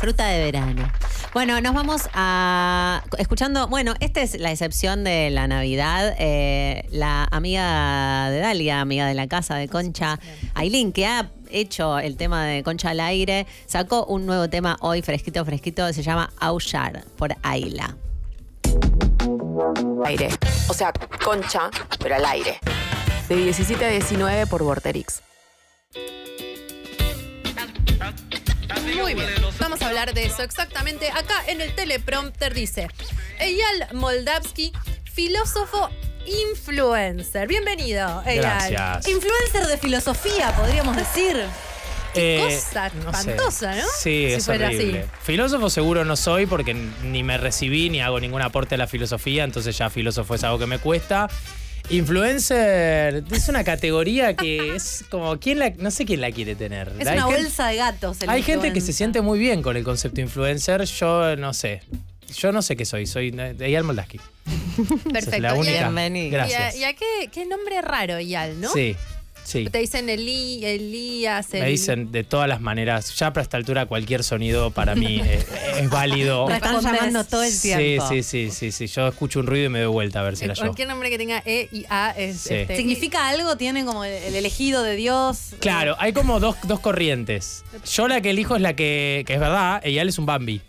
Fruta 0.00 0.26
de 0.28 0.42
verano. 0.42 0.90
Bueno, 1.34 1.60
nos 1.60 1.74
vamos 1.74 2.08
a. 2.14 3.02
Escuchando. 3.18 3.68
Bueno, 3.68 3.94
esta 4.00 4.22
es 4.22 4.40
la 4.40 4.50
excepción 4.50 5.04
de 5.04 5.28
la 5.28 5.46
Navidad. 5.46 6.16
Eh, 6.18 6.86
la 6.90 7.28
amiga 7.30 8.30
de 8.30 8.38
Dalia, 8.40 8.80
amiga 8.80 9.06
de 9.06 9.12
la 9.12 9.28
casa 9.28 9.56
de 9.56 9.68
Concha, 9.68 10.18
Aileen, 10.54 10.92
que 10.92 11.06
ha 11.06 11.30
hecho 11.50 11.98
el 11.98 12.16
tema 12.16 12.46
de 12.46 12.62
Concha 12.62 12.90
al 12.90 13.00
aire, 13.00 13.46
sacó 13.66 14.06
un 14.06 14.24
nuevo 14.24 14.48
tema 14.48 14.78
hoy, 14.80 15.02
fresquito, 15.02 15.44
fresquito, 15.44 15.92
se 15.92 16.02
llama 16.02 16.30
Aullar 16.40 17.04
por 17.18 17.36
Aila. 17.42 17.94
aire. 20.06 20.30
O 20.68 20.72
sea, 20.74 20.92
concha, 21.22 21.70
pero 21.98 22.14
al 22.14 22.24
aire. 22.24 22.58
De 23.28 23.36
17 23.36 23.84
a 23.84 23.88
19 23.90 24.46
por 24.46 24.62
Vorterix. 24.62 25.22
Muy 28.96 29.14
bien, 29.14 29.28
vamos 29.58 29.80
a 29.82 29.88
hablar 29.88 30.12
de 30.14 30.24
eso 30.26 30.42
exactamente. 30.42 31.10
Acá 31.10 31.42
en 31.46 31.60
el 31.60 31.74
teleprompter 31.74 32.54
dice, 32.54 32.88
Eyal 33.38 33.88
Moldavsky, 33.92 34.72
filósofo 35.04 35.88
influencer. 36.26 37.46
Bienvenido, 37.48 38.22
Eyal. 38.26 38.42
Gracias. 38.70 39.08
Influencer 39.08 39.66
de 39.66 39.78
filosofía, 39.78 40.54
podríamos 40.56 40.96
decir. 40.96 41.44
Eh, 42.14 42.40
cosa 42.42 42.90
sé. 42.90 42.96
espantosa, 42.98 43.74
¿no? 43.76 43.82
Sí, 43.82 43.90
Si 44.00 44.24
es 44.24 44.44
fuera 44.44 44.66
horrible. 44.66 45.00
así. 45.00 45.10
Filósofo 45.22 45.70
seguro 45.70 46.04
no 46.04 46.16
soy 46.16 46.46
porque 46.46 46.74
ni 46.74 47.22
me 47.22 47.38
recibí 47.38 47.88
ni 47.88 48.00
hago 48.02 48.18
ningún 48.18 48.42
aporte 48.42 48.74
a 48.74 48.78
la 48.78 48.88
filosofía, 48.88 49.44
entonces 49.44 49.78
ya 49.78 49.90
filósofo 49.90 50.34
es 50.34 50.42
algo 50.42 50.58
que 50.58 50.66
me 50.66 50.78
cuesta. 50.78 51.28
Influencer 51.90 53.24
es 53.32 53.48
una 53.48 53.64
categoría 53.64 54.34
que 54.34 54.76
es 54.76 55.04
como 55.10 55.38
quién 55.38 55.58
la 55.58 55.70
no 55.70 55.90
sé 55.90 56.04
quién 56.04 56.20
la 56.20 56.30
quiere 56.30 56.54
tener. 56.54 56.92
Es 56.98 57.06
Hay 57.08 57.18
una 57.18 57.26
gente- 57.26 57.42
bolsa 57.42 57.66
de 57.68 57.76
gatos. 57.76 58.22
el 58.22 58.30
Hay 58.30 58.42
gente 58.42 58.72
que 58.72 58.80
se 58.80 58.92
siente 58.92 59.20
muy 59.20 59.38
bien 59.38 59.60
con 59.62 59.76
el 59.76 59.82
concepto 59.84 60.20
influencer, 60.20 60.84
yo 60.84 61.36
no 61.36 61.52
sé. 61.52 61.82
Yo 62.36 62.52
no 62.52 62.62
sé 62.62 62.76
qué 62.76 62.84
soy, 62.84 63.06
soy 63.06 63.34
Eyal 63.58 63.82
Moldaski. 63.82 64.20
Perfecto. 65.12 65.36
es 65.36 65.40
la 65.42 65.54
única. 65.54 65.80
Bienvenido. 65.80 66.26
¿Y 66.26 66.34
a, 66.34 66.46
Gracias. 66.46 66.76
y 66.76 66.84
a 66.84 66.92
qué, 66.94 67.28
qué 67.32 67.44
nombre 67.44 67.82
raro, 67.82 68.20
Yal, 68.20 68.60
no? 68.60 68.70
Sí, 68.72 68.94
sí. 69.50 69.64
Te 69.70 69.78
dicen 69.78 70.08
Eli, 70.08 70.64
Elías, 70.64 71.48
Me 71.52 71.60
Eli- 71.60 71.70
dicen 71.72 72.12
de 72.12 72.24
todas 72.24 72.48
las 72.48 72.60
maneras. 72.60 73.14
Ya 73.16 73.32
para 73.32 73.42
esta 73.42 73.56
altura 73.56 73.86
cualquier 73.86 74.22
sonido 74.24 74.70
para 74.70 74.94
mí 74.94 75.20
es, 75.20 75.46
es 75.80 75.90
válido. 75.90 76.46
Me 76.46 76.54
están 76.54 76.80
llamando 76.80 77.24
todo 77.24 77.42
el 77.42 77.50
Sí, 77.52 77.74
tiempo. 77.74 78.08
sí, 78.08 78.22
sí, 78.22 78.50
sí, 78.50 78.72
sí. 78.72 78.86
Yo 78.86 79.08
escucho 79.08 79.40
un 79.40 79.46
ruido 79.46 79.66
y 79.66 79.68
me 79.68 79.80
doy 79.80 79.92
vuelta 79.92 80.20
a 80.20 80.22
ver 80.22 80.36
si 80.36 80.42
Eh, 80.44 80.46
era 80.46 80.54
yo. 80.54 80.62
Cualquier 80.62 80.88
nombre 80.88 81.10
que 81.10 81.18
tenga 81.18 81.42
E 81.44 81.68
y 81.72 81.84
A 81.90 82.10
es. 82.16 82.40
Sí. 82.40 82.54
este, 82.54 82.76
¿Significa 82.76 83.28
algo? 83.28 83.56
¿Tiene 83.56 83.84
como 83.84 84.04
el, 84.04 84.12
el 84.12 84.34
elegido 84.34 84.82
de 84.82 84.96
Dios? 84.96 85.50
Claro, 85.60 85.96
hay 85.98 86.12
como 86.12 86.40
dos, 86.40 86.56
dos 86.64 86.80
corrientes. 86.80 87.64
Yo 87.92 88.08
la 88.08 88.20
que 88.20 88.30
elijo 88.30 88.56
es 88.56 88.62
la 88.62 88.74
que, 88.76 89.24
que 89.26 89.34
es 89.34 89.40
verdad, 89.40 89.80
Eyal 89.84 90.08
es 90.08 90.18
un 90.18 90.26
Bambi. 90.26 90.60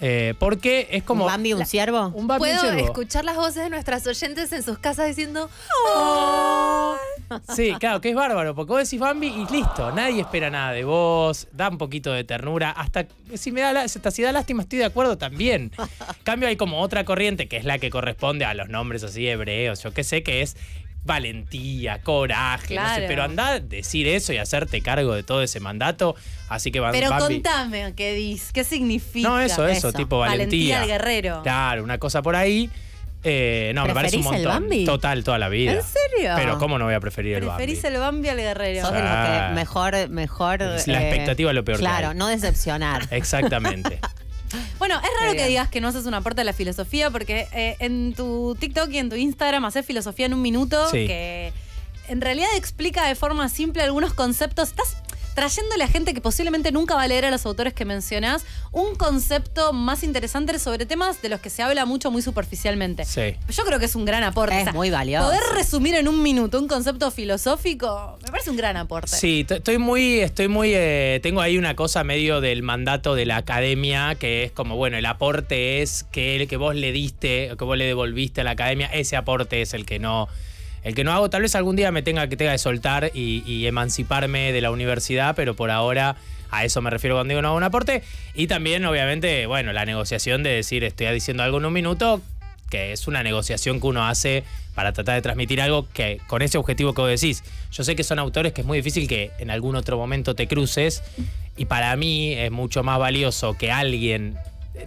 Eh, 0.00 0.34
porque 0.38 0.88
es 0.90 1.02
como. 1.04 1.24
¿Un 1.24 1.30
Bambi, 1.30 1.52
un 1.54 1.64
ciervo? 1.64 2.08
Un 2.14 2.26
Bambi 2.26 2.50
un 2.50 2.56
Puedo 2.56 2.60
ciervo. 2.60 2.84
escuchar 2.84 3.24
las 3.24 3.36
voces 3.36 3.62
de 3.64 3.70
nuestras 3.70 4.06
oyentes 4.06 4.52
en 4.52 4.62
sus 4.62 4.78
casas 4.78 5.06
diciendo. 5.06 5.48
Sí, 7.54 7.72
claro, 7.80 8.00
que 8.00 8.10
es 8.10 8.14
bárbaro, 8.14 8.54
porque 8.54 8.72
vos 8.72 8.82
decís 8.84 9.00
Bambi 9.00 9.28
y 9.28 9.46
listo, 9.50 9.90
nadie 9.92 10.20
espera 10.20 10.50
nada 10.50 10.72
de 10.72 10.84
vos, 10.84 11.48
da 11.52 11.68
un 11.68 11.78
poquito 11.78 12.12
de 12.12 12.22
ternura, 12.24 12.70
hasta 12.70 13.06
si 13.34 13.50
me 13.50 13.60
da, 13.62 13.72
la- 13.72 13.80
hasta 13.82 14.10
si 14.10 14.22
da 14.22 14.30
lástima 14.32 14.62
estoy 14.62 14.78
de 14.80 14.84
acuerdo 14.84 15.16
también. 15.16 15.72
Cambio 16.24 16.48
hay 16.48 16.56
como 16.56 16.80
otra 16.80 17.04
corriente 17.04 17.48
que 17.48 17.56
es 17.56 17.64
la 17.64 17.78
que 17.78 17.90
corresponde 17.90 18.44
a 18.44 18.54
los 18.54 18.68
nombres 18.68 19.02
así 19.04 19.26
hebreos, 19.26 19.82
yo 19.82 19.92
qué 19.92 20.04
sé, 20.04 20.22
que 20.22 20.42
es 20.42 20.56
valentía, 21.04 22.00
coraje, 22.02 22.74
no 22.76 22.94
sé, 22.94 23.04
pero 23.06 23.22
anda 23.24 23.48
a 23.48 23.60
decir 23.60 24.06
eso 24.08 24.32
y 24.32 24.38
hacerte 24.38 24.80
cargo 24.80 25.14
de 25.14 25.22
todo 25.22 25.42
ese 25.42 25.60
mandato, 25.60 26.14
así 26.48 26.70
que 26.72 26.80
Pero 26.92 27.10
Bambi... 27.10 27.34
contame 27.42 27.92
qué 27.94 28.14
dices, 28.14 28.52
qué 28.52 28.64
significa. 28.64 29.28
No, 29.28 29.38
eso, 29.40 29.66
eso, 29.66 29.88
eso. 29.88 29.92
tipo 29.92 30.18
Valentía 30.18 30.78
valentía. 30.78 30.80
al 30.80 30.86
guerrero. 30.86 31.42
Claro, 31.42 31.84
una 31.84 31.98
cosa 31.98 32.22
por 32.22 32.36
ahí. 32.36 32.70
Eh, 33.26 33.72
no, 33.74 33.86
me 33.86 33.94
parece 33.94 34.18
un 34.18 34.22
¿Preferís 34.22 34.42
el 34.42 34.48
montón. 34.48 34.62
Bambi? 34.68 34.84
Total, 34.84 35.24
toda 35.24 35.38
la 35.38 35.48
vida. 35.48 35.72
¿En 35.72 35.82
serio? 35.82 36.32
Pero 36.36 36.58
¿cómo 36.58 36.78
no 36.78 36.84
voy 36.84 36.92
a 36.94 37.00
preferir 37.00 37.36
el 37.36 37.44
Bambi? 37.44 37.64
Preferís 37.64 37.84
el 37.84 37.96
Bambi 37.98 38.28
al 38.28 38.36
guerrero. 38.36 38.82
Sos 38.82 38.92
de 38.92 39.00
los 39.00 39.10
que 39.10 39.54
mejor, 39.54 40.08
mejor. 40.10 40.60
eh, 40.62 40.76
la 40.86 41.02
expectativa 41.02 41.50
es 41.50 41.54
lo 41.54 41.64
peor 41.64 41.78
que 41.78 41.84
Claro, 41.84 42.08
hay. 42.10 42.16
no 42.16 42.26
decepcionar. 42.26 43.06
Exactamente. 43.10 43.98
Bueno, 44.78 45.00
es 45.02 45.10
raro 45.20 45.32
que 45.34 45.46
digas 45.46 45.68
que 45.68 45.80
no 45.80 45.88
haces 45.88 46.06
un 46.06 46.14
aporte 46.14 46.40
a 46.42 46.44
la 46.44 46.52
filosofía 46.52 47.10
porque 47.10 47.48
eh, 47.52 47.76
en 47.80 48.14
tu 48.14 48.56
TikTok 48.58 48.90
y 48.90 48.98
en 48.98 49.08
tu 49.10 49.16
Instagram 49.16 49.64
haces 49.64 49.84
filosofía 49.86 50.26
en 50.26 50.34
un 50.34 50.42
minuto 50.42 50.88
Sí. 50.90 51.06
que 51.06 51.52
en 52.08 52.20
realidad 52.20 52.48
explica 52.56 53.06
de 53.06 53.14
forma 53.14 53.48
simple 53.48 53.82
algunos 53.82 54.12
conceptos. 54.14 54.68
Estás 54.70 54.96
trayéndole 55.34 55.84
a 55.84 55.88
gente 55.88 56.14
que 56.14 56.20
posiblemente 56.20 56.72
nunca 56.72 56.94
va 56.94 57.02
a 57.02 57.08
leer 57.08 57.24
a 57.24 57.30
los 57.30 57.44
autores 57.46 57.74
que 57.74 57.84
mencionás 57.84 58.44
un 58.72 58.94
concepto 58.94 59.72
más 59.72 60.02
interesante 60.02 60.58
sobre 60.58 60.86
temas 60.86 61.22
de 61.22 61.28
los 61.28 61.40
que 61.40 61.50
se 61.50 61.62
habla 61.62 61.84
mucho 61.86 62.10
muy 62.10 62.22
superficialmente. 62.22 63.04
Sí. 63.04 63.36
Yo 63.48 63.64
creo 63.64 63.78
que 63.78 63.86
es 63.86 63.94
un 63.94 64.04
gran 64.04 64.22
aporte. 64.22 64.60
Es 64.60 64.72
muy 64.72 64.90
valioso. 64.90 65.26
Poder 65.26 65.42
resumir 65.54 65.94
en 65.94 66.08
un 66.08 66.22
minuto 66.22 66.58
un 66.58 66.68
concepto 66.68 67.10
filosófico 67.10 67.64
me 68.22 68.30
parece 68.30 68.50
un 68.50 68.56
gran 68.56 68.76
aporte. 68.76 69.08
Sí, 69.08 69.46
estoy 69.48 69.78
muy, 69.78 70.20
estoy 70.20 70.48
muy, 70.48 70.72
eh, 70.74 71.20
tengo 71.22 71.40
ahí 71.40 71.58
una 71.58 71.74
cosa 71.74 72.04
medio 72.04 72.40
del 72.40 72.62
mandato 72.62 73.14
de 73.14 73.26
la 73.26 73.36
academia, 73.38 74.14
que 74.14 74.44
es 74.44 74.52
como, 74.52 74.76
bueno, 74.76 74.96
el 74.96 75.06
aporte 75.06 75.82
es 75.82 76.04
que 76.04 76.36
el 76.36 76.48
que 76.48 76.56
vos 76.56 76.74
le 76.74 76.92
diste, 76.92 77.50
que 77.58 77.64
vos 77.64 77.76
le 77.76 77.86
devolviste 77.86 78.40
a 78.40 78.44
la 78.44 78.52
academia, 78.52 78.86
ese 78.86 79.16
aporte 79.16 79.62
es 79.62 79.74
el 79.74 79.86
que 79.86 79.98
no, 79.98 80.28
el 80.84 80.94
que 80.94 81.02
no 81.02 81.12
hago. 81.12 81.28
Tal 81.30 81.42
vez 81.42 81.54
algún 81.54 81.74
día 81.74 81.90
me 81.90 82.02
tenga 82.02 82.28
que 82.28 82.36
tenga 82.36 82.52
que 82.52 82.58
soltar 82.58 83.10
y, 83.14 83.66
emanciparme 83.66 84.52
de 84.52 84.60
la 84.60 84.70
universidad, 84.70 85.34
pero 85.34 85.56
por 85.56 85.70
ahora 85.70 86.16
a 86.50 86.64
eso 86.64 86.80
me 86.82 86.90
refiero 86.90 87.16
cuando 87.16 87.32
digo 87.32 87.42
no 87.42 87.48
hago 87.48 87.56
un 87.56 87.64
aporte. 87.64 88.02
Y 88.34 88.46
también, 88.46 88.84
obviamente, 88.84 89.46
bueno, 89.46 89.72
la 89.72 89.84
negociación 89.84 90.42
de 90.42 90.50
decir 90.50 90.84
estoy 90.84 91.12
diciendo 91.12 91.42
algo 91.42 91.58
en 91.58 91.64
un 91.64 91.72
minuto, 91.72 92.22
que 92.70 92.92
es 92.92 93.08
una 93.08 93.22
negociación 93.22 93.80
que 93.80 93.86
uno 93.86 94.06
hace 94.06 94.44
para 94.74 94.92
tratar 94.92 95.14
de 95.14 95.22
transmitir 95.22 95.60
algo 95.60 95.88
que 95.92 96.20
con 96.26 96.42
ese 96.42 96.58
objetivo 96.58 96.94
que 96.94 97.00
vos 97.00 97.20
decís. 97.20 97.42
Yo 97.72 97.82
sé 97.82 97.96
que 97.96 98.04
son 98.04 98.18
autores 98.18 98.52
que 98.52 98.60
es 98.60 98.66
muy 98.66 98.78
difícil 98.78 99.08
que 99.08 99.30
en 99.38 99.50
algún 99.50 99.76
otro 99.76 99.96
momento 99.96 100.34
te 100.34 100.46
cruces 100.46 101.02
y 101.56 101.64
para 101.66 101.94
mí 101.96 102.32
es 102.32 102.50
mucho 102.50 102.82
más 102.82 102.98
valioso 102.98 103.56
que 103.56 103.70
alguien 103.70 104.36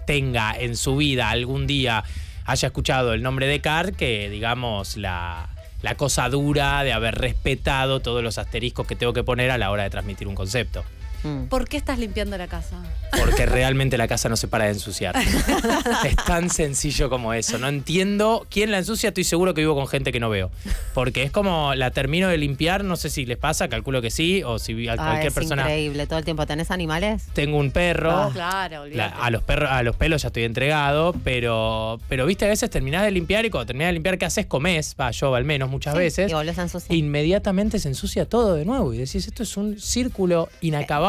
tenga 0.05 0.53
en 0.57 0.75
su 0.75 0.97
vida 0.97 1.29
algún 1.29 1.65
día 1.65 2.03
haya 2.45 2.67
escuchado 2.67 3.13
el 3.13 3.21
nombre 3.21 3.47
de 3.47 3.61
Cart 3.61 3.95
que 3.95 4.29
digamos 4.29 4.97
la, 4.97 5.47
la 5.81 5.95
cosa 5.95 6.29
dura 6.29 6.83
de 6.83 6.93
haber 6.93 7.15
respetado 7.15 7.99
todos 7.99 8.23
los 8.23 8.37
asteriscos 8.37 8.87
que 8.87 8.95
tengo 8.95 9.13
que 9.13 9.23
poner 9.23 9.51
a 9.51 9.57
la 9.57 9.71
hora 9.71 9.83
de 9.83 9.89
transmitir 9.89 10.27
un 10.27 10.35
concepto. 10.35 10.83
Mm. 11.23 11.45
¿Por 11.45 11.67
qué 11.67 11.77
estás 11.77 11.99
limpiando 11.99 12.37
la 12.37 12.47
casa? 12.47 12.77
Porque 13.17 13.45
realmente 13.45 13.97
la 13.97 14.07
casa 14.07 14.29
no 14.29 14.35
se 14.37 14.47
para 14.47 14.65
de 14.65 14.71
ensuciar. 14.71 15.15
es 16.05 16.15
tan 16.25 16.49
sencillo 16.49 17.09
como 17.09 17.33
eso. 17.33 17.57
No 17.57 17.67
entiendo 17.67 18.45
quién 18.49 18.71
la 18.71 18.77
ensucia. 18.79 19.09
Estoy 19.09 19.23
seguro 19.23 19.53
que 19.53 19.61
vivo 19.61 19.75
con 19.75 19.87
gente 19.87 20.11
que 20.11 20.19
no 20.19 20.29
veo. 20.29 20.51
Porque 20.93 21.23
es 21.23 21.31
como 21.31 21.73
la 21.75 21.91
termino 21.91 22.27
de 22.27 22.37
limpiar. 22.37 22.83
No 22.83 22.95
sé 22.97 23.09
si 23.09 23.25
les 23.25 23.37
pasa, 23.37 23.67
calculo 23.69 24.01
que 24.01 24.11
sí. 24.11 24.43
O 24.43 24.59
si 24.59 24.87
a 24.87 24.93
Ah, 24.93 24.95
cualquier 24.97 25.27
es 25.27 25.33
persona. 25.33 25.61
increíble. 25.63 26.05
Todo 26.07 26.19
el 26.19 26.25
tiempo 26.25 26.45
tenés 26.45 26.69
animales. 26.71 27.23
Tengo 27.33 27.57
un 27.57 27.71
perro. 27.71 28.11
Ah, 28.11 28.29
Claro, 28.33 28.75
La- 28.75 28.81
olvídate. 28.81 29.15
a 29.21 29.29
los 29.31 29.43
perros, 29.43 29.69
a 29.71 29.83
los 29.83 29.95
pelos 29.95 30.21
ya 30.21 30.27
estoy 30.27 30.43
entregado, 30.43 31.13
pero, 31.23 31.99
pero 32.09 32.25
viste, 32.25 32.45
a 32.45 32.49
veces 32.49 32.69
terminás 32.69 33.03
de 33.03 33.11
limpiar 33.11 33.45
y 33.45 33.49
cuando 33.49 33.65
terminás 33.67 33.89
de 33.89 33.93
limpiar, 33.93 34.17
¿qué 34.17 34.25
haces? 34.25 34.45
Comés, 34.45 34.95
va, 34.99 35.11
yo 35.11 35.33
al 35.33 35.43
menos 35.45 35.69
muchas 35.69 35.93
Sí, 35.93 35.99
veces. 35.99 36.29
Y 36.29 36.33
volvés 36.33 36.57
a 36.59 36.63
ensuciar. 36.63 36.95
Inmediatamente 36.95 37.79
se 37.79 37.87
ensucia 37.87 38.25
todo 38.25 38.53
de 38.55 38.65
nuevo 38.65 38.93
y 38.93 38.97
decís, 38.97 39.27
esto 39.27 39.43
es 39.43 39.57
un 39.57 39.79
círculo 39.79 40.49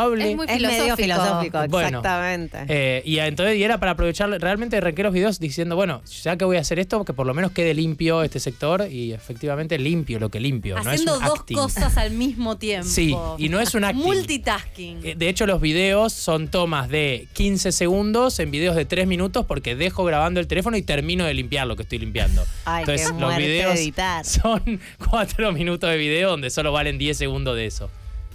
Es 0.04 0.36
muy 0.36 0.46
es 0.48 0.60
medio 0.60 0.96
filosófico. 0.96 0.96
filosófico, 0.96 1.58
Bueno. 1.68 1.98
exactamente. 1.98 2.58
Eh, 2.68 3.02
y 3.04 3.18
entonces 3.18 3.56
y 3.56 3.62
era 3.62 3.78
para 3.78 3.92
aprovechar, 3.92 4.30
realmente 4.40 4.76
arranqué 4.76 5.02
los 5.02 5.12
videos 5.12 5.38
diciendo, 5.40 5.76
bueno, 5.76 6.02
ya 6.22 6.36
que 6.36 6.44
voy 6.44 6.56
a 6.56 6.60
hacer 6.60 6.78
esto, 6.78 7.04
que 7.04 7.12
por 7.12 7.26
lo 7.26 7.34
menos 7.34 7.52
quede 7.52 7.74
limpio 7.74 8.22
este 8.22 8.40
sector 8.40 8.86
y 8.90 9.12
efectivamente 9.12 9.78
limpio 9.78 10.18
lo 10.18 10.28
que 10.30 10.40
limpio. 10.40 10.76
Haciendo 10.76 11.12
no 11.12 11.16
es 11.16 11.20
un 11.22 11.26
dos 11.28 11.38
acting. 11.40 11.56
cosas 11.56 11.96
al 11.96 12.10
mismo 12.12 12.56
tiempo. 12.56 12.88
Sí, 12.88 13.14
y 13.38 13.48
no 13.48 13.60
es 13.60 13.74
un 13.74 13.84
acting. 13.84 14.04
Multitasking. 14.04 15.00
Eh, 15.04 15.14
De 15.16 15.28
hecho, 15.28 15.46
los 15.46 15.60
videos 15.60 16.12
son 16.12 16.48
tomas 16.48 16.88
de 16.88 17.26
15 17.32 17.72
segundos 17.72 18.38
en 18.38 18.50
videos 18.50 18.76
de 18.76 18.84
3 18.84 19.06
minutos 19.06 19.44
porque 19.46 19.74
dejo 19.74 20.04
grabando 20.04 20.40
el 20.40 20.46
teléfono 20.46 20.76
y 20.76 20.82
termino 20.82 21.24
de 21.24 21.34
limpiar 21.34 21.66
lo 21.66 21.76
que 21.76 21.82
estoy 21.82 21.98
limpiando. 21.98 22.44
Ay, 22.64 22.84
qué 22.84 22.92
Entonces, 22.92 23.20
los 23.20 23.36
videos 23.36 23.76
editar. 23.76 24.24
son 24.24 24.80
4 25.10 25.52
minutos 25.52 25.90
de 25.90 25.96
video 25.96 26.30
donde 26.30 26.50
solo 26.50 26.72
valen 26.72 26.98
10 26.98 27.16
segundos 27.16 27.56
de 27.56 27.66
eso. 27.66 27.90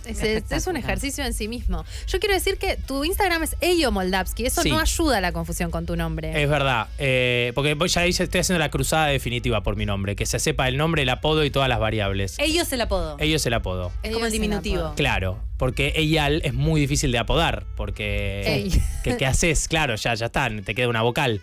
Es, 0.05 0.21
es- 0.23 0.51
es 0.51 0.67
un 0.67 0.75
ejercicio 0.77 1.23
en 1.25 1.33
sí 1.33 1.47
mismo. 1.47 1.85
Yo 2.07 2.19
quiero 2.19 2.35
decir 2.35 2.57
que 2.57 2.77
tu 2.77 3.03
Instagram 3.05 3.43
es 3.43 3.55
Eyo 3.61 3.91
Moldavsky. 3.91 4.45
Eso 4.45 4.61
Sí. 4.61 4.69
no 4.69 4.79
ayuda 4.79 5.17
a 5.17 5.21
la 5.21 5.31
confusión 5.31 5.71
con 5.71 5.85
tu 5.85 5.95
nombre. 5.95 6.41
Es 6.41 6.49
verdad, 6.49 6.87
eh, 6.97 7.51
porque 7.55 7.73
voy- 7.75 7.89
ya 7.89 8.05
hice- 8.05 8.23
estoy 8.23 8.41
haciendo 8.41 8.59
la 8.59 8.69
cruzada 8.69 9.07
definitiva 9.07 9.61
por 9.63 9.75
mi 9.75 9.85
nombre, 9.85 10.15
que 10.15 10.25
se 10.25 10.39
sepa 10.39 10.67
el 10.67 10.77
nombre, 10.77 11.03
el 11.03 11.09
apodo 11.09 11.43
y 11.45 11.49
todas 11.51 11.69
las 11.69 11.79
variables. 11.79 12.35
Ellos 12.39 12.71
el 12.73 12.81
apodo. 12.81 13.17
Ellos 13.19 13.45
el 13.45 13.53
apodo. 13.53 13.91
Es 14.03 14.11
como 14.13 14.25
el 14.25 14.31
diminutivo. 14.31 14.81
apodo. 14.81 14.95
Claro, 14.95 15.39
porque 15.57 15.93
Eyal 15.95 16.41
es 16.43 16.53
muy 16.53 16.81
difícil 16.81 17.11
de 17.11 17.17
apodar, 17.19 17.65
porque 17.77 18.41
Ey. 18.45 18.81
que, 19.03 19.17
¿qué 19.17 19.25
haces? 19.25 19.67
Claro, 19.67 19.95
ya, 19.95 20.13
ya 20.15 20.25
está, 20.27 20.49
te 20.63 20.75
queda 20.75 20.87
una 20.89 21.01
vocal. 21.01 21.41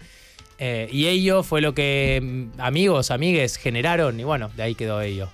Eh, 0.62 0.88
y 0.92 1.06
ello 1.06 1.42
fue 1.42 1.62
lo 1.62 1.72
que 1.74 2.20
mm, 2.22 2.60
amigos, 2.60 3.10
amigues 3.10 3.56
generaron 3.56 4.20
y 4.20 4.24
bueno, 4.24 4.50
de 4.56 4.62
ahí 4.62 4.74
quedó 4.74 5.00
ello. 5.00 5.30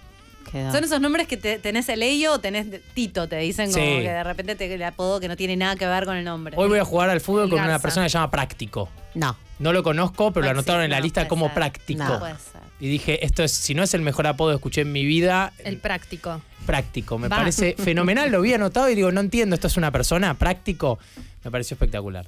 Quedó. 0.51 0.70
Son 0.72 0.84
esos 0.84 1.01
nombres 1.01 1.26
que 1.26 1.36
te- 1.36 1.59
tenés 1.59 1.88
el 1.88 2.03
ello 2.03 2.34
o 2.34 2.38
tenés 2.38 2.66
Tito, 2.94 3.28
te 3.28 3.36
dicen 3.38 3.70
como 3.72 3.84
Sí. 3.84 4.03
que 4.03 4.09
de 4.11 4.22
repente 4.24 4.55
te 4.55 4.72
el 4.72 4.82
apodo 4.82 5.18
que 5.20 5.28
no 5.28 5.36
tiene 5.36 5.57
nada 5.57 5.74
que 5.76 5.86
ver 5.86 6.05
con 6.05 6.16
el 6.16 6.24
nombre. 6.24 6.55
Hoy 6.57 6.68
voy 6.68 6.78
a 6.78 6.84
jugar 6.84 7.11
al 7.11 7.20
fútbol 7.20 7.44
El 7.44 7.51
con 7.51 7.61
una 7.61 7.78
persona 7.78 8.07
que 8.07 8.11
se 8.11 8.14
llama 8.14 8.30
Práctico. 8.30 8.88
No. 9.14 9.36
No 9.59 9.72
lo 9.72 9.82
conozco, 9.82 10.32
pero 10.32 10.44
lo 10.47 10.53
No 10.53 10.59
anotaron 10.59 10.82
en 10.84 10.90
la 10.90 10.99
no 10.99 11.03
lista 11.03 11.22
puede 11.22 11.28
como 11.28 11.47
ser. 11.47 11.55
Práctico. 11.55 12.05
No. 12.05 12.18
puede 12.18 12.34
ser. 12.34 12.61
Y 12.78 12.88
dije, 12.88 13.24
esto 13.24 13.42
es, 13.42 13.53
si 13.53 13.74
no 13.74 13.82
es 13.82 13.94
el 13.94 14.03
mejor 14.03 14.26
apodo 14.26 14.51
que 14.51 14.57
escuché 14.57 14.82
en 14.82 14.92
mi 14.92 15.05
vida, 15.07 15.53
El 15.64 15.78
práctico. 15.78 16.42
práctico. 16.66 17.18
Me 17.18 17.28
Va. 17.28 17.38
parece 17.38 17.74
fenomenal, 17.78 18.30
lo 18.30 18.40
vi 18.42 18.53
anotado 18.53 18.90
y 18.90 18.94
digo, 18.94 19.11
no 19.12 19.20
entiendo, 19.20 19.55
esto 19.55 19.66
es 19.66 19.76
una 19.78 19.90
persona, 19.90 20.34
práctico. 20.34 20.99
Me 21.42 21.51
pareció 21.51 21.74
espectacular. 21.74 22.26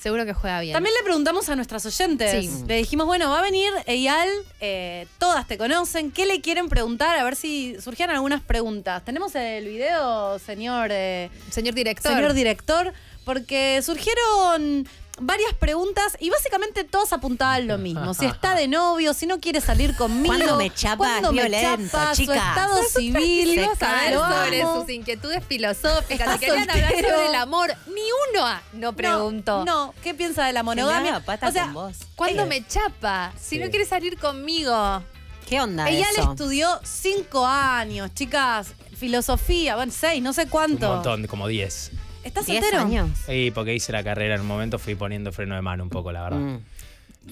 Seguro 0.00 0.24
que 0.24 0.32
juega 0.32 0.60
bien. 0.60 0.72
También 0.72 0.94
le 0.98 1.04
preguntamos 1.04 1.50
a 1.50 1.56
nuestras 1.56 1.84
oyentes. 1.84 2.46
Sí. 2.46 2.64
Le 2.66 2.76
dijimos, 2.76 3.06
bueno, 3.06 3.28
va 3.28 3.40
a 3.40 3.42
venir 3.42 3.70
Eyal, 3.86 4.30
eh, 4.60 5.06
todas 5.18 5.46
te 5.46 5.58
conocen. 5.58 6.10
¿Qué 6.10 6.24
le 6.24 6.40
quieren 6.40 6.70
preguntar? 6.70 7.18
A 7.18 7.24
ver 7.24 7.36
si 7.36 7.76
surgían 7.80 8.08
algunas 8.08 8.40
preguntas. 8.40 9.04
¿Tenemos 9.04 9.34
el 9.34 9.66
video, 9.66 10.38
señor, 10.38 10.88
eh, 10.90 11.28
Señor 11.50 11.74
director. 11.74 12.12
señor 12.12 12.32
director? 12.32 12.94
Porque 13.26 13.82
surgieron 13.82 14.88
varias 15.20 15.54
preguntas 15.54 16.16
y 16.18 16.30
básicamente 16.30 16.84
todas 16.84 17.12
apuntaban 17.12 17.66
lo 17.68 17.78
mismo. 17.78 18.14
Si 18.14 18.26
está 18.26 18.54
de 18.54 18.66
novio, 18.68 19.14
si 19.14 19.26
no 19.26 19.38
quiere 19.40 19.60
salir 19.60 19.94
conmigo. 19.94 20.34
¿Cuándo 20.34 20.56
me 20.56 20.70
chapa? 20.72 20.96
cuándo 20.96 21.28
Es 21.30 21.34
me 21.34 21.42
violento, 21.42 21.90
chapa, 21.98 22.14
su 22.14 22.22
chicas. 22.22 22.36
estado 22.36 22.82
civil. 22.84 23.68
saber 23.78 24.14
sobre 24.18 24.62
sus 24.62 24.88
inquietudes 24.90 25.44
filosóficas. 25.46 26.32
Si 26.34 26.38
querían 26.40 26.70
hablar 26.70 26.90
soltero. 26.92 27.08
sobre 27.14 27.28
el 27.28 27.34
amor, 27.34 27.74
ni 27.86 28.02
uno 28.32 28.46
no 28.72 28.92
preguntó. 28.94 29.64
No, 29.64 29.86
no, 29.86 29.94
¿qué 30.02 30.14
piensa 30.14 30.44
de 30.46 30.52
la 30.52 30.62
monogamia? 30.62 31.20
pata 31.20 31.48
o 31.48 31.52
sea, 31.52 31.64
con 31.64 31.74
vos. 31.74 31.96
¿Cuándo 32.16 32.42
Eh, 32.42 32.46
me 32.46 32.66
chapa? 32.66 33.32
Si 33.38 33.56
Sí. 33.56 33.58
no 33.58 33.70
quiere 33.70 33.84
salir 33.84 34.18
conmigo. 34.18 35.02
¿Qué 35.48 35.60
onda 35.60 35.88
Ella 35.88 36.06
le 36.16 36.22
estudió 36.22 36.80
cinco 36.84 37.44
años, 37.46 38.14
chicas, 38.14 38.68
filosofía, 38.96 39.74
bueno, 39.76 39.92
seis, 39.94 40.22
no 40.22 40.32
sé 40.32 40.42
Un 40.44 40.48
cuánto. 40.48 40.88
montón, 40.94 41.26
como 41.26 41.48
10. 41.48 41.90
¿Estás 42.24 42.46
¿Diez 42.46 42.60
soltero? 42.64 42.82
años? 42.82 43.10
Sí, 43.26 43.50
porque 43.54 43.74
hice 43.74 43.92
la 43.92 44.02
carrera 44.04 44.34
en 44.34 44.42
un 44.42 44.46
momento, 44.46 44.78
fui 44.78 44.94
poniendo 44.94 45.32
freno 45.32 45.54
de 45.54 45.62
mano 45.62 45.82
un 45.84 45.90
poco, 45.90 46.12
la 46.12 46.22
verdad. 46.22 46.38
Mm. 46.38 46.58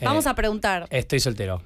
Vamos 0.02 0.26
Eh, 0.26 0.28
a 0.28 0.34
preguntar. 0.34 0.86
Estoy 0.90 1.20
soltero. 1.20 1.62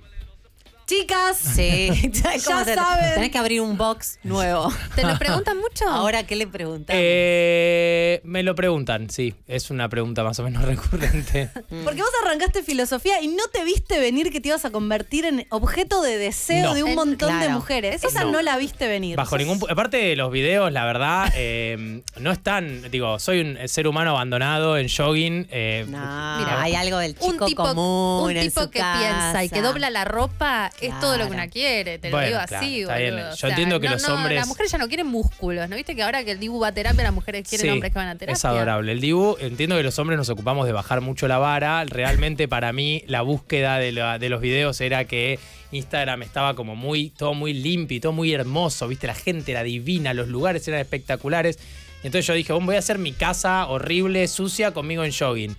Chicas, 0.96 1.38
Sí, 1.38 1.88
¿Sabes 2.12 2.44
cómo 2.44 2.58
Ya 2.58 2.64
se- 2.66 2.74
saben. 2.74 3.14
Tenés 3.14 3.30
que 3.30 3.38
abrir 3.38 3.60
un 3.62 3.78
box 3.78 4.18
nuevo. 4.24 4.70
¿Te 4.94 5.02
lo 5.04 5.18
preguntan 5.18 5.56
mucho? 5.58 5.88
Ahora, 5.88 6.26
¿qué 6.26 6.36
le 6.36 6.46
preguntamos? 6.46 7.00
Eh, 7.02 8.20
me 8.24 8.42
lo 8.42 8.54
preguntan, 8.54 9.08
sí. 9.08 9.34
Es 9.46 9.70
una 9.70 9.88
pregunta 9.88 10.22
más 10.22 10.38
o 10.38 10.42
menos 10.42 10.62
recurrente. 10.66 11.48
porque 11.84 12.02
vos 12.02 12.10
arrancaste 12.24 12.62
filosofía 12.62 13.22
y 13.22 13.28
no 13.28 13.44
te 13.50 13.64
viste 13.64 13.98
venir 14.00 14.30
que 14.30 14.40
te 14.42 14.48
ibas 14.48 14.66
a 14.66 14.70
convertir 14.70 15.24
en 15.24 15.46
objeto 15.48 16.02
de 16.02 16.18
deseo 16.18 16.68
No. 16.68 16.74
de 16.74 16.82
un 16.82 16.94
montón 16.94 17.40
de 17.40 17.48
mujeres. 17.48 18.04
Esa 18.04 18.24
no. 18.24 18.32
No. 18.32 18.42
la 18.42 18.56
viste 18.58 18.86
venir. 18.86 19.16
Bajo 19.16 19.38
ningún 19.38 19.60
Aparte 19.70 19.96
de 19.96 20.14
los 20.16 20.30
videos, 20.30 20.70
la 20.72 20.84
verdad, 20.84 21.32
eh, 21.36 22.02
no 22.20 22.32
están. 22.32 22.90
Digo, 22.90 23.18
soy 23.18 23.40
un 23.40 23.56
ser 23.68 23.86
humano 23.86 24.10
abandonado 24.10 24.76
en 24.76 24.88
jogging. 24.88 25.46
eh, 25.50 25.84
no, 25.88 25.98
Mira, 26.38 26.60
hay 26.62 26.74
algo 26.74 26.98
del 26.98 27.16
un 27.20 27.32
chico 27.32 27.46
tipo, 27.46 27.62
común 27.62 28.24
un 28.24 28.36
en 28.36 28.42
tipo 28.48 28.62
su 28.62 28.70
que 28.70 28.82
piensa 28.98 29.44
y 29.44 29.48
que 29.48 29.62
dobla 29.62 29.88
la 29.90 30.04
ropa 30.04 30.70
es 30.86 31.00
todo 31.00 31.12
lo 31.12 31.24
que 31.24 31.28
Claro. 31.30 31.34
una 31.34 31.48
quiere, 31.48 31.98
te 31.98 32.08
lo 32.10 32.16
Bueno, 32.16 32.26
digo 32.28 32.40
claro, 32.46 32.64
así, 32.66 32.80
está 32.82 32.96
bien. 32.98 33.16
Yo 33.16 33.28
O 33.30 33.36
sea, 33.36 33.48
entiendo 33.50 33.80
que 33.80 33.86
no, 33.88 33.92
los 33.94 34.08
no, 34.08 34.14
hombres- 34.14 34.36
Las 34.36 34.46
mujeres 34.48 34.72
ya 34.72 34.78
no 34.78 34.88
quieren 34.88 35.06
músculos, 35.06 35.68
¿no 35.68 35.76
viste 35.76 35.94
que 35.96 36.02
ahora 36.02 36.24
que 36.24 36.30
el 36.32 36.40
Dibu 36.40 36.60
va 36.60 36.68
a 36.68 36.72
terapia, 36.72 37.02
las 37.04 37.12
mujeres 37.12 37.48
quieren 37.48 37.66
Sí, 37.66 37.70
hombres 37.72 37.92
que 37.92 37.98
van 37.98 38.08
a 38.08 38.16
terapia? 38.16 38.34
Es 38.34 38.44
adorable. 38.44 38.92
El 38.92 39.00
Dibu, 39.00 39.36
entiendo 39.40 39.76
que 39.76 39.82
los 39.82 39.98
hombres 39.98 40.16
nos 40.18 40.28
ocupamos 40.28 40.66
de 40.66 40.72
bajar 40.72 41.00
mucho 41.00 41.28
la 41.28 41.38
vara. 41.38 41.84
Realmente 41.84 42.48
para 42.48 42.72
mí 42.72 43.02
la 43.06 43.22
búsqueda 43.22 43.78
de, 43.78 43.92
la- 43.92 44.18
de 44.18 44.28
los 44.28 44.40
videos 44.40 44.80
era 44.80 45.04
que 45.06 45.38
Instagram 45.72 46.22
estaba 46.22 46.54
como 46.54 46.76
muy, 46.76 47.10
todo 47.10 47.32
muy 47.34 47.54
limpio 47.54 47.96
y 47.96 48.00
todo 48.00 48.12
muy 48.12 48.32
hermoso, 48.34 48.86
¿viste? 48.88 49.06
La 49.06 49.14
gente 49.14 49.52
era 49.52 49.62
divina, 49.62 50.12
los 50.14 50.28
lugares 50.28 50.66
eran 50.68 50.80
espectaculares. 50.80 51.58
Entonces 52.04 52.26
yo 52.26 52.34
dije, 52.34 52.52
"Bueno, 52.52 52.66
voy 52.66 52.76
a 52.76 52.80
hacer 52.80 52.98
mi 52.98 53.12
casa 53.12 53.66
horrible, 53.66 54.26
sucia, 54.28 54.72
conmigo 54.72 55.04
en 55.04 55.12
jogging. 55.12 55.56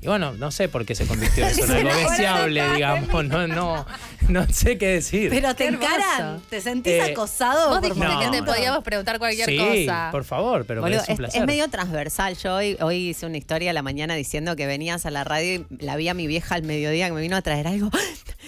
Y 0.00 0.06
bueno, 0.06 0.32
no 0.34 0.52
sé 0.52 0.68
por 0.68 0.86
qué 0.86 0.94
se 0.94 1.06
convirtió 1.06 1.44
eso 1.44 1.64
en 1.76 1.86
algo 1.88 2.10
deseable, 2.10 2.70
digamos. 2.76 3.24
No, 3.24 3.48
no, 3.48 3.84
no 4.28 4.46
sé 4.48 4.78
qué 4.78 4.86
decir. 4.88 5.28
Pero 5.28 5.54
te 5.56 5.66
encaran. 5.66 6.40
¿Te 6.48 6.60
sentís 6.60 6.92
Eh, 6.92 7.02
acosado? 7.12 7.70
Vos 7.70 7.80
por 7.80 7.88
dijiste 7.94 8.06
No. 8.14 8.20
que 8.20 8.36
te 8.38 8.42
podíamos 8.44 8.84
preguntar 8.84 9.18
cualquier 9.18 9.48
sí, 9.48 9.58
cosa. 9.86 10.08
por 10.12 10.22
favor, 10.24 10.64
pero 10.66 10.82
me 10.82 10.88
Boludo, 10.90 11.02
es 11.02 11.08
un 11.08 11.16
placer. 11.16 11.40
es 11.40 11.46
medio 11.48 11.68
transversal. 11.68 12.36
Yo 12.38 12.54
hoy, 12.54 12.76
hoy 12.80 13.08
hice 13.08 13.26
una 13.26 13.38
historia 13.38 13.70
a 13.70 13.74
la 13.74 13.82
mañana 13.82 14.14
diciendo 14.14 14.54
que 14.54 14.66
venías 14.68 15.04
a 15.04 15.10
la 15.10 15.24
radio 15.24 15.64
y 15.68 15.84
la 15.84 15.96
vi 15.96 16.08
a 16.08 16.14
mi 16.14 16.28
vieja 16.28 16.54
al 16.54 16.62
mediodía 16.62 17.06
que 17.08 17.12
me 17.14 17.20
vino 17.20 17.36
a 17.36 17.42
traer 17.42 17.66
algo. 17.66 17.90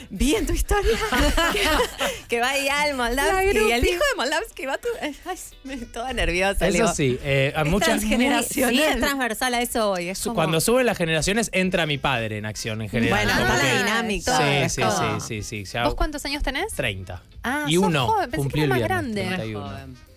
Vi 0.08 0.34
en 0.34 0.46
tu 0.46 0.54
historia 0.54 0.96
que, 2.28 2.40
va 2.40 2.56
Ial 2.56 2.96
Moldavsky 2.96 3.58
y 3.68 3.72
el 3.72 3.84
hijo 3.84 3.98
de 4.10 4.16
Moldavsky 4.16 4.64
va 4.64 4.78
tu. 4.78 4.88
Ay, 5.02 5.76
toda 5.92 6.12
nerviosa. 6.14 6.66
Eso 6.68 6.72
digo, 6.76 6.94
sí, 6.94 7.18
eh, 7.22 7.52
a 7.54 7.64
muchas... 7.64 7.88
transgeneracional. 8.00 8.74
Sí, 8.74 8.82
es 8.82 8.98
transversal 8.98 9.52
a 9.54 9.60
eso 9.60 9.90
hoy. 9.90 10.08
Es 10.08 10.18
Su- 10.18 10.30
como- 10.30 10.36
Cuando 10.36 10.60
suben 10.60 10.86
las 10.86 10.96
generaciones, 11.40 11.50
entra 11.52 11.86
mi 11.86 11.98
padre 11.98 12.38
en 12.38 12.46
acción 12.46 12.82
en 12.82 12.88
general. 12.88 13.26
Bueno, 13.26 13.40
está 13.40 13.56
la 13.56 13.78
dinámica. 13.78 14.36
Sí, 14.36 14.42
es 14.44 14.72
sí, 14.74 14.82
sí, 15.20 15.42
sí, 15.42 15.66
sí. 15.66 15.78
¿Vos 15.84 15.94
cuántos 15.94 16.24
años 16.24 16.42
tenés? 16.42 16.72
30. 16.74 17.22
Ah, 17.42 17.64
y 17.68 17.76
sos 17.76 17.84
uno 17.84 18.06
joven, 18.06 18.30
pensé 18.30 18.48
que 18.48 18.58
era 18.58 18.64
el 18.64 18.68
más 18.68 18.78
viernes, 18.78 19.14
grande. 19.38 20.09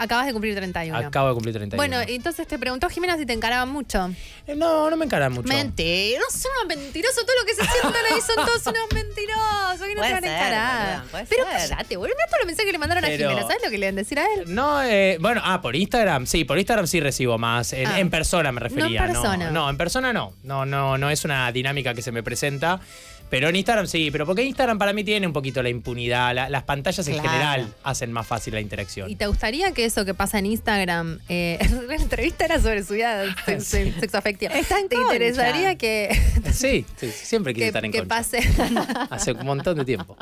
Joven. 0.00 0.04
Acabas 0.04 0.26
de 0.26 0.32
cumplir 0.32 0.54
31. 0.54 0.98
Acabo 1.08 1.28
de 1.28 1.34
cumplir 1.34 1.54
31. 1.54 1.76
Bueno, 1.76 2.00
entonces 2.08 2.46
te 2.46 2.58
preguntó 2.58 2.88
Jimena 2.88 3.16
si 3.16 3.26
te 3.26 3.32
encaraban 3.32 3.68
mucho. 3.68 4.10
Eh, 4.46 4.54
no, 4.56 4.90
no 4.90 4.96
me 4.96 5.04
encaran 5.04 5.32
mucho. 5.32 5.48
Mentira, 5.48 6.20
son 6.30 6.50
unos 6.64 6.76
mentirosos. 6.76 7.24
Todo 7.26 7.36
lo 7.40 7.46
que 7.46 7.54
se 7.54 7.62
sientan 7.64 8.04
ahí 8.12 8.20
son 8.20 8.36
todos 8.46 8.66
unos 8.66 8.92
mentirosos. 8.94 9.86
Que 9.86 9.94
no 9.94 10.00
Puede 10.00 10.08
te 10.08 10.14
van 10.14 10.24
a 10.24 10.36
encarar. 10.36 11.02
Pero 11.28 11.44
cállate, 11.44 11.96
boludo. 11.96 12.14
Mira 12.16 12.26
todos 12.26 12.40
los 12.40 12.46
mensajes 12.46 12.66
que 12.66 12.72
le 12.72 12.78
mandaron 12.78 13.04
Pero- 13.04 13.26
a 13.26 13.30
Jimena. 13.30 13.46
¿Sabes 13.46 13.62
lo 13.64 13.70
que 13.70 13.78
le 13.78 13.86
van 13.86 13.94
a 13.94 14.00
decir 14.02 14.18
a 14.18 14.24
él? 14.34 14.54
No, 14.54 14.82
eh, 14.82 15.18
bueno, 15.20 15.40
ah, 15.44 15.60
por 15.60 15.76
Instagram, 15.76 16.26
sí, 16.26 16.44
por 16.44 16.58
Instagram 16.58 16.86
sí 16.86 17.00
recibo 17.00 17.38
más. 17.38 17.72
En, 17.72 17.86
Ah. 17.86 18.00
en 18.00 18.10
persona 18.10 18.52
me 18.52 18.60
refería. 18.60 19.00
No 19.00 19.06
en 19.06 19.12
persona. 19.12 19.50
No, 19.50 19.70
en 19.70 19.76
persona 19.76 20.12
no. 20.12 20.34
No, 20.42 20.64
no, 20.66 20.98
no 20.98 21.10
es 21.10 21.24
una 21.24 21.50
dinámica 21.52 21.94
que 21.94 22.02
se 22.02 22.12
me 22.12 22.22
presenta. 22.22 22.80
Pero 23.30 23.48
en 23.48 23.54
Instagram 23.56 23.86
sí, 23.86 24.10
pero 24.10 24.26
porque 24.26 24.42
Instagram 24.42 24.76
para 24.78 24.92
mí 24.92 25.04
tiene 25.04 25.24
un 25.26 25.32
poquito 25.32 25.62
la 25.62 25.68
impunidad. 25.68 26.34
la- 26.34 26.48
las 26.50 26.64
pantallas 26.64 27.06
en 27.06 27.14
general 27.22 27.72
hacen 27.84 28.10
más 28.12 28.26
fácil 28.26 28.54
la 28.54 28.60
interacción. 28.60 29.08
¿Y 29.08 29.14
te 29.14 29.26
gustaría 29.28 29.70
que 29.72 29.84
eso 29.84 30.04
que 30.04 30.14
pasa 30.14 30.38
en 30.40 30.46
Instagram, 30.46 31.20
eh, 31.28 31.58
la 31.88 31.94
entrevista 31.94 32.44
era 32.44 32.60
sobre 32.60 32.82
su 32.82 32.94
vida 32.94 33.24
se- 33.46 33.60
se- 33.60 33.92
sexoafectiva? 34.00 34.52
¿Te 34.52 34.64
concha. 34.64 34.98
interesaría 35.02 35.76
que, 35.76 36.10
Sí, 36.52 36.84
sí, 36.96 37.10
siempre 37.12 37.54
quise 37.54 37.64
que, 37.64 37.68
estar 37.68 37.84
en 37.84 37.92
que 37.92 37.98
concha. 38.00 38.16
pase? 38.16 38.38
Hace 39.10 39.32
un 39.32 39.46
montón 39.46 39.78
de 39.78 39.84
tiempo. 39.84 40.16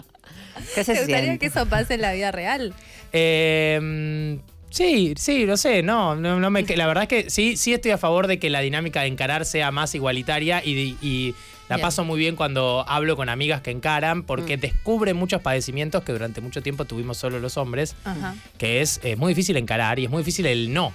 ¿Qué 0.75 0.85
se 0.85 0.93
¿Te 0.93 0.99
gustaría 1.01 1.25
siente? 1.25 1.39
que 1.39 1.47
eso 1.47 1.67
pase 1.67 1.95
en 1.95 2.03
la 2.03 2.13
vida 2.13 2.31
real? 2.31 2.75
Eh, 3.13 4.39
sí, 4.71 5.15
sí, 5.17 5.45
no 5.47 5.57
sé, 5.57 5.83
no, 5.83 6.15
no, 6.15 6.39
no 6.39 6.51
me, 6.51 6.63
la 6.63 6.87
verdad 6.87 7.05
es 7.05 7.09
que 7.09 7.31
sí, 7.31 7.57
sí 7.57 7.73
estoy 7.73 7.93
a 7.93 7.99
favor 7.99 8.27
de 8.27 8.39
que 8.39 8.51
la 8.51 8.61
dinámica 8.61 9.01
de 9.03 9.07
encarar 9.09 9.45
sea 9.45 9.71
más 9.71 9.95
igualitaria 9.95 10.63
y, 10.65 10.97
y 11.01 11.35
la 11.69 11.77
Bien. 11.77 11.85
paso 11.87 12.05
muy 12.05 12.19
bien 12.19 12.35
cuando 12.37 12.85
hablo 12.89 13.17
con 13.17 13.29
amigas 13.29 13.61
que 13.61 13.71
encaran 13.71 14.23
porque 14.23 14.57
descubren 14.57 15.17
muchos 15.17 15.43
padecimientos 15.43 16.03
que 16.03 16.13
durante 16.13 16.41
mucho 16.41 16.63
tiempo 16.63 16.85
tuvimos 16.87 17.17
solo 17.19 17.41
los 17.41 17.57
hombres, 17.57 17.95
Ajá. 18.05 18.35
que 18.57 18.81
es 18.81 19.01
eh, 19.05 19.17
muy 19.17 19.31
difícil 19.33 19.57
encarar 19.57 19.99
y 19.99 20.05
es 20.05 20.11
muy 20.11 20.21
difícil 20.23 20.47
el 20.47 20.73
no. 20.73 20.93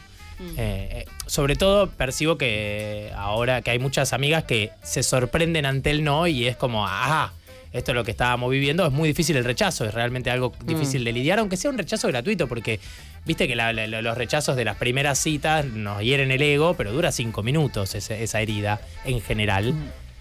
Eh, 0.58 0.90
eh, 0.92 1.06
sobre 1.28 1.56
todo 1.56 1.90
percibo 1.90 2.38
que 2.38 3.12
ahora 3.16 3.62
que 3.62 3.72
hay 3.72 3.80
muchas 3.80 4.14
amigas 4.14 4.44
que 4.44 4.72
se 4.82 5.04
sorprenden 5.04 5.66
ante 5.66 5.92
el 5.92 6.04
no 6.04 6.26
y 6.28 6.48
es 6.48 6.58
como, 6.58 6.86
ah, 6.88 7.32
esto 7.72 7.92
es 7.92 7.96
lo 7.96 8.04
que 8.04 8.12
estábamos 8.12 8.52
viviendo, 8.52 8.86
es 8.86 8.92
muy 8.92 9.08
difícil 9.10 9.38
el 9.38 9.44
rechazo, 9.46 9.86
es 9.86 9.94
realmente 9.94 10.30
algo 10.32 10.54
difícil 10.66 11.04
de 11.04 11.12
lidiar, 11.12 11.40
aunque 11.40 11.56
sea 11.56 11.72
un 11.72 11.78
rechazo 11.78 12.08
gratuito, 12.08 12.48
porque 12.48 12.80
viste 13.26 13.48
que 13.48 13.56
la- 13.56 13.74
la- 13.74 13.88
los 14.02 14.18
rechazos 14.18 14.56
de 14.56 14.66
las 14.66 14.76
primeras 14.78 15.18
citas 15.20 15.66
nos 15.66 16.02
hieren 16.02 16.30
el 16.32 16.42
ego, 16.42 16.74
pero 16.76 16.92
dura 16.92 17.12
cinco 17.12 17.42
minutos 17.42 17.96
esa 17.96 18.42
herida 18.42 18.82
en 19.06 19.22
general. 19.22 19.74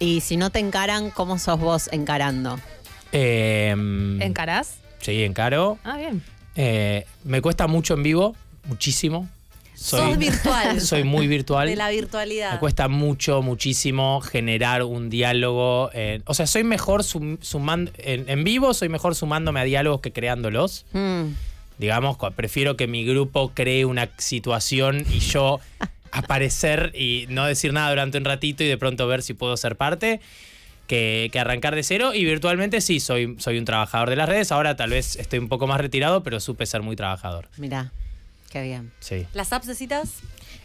Y 0.03 0.19
si 0.19 0.35
no 0.35 0.49
te 0.49 0.59
encaran, 0.59 1.11
¿cómo 1.11 1.39
sos 1.39 1.57
vos 1.57 1.89
encarando? 1.93 2.59
Eh, 3.13 3.69
¿Encarás? 4.19 4.75
Sí, 4.99 5.23
encaro. 5.23 5.77
Ah, 5.85 5.95
bien. 5.97 6.21
Eh, 6.55 7.05
me 7.23 7.41
cuesta 7.41 7.67
mucho 7.67 7.93
en 7.93 8.03
vivo, 8.03 8.35
muchísimo. 8.65 9.29
Sos 9.75 10.17
virtual. 10.17 10.81
Soy 10.81 11.05
muy 11.05 11.27
virtual. 11.27 11.69
De 11.69 11.77
la 11.77 11.89
virtualidad. 11.89 12.51
Me 12.53 12.59
cuesta 12.59 12.89
mucho, 12.89 13.41
muchísimo 13.41 14.19
generar 14.19 14.83
un 14.83 15.09
diálogo. 15.09 15.89
eh, 15.93 16.21
o 16.25 16.33
sea, 16.33 16.47
soy 16.47 16.65
mejor 16.65 17.05
sum- 17.05 17.37
sumando. 17.41 17.89
En, 17.97 18.29
en 18.29 18.43
vivo 18.43 18.73
soy 18.73 18.89
mejor 18.89 19.15
sumándome 19.15 19.61
a 19.61 19.63
diálogos 19.63 20.01
que 20.01 20.11
creándolos. 20.11 20.85
Mm. 20.91 21.27
Digamos, 21.77 22.17
prefiero 22.35 22.75
que 22.75 22.87
mi 22.87 23.05
grupo 23.05 23.51
cree 23.53 23.85
una 23.85 24.09
situación 24.17 25.05
y 25.09 25.19
yo 25.19 25.61
aparecer 26.13 26.91
y 26.95 27.25
no 27.29 27.45
decir 27.45 27.73
nada 27.73 27.89
durante 27.89 28.17
un 28.17 28.25
ratito 28.25 28.63
y 28.63 28.67
de 28.67 28.77
pronto 28.77 29.07
ver 29.07 29.21
si 29.21 29.33
puedo 29.33 29.57
ser 29.57 29.75
parte. 29.75 30.21
Que, 30.87 31.29
que 31.31 31.39
arrancar 31.39 31.75
de 31.75 31.81
cero 31.81 32.13
y 32.13 32.25
virtualmente 32.25 32.81
sí, 32.81 32.99
soy, 32.99 33.37
soy 33.39 33.57
un 33.57 33.63
trabajador 33.63 34.09
de 34.09 34.17
las 34.17 34.27
redes. 34.27 34.51
Ahora 34.51 34.75
tal 34.75 34.89
vez 34.89 35.15
estoy 35.15 35.39
un 35.39 35.47
poco 35.47 35.65
más 35.65 35.79
retirado, 35.79 36.23
pero 36.23 36.41
supe 36.41 36.65
ser 36.65 36.81
muy 36.81 36.97
trabajador. 36.97 37.47
Mirá, 37.57 37.91
qué 38.51 38.61
bien. 38.63 38.91
Sí. 38.99 39.25
¿Las 39.33 39.53
apps 39.53 39.65
de 39.65 39.75
citas? 39.75 40.15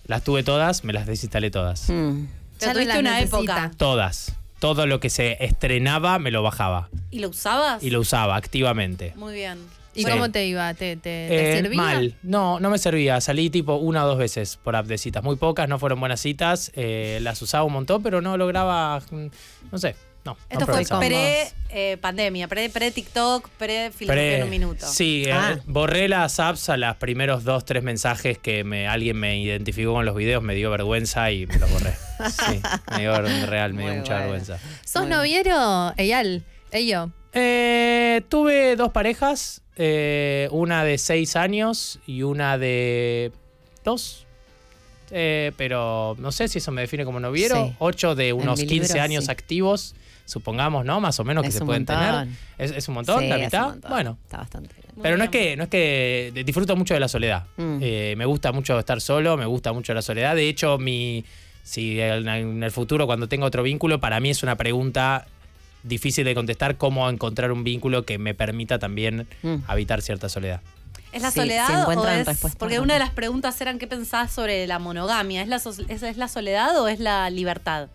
Las 0.06 0.24
tuve 0.24 0.42
todas, 0.42 0.82
me 0.82 0.92
las 0.92 1.06
desinstalé 1.06 1.52
todas. 1.52 1.88
Mm. 1.88 2.26
Ya 2.58 2.72
tuviste 2.72 2.98
una 2.98 3.20
necesita. 3.20 3.36
época. 3.38 3.70
Todas. 3.76 4.34
Todo 4.58 4.86
lo 4.86 4.98
que 4.98 5.08
se 5.08 5.36
estrenaba 5.42 6.18
me 6.18 6.32
lo 6.32 6.42
bajaba 6.42 6.88
¿Y 7.12 7.20
lo 7.20 7.28
usabas? 7.28 7.80
y 7.84 7.90
lo 7.90 8.00
usaba 8.00 8.34
activamente. 8.34 9.12
Muy 9.14 9.34
bien. 9.34 9.58
¿Y 9.98 10.04
Sí. 10.04 10.10
cómo 10.10 10.30
te 10.30 10.46
iba? 10.46 10.72
¿Te, 10.74 10.96
te, 10.96 11.00
te 11.28 11.50
Eh, 11.52 11.62
servía? 11.62 11.82
mal. 11.82 12.14
No, 12.22 12.60
no 12.60 12.70
me 12.70 12.78
servía. 12.78 13.20
Salí 13.20 13.50
tipo 13.50 13.74
una 13.74 14.04
o 14.04 14.08
dos 14.08 14.18
veces 14.18 14.56
por 14.56 14.76
app 14.76 14.86
de 14.86 14.96
citas. 14.98 15.22
Muy 15.24 15.36
pocas, 15.36 15.68
no 15.68 15.78
fueron 15.78 16.00
buenas 16.00 16.20
citas. 16.20 16.70
eh, 16.74 17.18
las 17.22 17.40
usaba 17.42 17.64
un 17.64 17.72
montón, 17.72 18.02
pero 18.02 18.20
no 18.20 18.36
lograba. 18.36 19.00
mm, 19.10 19.26
No 19.72 19.78
sé. 19.78 19.94
No. 20.24 20.34
no 20.34 20.38
Esto 20.50 20.58
fue 20.66 20.66
progresaba. 20.84 21.00
pre-pandemia, 21.00 22.48
pre-TikTok, 22.48 23.48
pre-filosofía 23.50 24.06
Pre- 24.08 24.36
en 24.38 24.42
un 24.44 24.50
minuto. 24.50 24.86
Sí, 24.86 25.24
eh, 25.26 25.32
Ah. 25.32 25.58
borré 25.66 26.08
las 26.08 26.38
apps 26.40 26.68
a 26.68 26.76
los 26.76 26.96
primeros 26.96 27.44
dos, 27.44 27.64
tres 27.64 27.82
mensajes 27.82 28.36
que 28.38 28.62
me, 28.64 28.86
alguien 28.88 29.16
me 29.16 29.40
identificó 29.40 29.92
con 29.94 30.04
los 30.04 30.14
videos, 30.14 30.42
me 30.42 30.54
dio 30.54 30.70
vergüenza 30.70 31.30
y 31.30 31.46
me 31.46 31.56
los 31.58 31.70
borré. 31.70 31.94
Sí, 32.30 32.60
me 32.92 33.00
dio 33.00 33.16
real, 33.46 33.72
me 33.74 33.82
dio 33.82 33.90
Muy 33.90 33.98
mucha 34.00 34.14
bueno. 34.14 34.32
vergüenza. 34.32 34.58
¿Sos 34.84 35.02
Bueno. 35.02 35.16
noviero, 35.18 35.94
Eyal? 35.96 36.44
Eyo. 36.72 37.10
Eh, 37.32 38.22
tuve 38.28 38.74
dos 38.76 38.90
parejas, 38.92 39.62
eh, 39.78 40.48
una 40.50 40.84
de 40.84 40.98
seis 40.98 41.36
años 41.36 42.00
y 42.06 42.22
una 42.22 42.58
de 42.58 43.32
dos. 43.84 44.26
Eh, 45.10 45.52
pero 45.56 46.16
no 46.18 46.32
sé 46.32 46.48
si 46.48 46.58
eso 46.58 46.70
me 46.72 46.82
define 46.82 47.04
como 47.04 47.20
noviero. 47.20 47.68
Sí. 47.68 47.74
Ocho 47.78 48.14
de 48.14 48.32
unos 48.32 48.60
mi 48.60 48.66
15 48.66 48.88
libro, 48.92 49.02
años 49.02 49.24
sí. 49.26 49.30
activos, 49.30 49.94
supongamos, 50.26 50.84
¿no? 50.84 51.00
Más 51.00 51.18
o 51.20 51.24
menos 51.24 51.44
que 51.44 51.50
se 51.50 51.64
pueden 51.64 51.86
montón. 51.88 51.96
tener. 51.96 52.28
¿Es, 52.58 52.72
es 52.72 52.88
un 52.88 52.94
montón? 52.94 53.20
Sí, 53.20 53.28
¿La 53.28 53.38
mitad? 53.38 53.68
montón. 53.68 53.90
Bueno. 53.90 54.18
Está 54.24 54.38
bastante. 54.38 54.74
Muy 54.94 55.02
Pero 55.02 55.16
no 55.16 55.24
es 55.24 55.30
que, 55.30 55.56
no 55.56 55.62
es 55.62 55.68
que 55.68 56.32
disfruto 56.44 56.76
mucho 56.76 56.92
de 56.92 57.00
la 57.00 57.08
soledad. 57.08 57.46
Mm. 57.56 57.78
Eh, 57.80 58.14
me 58.18 58.26
gusta 58.26 58.52
mucho 58.52 58.78
estar 58.78 59.00
solo, 59.00 59.36
me 59.36 59.46
gusta 59.46 59.72
mucho 59.72 59.94
la 59.94 60.02
soledad. 60.02 60.34
De 60.34 60.48
hecho, 60.48 60.76
mi, 60.76 61.24
si 61.62 62.00
en, 62.00 62.28
en 62.28 62.62
el 62.62 62.70
futuro, 62.72 63.06
cuando 63.06 63.28
tenga 63.28 63.46
otro 63.46 63.62
vínculo, 63.62 64.00
para 64.00 64.18
mí 64.20 64.30
es 64.30 64.42
una 64.42 64.56
pregunta 64.56 65.26
difícil 65.82 66.24
de 66.24 66.34
contestar 66.34 66.76
cómo 66.76 67.08
encontrar 67.08 67.52
un 67.52 67.64
vínculo 67.64 68.04
que 68.04 68.18
me 68.18 68.34
permita 68.34 68.78
también 68.78 69.26
Mm. 69.42 69.56
habitar 69.66 70.02
cierta 70.02 70.28
soledad. 70.28 70.60
¿Es 71.12 71.22
la 71.22 71.30
Sí, 71.30 71.40
soledad 71.40 71.88
o 71.88 72.06
es- 72.08 72.26
respuestas, 72.26 72.56
Porque 72.56 72.76
¿no? 72.76 72.82
una 72.82 72.94
de 72.94 73.00
las 73.00 73.10
preguntas 73.10 73.58
eran 73.60 73.78
qué 73.78 73.86
pensás 73.86 74.30
sobre 74.30 74.66
la 74.66 74.78
monogamia. 74.78 75.40
¿Es 75.42 75.48
la, 75.48 75.58
so- 75.58 75.70
es, 75.88 76.02
es 76.02 76.16
la 76.18 76.28
soledad 76.28 76.78
o 76.80 76.86
es 76.88 77.00
la 77.00 77.30
libertad? 77.30 77.88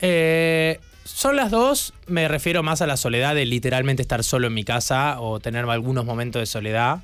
Eh, 0.00 0.78
son 1.04 1.36
las 1.36 1.50
dos, 1.50 1.94
me 2.06 2.28
refiero 2.28 2.62
más 2.62 2.80
a 2.80 2.86
la 2.86 2.96
soledad 2.96 3.34
de 3.34 3.44
literalmente 3.46 4.02
estar 4.02 4.22
solo 4.24 4.46
en 4.46 4.54
mi 4.54 4.64
casa 4.64 5.20
o 5.20 5.40
tener 5.40 5.64
algunos 5.68 6.04
momentos 6.04 6.40
de 6.40 6.46
soledad. 6.46 6.98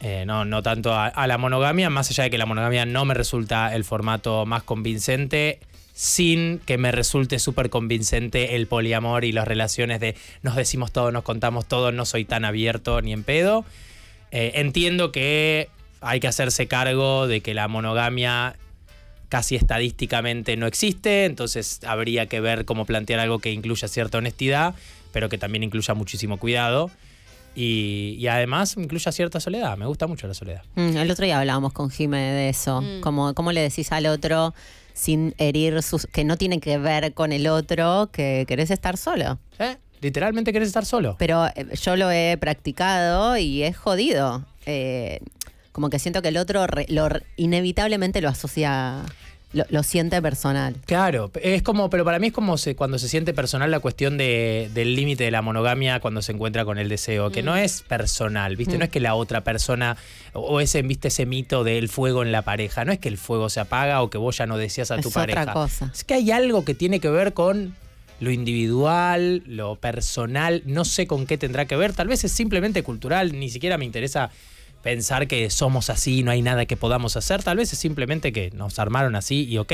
Eh, 0.00 0.24
no, 0.26 0.44
no 0.44 0.62
tanto 0.62 0.94
a, 0.94 1.06
a 1.08 1.26
la 1.26 1.38
monogamia, 1.38 1.90
más 1.90 2.08
allá 2.10 2.24
de 2.24 2.30
que 2.30 2.38
la 2.38 2.46
monogamia 2.46 2.86
no 2.86 3.04
me 3.04 3.14
resulta 3.14 3.74
el 3.74 3.84
formato 3.84 4.46
más 4.46 4.62
convincente, 4.62 5.58
sin 5.98 6.60
que 6.60 6.78
me 6.78 6.92
resulte 6.92 7.40
súper 7.40 7.70
convincente 7.70 8.54
el 8.54 8.68
poliamor 8.68 9.24
y 9.24 9.32
las 9.32 9.48
relaciones 9.48 9.98
de 9.98 10.14
nos 10.42 10.54
decimos 10.54 10.92
todo, 10.92 11.10
nos 11.10 11.24
contamos 11.24 11.66
todo, 11.66 11.90
no 11.90 12.04
soy 12.04 12.24
tan 12.24 12.44
abierto 12.44 13.02
ni 13.02 13.12
en 13.12 13.24
pedo. 13.24 13.64
Eh, 14.30 14.52
entiendo 14.54 15.10
que 15.10 15.68
hay 16.00 16.20
que 16.20 16.28
hacerse 16.28 16.68
cargo 16.68 17.26
de 17.26 17.40
que 17.40 17.52
la 17.52 17.66
monogamia 17.66 18.54
casi 19.28 19.56
estadísticamente 19.56 20.56
no 20.56 20.68
existe, 20.68 21.24
entonces 21.24 21.80
habría 21.84 22.26
que 22.26 22.38
ver 22.38 22.64
cómo 22.64 22.84
plantear 22.84 23.18
algo 23.18 23.40
que 23.40 23.50
incluya 23.50 23.88
cierta 23.88 24.18
honestidad, 24.18 24.76
pero 25.12 25.28
que 25.28 25.36
también 25.36 25.64
incluya 25.64 25.94
muchísimo 25.94 26.36
cuidado. 26.36 26.92
Y, 27.56 28.14
y 28.20 28.28
además 28.28 28.76
incluya 28.76 29.10
cierta 29.10 29.40
soledad. 29.40 29.76
Me 29.76 29.86
gusta 29.86 30.06
mucho 30.06 30.28
la 30.28 30.34
soledad. 30.34 30.62
Mm, 30.76 30.96
el 30.96 31.10
otro 31.10 31.24
día 31.24 31.40
hablábamos 31.40 31.72
con 31.72 31.90
Jime 31.90 32.20
de 32.20 32.50
eso. 32.50 32.82
Mm. 32.82 33.00
Como, 33.00 33.34
¿Cómo 33.34 33.50
le 33.50 33.62
decís 33.62 33.90
al 33.90 34.06
otro 34.06 34.54
sin 34.98 35.34
herir 35.38 35.82
sus. 35.82 36.06
que 36.06 36.24
no 36.24 36.36
tiene 36.36 36.58
que 36.58 36.76
ver 36.78 37.14
con 37.14 37.30
el 37.32 37.46
otro, 37.46 38.10
que 38.12 38.44
querés 38.48 38.70
estar 38.72 38.96
solo? 38.96 39.38
¿Eh? 39.60 39.76
Literalmente 40.00 40.52
querés 40.52 40.68
estar 40.68 40.84
solo. 40.84 41.14
Pero 41.18 41.46
eh, 41.46 41.66
yo 41.80 41.96
lo 41.96 42.10
he 42.10 42.36
practicado 42.38 43.36
y 43.36 43.62
es 43.62 43.76
jodido. 43.76 44.44
Eh, 44.66 45.20
como 45.72 45.90
que 45.90 45.98
siento 46.00 46.20
que 46.22 46.28
el 46.28 46.36
otro 46.36 46.66
re- 46.66 46.86
lo, 46.88 47.08
inevitablemente 47.36 48.20
lo 48.20 48.28
asocia, 48.28 49.04
lo, 49.52 49.64
lo 49.70 49.82
siente 49.82 50.20
personal. 50.20 50.76
Claro, 50.84 51.30
es 51.42 51.62
como, 51.62 51.88
pero 51.88 52.04
para 52.04 52.18
mí 52.18 52.26
es 52.28 52.32
como 52.32 52.58
se- 52.58 52.76
cuando 52.76 52.98
se 52.98 53.08
siente 53.08 53.32
personal 53.32 53.70
la 53.70 53.80
cuestión 53.80 54.18
de- 54.18 54.70
del 54.74 54.94
límite 54.94 55.24
de 55.24 55.30
la 55.30 55.40
monogamia 55.42 56.00
cuando 56.00 56.20
se 56.20 56.32
encuentra 56.32 56.64
con 56.66 56.76
el 56.78 56.88
deseo, 56.90 57.30
que 57.30 57.42
no 57.42 57.56
es 57.56 57.80
personal, 57.82 58.56
¿viste? 58.56 58.76
No 58.76 58.84
es 58.84 58.90
que 58.90 59.00
la 59.00 59.14
otra 59.14 59.44
persona, 59.44 59.96
o 60.34 60.60
ese, 60.60 60.82
¿viste? 60.82 61.08
Ese 61.08 61.24
mito 61.24 61.64
del 61.64 61.88
fuego 61.88 62.22
en 62.22 62.30
la 62.30 62.42
pareja, 62.42 62.84
no 62.84 62.92
es 62.92 62.98
que 62.98 63.08
el 63.08 63.16
fuego 63.16 63.48
se 63.48 63.60
apaga 63.60 64.02
o 64.02 64.10
que 64.10 64.18
vos 64.18 64.36
ya 64.36 64.46
no 64.46 64.58
deseas 64.58 64.90
a 64.90 64.96
Es 64.96 65.02
tu 65.02 65.08
otra 65.08 65.22
pareja. 65.22 65.52
cosa. 65.54 65.90
Es 65.94 66.04
que 66.04 66.14
hay 66.14 66.30
algo 66.30 66.64
que 66.64 66.74
tiene 66.74 67.00
que 67.00 67.08
ver 67.08 67.32
con 67.32 67.74
lo 68.20 68.30
individual, 68.32 69.42
lo 69.46 69.76
personal, 69.76 70.62
no 70.66 70.84
sé 70.84 71.06
con 71.06 71.24
qué 71.26 71.38
tendrá 71.38 71.66
que 71.66 71.76
ver, 71.76 71.92
tal 71.92 72.08
vez 72.08 72.24
es 72.24 72.32
simplemente 72.32 72.82
cultural, 72.82 73.38
ni 73.38 73.48
siquiera 73.48 73.78
me 73.78 73.84
interesa 73.84 74.30
pensar 74.82 75.26
que 75.26 75.50
somos 75.50 75.90
así, 75.90 76.22
no 76.22 76.30
hay 76.30 76.42
nada 76.42 76.66
que 76.66 76.76
podamos 76.76 77.16
hacer, 77.16 77.42
tal 77.42 77.56
vez 77.56 77.72
es 77.72 77.78
simplemente 77.78 78.32
que 78.32 78.50
nos 78.52 78.78
armaron 78.78 79.16
así 79.16 79.44
y 79.48 79.58
ok, 79.58 79.72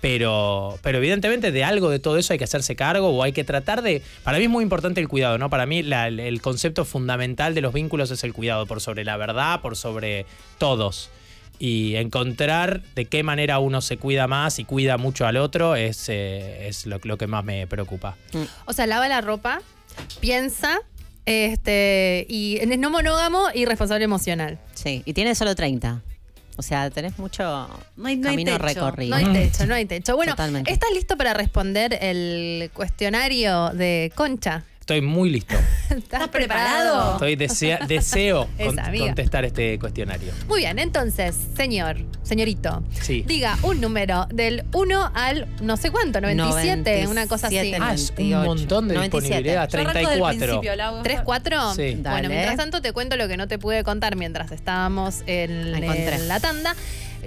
pero, 0.00 0.78
pero 0.82 0.98
evidentemente 0.98 1.50
de 1.50 1.64
algo 1.64 1.90
de 1.90 1.98
todo 1.98 2.18
eso 2.18 2.32
hay 2.32 2.38
que 2.38 2.44
hacerse 2.44 2.76
cargo 2.76 3.08
o 3.08 3.22
hay 3.22 3.32
que 3.32 3.44
tratar 3.44 3.82
de... 3.82 4.02
Para 4.22 4.38
mí 4.38 4.44
es 4.44 4.50
muy 4.50 4.62
importante 4.62 5.00
el 5.00 5.08
cuidado, 5.08 5.38
¿no? 5.38 5.50
Para 5.50 5.66
mí 5.66 5.80
el 5.80 6.40
concepto 6.40 6.84
fundamental 6.84 7.54
de 7.54 7.60
los 7.60 7.72
vínculos 7.72 8.10
es 8.10 8.22
el 8.22 8.32
cuidado, 8.32 8.66
por 8.66 8.80
sobre 8.80 9.04
la 9.04 9.16
verdad, 9.16 9.60
por 9.60 9.76
sobre 9.76 10.24
todos. 10.58 11.10
Y 11.58 11.96
encontrar 11.96 12.82
de 12.94 13.06
qué 13.06 13.24
manera 13.24 13.58
uno 13.58 13.80
se 13.80 13.96
cuida 13.96 14.28
más 14.28 14.60
y 14.60 14.64
cuida 14.64 14.96
mucho 14.96 15.26
al 15.26 15.36
otro 15.36 15.74
es, 15.74 16.08
eh, 16.08 16.68
es 16.68 16.86
lo, 16.86 17.00
lo 17.02 17.18
que 17.18 17.26
más 17.26 17.44
me 17.44 17.66
preocupa. 17.66 18.16
O 18.66 18.72
sea, 18.72 18.86
lava 18.86 19.08
la 19.08 19.20
ropa, 19.20 19.60
piensa, 20.20 20.78
este, 21.28 22.26
y 22.28 22.58
es 22.60 22.78
no 22.78 22.90
monógamo 22.90 23.44
y 23.54 23.64
responsable 23.66 24.04
emocional. 24.04 24.58
Sí, 24.74 25.02
y 25.04 25.12
tiene 25.12 25.34
solo 25.34 25.54
30. 25.54 26.00
O 26.56 26.62
sea, 26.62 26.90
tenés 26.90 27.18
mucho 27.18 27.44
No 27.96 28.08
hay- 28.08 28.16
no 28.16 28.28
hay 28.30 28.34
camino 28.34 28.52
techo. 28.52 28.62
recorrido. 28.66 29.10
No 29.10 29.16
hay 29.28 29.32
techo, 29.32 29.66
no 29.66 29.74
hay 29.74 29.84
techo. 29.84 30.16
Bueno, 30.16 30.32
Totalmente. 30.32 30.72
¿estás 30.72 30.90
listo 30.92 31.16
para 31.16 31.34
responder 31.34 31.96
el 32.00 32.70
cuestionario 32.74 33.70
de 33.70 34.10
Concha? 34.14 34.64
Estoy 34.88 35.02
muy 35.02 35.28
listo. 35.28 35.54
¿Estás 35.90 36.28
preparado? 36.28 37.12
Estoy 37.12 37.36
desea- 37.36 37.78
deseo 37.86 38.48
con- 38.56 38.74
contestar 38.98 39.44
este 39.44 39.78
cuestionario. 39.78 40.32
Muy 40.48 40.60
bien, 40.60 40.78
entonces, 40.78 41.36
señor, 41.54 41.98
señorito, 42.22 42.82
Sí. 43.02 43.22
diga 43.28 43.58
un 43.64 43.82
número 43.82 44.26
del 44.32 44.64
1 44.72 45.10
al 45.14 45.46
no 45.60 45.76
sé 45.76 45.90
cuánto, 45.90 46.22
97, 46.22 47.06
una 47.06 47.26
cosa 47.26 47.48
así. 47.48 47.56
97, 47.56 47.84
Ah, 47.84 47.92
es 47.92 48.14
un 48.16 48.30
98, 48.30 48.46
montón 48.46 48.88
de 48.88 48.94
97. 48.94 49.26
disponibilidad. 49.26 49.68
Yo 49.68 49.78
arranco 49.78 49.92
del 49.98 50.08
34. 50.08 50.38
principio, 50.46 50.76
la 50.76 50.88
hago- 50.88 51.02
¿Tres, 51.02 51.20
cuatro? 51.22 51.74
Sí. 51.74 51.82
Bueno, 51.90 52.02
Dale. 52.04 52.28
mientras 52.30 52.56
tanto 52.56 52.80
te 52.80 52.92
cuento 52.94 53.16
lo 53.18 53.28
que 53.28 53.36
no 53.36 53.46
te 53.46 53.58
pude 53.58 53.84
contar 53.84 54.16
mientras 54.16 54.52
estábamos 54.52 55.16
en 55.26 55.72
la 56.28 56.40
tanda. 56.40 56.74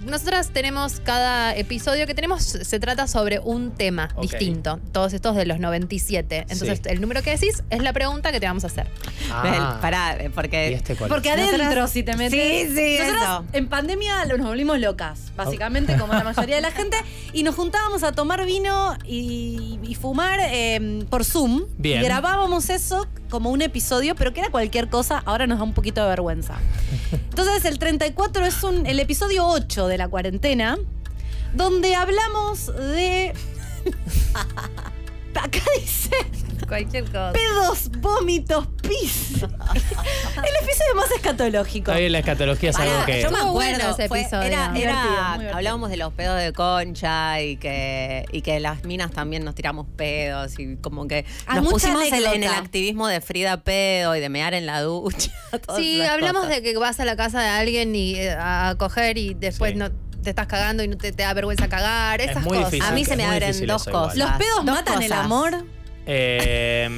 Nosotras 0.06 0.50
tenemos 0.50 1.00
cada 1.00 1.56
episodio 1.56 2.08
que 2.08 2.16
tenemos, 2.16 2.44
se 2.44 2.80
trata 2.80 3.08
sobre 3.08 3.40
un 3.40 3.72
tema 3.72 4.10
distinto. 4.22 4.80
Todos 4.92 5.14
estos 5.14 5.36
de 5.36 5.46
los 5.46 5.60
97. 5.60 6.46
Entonces, 6.50 6.80
Sí. 6.84 6.90
el 6.90 7.02
número 7.02 7.22
que 7.22 7.32
decís 7.32 7.64
es 7.70 7.82
la 7.84 7.94
pregunta 7.94 8.32
que 8.32 8.40
te 8.40 8.46
vamos 8.48 8.64
a 8.64 8.68
hacer. 8.68 8.88
Ah. 9.32 9.78
Pará, 9.82 10.16
eh, 10.18 10.30
porque 10.34 10.72
¿Y 10.72 10.74
este? 10.74 10.96
Porque 10.96 11.30
Nosotras- 11.36 11.54
adentro, 11.62 11.88
si 11.88 12.04
te 12.04 12.16
metes. 12.16 12.70
Sí, 12.70 12.76
sí, 12.76 12.98
Nosotras 13.00 13.42
en 13.54 13.68
pandemia 13.68 14.26
nos 14.26 14.40
volvimos 14.48 14.80
locas, 14.80 15.32
básicamente, 15.36 15.98
como 15.98 16.14
la 16.14 16.24
mayoría 16.24 16.56
de 16.56 16.62
la 16.62 16.72
gente. 16.72 16.98
Y 17.34 17.44
nos 17.44 17.56
juntábamos 17.56 18.04
a 18.04 18.12
tomar 18.12 18.46
vino 18.46 18.96
y, 19.06 19.80
y 19.84 19.96
fumar 19.96 20.40
eh, 20.44 21.06
por 21.10 21.24
Zoom. 21.26 21.66
Bien. 21.78 22.02
Y 22.02 22.06
grabábamos 22.06 22.70
eso 22.70 23.08
como 23.32 23.50
un 23.50 23.64
episodio, 23.64 24.14
pero 24.14 24.34
que 24.34 24.42
era 24.42 24.52
cualquier 24.52 24.90
cosa. 24.90 25.24
Ahora 25.26 25.48
nos 25.48 25.58
da 25.58 25.64
un 25.64 25.74
poquito 25.74 26.04
de 26.04 26.10
vergüenza. 26.10 26.60
Entonces, 27.12 27.66
el 27.66 27.80
34 27.80 28.46
es 28.46 28.58
el 28.64 29.00
episodio 29.00 29.48
8 29.48 29.88
de 29.88 29.98
la 29.98 30.08
cuarentena, 30.08 30.78
donde 31.54 31.96
hablamos 31.96 32.68
de. 32.68 33.34
Acá 35.40 35.60
dice 35.80 36.10
Cualquier 36.68 37.04
cosa. 37.06 37.34
pedos, 37.34 37.90
vómitos, 38.00 38.68
pis. 38.88 39.32
El 39.42 40.64
episodio 40.64 40.96
más 40.96 41.12
escatológico. 41.12 41.92
Bien, 41.94 42.12
la 42.12 42.20
escatología 42.20 42.70
es 42.70 42.78
Pará, 42.78 42.92
algo 42.94 43.06
que. 43.06 43.22
yo 43.22 43.30
me 43.32 43.38
acuerdo, 43.38 43.54
bueno 43.54 43.90
ese 43.90 44.08
fue- 44.08 44.22
episodio. 44.22 44.44
era, 44.48 44.72
Divertido, 44.72 44.84
era- 44.84 44.94
muy 45.02 45.14
divertido. 45.40 45.58
hablábamos 45.58 45.90
de 45.90 45.98
los 45.98 46.14
pedos 46.14 46.40
de 46.40 46.54
concha 46.54 47.42
y 47.42 47.58
que, 47.58 48.26
y 48.32 48.42
que 48.42 48.60
las 48.60 48.84
minas 48.86 49.12
también 49.12 49.44
nos 49.44 49.56
tiramos 49.56 49.88
pedos 49.98 50.58
y 50.60 50.78
como 50.78 51.08
que 51.08 51.26
Hay 51.48 51.56
nos 51.56 51.64
mucha 51.66 51.74
pusimos 51.94 52.04
en, 52.34 52.44
el 52.44 52.50
activismo 52.54 53.08
de 53.08 53.20
Frida 53.22 53.64
pedo 53.64 54.16
y 54.16 54.20
de 54.20 54.30
mear 54.30 54.54
en 54.54 54.66
la 54.66 54.82
ducha. 54.82 55.32
todas 55.66 55.82
Sí, 55.82 56.00
esas 56.00 56.12
hablamos 56.14 56.44
cosas. 56.44 56.56
de 56.58 56.62
que 56.64 56.78
vas 56.78 57.00
a 57.00 57.06
la 57.06 57.16
casa 57.18 57.42
de 57.42 57.50
alguien 57.50 57.96
y 57.96 58.16
eh, 58.16 58.32
a 58.38 58.76
coger 58.78 59.18
y 59.18 59.34
después 59.34 59.72
Sí. 59.74 59.78
no 59.78 59.90
te 60.22 60.30
estás 60.32 60.48
cagando 60.48 60.84
y 60.84 60.88
no 60.88 60.98
te, 60.98 61.12
te 61.12 61.24
da 61.24 61.34
vergüenza 61.34 61.68
cagar, 61.68 62.22
Es 62.22 62.32
esas 62.32 62.44
muy 62.44 62.58
cosas. 62.58 62.72
difícil. 62.72 62.92
A 62.92 62.96
mí 62.96 63.02
es 63.02 63.08
se 63.08 63.16
me 63.18 63.24
muy 63.26 63.34
abren 63.34 63.48
difícil 63.50 63.68
dos 63.68 63.82
eso 63.82 63.90
igual. 63.90 64.04
cosas. 64.04 64.18
¿Los 64.18 64.32
pedos 64.38 64.66
Dos 64.66 64.76
matan 64.76 65.02
el 65.04 65.10
cosas. 65.10 65.26
amor? 65.26 65.66
Eh, 66.08 66.90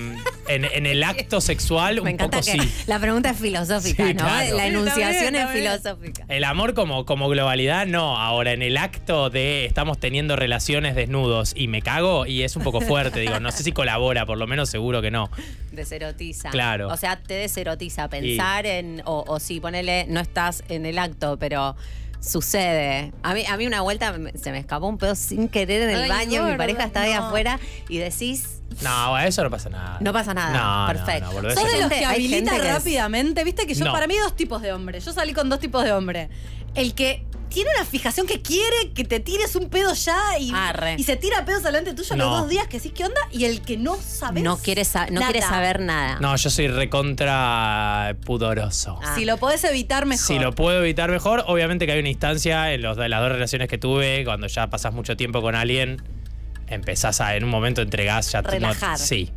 en, 0.47 0.65
en 0.65 0.86
el 0.86 1.03
acto 1.03 1.41
sexual, 1.41 1.99
un 1.99 2.05
Me 2.05 2.11
encanta 2.11 2.39
poco 2.39 2.51
que 2.51 2.59
sí. 2.63 2.84
la 2.88 2.99
pregunta 2.99 3.32
es 3.32 3.38
filosófica, 3.38 4.07
Sí, 4.07 4.13
¿no? 4.13 4.21
claro. 4.24 4.55
La 4.55 4.63
Sí, 4.63 4.69
enunciación 4.69 5.36
es 5.36 5.49
filosófica. 5.51 6.26
El 6.30 6.43
amor 6.45 6.74
como, 6.74 7.05
como 7.05 7.28
globalidad, 7.28 7.86
no. 7.86 8.17
Ahora, 8.17 8.53
en 8.53 8.61
el 8.61 8.78
acto 8.78 9.30
de 9.30 9.65
estamos 9.65 9.99
teniendo 9.99 10.36
relaciones 10.38 10.95
desnudos 10.95 11.51
y 11.55 11.67
me 11.67 11.82
cago, 11.82 12.26
y 12.26 12.43
es 12.43 12.55
un 12.55 12.63
poco 12.63 12.80
fuerte, 12.82 13.19
digo, 13.19 13.39
no 13.41 13.51
sé 13.51 13.63
si 13.63 13.71
colabora, 13.74 14.26
por 14.26 14.38
lo 14.38 14.47
menos 14.47 14.69
seguro 14.69 15.01
que 15.01 15.11
no. 15.11 15.30
Deserotiza. 15.74 16.49
Claro. 16.51 16.88
O 16.88 16.97
sea, 16.97 17.17
te 17.17 17.34
deserotiza 17.34 18.07
pensar 18.07 18.65
en. 18.65 19.01
O, 19.05 19.26
o 19.28 19.39
si 19.39 19.59
ponele, 19.59 20.05
no 20.07 20.21
estás 20.21 20.63
en 20.69 20.86
el 20.86 20.97
acto, 20.97 21.38
pero 21.38 21.76
sucede. 22.24 23.11
A 23.24 23.34
mí, 23.34 23.43
a 23.45 23.57
mí 23.57 23.67
una 23.67 23.82
vuelta 23.82 24.11
me- 24.13 24.32
se 24.38 24.51
me 24.51 24.57
escapó 24.59 24.88
un 24.88 24.97
pedo 24.97 25.15
sin 25.15 25.49
querer 25.49 25.84
en 25.84 25.89
el 25.91 26.03
Ay, 26.03 26.09
baño, 26.09 26.43
mi 26.45 26.55
pareja 26.57 26.86
estaba 26.86 27.05
ahí 27.05 27.13
no. 27.13 27.28
afuera 27.28 27.59
y 27.89 27.97
decís. 27.97 28.61
No, 28.82 29.15
a 29.15 29.28
eso 29.28 29.43
no 29.43 29.49
pasa 29.51 29.69
nada. 29.69 29.97
No 29.99 30.13
pasa 30.13 30.34
nada. 30.34 30.51
No, 30.57 30.93
no, 30.93 30.93
Perfecto. 30.99 31.26
no, 31.28 31.34
boludez. 31.34 31.59
¿Sos 31.59 31.71
de 31.71 31.82
los 31.82 31.89
que 31.91 32.05
habilita 32.05 32.36
gente 32.51 32.51
que 32.61 32.67
es- 32.69 32.74
rápidamente? 32.74 33.43
Viste 33.43 33.67
que 33.67 33.74
yo, 33.76 33.86
No. 33.86 33.91
para 33.91 34.07
mí, 34.07 34.15
dos 34.17 34.36
tipos 34.36 34.61
de 34.61 34.74
hombres. 34.74 35.05
Yo 35.05 35.13
salí 35.13 35.34
con 35.34 35.49
dos 35.49 35.59
tipos 35.59 35.84
de 35.84 35.91
hombres. 35.91 36.30
El 36.74 36.95
que 36.95 37.26
tiene 37.54 37.70
una 37.78 37.86
fijación 37.86 38.26
que 38.28 38.41
quiere 38.41 38.91
que 38.93 39.04
te 39.04 39.20
tires 39.20 39.56
un 39.56 39.70
pedo 39.70 39.93
ya 39.93 40.38
y, 40.39 40.51
Arre. 40.54 40.95
y 40.97 41.04
se 41.04 41.16
tira 41.16 41.45
pedos 41.45 41.64
delante 41.64 41.93
tuyo 41.93 42.16
No. 42.16 42.26
los 42.32 42.39
dos 42.41 42.49
días 42.49 42.68
que 42.68 42.78
decís 42.78 42.91
qué 42.95 43.06
onda 43.06 43.22
y 43.32 43.45
el 43.45 43.62
que 43.62 43.78
no 43.78 43.95
sabe 43.95 44.41
No 44.41 44.57
quiere, 44.57 44.84
sa- 44.86 45.07
no 45.10 45.22
quiere 45.22 45.41
saber 45.41 45.80
nada. 45.80 46.18
No, 46.19 46.36
yo 46.36 46.49
soy 46.49 46.68
recontra 46.68 48.15
pudoroso. 48.26 48.99
Ah. 49.03 49.14
Si 49.15 49.26
lo 49.26 49.38
podés 49.38 49.64
evitar 49.64 50.06
mejor. 50.06 50.26
Si 50.26 50.40
lo 50.40 50.53
puedo 50.53 50.80
evitar 50.84 51.10
mejor, 51.11 51.44
obviamente 51.48 51.86
que 51.86 51.91
hay 51.94 51.99
una 51.99 52.10
instancia 52.10 52.73
en 52.73 52.82
los, 52.82 52.98
de 52.98 53.10
las 53.10 53.22
dos 53.22 53.32
relaciones 53.32 53.68
que 53.68 53.77
tuve, 53.77 54.23
cuando 54.26 54.48
ya 54.48 54.68
pasas 54.69 54.94
mucho 54.94 55.15
tiempo 55.18 55.41
con 55.41 55.56
alguien, 55.56 56.02
empezás 56.68 57.22
a, 57.22 57.35
en 57.35 57.44
un 57.44 57.49
momento 57.49 57.81
entregás 57.81 58.31
ya... 58.31 58.41
no- 58.41 58.49
Relajar. 58.49 58.98
sí. 58.99 59.31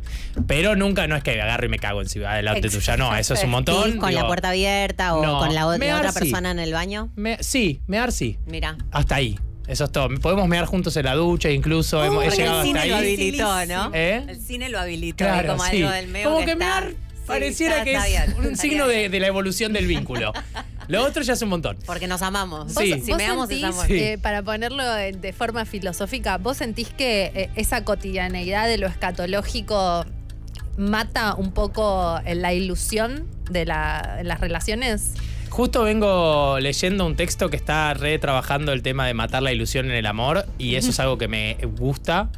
Pero 0.47 0.75
nunca 0.75 1.07
no 1.07 1.15
es 1.15 1.23
que 1.23 1.41
agarro 1.41 1.65
y 1.65 1.69
me 1.69 1.79
cago 1.79 2.01
encima 2.01 2.35
delante 2.35 2.67
Exacto. 2.67 2.79
tuya, 2.85 2.97
no, 2.97 3.15
eso 3.15 3.33
es 3.33 3.43
un 3.43 3.49
montón. 3.49 3.89
¿Y 3.95 3.97
con 3.97 4.09
digo, 4.09 4.21
la 4.21 4.27
puerta 4.27 4.49
abierta 4.49 5.15
o 5.15 5.23
no, 5.23 5.39
con 5.39 5.53
la, 5.55 5.61
la 5.65 5.97
otra 5.97 6.11
sí. 6.11 6.19
persona 6.19 6.51
en 6.51 6.59
el 6.59 6.73
baño? 6.73 7.09
me- 7.15 7.41
sí, 7.43 7.81
mear 7.87 8.11
sí. 8.11 8.37
Mira. 8.45 8.77
Hasta 8.91 9.15
ahí. 9.15 9.39
Eso 9.67 9.83
es 9.85 9.91
todo. 9.91 10.07
Podemos 10.21 10.47
mear 10.47 10.65
juntos 10.65 10.95
en 10.95 11.05
la 11.05 11.15
ducha, 11.15 11.49
incluso. 11.49 12.03
hemos, 12.05 12.23
he 12.23 12.27
Porque 12.27 12.41
llegado 12.41 12.61
el 12.61 12.67
hasta 12.69 12.79
cine 12.81 12.89
lo 12.89 12.95
ahí. 12.95 13.13
habilitó, 13.13 13.65
¿no? 13.65 13.91
¿Eh? 13.93 14.23
El 14.29 14.39
cine 14.41 14.69
lo 14.69 14.79
hhabilitó. 14.79 15.25
Claro, 15.25 15.49
como 15.57 15.65
sí. 15.65 15.77
algo 15.83 15.89
del 15.91 16.07
medio 16.07 16.25
Como 16.29 16.39
que, 16.39 16.45
que 16.45 16.51
está- 16.53 16.65
mear 16.81 16.93
Pareciera 17.25 17.73
está- 17.79 17.83
que 17.83 17.93
está 17.93 18.07
es 18.07 18.35
bien, 18.37 18.47
un 18.51 18.55
signo 18.55 18.87
de 18.87 19.09
la 19.19 19.27
evolución 19.27 19.73
del 19.73 19.85
vínculo. 19.87 20.31
Lo 20.87 21.03
otro 21.05 21.21
ya 21.23 21.33
es 21.33 21.41
un 21.41 21.49
montón. 21.49 21.77
Porque 21.85 22.07
nos 22.07 22.21
amamos. 22.21 22.71
Sí. 22.73 23.01
Si 23.03 23.13
me 23.13 23.25
amos, 23.25 23.49
es 23.49 23.59
sentís, 23.59 23.63
amor. 23.75 23.87
Sí. 23.87 23.93
eh, 23.99 24.17
para 24.17 24.41
ponerlo 24.43 24.83
de 24.93 25.33
forma 25.33 25.65
filosófica, 25.65 26.37
¿vos 26.37 26.57
sentís 26.57 26.89
que 26.89 27.31
eh, 27.35 27.49
esa 27.55 27.83
cotidianeidad 27.83 28.67
de 28.67 28.77
lo 28.77 28.87
escatológico 28.87 30.05
mata 30.77 31.35
un 31.35 31.51
poco 31.51 32.19
eh, 32.25 32.35
la 32.35 32.53
ilusión 32.53 33.27
de 33.49 33.65
la- 33.65 34.19
las 34.23 34.39
relaciones? 34.39 35.13
Justo 35.49 35.83
vengo 35.83 36.59
leyendo 36.59 37.05
un 37.05 37.15
texto 37.15 37.49
que 37.49 37.55
está 37.57 37.93
retrabajando 37.93 38.73
el 38.73 38.81
tema 38.83 39.07
de 39.07 39.13
matar 39.13 39.41
la 39.41 39.51
ilusión 39.51 39.85
en 39.87 39.93
el 39.93 40.05
amor 40.05 40.45
y 40.57 40.75
eso 40.75 40.89
es 40.91 40.99
algo 40.99 41.17
que 41.17 41.27
me 41.27 41.57
gusta. 41.77 42.29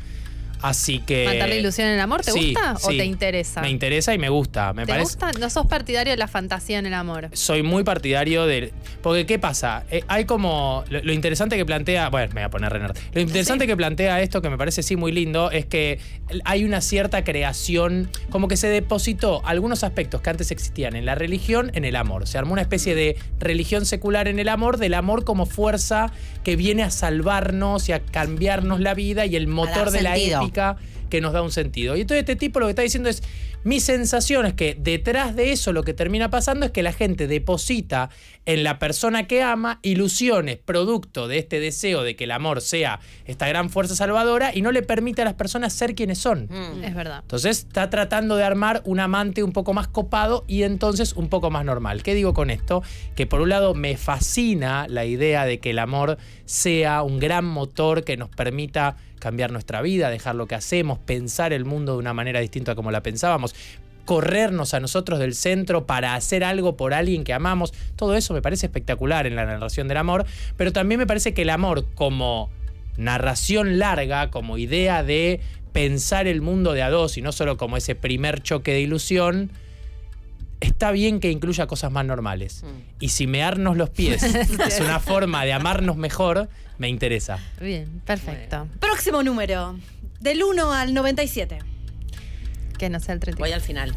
Así 0.61 0.99
que. 0.99 1.26
¿Matar 1.26 1.49
la 1.49 1.56
ilusión 1.56 1.88
en 1.88 1.94
el 1.95 1.99
amor 1.99 2.22
te 2.22 2.31
Sí, 2.31 2.53
gusta 2.53 2.73
o 2.73 2.91
sí. 2.91 2.98
te 2.98 3.06
interesa? 3.06 3.61
Me 3.61 3.69
interesa 3.69 4.14
y 4.14 4.18
me 4.18 4.30
gusta. 4.30 4.73
Me 4.73 4.84
¿Te 4.86 4.94
parece. 4.94 5.03
gusta? 5.03 5.31
No 5.40 5.49
sos 5.49 5.65
partidario 5.68 6.11
de 6.11 6.18
la 6.18 6.27
fantasía 6.27 6.80
en 6.80 6.86
el 6.86 6.94
amor. 6.94 7.30
soy 7.34 7.64
muy 7.64 7.84
partidario 7.84 8.45
de. 8.45 8.73
Porque, 9.02 9.26
¿qué 9.26 9.40
pasa? 9.40 9.86
Eh, 9.91 10.03
hay 10.07 10.26
como. 10.26 10.84
Lo, 10.90 11.02
lo 11.02 11.14
interesante 11.14 11.56
que 11.57 11.65
plantea. 11.65 12.10
Bueno, 12.10 12.27
me 12.34 12.41
voy 12.41 12.44
a 12.45 12.49
poner 12.49 12.72
Renard. 12.73 12.98
Lo 13.14 13.22
interesante 13.22 13.68
que 13.68 13.77
plantea 13.77 14.22
esto, 14.22 14.41
que 14.41 14.49
me 14.49 14.57
parece 14.57 14.84
sí 14.84 14.95
muy 14.95 15.11
lindo, 15.11 15.52
es 15.52 15.65
que 15.65 15.99
hay 16.45 16.64
una 16.65 16.81
cierta 16.81 17.23
creación. 17.23 18.10
Como 18.30 18.48
que 18.48 18.57
se 18.57 18.68
depositó 18.68 19.41
algunos 19.45 19.84
aspectos 19.84 20.22
que 20.22 20.30
antes 20.30 20.52
existían 20.52 20.95
en 20.95 21.06
la 21.06 21.15
religión 21.15 21.72
en 21.73 21.86
el 21.86 21.95
amor. 21.95 22.27
Se 22.27 22.38
armó 22.38 22.53
una 22.53 22.61
especie 22.61 22.95
de 22.95 23.18
religión 23.40 23.86
secular 23.86 24.27
en 24.27 24.40
el 24.40 24.49
amor, 24.49 24.77
del 24.77 24.94
amor 24.94 25.23
como 25.23 25.45
fuerza 25.45 26.11
que 26.44 26.56
viene 26.56 26.84
a 26.84 26.90
salvarnos 26.90 27.90
y 27.90 27.91
a 27.94 27.99
cambiarnos 27.99 28.80
la 28.80 28.94
vida 28.94 29.26
y 29.26 29.36
el 29.36 29.48
motor 29.48 29.91
de 29.91 30.02
la 30.02 30.15
sentido. 30.15 30.40
Que 31.10 31.22
nos 31.22 31.34
da 31.34 31.42
un 31.42 31.52
sentido. 31.52 31.96
Y 31.96 32.02
entonces 32.02 32.22
este 32.22 32.36
tipo 32.36 32.60
lo 32.60 32.68
que 32.68 32.72
está 32.72 32.82
diciendo 32.82 33.10
es, 33.10 33.24
mi 33.64 33.80
sensación 33.80 34.45
es 34.45 34.53
que 34.53 34.76
detrás 34.80 35.36
de 35.36 35.52
eso 35.52 35.73
lo 35.73 35.84
que 35.84 35.94
termina 35.94 36.30
pasando 36.30 36.65
es 36.65 36.72
que 36.72 36.84
la 36.84 36.94
gente 36.94 37.27
deposita 37.27 38.10
en 38.45 38.64
la 38.64 38.80
persona 38.80 39.27
que 39.27 39.44
ama 39.44 39.80
ilusiones 39.84 40.57
producto 40.57 41.27
de 41.27 41.40
este 41.40 41.60
deseo 41.60 42.03
de 42.03 42.15
que 42.15 42.23
el 42.23 42.31
amor 42.31 42.61
sea 42.61 42.99
esta 43.26 43.48
gran 43.48 43.69
fuerza 43.69 43.95
salvadora 43.95 44.56
y 44.56 44.61
no 44.61 44.72
le 44.72 44.81
permite 44.81 45.22
a 45.22 45.26
las 45.26 45.34
personas 45.34 45.73
ser 45.73 45.94
quienes 45.94 46.19
son. 46.19 46.48
Mm. 46.49 46.84
Es 46.84 46.95
verdad. 46.95 47.19
Entonces 47.22 47.60
está 47.60 47.90
tratando 47.90 48.38
de 48.38 48.44
armar 48.44 48.81
un 48.86 48.99
amante 48.99 49.44
un 49.44 49.52
poco 49.52 49.73
más 49.73 49.88
copado 49.88 50.45
y 50.48 50.64
entonces 50.64 51.14
un 51.14 51.27
poco 51.27 51.52
más 51.52 51.65
normal. 51.65 52.02
¿Qué 52.02 52.15
digo 52.15 52.34
con 52.34 52.49
esto? 52.49 52.81
Que 53.15 53.27
por 53.27 53.41
un 53.41 53.49
lado 53.49 53.73
me 53.76 53.98
fascina 53.98 54.88
la 54.88 55.06
idea 55.06 55.45
de 55.45 55.60
que 55.60 55.72
el 55.72 55.80
amor 55.80 56.18
sea 56.45 57.03
un 57.03 57.19
gran 57.19 57.45
motor 57.45 58.03
que 58.03 58.18
nos 58.18 58.30
permita 58.30 58.95
cambiar 59.19 59.52
nuestra 59.52 59.81
vida, 59.81 60.10
dejar 60.10 60.36
lo 60.36 60.48
que 60.48 60.56
hacemos, 60.56 60.98
pensar 60.98 61.53
el 61.53 61.65
mundo 61.65 61.94
de 61.94 61.99
una 61.99 62.14
manera 62.14 62.40
distinta 62.40 62.72
a 62.72 62.76
como 62.76 62.90
la 62.90 63.03
pensábamos 63.03 63.49
corrernos 64.06 64.74
a 64.74 64.80
nosotros 64.80 65.20
del 65.20 65.36
centro 65.36 65.86
para 65.86 66.16
hacer 66.16 66.44
algo 66.44 66.76
por 66.76 66.96
alguien 66.96 67.24
que 67.24 67.32
amamos. 67.32 67.74
Todo 67.96 68.16
eso 68.16 68.34
me 68.34 68.42
parece 68.42 68.66
espectacular 68.66 69.28
en 69.28 69.36
la 69.36 69.46
narración 69.46 69.88
del 69.88 69.98
amor, 69.98 70.26
pero 70.58 70.74
también 70.74 70.98
me 70.98 71.06
parece 71.06 71.36
que 71.36 71.44
el 71.44 71.52
amor 71.52 71.86
como 71.94 72.50
narración 72.98 73.78
larga, 73.78 74.32
como 74.32 74.58
idea 74.58 75.04
de 75.04 75.42
pensar 75.74 76.28
el 76.28 76.42
mundo 76.42 76.74
de 76.74 76.82
a 76.82 76.90
dos 76.90 77.18
y 77.18 77.22
no 77.22 77.32
solo 77.32 77.58
como 77.58 77.78
ese 77.78 77.94
primer 77.96 78.42
choque 78.42 78.74
de 78.74 78.82
ilusión, 78.82 79.52
está 80.60 80.92
bien 80.92 81.20
que 81.20 81.32
incluya 81.32 81.68
cosas 81.68 81.92
más 81.92 82.06
normales. 82.06 82.64
Y 83.00 83.10
si 83.10 83.28
mearnos 83.28 83.78
los 83.78 83.90
pies 83.90 84.24
es 84.24 84.80
una 84.80 85.00
forma 85.00 85.46
de 85.46 85.54
amarnos 85.54 85.98
mejor, 85.98 86.50
me 86.78 86.90
interesa. 86.90 87.40
Bien, 87.62 88.02
perfecto. 88.06 88.68
Próximo 88.80 89.24
número. 89.24 89.78
Del 90.20 90.44
1 90.44 90.74
al 90.74 90.94
97. 90.94 91.60
Que 92.80 92.89
no 92.89 92.99
sea 92.99 93.14
el 93.14 93.19
30. 93.19 93.39
Voy 93.39 93.51
al 93.51 93.61
final. 93.61 93.93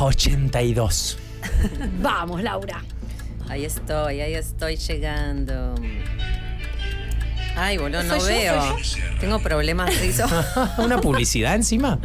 82. 0.00 1.18
Vamos, 2.00 2.42
Laura. 2.42 2.82
Ahí 3.48 3.64
estoy, 3.64 4.20
ahí 4.20 4.34
estoy 4.34 4.76
llegando. 4.76 5.74
Ay, 7.56 7.76
boludo, 7.78 8.04
no 8.04 8.22
veo. 8.22 8.76
Tengo 9.18 9.40
problemas 9.40 9.90
de 9.90 10.08
eso. 10.08 10.24
¿Una 10.78 11.00
publicidad 11.00 11.56
encima? 11.56 11.98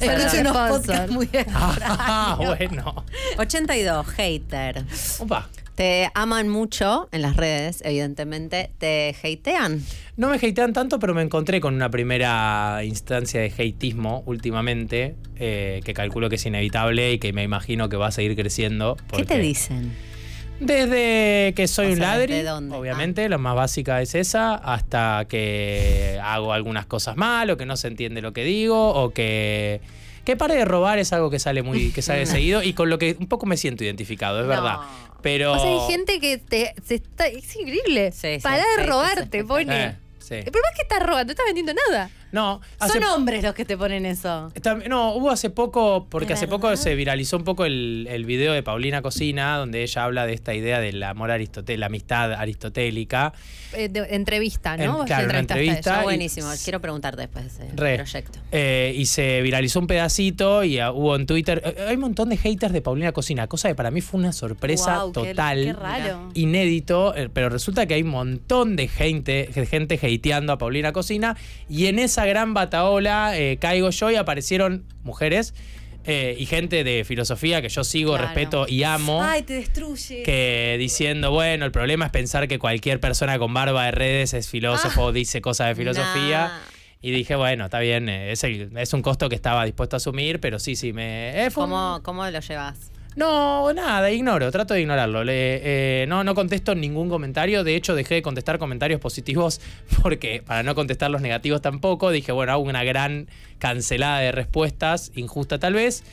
Escucho 0.00 0.40
unos 0.40 0.56
podcasts 0.56 1.10
muy 1.12 1.28
Ah, 1.54 2.36
bueno. 2.58 3.04
82, 3.36 4.06
hater. 4.16 4.84
Opa. 5.20 5.46
Te 5.78 6.10
aman 6.14 6.48
mucho 6.48 7.08
en 7.12 7.22
las 7.22 7.36
redes, 7.36 7.82
evidentemente. 7.84 8.72
Te 8.78 9.14
hatean. 9.22 9.80
No 10.16 10.28
me 10.28 10.34
hatean 10.34 10.72
tanto, 10.72 10.98
pero 10.98 11.14
me 11.14 11.22
encontré 11.22 11.60
con 11.60 11.72
una 11.72 11.88
primera 11.88 12.80
instancia 12.82 13.40
de 13.40 13.46
hateismo 13.46 14.24
últimamente, 14.26 15.14
eh, 15.36 15.80
que 15.84 15.94
calculo 15.94 16.28
que 16.30 16.34
es 16.34 16.44
inevitable 16.46 17.12
y 17.12 17.20
que 17.20 17.32
me 17.32 17.44
imagino 17.44 17.88
que 17.88 17.96
va 17.96 18.08
a 18.08 18.10
seguir 18.10 18.34
creciendo. 18.34 18.96
¿Qué 19.14 19.22
te 19.24 19.38
dicen? 19.38 19.92
Desde 20.58 21.54
que 21.54 21.68
soy 21.68 21.86
O 21.86 21.92
un 21.92 22.00
ladri, 22.00 22.32
¿desde 22.34 22.48
dónde? 22.48 22.74
Ah. 22.74 22.78
obviamente, 22.80 23.28
la 23.28 23.38
más 23.38 23.54
básica 23.54 24.02
es 24.02 24.16
esa, 24.16 24.56
hasta 24.56 25.26
que 25.28 26.18
hago 26.20 26.52
algunas 26.52 26.86
cosas 26.86 27.16
mal, 27.16 27.50
o 27.50 27.56
que 27.56 27.66
no 27.66 27.76
se 27.76 27.86
entiende 27.86 28.20
lo 28.20 28.32
que 28.32 28.42
digo, 28.42 28.94
o 28.94 29.10
que. 29.10 29.80
Que 30.24 30.36
pare 30.36 30.56
de 30.56 30.66
robar 30.66 30.98
es 30.98 31.14
algo 31.14 31.30
que 31.30 31.38
sale 31.38 31.62
muy, 31.62 31.90
que 31.90 32.02
sale 32.02 32.26
seguido 32.26 32.62
y 32.62 32.74
con 32.74 32.90
lo 32.90 32.98
que 32.98 33.16
un 33.18 33.28
poco 33.28 33.46
me 33.46 33.56
siento 33.56 33.82
identificado, 33.82 34.38
es 34.40 34.44
No. 34.44 34.48
verdad. 34.50 34.76
Pero. 35.22 35.52
O 35.52 35.58
sea, 35.58 35.70
hay 35.70 35.90
gente 35.90 36.20
que 36.20 36.38
te, 36.38 36.74
se 36.86 36.96
está, 36.96 37.26
es 37.26 37.56
increíble. 37.56 38.12
Sí, 38.12 38.36
sí, 38.36 38.40
Para 38.40 38.62
sí, 38.62 38.68
de 38.76 38.86
robarte, 38.86 39.40
sí. 39.40 39.44
pone. 39.46 39.84
Eh, 39.86 39.96
sí. 40.18 40.36
Pero 40.44 40.60
más 40.62 40.74
que 40.76 40.82
estás 40.82 41.00
robando, 41.00 41.24
no 41.24 41.30
estás 41.32 41.46
vendiendo 41.46 41.74
nada. 41.88 42.10
No, 42.32 42.60
hace 42.78 42.94
Son 43.00 43.04
hombres 43.04 43.42
los 43.42 43.54
que 43.54 43.64
te 43.64 43.76
ponen 43.76 44.04
eso. 44.06 44.52
No, 44.88 45.14
hubo 45.14 45.30
hace 45.30 45.50
poco, 45.50 46.06
porque 46.10 46.32
¿Es 46.34 46.38
hace 46.38 46.48
poco 46.48 46.76
se 46.76 46.94
viralizó 46.94 47.36
un 47.38 47.44
poco 47.44 47.64
el, 47.64 48.06
el 48.10 48.24
video 48.26 48.52
de 48.52 48.62
Paulina 48.62 49.00
Cocina, 49.02 49.56
donde 49.56 49.82
ella 49.82 50.04
habla 50.04 50.26
de 50.26 50.34
esta 50.34 50.54
idea 50.54 50.80
del 50.80 51.02
amor 51.02 51.30
aristotélico, 51.30 51.80
la 51.80 51.86
amistad 51.86 52.32
aristotélica. 52.34 53.32
Eh, 53.74 53.88
de- 53.88 54.14
entrevista, 54.14 54.76
¿no? 54.76 55.00
En- 55.02 55.06
claro, 55.06 55.28
una 55.28 55.38
entrevista. 55.38 55.72
ella. 55.72 55.78
Está 55.78 56.00
y- 56.00 56.04
buenísimo. 56.04 56.48
Quiero 56.62 56.80
preguntarte 56.80 57.22
después 57.22 57.44
de 57.58 57.64
ese 57.66 57.76
Re. 57.76 57.96
proyecto. 57.96 58.38
Eh, 58.52 58.94
y 58.96 59.06
se 59.06 59.42
viralizó 59.42 59.80
un 59.80 59.86
pedacito 59.86 60.64
y 60.64 60.78
ah, 60.78 60.92
hubo 60.92 61.16
en 61.16 61.26
Twitter. 61.26 61.62
eh, 61.64 61.86
hay 61.88 61.94
un 61.96 62.00
montón 62.02 62.28
de 62.30 62.36
haters 62.36 62.72
de 62.72 62.80
Paulina 62.82 63.12
Cocina, 63.12 63.46
cosa 63.46 63.68
que 63.68 63.74
para 63.74 63.90
mí 63.90 64.00
fue 64.00 64.20
una 64.20 64.32
sorpresa 64.32 65.04
total. 65.12 65.64
Qué, 65.64 65.72
raro. 65.72 66.30
Inédito, 66.34 67.14
eh, 67.14 67.28
pero 67.32 67.48
resulta 67.48 67.86
que 67.86 67.94
hay 67.94 68.02
un 68.02 68.10
montón 68.10 68.76
de 68.76 68.88
gente, 68.88 69.50
de 69.54 69.66
gente 69.66 69.98
hateando 70.02 70.52
a 70.52 70.58
Paulina 70.58 70.92
Cocina. 70.92 71.36
Y 71.68 71.86
en 71.86 71.98
esa 71.98 72.17
gran 72.24 72.54
bataola 72.54 73.36
eh, 73.38 73.58
caigo 73.60 73.90
yo 73.90 74.10
y 74.10 74.16
aparecieron 74.16 74.84
mujeres 75.02 75.54
eh, 76.04 76.36
y 76.38 76.46
gente 76.46 76.84
de 76.84 77.04
filosofía 77.04 77.60
que 77.60 77.68
yo 77.68 77.84
sigo, 77.84 78.12
Claro. 78.12 78.24
respeto 78.28 78.66
y 78.68 78.82
amo. 78.84 79.22
Ay, 79.22 79.42
te 79.42 79.54
destruye. 79.54 80.22
que 80.22 80.76
diciendo, 80.78 81.30
bueno, 81.32 81.64
el 81.66 81.72
problema 81.72 82.06
es 82.06 82.10
pensar 82.12 82.48
que 82.48 82.58
cualquier 82.58 82.98
persona 83.00 83.38
con 83.38 83.52
barba 83.52 83.84
de 83.86 83.90
redes 83.90 84.32
es 84.34 84.48
filósofo 84.48 85.02
o 85.04 85.12
dice 85.12 85.40
cosas 85.42 85.68
de 85.68 85.74
filosofía. 85.74 86.48
Nah. 86.48 86.58
Y 87.00 87.10
dije, 87.12 87.36
bueno, 87.36 87.66
está 87.66 87.78
bien, 87.78 88.08
eh, 88.08 88.32
es, 88.32 88.42
el- 88.44 88.76
es 88.76 88.92
un 88.92 89.02
costo 89.02 89.28
que 89.28 89.34
estaba 89.36 89.64
dispuesto 89.64 89.96
a 89.96 89.98
asumir, 89.98 90.40
pero 90.40 90.58
sí, 90.58 90.74
sí, 90.76 90.92
me... 90.92 91.44
eh, 91.46 91.50
¿Cómo, 91.54 92.00
¿Cómo 92.02 92.26
lo 92.28 92.40
llevas? 92.40 92.90
No, 93.18 93.72
nada, 93.72 94.12
ignoro, 94.12 94.48
trato 94.52 94.74
de 94.74 94.82
ignorarlo. 94.82 95.24
Eh, 95.26 96.06
no, 96.08 96.22
no 96.22 96.36
contesto 96.36 96.76
ningún 96.76 97.08
comentario, 97.08 97.64
de 97.64 97.74
hecho 97.74 97.96
dejé 97.96 98.14
de 98.14 98.22
contestar 98.22 98.60
comentarios 98.60 99.00
positivos 99.00 99.60
porque 100.02 100.40
para 100.46 100.62
no 100.62 100.76
contestar 100.76 101.10
los 101.10 101.20
negativos 101.20 101.60
tampoco, 101.60 102.12
dije, 102.12 102.30
bueno, 102.30 102.52
hago 102.52 102.62
una 102.62 102.84
gran 102.84 103.26
cancelada 103.58 104.20
de 104.20 104.30
respuestas, 104.30 105.10
injusta 105.16 105.58
tal 105.58 105.74
vez. 105.74 106.04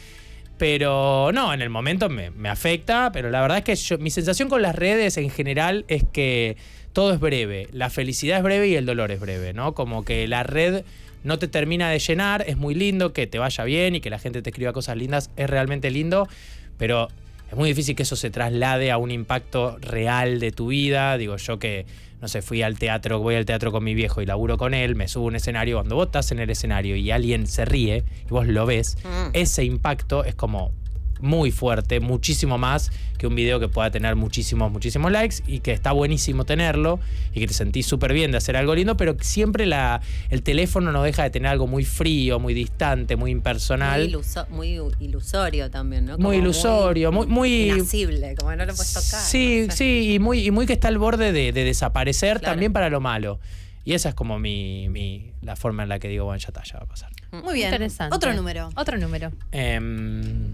Pero 0.58 1.30
no, 1.32 1.54
en 1.54 1.62
el 1.62 1.70
momento 1.70 2.10
me, 2.10 2.32
me 2.32 2.50
afecta, 2.50 3.12
pero 3.12 3.30
la 3.30 3.40
verdad 3.40 3.62
es 3.64 3.88
que 3.88 3.98
mi 4.00 4.10
sensación 4.10 4.50
con 4.50 4.64
las 4.64 4.74
redes 4.74 5.18
en 5.18 5.30
general 5.30 5.86
es 5.88 6.04
que 6.12 6.58
todo 6.92 7.14
es 7.14 7.20
breve. 7.20 7.68
La 7.72 7.92
felicidad 7.92 8.38
es 8.38 8.44
breve 8.44 8.70
y 8.70 8.76
el 8.78 8.88
dolor 8.88 9.12
es 9.12 9.20
breve, 9.20 9.54
¿no? 9.54 9.76
Como 9.76 10.04
que 10.04 10.28
la 10.28 10.42
red 10.42 10.84
no 11.26 11.40
te 11.40 11.48
termina 11.48 11.90
de 11.90 12.00
llenar, 12.00 12.46
es 12.48 12.56
muy 12.56 12.76
lindo 12.76 13.12
que 13.12 13.28
te 13.28 13.40
vaya 13.40 13.64
bien 13.64 13.96
y 13.96 14.00
que 14.00 14.10
la 14.10 14.20
gente 14.20 14.42
te 14.42 14.52
escriba 14.52 14.74
cosas 14.74 14.96
lindas, 14.96 15.32
es 15.36 15.50
realmente 15.50 15.90
lindo, 15.90 16.30
pero 16.78 17.08
es 17.50 17.56
muy 17.58 17.70
difícil 17.70 17.96
que 17.96 18.04
eso 18.04 18.16
se 18.16 18.30
traslade 18.30 18.92
a 18.92 18.98
un 18.98 19.12
impacto 19.12 19.78
real 19.82 20.40
de 20.40 20.52
tu 20.52 20.68
vida. 20.68 21.18
Digo, 21.18 21.38
yo 21.38 21.60
que, 21.60 21.86
no 22.22 22.28
sé, 22.28 22.42
fui 22.42 22.62
al 22.64 22.78
teatro, 22.80 23.20
voy 23.20 23.36
al 23.36 23.46
teatro 23.46 23.72
con 23.72 23.84
mi 23.84 23.94
viejo 23.94 24.22
y 24.22 24.26
laburo 24.26 24.58
con 24.58 24.74
él, 24.74 24.96
me 24.96 25.08
subo 25.08 25.26
a 25.26 25.28
un 25.28 25.36
escenario, 25.36 25.78
cuando 25.78 25.96
vos 25.96 26.08
estás 26.08 26.32
en 26.32 26.40
el 26.40 26.50
escenario 26.50 26.96
y 26.96 27.12
alguien 27.12 27.46
se 27.48 27.66
ríe 27.66 28.04
y 28.26 28.30
vos 28.30 28.48
lo 28.48 28.66
ves, 28.66 28.98
Mm. 29.04 29.30
ese 29.34 29.64
impacto 29.64 30.24
es 30.24 30.34
como 30.36 30.72
muy 31.22 31.52
fuerte, 31.52 32.00
muchísimo 32.00 32.58
más 32.58 32.92
que 33.18 33.28
un 33.28 33.36
video 33.36 33.60
que 33.60 33.68
pueda 33.70 33.90
tener 33.92 34.16
muchísimos, 34.16 34.70
muchísimos 34.72 35.12
likes 35.12 35.38
y 35.48 35.60
que 35.62 35.72
está 35.72 35.94
buenísimo 35.94 36.44
tenerlo 36.46 37.00
y 37.34 37.40
que 37.40 37.48
te 37.48 37.54
sentís 37.54 37.86
súper 37.86 38.12
bien 38.14 38.32
de 38.32 38.38
hacer 38.38 38.58
algo 38.58 38.76
lindo, 38.76 38.98
pero 38.98 39.16
siempre 39.22 39.66
la, 39.66 40.02
el 40.30 40.44
teléfono 40.44 40.92
no 40.92 41.02
deja 41.04 41.24
de 41.24 41.30
tener 41.30 41.50
algo 41.50 41.68
muy 41.68 41.86
frío, 41.86 42.40
muy 42.40 42.54
distante, 42.54 43.16
muy 43.16 43.32
impersonal. 43.32 44.02
Muy, 44.02 44.10
iluso- 44.14 44.48
muy 44.50 44.80
ilusorio 45.00 45.72
también, 45.72 46.06
¿no? 46.06 46.18
Muy 46.18 46.38
ilusorio, 46.38 47.12
muy- 47.12 47.28
muy- 47.28 47.70
Inacible, 47.72 48.36
como 48.36 48.56
no 48.56 48.66
lo 48.66 48.76
puedes 48.76 48.94
tocar. 48.94 49.22
Sí, 49.22 49.66
no 49.70 49.74
sí, 49.74 50.14
y 50.16 50.20
muy, 50.20 50.40
y 50.46 50.52
muy 50.52 50.66
que 50.66 50.74
está 50.74 50.90
al 50.90 50.98
borde 50.98 51.32
de, 51.32 51.52
de 51.54 51.64
desaparecer 51.64 52.40
Claro. 52.40 52.54
también 52.54 52.74
para 52.74 52.90
lo 52.90 53.00
malo. 53.00 53.40
Y 53.86 53.94
esa 53.94 54.10
es 54.10 54.16
como 54.16 54.40
mi, 54.40 54.90
mi- 54.90 55.32
la 55.42 55.56
forma 55.56 55.84
en 55.84 55.90
la 55.90 56.00
que 56.00 56.08
digo, 56.08 56.26
bueno, 56.26 56.40
ya 56.40 56.48
está, 56.48 56.64
ya 56.64 56.80
va 56.80 56.84
a 56.86 56.88
pasar. 56.88 57.12
Muy 57.32 57.54
bien. 57.54 57.68
Interesante. 57.70 58.16
Otro 58.16 58.34
número. 58.34 58.70
Otro 58.76 58.98
número. 58.98 59.32
Em, 59.52 60.52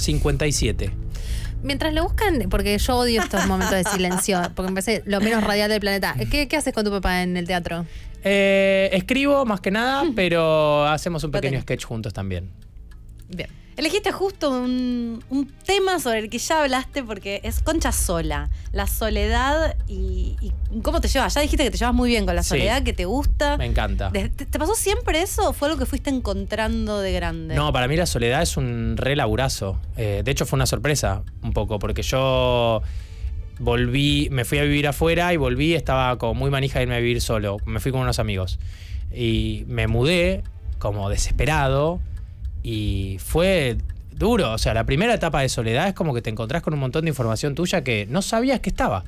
57. 0.00 0.90
Mientras 1.62 1.92
lo 1.92 2.04
buscan, 2.04 2.46
porque 2.48 2.78
yo 2.78 2.96
odio 2.96 3.22
estos 3.22 3.46
momentos 3.46 3.76
de 3.76 3.84
silencio, 3.84 4.40
porque 4.54 4.72
me 4.72 4.82
parece 4.82 5.02
lo 5.04 5.20
menos 5.20 5.44
radial 5.44 5.68
del 5.68 5.80
planeta. 5.80 6.14
¿Qué, 6.30 6.48
qué 6.48 6.56
haces 6.56 6.72
con 6.72 6.84
tu 6.84 6.90
papá 6.90 7.22
en 7.22 7.36
el 7.36 7.46
teatro? 7.46 7.84
Eh, 8.24 8.90
escribo 8.92 9.44
más 9.44 9.60
que 9.60 9.70
nada, 9.70 10.04
pero 10.14 10.86
hacemos 10.86 11.22
un 11.24 11.30
pequeño 11.30 11.60
sketch 11.60 11.84
juntos 11.84 12.12
también. 12.12 12.50
Bien. 13.28 13.59
Elegiste 13.80 14.12
justo 14.12 14.50
un, 14.50 15.24
un 15.30 15.46
tema 15.64 15.98
sobre 16.00 16.18
el 16.18 16.28
que 16.28 16.36
ya 16.36 16.62
hablaste 16.64 17.02
porque 17.02 17.40
es 17.44 17.60
Concha 17.60 17.92
Sola, 17.92 18.50
la 18.72 18.86
soledad 18.86 19.74
y, 19.88 20.36
y 20.42 20.52
cómo 20.82 21.00
te 21.00 21.08
llevas. 21.08 21.32
Ya 21.32 21.40
dijiste 21.40 21.64
que 21.64 21.70
te 21.70 21.78
llevas 21.78 21.94
muy 21.94 22.10
bien 22.10 22.26
con 22.26 22.36
la 22.36 22.42
Sí. 22.42 22.50
soledad, 22.50 22.82
que 22.82 22.92
te 22.92 23.06
gusta. 23.06 23.56
Me 23.56 23.64
encanta. 23.64 24.10
De- 24.10 24.28
¿Te, 24.28 24.44
te 24.44 24.58
pasó 24.58 24.74
siempre 24.74 25.22
eso 25.22 25.48
o 25.48 25.52
fue 25.54 25.68
algo 25.68 25.78
que 25.78 25.86
fuiste 25.86 26.10
encontrando 26.10 27.00
de 27.00 27.12
grande? 27.12 27.54
No, 27.54 27.72
para 27.72 27.88
mí 27.88 27.96
la 27.96 28.04
soledad 28.04 28.42
es 28.42 28.58
un 28.58 28.98
re 28.98 29.16
laburazo. 29.16 29.80
Eh, 29.96 30.20
de 30.22 30.30
hecho, 30.30 30.44
fue 30.44 30.58
una 30.58 30.66
sorpresa 30.66 31.22
un 31.42 31.54
poco, 31.54 31.78
porque 31.78 32.02
yo 32.02 32.82
volví, 33.60 34.28
me 34.30 34.44
fui 34.44 34.58
a 34.58 34.62
vivir 34.64 34.88
afuera 34.88 35.32
y 35.32 35.38
volví, 35.38 35.72
estaba 35.74 36.18
como 36.18 36.34
muy 36.34 36.50
manija 36.50 36.80
de 36.80 36.82
irme 36.82 36.96
a 36.96 36.98
vivir 36.98 37.22
solo. 37.22 37.56
Me 37.64 37.80
fui 37.80 37.92
con 37.92 38.02
unos 38.02 38.18
amigos. 38.18 38.58
Y 39.10 39.64
me 39.68 39.86
mudé 39.86 40.42
como 40.78 41.08
desesperado 41.08 41.98
y 42.62 43.16
fue 43.18 43.76
duro. 44.20 44.52
O 44.52 44.58
sea, 44.58 44.74
la 44.74 44.84
primera 44.84 45.14
etapa 45.14 45.40
de 45.40 45.48
soledad 45.48 45.88
es 45.88 45.94
como 45.94 46.14
que 46.14 46.22
te 46.22 46.30
encontrás 46.30 46.62
con 46.62 46.74
un 46.74 46.80
montón 46.80 47.04
de 47.04 47.08
información 47.08 47.54
tuya 47.54 47.82
que 47.82 48.06
no 48.08 48.22
sabías 48.22 48.60
que 48.60 48.70
estaba. 48.70 49.04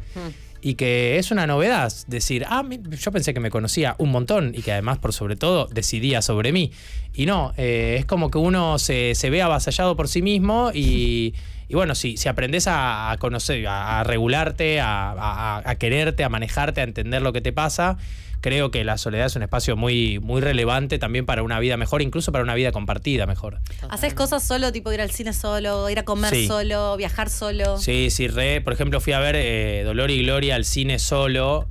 Y 0.65 0.75
que 0.75 1.19
es 1.19 1.33
una 1.33 1.47
novedad 1.47 1.93
decir, 2.07 2.45
ah, 2.49 2.65
yo 2.69 3.11
pensé 3.11 3.35
que 3.35 3.41
me 3.41 3.51
conocía 3.51 3.97
un 3.99 4.11
montón 4.11 4.53
y 4.55 4.63
que 4.63 4.71
además, 4.71 4.99
por 4.99 5.13
sobre 5.13 5.35
todo, 5.35 5.67
decidía 5.67 6.23
sobre 6.23 6.53
mí. 6.53 6.71
Y 7.15 7.27
no, 7.27 7.53
eh, 7.57 7.97
es 7.99 8.07
como 8.07 8.31
que 8.31 8.39
uno 8.39 8.79
se, 8.79 9.17
se 9.17 9.29
ve 9.29 9.43
avasallado 9.43 9.97
por 9.97 10.09
sí 10.09 10.23
mismo 10.23 10.71
y, 10.73 11.35
y 11.69 11.75
bueno, 11.75 11.97
si, 11.97 12.17
si 12.17 12.29
aprendes 12.29 12.69
a, 12.69 13.11
a 13.11 13.17
conocer, 13.19 13.67
a, 13.67 14.01
a 14.01 14.05
regularte, 14.05 14.81
a 14.81 15.77
quererte, 15.81 16.23
a 16.23 16.29
manejarte, 16.29 16.81
a 16.81 16.85
entender 16.85 17.23
lo 17.23 17.33
que 17.33 17.41
te 17.41 17.53
pasa, 17.53 17.99
creo 18.43 18.71
que 18.71 18.85
la 18.85 18.99
soledad 18.99 19.27
es 19.27 19.37
un 19.37 19.43
espacio 19.43 19.75
muy, 19.77 20.19
muy 20.19 20.43
relevante 20.43 20.99
también 20.99 21.25
para 21.25 21.43
una 21.43 21.59
vida 21.61 21.79
mejor, 21.79 22.03
incluso 22.03 22.33
para 22.33 22.45
una 22.45 22.55
vida 22.55 22.73
compartida 22.73 23.25
mejor. 23.27 23.61
¿Haces 23.89 24.13
cosas 24.13 24.43
solo, 24.43 24.71
tipo 24.73 24.93
ir 24.93 25.01
al 25.01 25.11
cine 25.11 25.33
solo, 25.33 25.89
ir 25.89 25.99
a 25.99 26.05
comer 26.05 26.35
Sí. 26.35 26.47
solo, 26.47 26.97
viajar 26.99 27.31
solo? 27.31 27.79
Sí, 27.79 28.11
sí, 28.11 28.29
re. 28.29 28.61
Por 28.61 28.75
ejemplo, 28.75 29.01
fui 29.01 29.15
a 29.15 29.21
ver 29.21 29.37
eh, 29.39 29.83
Dolor 29.85 30.11
y 30.11 30.23
Gloria 30.23 30.57
al 30.57 30.65
cine 30.67 30.99
solo. 30.99 31.69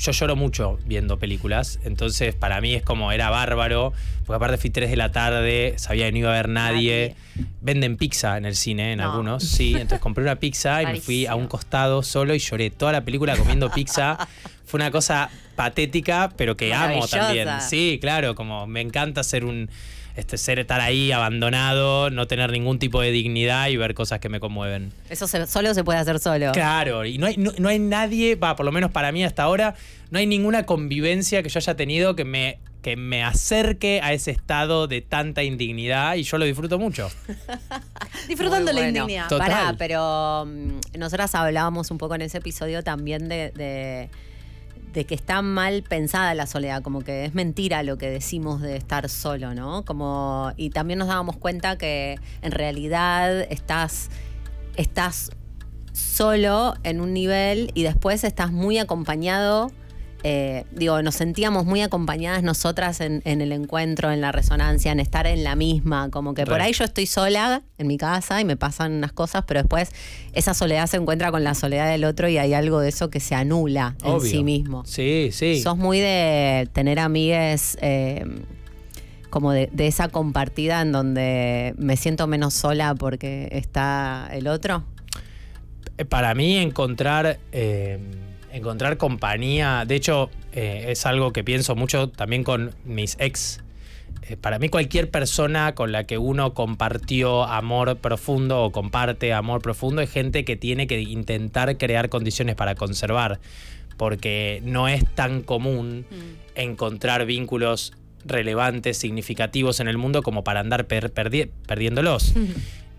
Yo 0.00 0.12
lloro 0.12 0.34
mucho 0.34 0.78
viendo 0.86 1.18
películas, 1.18 1.78
entonces 1.84 2.34
para 2.34 2.62
mí 2.62 2.74
es 2.74 2.82
como 2.82 3.12
era 3.12 3.28
bárbaro, 3.28 3.92
porque 4.24 4.36
aparte 4.36 4.56
fui 4.56 4.70
3 4.70 4.88
de 4.88 4.96
la 4.96 5.12
tarde, 5.12 5.74
sabía 5.76 6.06
que 6.06 6.12
no 6.12 6.18
iba 6.18 6.30
a 6.30 6.32
haber 6.32 6.48
nadie. 6.48 7.14
Venden 7.60 7.98
pizza 7.98 8.38
en 8.38 8.46
el 8.46 8.56
cine, 8.56 8.92
en 8.92 8.98
No. 9.00 9.10
algunos, 9.10 9.44
sí. 9.44 9.72
Entonces 9.72 10.00
compré 10.00 10.24
una 10.24 10.36
pizza 10.36 10.82
y 10.82 10.86
me 10.86 11.00
fui 11.02 11.26
a 11.26 11.34
un 11.34 11.46
costado 11.48 12.02
solo 12.02 12.34
y 12.34 12.38
lloré 12.38 12.70
toda 12.70 12.92
la 12.92 13.04
película 13.04 13.36
comiendo 13.36 13.70
pizza. 13.70 14.16
Fue 14.64 14.78
una 14.78 14.90
cosa 14.90 15.28
patética, 15.56 16.30
pero 16.36 16.56
que 16.56 16.72
amo 16.72 17.06
también. 17.06 17.48
Sí, 17.60 17.98
claro, 18.00 18.34
como 18.34 18.66
me 18.66 18.80
encanta 18.80 19.22
ser 19.22 19.44
un. 19.44 19.68
Este, 20.16 20.36
ser 20.38 20.58
estar 20.58 20.80
ahí 20.80 21.12
abandonado, 21.12 22.10
no 22.10 22.26
tener 22.26 22.50
ningún 22.50 22.78
tipo 22.78 23.00
de 23.00 23.10
dignidad 23.10 23.68
y 23.68 23.76
ver 23.76 23.94
cosas 23.94 24.18
que 24.20 24.28
me 24.28 24.40
conmueven. 24.40 24.92
Eso 25.08 25.26
se- 25.28 25.46
solo 25.46 25.72
se 25.74 25.84
puede 25.84 25.98
hacer 25.98 26.18
solo. 26.18 26.52
Claro, 26.52 27.04
y 27.04 27.16
no 27.18 27.26
hay, 27.26 27.36
no, 27.36 27.52
no 27.58 27.68
hay 27.68 27.78
nadie, 27.78 28.34
va, 28.34 28.56
por 28.56 28.66
lo 28.66 28.72
menos 28.72 28.90
para 28.90 29.12
mí 29.12 29.24
hasta 29.24 29.42
ahora, 29.44 29.74
no 30.10 30.18
hay 30.18 30.26
ninguna 30.26 30.66
convivencia 30.66 31.42
que 31.42 31.48
yo 31.48 31.58
haya 31.58 31.74
tenido 31.76 32.16
que 32.16 32.24
me, 32.24 32.58
que 32.82 32.96
me 32.96 33.22
acerque 33.22 34.00
a 34.02 34.12
ese 34.12 34.30
estado 34.32 34.86
de 34.88 35.00
tanta 35.00 35.42
indignidad 35.42 36.16
y 36.16 36.24
yo 36.24 36.38
lo 36.38 36.44
disfruto 36.44 36.78
mucho. 36.78 37.08
Disfrutando 38.28 38.72
la 38.72 38.88
indignidad. 38.88 39.28
Total. 39.28 39.48
Pará, 39.48 39.74
pero 39.78 40.44
mm, 40.46 40.98
nosotras 40.98 41.34
hablábamos 41.34 41.90
un 41.90 41.98
poco 41.98 42.14
en 42.14 42.22
ese 42.22 42.38
episodio 42.38 42.82
también 42.82 43.28
de, 43.28 43.50
de- 43.52 44.10
de 44.92 45.04
que 45.04 45.14
está 45.14 45.42
mal 45.42 45.82
pensada 45.82 46.34
la 46.34 46.46
soledad, 46.46 46.82
como 46.82 47.00
que 47.00 47.24
es 47.24 47.34
mentira 47.34 47.82
lo 47.82 47.98
que 47.98 48.10
decimos 48.10 48.60
de 48.60 48.76
estar 48.76 49.08
solo, 49.08 49.54
¿no? 49.54 49.84
Como, 49.84 50.52
y 50.56 50.70
también 50.70 50.98
nos 50.98 51.08
dábamos 51.08 51.36
cuenta 51.36 51.78
que 51.78 52.18
en 52.42 52.52
realidad 52.52 53.40
estás, 53.50 54.10
estás 54.76 55.30
solo 55.92 56.74
en 56.82 57.00
un 57.00 57.12
nivel 57.12 57.70
y 57.74 57.82
después 57.82 58.24
estás 58.24 58.52
muy 58.52 58.78
acompañado. 58.78 59.70
Eh, 60.22 60.64
digo, 60.72 61.00
nos 61.02 61.14
sentíamos 61.14 61.64
muy 61.64 61.80
acompañadas 61.80 62.42
nosotras 62.42 63.00
en, 63.00 63.22
en 63.24 63.40
el 63.40 63.52
encuentro, 63.52 64.10
en 64.10 64.20
la 64.20 64.32
resonancia, 64.32 64.92
en 64.92 65.00
estar 65.00 65.26
en 65.26 65.44
la 65.44 65.56
misma. 65.56 66.10
Como 66.10 66.34
que 66.34 66.44
por 66.44 66.60
ahí 66.60 66.72
yo 66.72 66.84
estoy 66.84 67.06
sola 67.06 67.62
en 67.78 67.86
mi 67.86 67.96
casa 67.96 68.40
y 68.40 68.44
me 68.44 68.56
pasan 68.56 68.92
unas 68.92 69.12
cosas, 69.12 69.44
pero 69.46 69.60
después 69.60 69.90
esa 70.32 70.52
soledad 70.52 70.86
se 70.86 70.98
encuentra 70.98 71.30
con 71.30 71.42
la 71.42 71.54
soledad 71.54 71.90
del 71.90 72.04
otro 72.04 72.28
y 72.28 72.36
hay 72.38 72.52
algo 72.52 72.80
de 72.80 72.90
eso 72.90 73.08
que 73.08 73.20
se 73.20 73.34
anula 73.34 73.96
en 74.04 74.20
sí 74.20 74.44
mismo. 74.44 74.84
Sí, 74.84 75.30
sí. 75.32 75.60
Sos 75.62 75.76
muy 75.78 76.00
de 76.00 76.68
tener 76.72 76.98
amigues 76.98 77.78
eh, 77.80 78.24
como 79.30 79.52
de, 79.52 79.70
de 79.72 79.86
esa 79.86 80.08
compartida 80.08 80.82
en 80.82 80.92
donde 80.92 81.74
me 81.78 81.96
siento 81.96 82.26
menos 82.26 82.52
sola 82.52 82.94
porque 82.94 83.48
está 83.52 84.28
el 84.32 84.48
otro. 84.48 84.84
Eh, 85.96 86.04
Para 86.04 86.34
mí 86.34 86.56
encontrar, 86.56 87.38
eh, 87.52 87.98
encontrar 88.52 88.96
compañía, 88.96 89.84
de 89.86 89.94
hecho 89.94 90.30
eh, 90.52 90.86
es 90.88 91.06
algo 91.06 91.32
que 91.32 91.44
pienso 91.44 91.74
mucho 91.76 92.08
también 92.08 92.44
con 92.44 92.74
mis 92.84 93.16
ex. 93.20 93.60
Eh, 94.28 94.36
para 94.36 94.58
mí 94.58 94.68
cualquier 94.68 95.10
persona 95.10 95.74
con 95.74 95.92
la 95.92 96.04
que 96.04 96.18
uno 96.18 96.52
compartió 96.54 97.44
amor 97.44 97.96
profundo 97.98 98.62
o 98.62 98.70
comparte 98.72 99.32
amor 99.32 99.62
profundo 99.62 100.02
es 100.02 100.10
gente 100.10 100.44
que 100.44 100.56
tiene 100.56 100.86
que 100.86 101.00
intentar 101.00 101.76
crear 101.78 102.08
condiciones 102.08 102.54
para 102.54 102.74
conservar, 102.74 103.40
porque 103.96 104.60
no 104.64 104.88
es 104.88 105.04
tan 105.14 105.42
común 105.42 106.04
encontrar 106.54 107.24
vínculos 107.26 107.92
relevantes, 108.24 108.98
significativos 108.98 109.80
en 109.80 109.88
el 109.88 109.96
mundo 109.96 110.22
como 110.22 110.44
para 110.44 110.60
andar 110.60 110.86
per- 110.86 111.12
perdi- 111.12 111.48
perdiéndolos. 111.66 112.34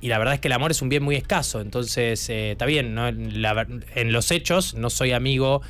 Y 0.01 0.07
la 0.07 0.17
verdad 0.17 0.33
es 0.33 0.39
que 0.39 0.47
el 0.47 0.53
amor 0.53 0.71
es 0.71 0.81
un 0.81 0.89
bien 0.89 1.03
muy 1.03 1.15
escaso, 1.15 1.61
entonces 1.61 2.27
eh, 2.29 2.51
está 2.51 2.65
bien, 2.65 2.95
¿no? 2.95 3.07
En 3.07 4.11
los 4.11 4.31
hechos 4.31 4.73
no 4.73 4.89
soy 4.89 5.11
amigo 5.11 5.61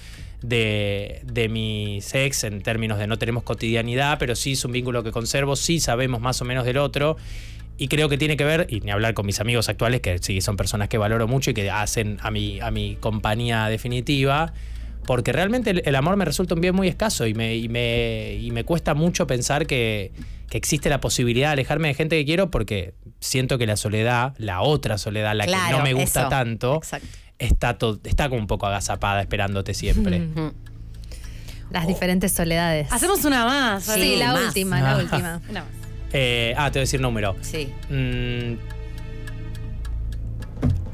de, 0.42 1.22
de 1.26 1.50
mis 1.50 2.16
ex 2.16 2.46
en 2.46 2.62
términos 2.62 2.98
de 2.98 3.08
no 3.08 3.18
tenemos 3.18 3.44
cotidianidad, 3.44 4.18
pero 4.20 4.36
sí 4.36 4.54
es 4.54 4.64
un 4.64 4.72
vínculo 4.72 5.04
que 5.04 5.12
conservo, 5.12 5.58
sí 5.58 5.82
sabemos 5.82 6.22
más 6.22 6.42
o 6.42 6.46
menos 6.46 6.66
del 6.66 6.78
otro. 6.78 7.18
Y 7.78 7.88
creo 7.88 8.10
que 8.10 8.18
tiene 8.18 8.38
que 8.38 8.44
ver, 8.44 8.68
y 8.70 8.80
ni 8.82 8.92
hablar 8.92 9.14
con 9.14 9.26
mis 9.26 9.40
amigos 9.40 9.68
actuales, 9.68 10.02
que 10.02 10.20
sí 10.20 10.40
son 10.40 10.56
personas 10.56 10.88
que 10.88 10.98
valoro 10.98 11.28
mucho 11.28 11.52
y 11.52 11.54
que 11.54 11.70
hacen 11.70 12.18
a 12.22 12.32
mi, 12.32 12.60
a 12.60 12.70
mi 12.72 12.96
compañía 12.96 13.68
definitiva, 13.68 14.54
porque 15.06 15.34
realmente 15.34 15.72
el, 15.72 15.82
el 15.86 15.96
amor 15.96 16.16
me 16.16 16.24
resulta 16.24 16.54
un 16.54 16.62
bien 16.62 16.76
muy 16.76 16.88
escaso 16.88 17.26
y 17.26 17.34
me, 17.34 17.56
y 17.56 17.70
me, 17.70 18.36
y 18.36 18.52
me 18.52 18.64
cuesta 18.64 18.94
mucho 18.94 19.26
pensar 19.26 19.66
que, 19.66 20.12
que 20.52 20.58
existe 20.58 20.90
la 20.90 21.00
posibilidad 21.00 21.48
de 21.48 21.54
alejarme 21.54 21.88
de 21.88 21.94
gente 21.94 22.18
que 22.18 22.26
quiero 22.26 22.52
porque 22.52 22.94
siento 23.22 23.58
que 23.58 23.66
la 23.66 23.78
soledad, 23.78 24.34
la 24.38 24.62
otra 24.62 24.98
soledad, 24.98 25.34
la 25.34 25.46
que 25.46 25.56
no 25.72 25.82
me 25.82 25.94
gusta 25.94 26.22
eso. 26.22 26.30
tanto, 26.30 26.76
Exacto. 26.76 27.08
está, 27.40 27.78
está 28.04 28.28
como 28.28 28.42
un 28.42 28.48
poco 28.48 28.66
agazapada 28.68 29.22
esperándote 29.22 29.74
siempre. 29.74 30.28
Las 31.70 31.88
diferentes 31.88 32.34
soledades. 32.34 32.92
Hacemos 32.92 33.24
una 33.24 33.46
más. 33.46 33.84
Sí, 33.86 33.92
¿vale? 33.92 34.18
la 34.18 34.34
más. 34.34 34.44
última, 34.48 34.82
la 34.82 34.92
Ah. 34.92 34.98
última. 34.98 35.42
Una 35.50 35.62
más. 35.62 35.70
Eh, 36.12 36.54
ah, 36.58 36.70
te 36.70 36.80
voy 36.80 36.82
a 36.82 36.84
decir 36.84 37.00
número. 37.00 37.38
Sí. 37.40 37.72
Mm, 37.90 38.56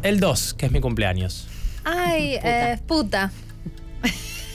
el 0.03 0.19
2, 0.19 0.53
que 0.53 0.67
es 0.67 0.71
mi 0.71 0.79
cumpleaños. 0.79 1.47
Ay, 1.83 2.35
eh, 2.43 2.77
puta. 2.87 3.31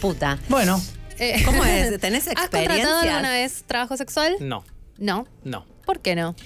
Puta. 0.01 0.39
Bueno, 0.49 0.81
Eh, 1.19 1.43
¿Cómo 1.45 1.65
es? 1.65 1.99
¿Tenés 2.01 2.27
¿Has 2.29 2.49
contratado 2.49 3.01
alguna 3.01 3.31
vez 3.33 3.65
trabajo 3.67 3.97
sexual? 3.97 4.35
no, 4.41 4.65
No. 5.03 5.27
no. 5.43 5.67
¿Por 5.85 5.99
qué 5.99 6.15
no? 6.15 6.37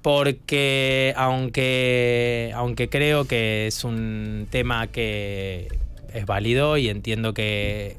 Porque 0.00 1.12
aunque, 1.16 2.50
aunque 2.54 2.88
creo 2.88 3.26
que 3.26 3.66
es 3.66 3.84
un 3.84 4.46
tema 4.50 4.86
que 4.86 5.68
es 6.14 6.24
válido 6.24 6.78
y 6.78 6.88
entiendo 6.88 7.34
que 7.34 7.98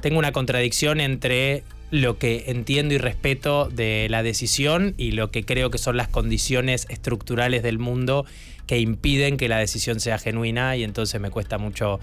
tengo 0.00 0.20
una 0.20 0.30
contradicción 0.30 1.00
entre 1.00 1.64
lo 1.90 2.18
que 2.18 2.44
entiendo 2.46 2.94
y 2.94 2.98
respeto 2.98 3.68
de 3.68 4.06
la 4.08 4.22
decisión 4.22 4.94
y 4.96 5.10
lo 5.10 5.32
que 5.32 5.44
creo 5.44 5.70
que 5.70 5.78
son 5.78 5.96
las 5.96 6.06
condiciones 6.06 6.86
estructurales 6.88 7.64
del 7.64 7.80
mundo 7.80 8.24
que 8.68 8.78
impiden 8.78 9.36
que 9.36 9.48
la 9.48 9.58
decisión 9.58 9.98
sea 9.98 10.18
genuina 10.18 10.76
y 10.76 10.84
entonces 10.84 11.20
me 11.20 11.30
cuesta 11.30 11.58
mucho 11.58 11.98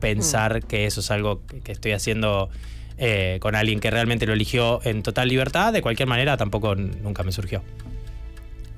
pensar 0.00 0.64
que 0.64 0.86
eso 0.86 1.00
es 1.00 1.10
algo 1.12 1.40
que 1.62 1.70
estoy 1.70 1.92
haciendo 1.92 2.50
eh, 2.98 3.38
con 3.40 3.54
alguien 3.54 3.80
que 3.80 3.90
realmente 3.90 4.26
lo 4.26 4.32
eligió 4.32 4.80
en 4.84 5.02
total 5.02 5.28
libertad. 5.28 5.72
De 5.72 5.80
cualquier 5.82 6.08
manera, 6.08 6.36
tampoco 6.36 6.74
nunca 6.74 7.22
me 7.22 7.32
surgió. 7.32 7.62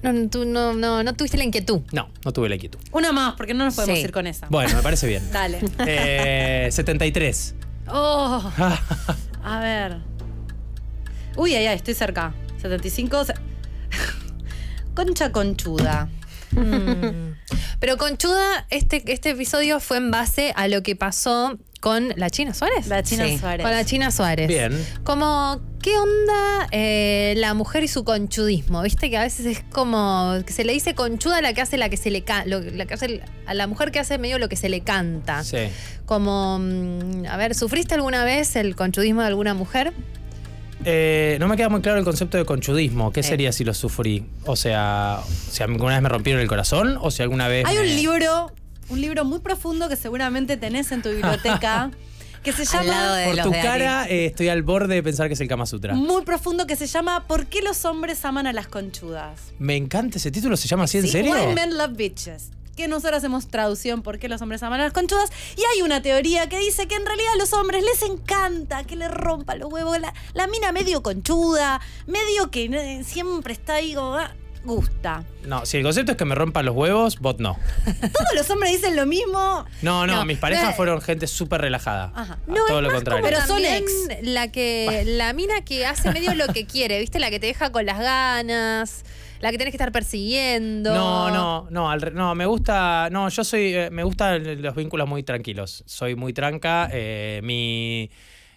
No, 0.02 0.12
no, 0.14 0.28
tú 0.30 0.44
no, 0.46 0.72
no, 0.72 1.02
no 1.02 1.12
tuviste 1.14 1.36
la 1.36 1.44
inquietud. 1.44 1.80
No, 1.92 2.08
no 2.24 2.32
tuve 2.32 2.48
la 2.48 2.54
inquietud. 2.54 2.78
Una 2.92 3.12
más, 3.12 3.34
porque 3.34 3.52
no 3.52 3.64
nos 3.66 3.74
podemos 3.74 3.98
Sí. 3.98 4.04
ir 4.04 4.12
con 4.12 4.26
esa. 4.26 4.46
Bueno, 4.48 4.74
me 4.76 4.82
parece 4.82 5.06
bien. 5.06 5.22
Dale. 5.32 5.60
Eh, 5.86 6.68
73. 6.70 7.54
Oh. 7.88 8.50
A 9.44 9.60
ver. 9.60 9.98
Uy, 11.36 11.54
ay, 11.54 11.66
ay, 11.66 11.76
estoy 11.76 11.94
cerca. 11.94 12.32
75. 12.62 13.24
se- 13.26 13.34
Concha 14.94 15.32
conchuda. 15.32 16.08
Mm. 16.52 17.34
Pero 17.78 17.96
Conchuda, 17.96 18.66
este, 18.70 19.02
este 19.12 19.30
episodio 19.30 19.80
fue 19.80 19.96
en 19.98 20.10
base 20.10 20.52
a 20.56 20.68
lo 20.68 20.82
que 20.82 20.96
pasó 20.96 21.58
con 21.80 22.12
la 22.16 22.28
China 22.30 22.52
Suárez. 22.54 22.86
La 22.88 23.02
China 23.02 23.24
Sí. 23.26 23.38
Suárez. 23.38 23.64
Con 23.64 23.72
la 23.74 23.84
China 23.84 24.10
Suárez. 24.10 24.48
Bien. 24.48 24.72
Como, 25.02 25.60
¿qué 25.82 25.96
onda 25.98 26.68
eh, 26.72 27.32
la 27.38 27.54
mujer 27.54 27.82
y 27.84 27.88
su 27.88 28.04
conchudismo? 28.04 28.82
Viste 28.82 29.08
que 29.10 29.16
a 29.16 29.22
veces 29.22 29.46
es 29.46 29.64
como 29.72 30.34
que 30.46 30.52
se 30.52 30.64
le 30.64 30.72
dice 30.74 30.94
conchuda 30.94 31.38
a 31.38 31.40
la 31.42 31.54
que 31.54 31.62
hace 31.62 31.78
la 31.78 31.88
que 31.88 31.96
se 31.96 32.10
le 32.10 32.22
lo- 32.46 32.60
la 32.60 32.84
que 32.86 32.94
hace 32.94 33.22
a 33.46 33.54
la 33.54 33.66
mujer 33.66 33.90
que 33.92 33.98
hace 33.98 34.18
medio 34.18 34.38
lo 34.38 34.48
que 34.50 34.56
se 34.56 34.68
le 34.68 34.82
canta. 34.82 35.42
Sí. 35.42 35.56
Como, 36.04 36.58
mm, 36.58 37.24
a 37.30 37.36
ver, 37.38 37.54
¿sufriste 37.54 37.94
alguna 37.94 38.24
vez 38.24 38.56
el 38.56 38.76
conchudismo 38.76 39.22
de 39.22 39.28
alguna 39.28 39.54
mujer? 39.54 39.92
Eh, 40.84 41.36
no 41.40 41.46
me 41.48 41.56
queda 41.56 41.68
muy 41.68 41.82
claro 41.82 41.98
el 41.98 42.04
concepto 42.04 42.38
de 42.38 42.44
conchudismo. 42.46 43.12
¿Qué 43.12 43.20
Eh. 43.20 43.22
sería 43.22 43.52
si 43.52 43.64
lo 43.64 43.74
sufrí? 43.74 44.24
O 44.46 44.56
sea, 44.56 45.20
si 45.50 45.62
alguna 45.62 45.92
vez 45.94 46.02
me 46.02 46.08
rompieron 46.08 46.40
el 46.40 46.48
corazón 46.48 46.98
o 47.00 47.10
si 47.10 47.22
alguna 47.22 47.48
vez. 47.48 47.66
Hay 47.66 47.76
me- 47.76 47.82
un 47.82 47.86
libro, 47.96 48.52
un 48.90 49.00
libro 49.00 49.24
muy 49.24 49.38
profundo 49.40 49.88
que 49.88 49.96
seguramente 49.96 50.56
tenés 50.56 50.90
en 50.92 51.02
tu 51.02 51.08
biblioteca, 51.10 51.90
que 52.42 52.52
se 52.52 52.62
Al 52.76 52.86
lado 52.86 53.02
llama. 53.04 53.16
de 53.16 53.26
Por 53.26 53.42
tu 53.44 53.50
de 53.50 53.60
cara 53.60 54.08
eh, 54.08 54.26
estoy 54.26 54.48
al 54.48 54.62
borde 54.62 54.94
de 54.96 55.02
pensar 55.02 55.28
que 55.28 55.34
es 55.34 55.40
el 55.40 55.48
Kama 55.48 55.66
Sutra. 55.66 55.94
Muy 55.94 56.22
profundo 56.24 56.66
que 56.66 56.76
se 56.76 56.86
llama 56.86 57.26
¿Por 57.26 57.46
qué 57.46 57.62
los 57.62 57.84
hombres 57.84 58.24
aman 58.24 58.46
a 58.46 58.52
las 58.52 58.66
conchudas? 58.68 59.40
Me 59.58 59.76
encanta 59.76 60.18
ese 60.18 60.30
título, 60.30 60.56
¿se 60.56 60.66
llama 60.68 60.84
así 60.84 60.98
en 60.98 61.04
Sí, 61.04 61.10
serio? 61.10 61.32
Why 61.34 61.54
Men 61.54 61.76
Love 61.78 61.96
Bitches. 61.96 62.50
Que 62.76 62.88
nosotros 62.88 63.18
hacemos 63.18 63.48
traducción 63.48 64.00
¿Por 64.02 64.18
qué 64.18 64.28
los 64.30 64.40
hombres 64.40 64.62
aman 64.62 64.80
a 64.80 64.84
las 64.84 64.92
conchudas? 64.94 65.28
Y 65.56 65.60
hay 65.74 65.82
una 65.82 66.00
teoría 66.00 66.48
que 66.48 66.58
dice 66.58 66.88
que 66.88 66.94
en 66.94 67.04
realidad 67.04 67.32
a 67.34 67.36
los 67.36 67.52
hombres 67.52 67.84
les 67.84 68.08
encanta 68.08 68.84
que 68.84 68.96
le 68.96 69.08
rompa 69.08 69.54
los 69.56 69.70
huevos. 69.70 70.00
La, 70.00 70.14
la 70.32 70.46
mina 70.46 70.72
medio 70.72 71.02
conchuda, 71.02 71.80
medio 72.06 72.50
que 72.50 72.64
eh, 72.64 73.04
siempre 73.04 73.52
está 73.52 73.74
ahí 73.74 73.92
como. 73.94 74.14
ah, 74.14 74.32
gusta. 74.64 75.24
No, 75.44 75.64
si 75.66 75.78
el 75.78 75.82
concepto 75.82 76.12
es 76.12 76.18
que 76.18 76.24
me 76.24 76.34
rompan 76.34 76.66
los 76.66 76.74
huevos, 76.76 77.18
bot 77.18 77.40
no. 77.40 77.58
Todos 77.84 78.28
los 78.34 78.50
hombres 78.50 78.72
dicen 78.72 78.94
lo 78.96 79.06
mismo. 79.06 79.64
No, 79.82 80.06
no, 80.06 80.16
No, 80.16 80.24
mis 80.24 80.38
parejas 80.38 80.70
no, 80.70 80.72
fueron 80.74 81.00
gente 81.00 81.26
súper 81.26 81.60
relajada. 81.62 82.12
Ajá. 82.14 82.38
A 82.48 82.54
todo 82.68 82.82
lo 82.82 82.90
contrario. 82.92 83.24
Pero 83.24 83.38
son 83.38 83.62
También 83.62 83.74
ex. 83.84 83.92
La 84.22 84.52
que, 84.52 85.04
la 85.06 85.32
mina 85.32 85.62
que 85.64 85.86
hace 85.86 86.10
medio 86.12 86.34
lo 86.34 86.46
que 86.48 86.66
quiere, 86.66 86.98
¿viste? 87.00 87.18
La 87.18 87.30
que 87.30 87.40
te 87.40 87.46
deja 87.46 87.72
con 87.72 87.86
las 87.86 87.98
ganas, 87.98 89.04
la 89.40 89.50
que 89.50 89.58
tenés 89.58 89.72
que 89.72 89.76
estar 89.76 89.92
persiguiendo. 89.92 90.94
No, 90.94 91.30
no, 91.30 91.66
no, 91.70 91.90
al 91.90 92.02
re- 92.02 92.10
no, 92.10 92.34
me 92.34 92.44
gusta, 92.46 93.08
no, 93.10 93.28
yo 93.30 93.42
soy, 93.44 93.74
eh, 93.74 93.90
me 93.90 94.02
gustan 94.04 94.60
los 94.62 94.74
vínculos 94.74 95.08
muy 95.08 95.22
tranquilos. 95.22 95.82
Soy 95.86 96.14
muy 96.14 96.32
tranca. 96.32 96.88
eh, 96.92 97.40
mi, 97.42 98.10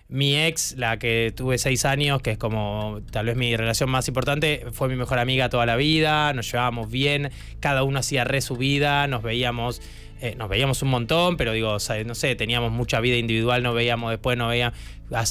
mi 0.10 0.36
ex, 0.36 0.76
la 0.78 1.00
que 1.00 1.34
tuve 1.36 1.58
seis 1.58 1.86
años, 1.86 2.22
que 2.22 2.32
es 2.32 2.38
como 2.38 3.00
tal 3.12 3.26
vez 3.28 3.36
mi 3.36 3.56
relación 3.56 3.90
más 3.90 4.08
importante, 4.08 4.66
fue 4.72 4.88
mi 4.90 4.96
mejor 4.96 5.18
amiga 5.20 5.50
toda 5.50 5.66
la 5.66 5.76
vida. 5.76 6.34
Nos 6.34 6.52
llevábamos 6.52 6.92
bien, 6.92 7.32
cada 7.60 7.84
uno 7.84 8.00
hacía 8.00 8.24
re 8.24 8.42
su 8.42 8.56
vida, 8.56 9.08
nos 9.08 9.24
veíamos. 9.24 9.82
eh, 10.22 10.36
nos 10.38 10.48
veíamos 10.48 10.82
un 10.84 10.90
montón, 10.90 11.36
pero 11.36 11.52
digo, 11.52 11.72
o 11.72 11.80
sea, 11.82 12.02
no 12.06 12.16
sé, 12.16 12.36
teníamos 12.36 12.72
mucha 12.72 13.02
vida 13.02 13.18
individual, 13.18 13.62
nos 13.62 13.76
veíamos 13.76 14.10
después, 14.12 14.38
nos 14.38 14.48
veíamos, 14.50 14.78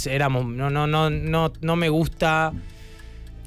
éramos, 0.06 0.44
no, 0.44 0.68
no, 0.68 0.86
no, 0.86 1.08
no, 1.08 1.50
no 1.62 1.76
me 1.76 1.88
gusta, 1.88 2.52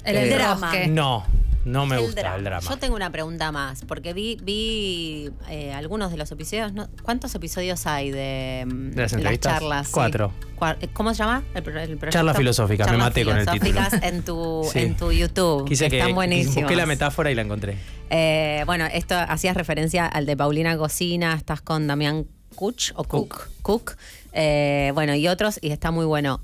El, 0.03 0.15
Eh, 0.17 0.29
drama. 0.29 0.71
no, 0.87 1.23
no 1.65 1.85
me 1.85 1.95
El 1.97 2.03
gusta 2.03 2.21
drama. 2.21 2.35
el 2.37 2.43
drama. 2.45 2.69
Yo 2.69 2.77
tengo 2.77 2.95
una 2.95 3.11
pregunta 3.11 3.51
más, 3.51 3.83
porque 3.85 4.13
vi, 4.13 4.37
vi 4.41 5.29
eh, 5.49 5.73
algunos 5.73 6.11
de 6.11 6.17
los 6.17 6.31
episodios. 6.31 6.71
¿no? 6.73 6.87
¿Cuántos 7.03 7.35
episodios 7.35 7.85
hay 7.87 8.11
de, 8.11 8.65
mm, 8.67 8.91
¿De 8.91 9.01
las 9.01 9.13
entrevistas? 9.13 9.53
charlas? 9.53 9.89
Cuatro. 9.91 10.31
Cua- 10.57 10.77
eh, 10.79 10.87
¿Cómo 10.93 11.11
se 11.13 11.17
llama 11.23 11.43
el, 11.53 11.67
el? 11.77 11.99
Charlas 12.09 12.37
filosóficas, 12.37 12.89
me 12.89 12.97
maté 12.97 13.25
con 13.25 13.37
el 13.37 13.45
título. 13.45 13.81
en 14.01 14.23
tu, 14.23 14.63
Sí. 14.71 14.79
en 14.79 14.95
tu 14.95 15.11
YouTube. 15.11 15.67
Quise 15.67 15.89
que 15.89 15.99
Están 15.99 16.15
buenísimos. 16.15 16.55
busqué 16.55 16.75
la 16.75 16.85
metáfora 16.85 17.29
y 17.31 17.35
la 17.35 17.41
encontré. 17.41 17.77
Eh, 18.09 18.63
bueno, 18.65 18.85
esto 18.85 19.15
hacías 19.17 19.57
referencia 19.57 20.05
al 20.05 20.25
de 20.25 20.37
Paulina 20.37 20.77
Cocina, 20.77 21.33
estás 21.33 21.61
con 21.61 21.87
Damián 21.87 22.25
Kuch 22.55 22.91
o 22.95 23.03
Cook. 23.03 23.49
Cook. 23.63 23.95
Eh, 24.31 24.91
bueno, 24.93 25.15
y 25.15 25.27
otros, 25.27 25.59
y 25.61 25.71
está 25.71 25.91
muy 25.91 26.05
bueno. 26.05 26.41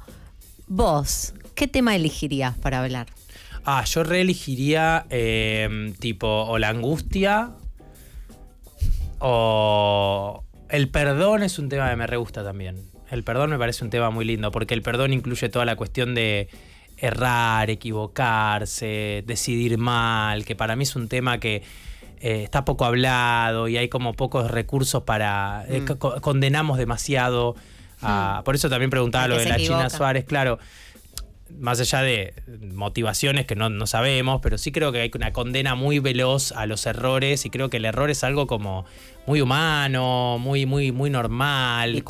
Vos, 0.68 1.34
¿qué 1.56 1.68
tema 1.68 1.95
elegirías 1.95 2.57
para 2.57 2.80
hablar? 2.81 3.07
Ah, 3.65 3.83
yo 3.85 4.03
reelegiría 4.03 5.05
eh, 5.09 5.93
tipo 5.99 6.27
o 6.27 6.57
la 6.57 6.69
angustia 6.69 7.51
o 9.19 10.43
el 10.69 10.89
perdón 10.89 11.43
es 11.43 11.59
un 11.59 11.69
tema 11.69 11.89
que 11.89 11.95
me 11.95 12.07
re 12.07 12.17
gusta 12.17 12.43
también. 12.43 12.77
El 13.09 13.23
perdón 13.23 13.49
me 13.49 13.57
parece 13.57 13.83
un 13.83 13.89
tema 13.89 14.09
muy 14.09 14.25
lindo 14.25 14.51
porque 14.51 14.73
el 14.73 14.81
perdón 14.81 15.13
incluye 15.13 15.49
toda 15.49 15.65
la 15.65 15.75
cuestión 15.75 16.15
de 16.15 16.47
errar, 16.97 17.69
equivocarse, 17.69 19.23
decidir 19.25 19.77
mal, 19.77 20.45
que 20.45 20.55
para 20.55 20.75
mí 20.75 20.83
es 20.83 20.95
un 20.95 21.07
tema 21.07 21.39
que 21.39 21.63
eh, 22.19 22.43
está 22.43 22.63
poco 22.63 22.85
hablado 22.85 23.67
y 23.67 23.77
hay 23.77 23.89
como 23.89 24.13
pocos 24.13 24.49
recursos 24.49 25.03
para... 25.03 25.65
eh, 25.67 25.81
Mm. 25.81 25.85
co- 25.97 26.21
condenamos 26.21 26.77
demasiado. 26.77 27.55
a- 28.01 28.41
Por 28.45 28.55
eso 28.55 28.69
también 28.69 28.89
preguntaba 28.89 29.27
lo 29.27 29.38
de 29.38 29.45
la 29.45 29.57
China. 29.57 29.89
Suárez, 29.89 30.25
claro 30.25 30.57
más 31.60 31.80
allá 31.80 32.02
de 32.02 32.34
motivaciones 32.73 33.45
que 33.45 33.56
no, 33.56 33.69
no 33.69 33.88
sabemos, 33.88 34.40
pero 34.41 34.57
sí 34.57 34.72
creo 34.72 34.91
que 34.91 35.02
hay 35.02 35.11
una 35.15 35.32
condena 35.34 35.76
muy 35.76 35.99
veloz 35.99 36.52
a 36.52 36.65
los 36.65 36.86
errores 36.86 37.45
y 37.45 37.49
creo 37.49 37.69
que 37.69 37.78
el 37.78 37.86
error 37.86 38.10
es 38.10 38.23
algo 38.23 38.48
como 38.48 38.86
muy 39.28 39.41
humano, 39.41 40.38
muy, 40.40 40.65
muy, 40.65 40.91
muy 40.91 41.10
normal, 41.10 41.95
lo- 41.98 42.02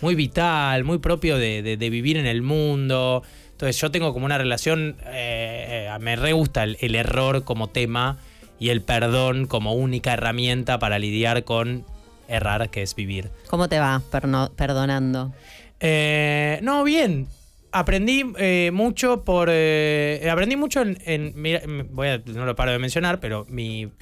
muy 0.00 0.14
vital, 0.14 0.84
muy 0.84 0.98
propio 0.98 1.36
de, 1.38 1.62
de- 1.62 1.76
de 1.76 1.90
vivir 1.90 2.16
en 2.16 2.26
el 2.26 2.42
mundo. 2.42 3.22
Entonces 3.52 3.80
yo 3.80 3.90
tengo 3.90 4.12
como 4.12 4.26
una 4.26 4.38
relación, 4.38 4.96
eh, 5.06 5.88
eh, 5.90 5.98
me 6.00 6.16
re 6.16 6.32
gusta 6.32 6.64
el, 6.64 6.76
el 6.80 6.94
error 6.94 7.44
como 7.44 7.68
tema 7.68 8.18
y 8.58 8.70
el 8.70 8.82
perdón 8.82 9.46
como 9.46 9.74
única 9.74 10.12
herramienta 10.12 10.78
para 10.78 10.98
lidiar 10.98 11.44
con 11.44 11.84
errar, 12.28 12.70
que 12.70 12.82
es 12.82 12.94
vivir. 12.94 13.30
¿Cómo 13.48 13.68
te 13.68 13.78
va 13.78 14.00
perno- 14.10 14.50
perdonando? 14.54 15.32
Eh, 15.80 16.60
no, 16.62 16.84
bien. 16.84 17.28
Aprendí 17.72 18.22
eh, 18.36 18.70
mucho 18.72 19.24
por. 19.24 19.48
eh, 19.50 20.28
aprendí 20.30 20.56
mucho 20.56 20.82
en. 20.82 20.98
en- 21.06 21.32
mira, 21.36 21.62
voy 21.90 22.08
a, 22.08 22.18
no 22.18 22.44
lo 22.44 22.54
paro 22.54 22.70
de 22.72 22.78
mencionar, 22.78 23.18
pero 23.18 23.46
mi, 23.48 23.86
mi 23.86 23.92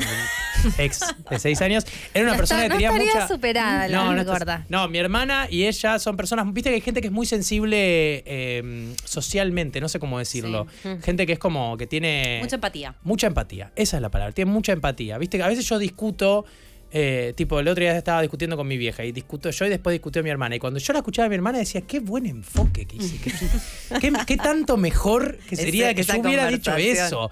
ex 0.79 1.01
de 1.31 1.39
seis 1.39 1.63
años 1.63 1.87
era 2.13 2.25
una 2.25 2.33
No 2.33 2.39
persona 2.39 2.65
está- 2.65 2.77
que 2.77 2.85
no 2.85 2.91
tenía 2.91 3.05
estaría 3.05 3.23
mucha. 3.23 3.29
superada 3.35 3.87
la 3.89 3.97
no, 3.97 4.13
no, 4.13 4.25
gorda. 4.25 4.67
no, 4.69 4.89
mi 4.89 4.99
hermana 4.99 5.47
y 5.49 5.67
ella 5.67 6.01
son 6.01 6.17
personas. 6.17 6.53
Viste 6.53 6.71
que 6.71 6.75
hay 6.75 6.81
gente 6.81 7.01
que 7.01 7.07
es 7.07 7.13
muy 7.13 7.27
sensible 7.27 8.25
eh, 8.27 8.93
socialmente, 9.05 9.81
no 9.81 9.89
sé 9.89 10.01
cómo 10.01 10.19
decirlo. 10.19 10.67
Gente 11.05 11.25
que 11.27 11.35
es 11.35 11.39
como 11.39 11.77
que 11.77 11.87
tiene. 11.87 12.39
Mucha 12.43 12.57
empatía. 12.57 12.97
Mucha 13.05 13.27
empatía, 13.29 13.71
esa 13.77 13.97
es 13.99 14.03
la 14.03 14.11
palabra, 14.11 14.33
tiene 14.33 14.51
mucha 14.51 14.73
empatía. 14.73 15.17
Viste 15.19 15.37
que 15.39 15.45
a 15.45 15.49
veces 15.49 15.65
yo 15.69 15.79
discuto, 15.79 16.45
eh, 16.93 17.33
tipo 17.37 17.59
el 17.61 17.69
otro 17.69 17.83
día 17.83 17.97
estaba 17.97 18.21
discutiendo 18.23 18.57
con 18.57 18.67
mi 18.67 18.77
vieja 18.77 19.05
y 19.05 19.13
discuto 19.13 19.51
yo 19.51 19.67
y 19.67 19.69
después 19.69 19.95
discutió 19.95 20.23
mi 20.23 20.31
hermana. 20.31 20.57
Y 20.57 20.59
cuando 20.59 20.79
yo 20.81 20.93
la 20.93 20.99
escuchaba 21.01 21.27
a 21.27 21.29
mi 21.29 21.35
hermana 21.37 21.59
decía, 21.59 21.83
qué 21.83 22.01
buen 22.01 22.27
enfoque 22.27 22.85
que 22.87 22.97
hice, 22.97 23.19
qué, 23.19 23.31
qué- 24.01 24.13
qué 24.27 24.37
tanto 24.37 24.77
mejor 24.77 25.39
que 25.49 25.55
Ese- 25.55 25.65
sería 25.65 25.95
que 25.95 26.03
yo 26.03 26.19
hubiera 26.21 26.47
dicho 26.49 26.75
eso. 26.77 27.31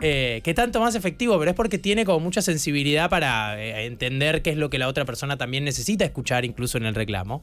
Eh, 0.00 0.40
qué 0.42 0.54
tanto 0.54 0.80
más 0.80 0.96
efectivo, 0.96 1.38
pero 1.38 1.52
es 1.52 1.56
porque 1.56 1.78
tiene 1.78 2.04
como 2.04 2.18
mucha 2.20 2.42
sensibilidad 2.42 3.08
para 3.08 3.62
eh, 3.62 3.86
entender 3.86 4.42
qué 4.42 4.50
es 4.50 4.56
lo 4.56 4.68
que 4.68 4.78
la 4.78 4.88
otra 4.88 5.04
persona 5.04 5.36
también 5.38 5.64
necesita 5.64 6.04
escuchar, 6.04 6.44
incluso 6.44 6.78
en 6.78 6.84
el 6.86 6.94
reclamo. 6.96 7.42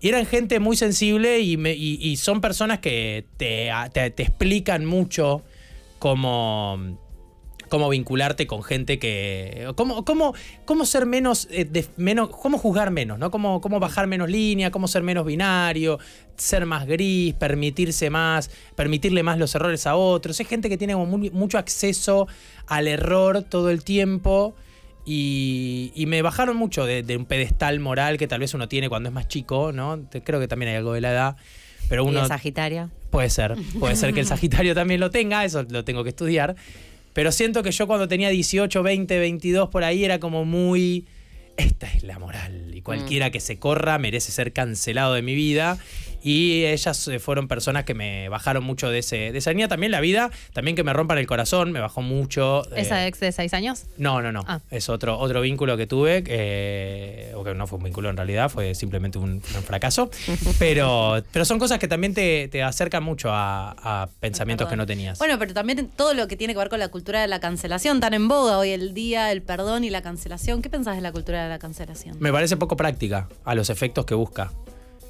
Y 0.00 0.08
eran 0.08 0.24
gente 0.26 0.60
muy 0.60 0.76
sensible 0.76 1.40
y, 1.40 1.56
me- 1.58 1.74
y- 1.74 1.98
y 2.00 2.16
son 2.16 2.40
personas 2.40 2.78
que 2.78 3.26
te, 3.36 3.68
te- 3.92 4.10
te 4.10 4.22
explican 4.22 4.86
mucho 4.86 5.42
cómo, 5.98 6.98
cómo 7.68 7.88
vincularte 7.88 8.46
con 8.46 8.62
gente 8.62 8.98
que. 8.98 9.70
cómo, 9.76 10.04
cómo, 10.04 10.34
cómo 10.64 10.84
ser 10.86 11.06
menos, 11.06 11.48
eh, 11.50 11.64
de- 11.64 11.86
menos. 11.96 12.28
cómo 12.30 12.58
juzgar 12.58 12.90
menos, 12.90 13.18
¿no? 13.18 13.30
Cómo, 13.30 13.60
cómo 13.60 13.78
bajar 13.80 14.06
menos 14.06 14.28
línea, 14.30 14.70
cómo 14.70 14.88
ser 14.88 15.02
menos 15.02 15.24
binario, 15.26 15.98
ser 16.36 16.66
más 16.66 16.86
gris, 16.86 17.34
permitirse 17.34 18.10
más, 18.10 18.50
permitirle 18.74 19.22
más 19.22 19.38
los 19.38 19.54
errores 19.54 19.86
a 19.86 19.94
otros. 19.96 20.38
Es 20.40 20.48
gente 20.48 20.68
que 20.68 20.76
tiene 20.78 20.94
como 20.94 21.06
muy- 21.06 21.30
mucho 21.30 21.58
acceso 21.58 22.26
al 22.66 22.88
error 22.88 23.42
todo 23.42 23.70
el 23.70 23.84
tiempo. 23.84 24.54
Y, 25.10 25.90
y 25.94 26.04
me 26.04 26.20
bajaron 26.20 26.56
mucho 26.56 26.84
de, 26.84 27.02
de 27.02 27.16
un 27.16 27.24
pedestal 27.24 27.80
moral 27.80 28.18
que 28.18 28.26
tal 28.28 28.40
vez 28.40 28.52
uno 28.52 28.68
tiene 28.68 28.90
cuando 28.90 29.08
es 29.08 29.14
más 29.14 29.26
chico, 29.26 29.72
¿no? 29.72 30.02
Creo 30.22 30.38
que 30.38 30.48
también 30.48 30.70
hay 30.72 30.76
algo 30.76 30.92
de 30.92 31.00
la 31.00 31.12
edad. 31.12 31.36
Pero 31.88 32.04
¿Y 32.04 32.08
uno. 32.08 32.20
de 32.20 32.28
Sagitaria? 32.28 32.90
Puede 33.08 33.30
ser, 33.30 33.56
puede 33.80 33.96
ser 33.96 34.12
que 34.12 34.20
el 34.20 34.26
Sagitario 34.26 34.74
también 34.74 35.00
lo 35.00 35.10
tenga, 35.10 35.46
eso 35.46 35.62
lo 35.62 35.82
tengo 35.82 36.02
que 36.02 36.10
estudiar. 36.10 36.56
Pero 37.18 37.32
siento 37.32 37.64
que 37.64 37.72
yo 37.72 37.88
cuando 37.88 38.06
tenía 38.06 38.28
18, 38.28 38.80
20, 38.80 39.18
22 39.18 39.70
por 39.70 39.82
ahí 39.82 40.04
era 40.04 40.20
como 40.20 40.44
muy... 40.44 41.04
Esta 41.56 41.92
es 41.92 42.04
la 42.04 42.16
moral 42.20 42.70
y 42.72 42.80
cualquiera 42.80 43.32
que 43.32 43.40
se 43.40 43.58
corra 43.58 43.98
merece 43.98 44.30
ser 44.30 44.52
cancelado 44.52 45.14
de 45.14 45.22
mi 45.22 45.34
vida. 45.34 45.78
Y 46.22 46.64
ellas 46.64 47.06
eh, 47.08 47.18
fueron 47.18 47.48
personas 47.48 47.84
que 47.84 47.94
me 47.94 48.28
bajaron 48.28 48.64
mucho 48.64 48.90
de, 48.90 48.98
ese, 48.98 49.32
de 49.32 49.38
esa 49.38 49.50
línea. 49.50 49.68
También 49.68 49.92
la 49.92 50.00
vida, 50.00 50.30
también 50.52 50.76
que 50.76 50.82
me 50.84 50.92
rompan 50.92 51.18
el 51.18 51.26
corazón, 51.26 51.72
me 51.72 51.80
bajó 51.80 52.02
mucho. 52.02 52.62
eh, 52.74 52.80
¿Esa 52.80 53.06
ex 53.06 53.20
de 53.20 53.32
seis 53.32 53.54
años? 53.54 53.84
no, 53.98 54.20
no, 54.22 54.32
no. 54.32 54.44
Ah. 54.46 54.60
Es 54.70 54.88
otro, 54.88 55.18
otro 55.18 55.40
vínculo 55.40 55.76
que 55.76 55.86
tuve, 55.86 56.24
eh, 56.26 57.32
o 57.34 57.44
que 57.44 57.54
no 57.54 57.66
fue 57.66 57.78
un 57.78 57.84
vínculo 57.84 58.10
en 58.10 58.16
realidad, 58.16 58.48
fue 58.48 58.74
simplemente 58.74 59.18
un, 59.18 59.30
un 59.34 59.62
fracaso. 59.62 60.10
pero, 60.58 61.22
pero 61.32 61.44
son 61.44 61.58
cosas 61.58 61.78
que 61.78 61.88
también 61.88 62.14
te, 62.14 62.48
te 62.48 62.62
acercan 62.62 63.02
mucho 63.02 63.30
a, 63.32 63.70
a 64.02 64.08
pensamientos 64.20 64.68
que 64.68 64.76
no 64.76 64.86
tenías. 64.86 65.18
Bueno, 65.18 65.38
pero 65.38 65.54
también 65.54 65.88
todo 65.96 66.14
lo 66.14 66.26
que 66.28 66.36
tiene 66.36 66.52
que 66.54 66.58
ver 66.58 66.68
con 66.68 66.80
la 66.80 66.88
cultura 66.88 67.20
de 67.20 67.28
la 67.28 67.40
cancelación, 67.40 68.00
tan 68.00 68.14
en 68.14 68.28
boga 68.28 68.58
hoy 68.58 68.70
el 68.70 68.94
día, 68.94 69.30
el 69.32 69.42
perdón 69.42 69.84
y 69.84 69.90
la 69.90 70.02
cancelación. 70.02 70.62
¿Qué 70.62 70.70
pensás 70.70 70.96
de 70.96 71.02
la 71.02 71.12
cultura 71.12 71.44
de 71.44 71.48
la 71.48 71.58
cancelación? 71.58 72.16
Me 72.20 72.32
parece 72.32 72.56
poco 72.56 72.76
práctica 72.76 73.28
a 73.44 73.54
los 73.54 73.70
efectos 73.70 74.04
que 74.04 74.14
busca. 74.14 74.50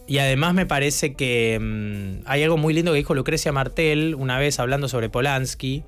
Y 0.09 0.19
además 0.19 0.55
me 0.55 0.65
parece 0.65 1.13
que 1.13 1.59
mm, 1.61 2.23
hay 2.25 2.43
algo 2.43 2.57
muy 2.57 2.73
lindo 2.73 2.93
que 2.93 2.97
dijo 2.97 3.15
Lucrecia 3.15 3.53
Martel 3.53 4.15
una 4.15 4.39
vez 4.39 4.59
hablando 4.59 4.89
sobre 4.89 5.11
Polanski, 5.11 5.85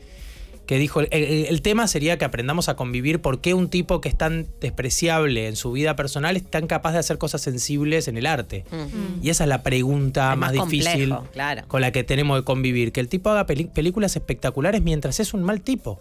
que 0.70 0.78
dijo, 0.78 1.00
el, 1.00 1.08
el- 1.10 1.62
tema 1.62 1.88
sería 1.88 2.16
que 2.16 2.24
aprendamos 2.24 2.68
a 2.68 2.76
convivir 2.76 3.20
por 3.20 3.40
qué 3.40 3.54
un 3.54 3.68
tipo 3.68 4.00
que 4.00 4.08
es 4.08 4.16
tan 4.16 4.46
despreciable 4.60 5.48
en 5.48 5.56
su 5.56 5.72
vida 5.72 5.96
personal 5.96 6.36
es 6.36 6.44
tan 6.48 6.68
capaz 6.68 6.92
de 6.92 6.98
hacer 7.00 7.18
cosas 7.18 7.42
sensibles 7.42 8.06
en 8.06 8.16
el 8.16 8.24
arte. 8.24 8.64
Y 9.20 9.30
esa 9.30 9.42
es 9.42 9.48
la 9.48 9.64
pregunta 9.64 10.30
Es 10.32 10.38
más, 10.38 10.54
más 10.54 10.68
difícil 10.70 11.12
claro. 11.32 11.62
con 11.66 11.80
la 11.80 11.90
que 11.90 12.04
tenemos 12.04 12.38
que 12.38 12.44
convivir, 12.44 12.92
que 12.92 13.00
el 13.00 13.08
tipo 13.08 13.30
haga 13.30 13.46
películas 13.46 14.14
espectaculares 14.14 14.80
mientras 14.80 15.18
es 15.18 15.34
un 15.34 15.42
mal 15.42 15.60
tipo. 15.60 15.98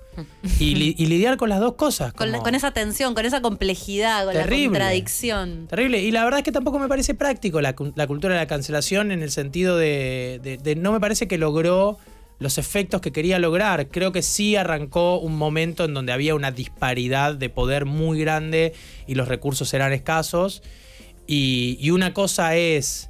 y, 0.60 0.76
li- 0.76 0.94
y 1.00 1.08
lidiar 1.08 1.38
con 1.38 1.50
las 1.50 1.60
dos 1.60 1.74
cosas. 1.74 2.14
Con, 2.14 2.32
la- 2.32 2.38
esa 2.38 2.70
tensión, 2.70 3.16
con 3.16 3.26
esa 3.26 3.42
complejidad, 3.42 4.26
con 4.26 4.36
la 4.36 4.44
Terrible. 4.44 4.68
contradicción. 4.68 5.66
Terrible. 5.68 6.04
Y 6.04 6.12
la 6.12 6.24
verdad 6.26 6.42
es 6.42 6.44
que 6.44 6.52
tampoco 6.52 6.78
me 6.78 6.88
parece 6.88 7.16
práctico 7.16 7.60
la, 7.60 7.76
cu- 7.76 7.92
la 7.96 8.06
cultura 8.06 8.36
de 8.36 8.40
la 8.42 8.46
cancelación 8.48 9.12
en 9.12 9.24
el 9.24 9.32
sentido 9.32 9.78
de, 9.78 10.40
de- 10.44 10.58
de 10.58 10.76
no 10.76 10.92
me 10.92 11.00
parece 11.00 11.28
que 11.28 11.40
logró 11.40 11.98
los 12.40 12.58
efectos 12.58 13.02
que 13.02 13.12
quería 13.12 13.38
lograr. 13.38 13.90
Creo 13.90 14.12
que 14.12 14.22
sí 14.22 14.56
arrancó 14.56 15.20
un 15.20 15.38
momento 15.38 15.86
en 15.86 15.94
donde 15.94 16.12
había 16.12 16.36
una 16.36 16.52
disparidad 16.52 17.36
de 17.36 17.50
poder 17.50 17.86
muy 17.86 18.20
grande 18.20 18.74
y 19.08 19.16
los 19.16 19.28
recursos 19.28 19.74
eran 19.74 19.94
escasos. 19.94 20.64
Y, 21.28 21.78
y 21.80 21.92
una 21.92 22.14
cosa 22.14 22.56
es 22.56 23.10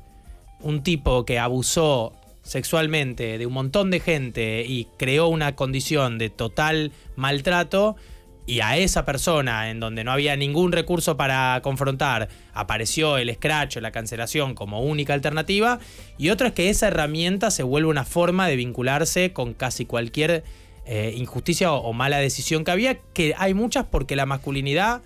un 0.61 0.83
tipo 0.83 1.25
que 1.25 1.39
abusó 1.39 2.13
sexualmente 2.43 3.37
de 3.37 3.45
un 3.45 3.53
montón 3.53 3.91
de 3.91 3.99
gente 3.99 4.65
y 4.67 4.87
creó 4.97 5.27
una 5.27 5.55
condición 5.55 6.17
de 6.17 6.29
total 6.29 6.91
maltrato 7.15 7.95
y 8.45 8.61
a 8.61 8.77
esa 8.77 9.05
persona 9.05 9.69
en 9.69 9.79
donde 9.79 10.03
no 10.03 10.11
había 10.11 10.35
ningún 10.35 10.71
recurso 10.71 11.17
para 11.17 11.59
confrontar 11.61 12.29
apareció 12.53 13.17
el 13.17 13.33
scratch 13.33 13.77
o 13.77 13.81
la 13.81 13.91
cancelación 13.91 14.55
como 14.55 14.81
única 14.81 15.13
alternativa 15.13 15.79
y 16.17 16.29
otra 16.29 16.47
es 16.47 16.53
que 16.53 16.69
esa 16.69 16.87
herramienta 16.87 17.51
se 17.51 17.63
vuelve 17.63 17.89
una 17.89 18.05
forma 18.05 18.47
de 18.47 18.55
vincularse 18.55 19.33
con 19.33 19.53
casi 19.53 19.85
cualquier 19.85 20.43
eh, 20.85 21.13
injusticia 21.15 21.71
o, 21.71 21.81
o 21.81 21.93
mala 21.93 22.17
decisión 22.17 22.63
que 22.63 22.71
había 22.71 22.97
que 23.13 23.35
hay 23.37 23.53
muchas 23.53 23.85
porque 23.85 24.15
la 24.15 24.25
masculinidad 24.25 25.01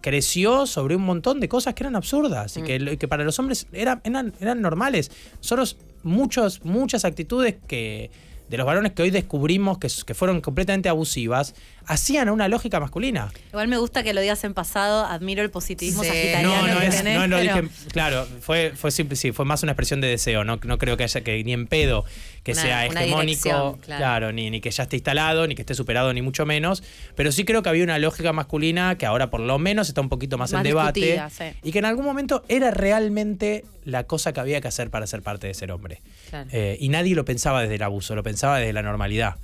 creció 0.00 0.66
sobre 0.66 0.96
un 0.96 1.02
montón 1.02 1.40
de 1.40 1.48
cosas 1.48 1.74
que 1.74 1.82
eran 1.82 1.96
absurdas 1.96 2.56
y 2.56 2.62
que, 2.62 2.96
que 2.98 3.08
para 3.08 3.24
los 3.24 3.38
hombres 3.38 3.66
eran, 3.72 4.00
eran, 4.04 4.32
eran 4.40 4.60
normales. 4.60 5.10
Nosotros, 5.36 5.76
muchos, 6.02 6.64
muchas 6.64 7.04
actitudes 7.04 7.56
que 7.66 8.10
de 8.48 8.56
los 8.56 8.66
varones 8.66 8.92
que 8.92 9.02
hoy 9.02 9.10
descubrimos 9.10 9.78
que, 9.78 9.88
que 10.04 10.14
fueron 10.14 10.40
completamente 10.40 10.88
abusivas, 10.88 11.54
hacían 11.90 12.28
a 12.28 12.32
una 12.32 12.46
lógica 12.46 12.78
masculina. 12.78 13.32
Igual 13.48 13.66
me 13.66 13.76
gusta 13.76 14.02
que 14.04 14.14
lo 14.14 14.20
digas 14.20 14.44
en 14.44 14.54
pasado, 14.54 15.04
admiro 15.04 15.42
el 15.42 15.50
positivismo 15.50 16.02
Sí. 16.04 16.08
sagitariano 16.08 16.66
No, 16.68 16.74
no 16.74 16.80
que 16.80 16.86
es, 16.86 16.96
tenés, 16.96 17.18
no 17.18 17.26
lo 17.26 17.36
pero- 17.36 17.62
dije, 17.62 17.74
claro, 17.92 18.28
fue, 18.40 18.72
fue 18.76 18.92
simple, 18.92 19.16
sí, 19.16 19.32
fue 19.32 19.44
más 19.44 19.62
una 19.64 19.72
expresión 19.72 20.00
de 20.00 20.06
deseo, 20.08 20.44
no, 20.44 20.60
no 20.62 20.78
creo 20.78 20.96
que 20.96 21.02
haya 21.02 21.20
que 21.22 21.42
ni 21.42 21.52
en 21.52 21.66
pedo 21.66 22.04
que 22.44 22.52
Una- 22.52 22.62
sea 22.62 22.86
hegemónico, 22.86 23.78
claro, 23.82 23.98
claro. 23.98 24.32
ni, 24.32 24.50
ni 24.50 24.60
que 24.60 24.70
ya 24.70 24.84
esté 24.84 24.96
instalado, 24.96 25.46
ni 25.48 25.54
que 25.56 25.62
esté 25.62 25.74
superado, 25.74 26.12
ni 26.14 26.22
mucho 26.22 26.46
menos, 26.46 26.82
pero 27.16 27.32
sí 27.32 27.44
creo 27.44 27.62
que 27.62 27.68
había 27.68 27.82
una 27.84 27.98
lógica 27.98 28.32
masculina 28.32 28.96
que 28.96 29.04
ahora 29.06 29.28
por 29.30 29.40
lo 29.40 29.58
menos 29.58 29.88
está 29.88 30.00
un 30.00 30.08
poquito 30.08 30.38
más, 30.38 30.52
Más 30.52 30.60
en 30.60 30.62
debate 30.62 31.20
sí. 31.30 31.44
y 31.64 31.72
que 31.72 31.80
en 31.80 31.84
algún 31.86 32.04
momento 32.04 32.44
era 32.48 32.70
realmente 32.70 33.64
la 33.84 34.04
cosa 34.04 34.32
que 34.32 34.38
había 34.40 34.60
que 34.60 34.68
hacer 34.68 34.90
para 34.90 35.06
ser 35.08 35.22
parte 35.22 35.48
de 35.48 35.54
ser 35.54 35.72
hombre. 35.72 36.02
Claro. 36.30 36.48
Eh, 36.52 36.76
y 36.80 36.88
nadie 36.88 37.14
lo 37.16 37.24
pensaba 37.24 37.62
desde 37.62 37.74
el 37.74 37.82
abuso, 37.82 38.14
lo 38.14 38.22
pensaba 38.22 38.58
desde 38.58 38.72
la 38.72 38.82
normalidad. 38.82 39.34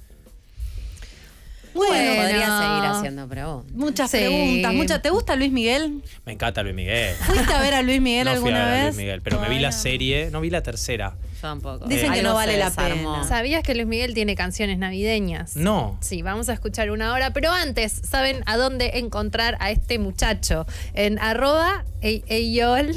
Bueno, 1.75 2.16
Muchas 3.75 4.11
Sí. 4.11 4.19
preguntas. 4.19 4.75
muchas. 4.75 5.03
¿Te 5.03 5.11
gusta 5.11 5.37
Luis 5.37 5.53
Miguel? 5.53 6.03
Me 6.25 6.33
encanta 6.33 6.63
Luis 6.63 6.75
Miguel. 6.75 7.15
¿Fuiste 7.17 7.53
a 7.53 7.61
ver 7.61 7.75
a 7.75 7.83
Luis 7.83 8.01
Miguel 8.01 8.25
no 8.27 8.31
fui 8.33 8.37
alguna 8.51 8.63
a 8.63 8.67
ver 8.67 8.75
a 8.75 8.77
vez? 8.85 8.85
Luis 8.95 8.97
Miguel, 8.97 9.23
pero 9.23 9.41
me 9.41 9.49
vi 9.49 9.59
la 9.59 9.73
serie, 9.73 10.31
no 10.31 10.41
vi 10.41 10.51
la 10.51 10.63
tercera. 10.63 11.17
Yo 11.37 11.49
tampoco. 11.49 11.87
Dicen 11.87 12.13
que 12.13 12.23
no 12.23 12.35
vale 12.35 12.57
la 12.57 12.67
desarmó. 12.71 13.15
pena. 13.15 13.25
¿Sabías 13.29 13.63
que 13.63 13.75
Luis 13.75 13.87
Miguel 13.87 14.15
tiene 14.15 14.35
canciones 14.35 14.79
navideñas? 14.79 15.55
No. 15.57 15.99
Sí, 16.01 16.23
vamos 16.23 16.49
a 16.49 16.53
escuchar 16.55 16.91
una 16.91 17.13
hora, 17.13 17.33
pero 17.33 17.53
antes, 17.53 17.93
¿saben 18.09 18.43
a 18.47 18.57
dónde 18.57 18.99
encontrar 18.99 19.57
a 19.61 19.71
este 19.71 19.99
muchacho? 19.99 20.67
En 20.95 21.19
arroba 21.19 21.85
ey- 22.01 22.25
eyol. 22.29 22.93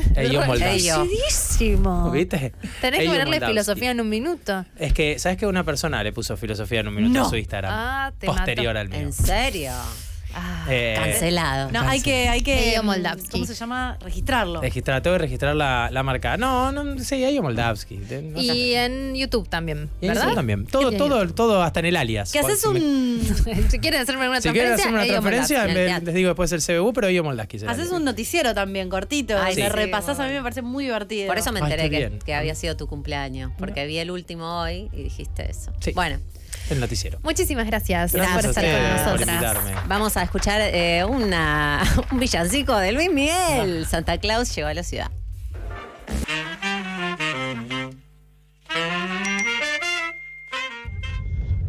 ¿Viste? 2.12 2.54
Tenés 2.82 3.00
que 3.02 3.06
ponerle 3.08 3.40
filosofía 3.42 3.92
en 3.92 4.02
un 4.02 4.10
minuto. 4.10 4.66
Es 4.78 4.94
que, 4.94 5.20
¿sabes 5.20 5.38
que 5.38 5.46
una 5.46 5.64
persona 5.64 6.04
le 6.04 6.12
puso 6.14 6.38
filosofía 6.38 6.80
en 6.82 6.88
un 6.88 6.96
minuto 6.96 7.14
No. 7.20 7.24
en 7.26 7.30
su 7.30 7.36
Instagram? 7.38 7.72
Ah, 7.74 8.12
te 8.18 8.28
posterior 8.28 8.74
mato. 8.74 8.80
al 8.80 8.90
mío. 8.90 9.00
¿En 9.00 9.14
serio? 9.14 9.72
Ah, 10.34 10.66
Eh, 10.70 10.96
Cancelado. 10.98 11.72
no, 11.72 11.82
hay 11.82 12.02
que, 12.02 12.30
hay 12.30 12.42
que. 12.42 12.80
Moldavsky. 12.84 13.30
¿Cómo 13.32 13.46
se 13.46 13.56
llama? 13.56 13.98
Registrarlo. 14.02 14.62
Registrar, 14.62 15.02
tengo 15.02 15.16
que 15.16 15.24
registrar 15.24 15.56
la, 15.56 15.90
la 15.92 16.04
marca. 16.04 16.38
No, 16.38 16.72
no, 16.72 17.00
sí, 17.04 17.24
hay 17.24 17.40
Moldavsky. 17.42 17.98
No. 17.98 18.40
Y 18.42 18.74
en 18.76 19.16
YouTube 19.16 19.50
también, 19.50 19.90
Y 20.02 20.06
en 20.06 20.10
¿verdad? 20.10 20.24
YouTube 20.26 20.36
también. 20.36 20.66
Todo, 20.68 20.92
¿Qué 20.92 20.98
todo, 20.98 21.28
todo 21.34 21.64
hasta 21.64 21.80
en 21.80 21.88
el 21.88 21.96
alias. 21.96 22.32
Que 22.32 22.40
haces 22.40 22.62
Si 22.62 22.68
me- 22.70 22.80
un. 22.80 23.70
si 23.70 23.80
quieren 23.80 24.02
hacerme 24.02 24.30
una 24.30 24.40
Si 24.42 24.50
quieren 24.50 24.76
transferencia, 24.76 24.84
hacer 24.86 24.94
una 24.94 25.04
Ello 25.04 25.14
transferencia, 25.14 25.58
Moldavsky. 25.66 26.00
me- 26.02 26.06
les 26.06 26.16
digo 26.16 26.28
después 26.30 26.52
el 26.52 26.62
CBU, 26.62 26.94
pero 26.94 27.10
yo 27.10 27.24
Moldavsky. 27.24 27.60
será 27.60 27.72
Haces 27.72 27.92
un 27.92 28.04
noticiero 28.04 28.54
también, 28.54 28.90
cortito. 28.90 29.38
Ay, 29.42 29.56
sí, 29.56 29.68
repasás, 29.68 30.20
a 30.20 30.28
mí 30.28 30.34
me 30.34 30.42
parece 30.44 30.62
muy 30.62 30.86
divertido. 30.86 31.28
Por 31.28 31.38
eso 31.38 31.52
me 31.52 31.60
enteré 31.60 31.90
que, 31.90 32.20
que 32.24 32.34
había 32.36 32.54
sido 32.56 32.78
tu 32.78 32.88
cumpleaños, 32.88 33.52
porque 33.58 33.86
vi 33.88 33.98
el 33.98 34.12
último 34.12 34.62
hoy 34.62 34.90
y 34.94 35.04
dijiste 35.04 35.50
eso. 35.50 35.72
Sí. 35.80 35.92
Bueno, 35.94 36.20
El 36.70 36.80
noticiero. 36.80 37.20
Muchísimas 37.24 37.66
gracias, 37.68 38.14
Gracias 38.14 38.36
por 38.36 38.46
a 38.46 38.50
estar 38.50 38.64
con 38.64 39.16
por 39.16 39.26
nosotras. 39.26 39.88
vamos 39.88 40.18
a 40.18 40.24
escuchar 40.24 40.62
eh, 40.62 41.04
una, 41.04 41.84
un 42.12 42.20
villancico 42.20 42.78
de 42.78 42.92
Luis 42.92 43.12
Miguel. 43.12 43.86
Santa 43.88 44.18
Claus 44.18 44.56
llegó 44.56 44.68
a 44.68 44.74
la 44.74 44.84
ciudad. 44.84 45.12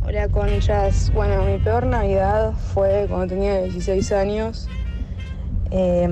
Hola 0.06 0.28
conchas, 0.28 1.12
bueno, 1.14 1.44
mi 1.44 1.58
peor 1.58 1.86
Navidad 1.86 2.52
fue 2.74 3.06
cuando 3.08 3.28
tenía 3.28 3.62
16 3.62 4.12
años. 4.12 4.68
Eh, 5.70 6.08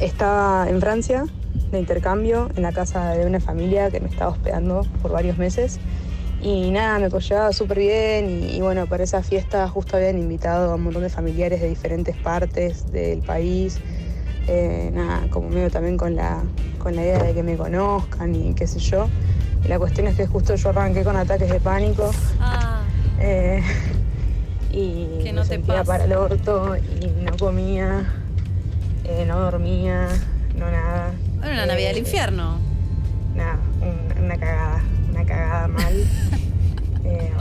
estaba 0.00 0.68
en 0.68 0.80
Francia 0.80 1.24
de 1.70 1.78
intercambio 1.78 2.50
en 2.54 2.62
la 2.62 2.72
casa 2.72 3.12
de 3.12 3.26
una 3.26 3.40
familia 3.40 3.90
que 3.90 4.00
me 4.00 4.08
estaba 4.08 4.30
hospedando 4.30 4.86
por 5.00 5.12
varios 5.12 5.38
meses. 5.38 5.80
Y 6.42 6.70
nada, 6.72 6.98
me 6.98 7.08
llevaba 7.08 7.52
súper 7.52 7.78
bien 7.78 8.28
y, 8.28 8.56
y 8.56 8.60
bueno, 8.60 8.86
para 8.86 9.04
esa 9.04 9.22
fiesta 9.22 9.68
justo 9.68 9.96
habían 9.96 10.18
invitado 10.18 10.72
a 10.72 10.74
un 10.74 10.82
montón 10.82 11.02
de 11.02 11.08
familiares 11.08 11.60
de 11.60 11.68
diferentes 11.68 12.16
partes 12.16 12.90
del 12.90 13.20
país. 13.20 13.78
Eh, 14.48 14.90
nada, 14.92 15.28
como 15.30 15.48
medio 15.50 15.70
también 15.70 15.96
con 15.96 16.16
la, 16.16 16.42
con 16.78 16.96
la 16.96 17.02
idea 17.02 17.22
de 17.22 17.32
que 17.32 17.44
me 17.44 17.56
conozcan 17.56 18.34
y 18.34 18.54
qué 18.54 18.66
sé 18.66 18.80
yo. 18.80 19.06
Y 19.64 19.68
la 19.68 19.78
cuestión 19.78 20.08
es 20.08 20.16
que 20.16 20.26
justo 20.26 20.56
yo 20.56 20.70
arranqué 20.70 21.04
con 21.04 21.14
ataques 21.16 21.48
de 21.48 21.60
pánico. 21.60 22.10
Ah, 22.40 22.80
Eh, 23.20 23.62
y 24.72 25.20
Que 25.22 25.32
no 25.32 25.42
me 25.42 25.46
te 25.48 25.58
para 25.84 26.04
el 26.04 26.12
orto 26.14 26.74
y 26.76 27.06
no 27.22 27.36
comía, 27.38 28.10
eh, 29.04 29.24
no 29.28 29.38
dormía, 29.38 30.08
no 30.58 30.68
nada. 30.70 31.12
bueno, 31.38 31.52
una 31.52 31.64
Eh, 31.64 31.66
Navidad 31.68 31.88
del 31.90 31.98
infierno. 31.98 32.58
Nada, 33.36 33.58
un- 33.80 34.24
una 34.24 34.36
cagada, 34.38 34.82
una 35.12 35.24
cagada 35.24 35.68
mal. 35.68 36.04
Eh, 37.04 37.32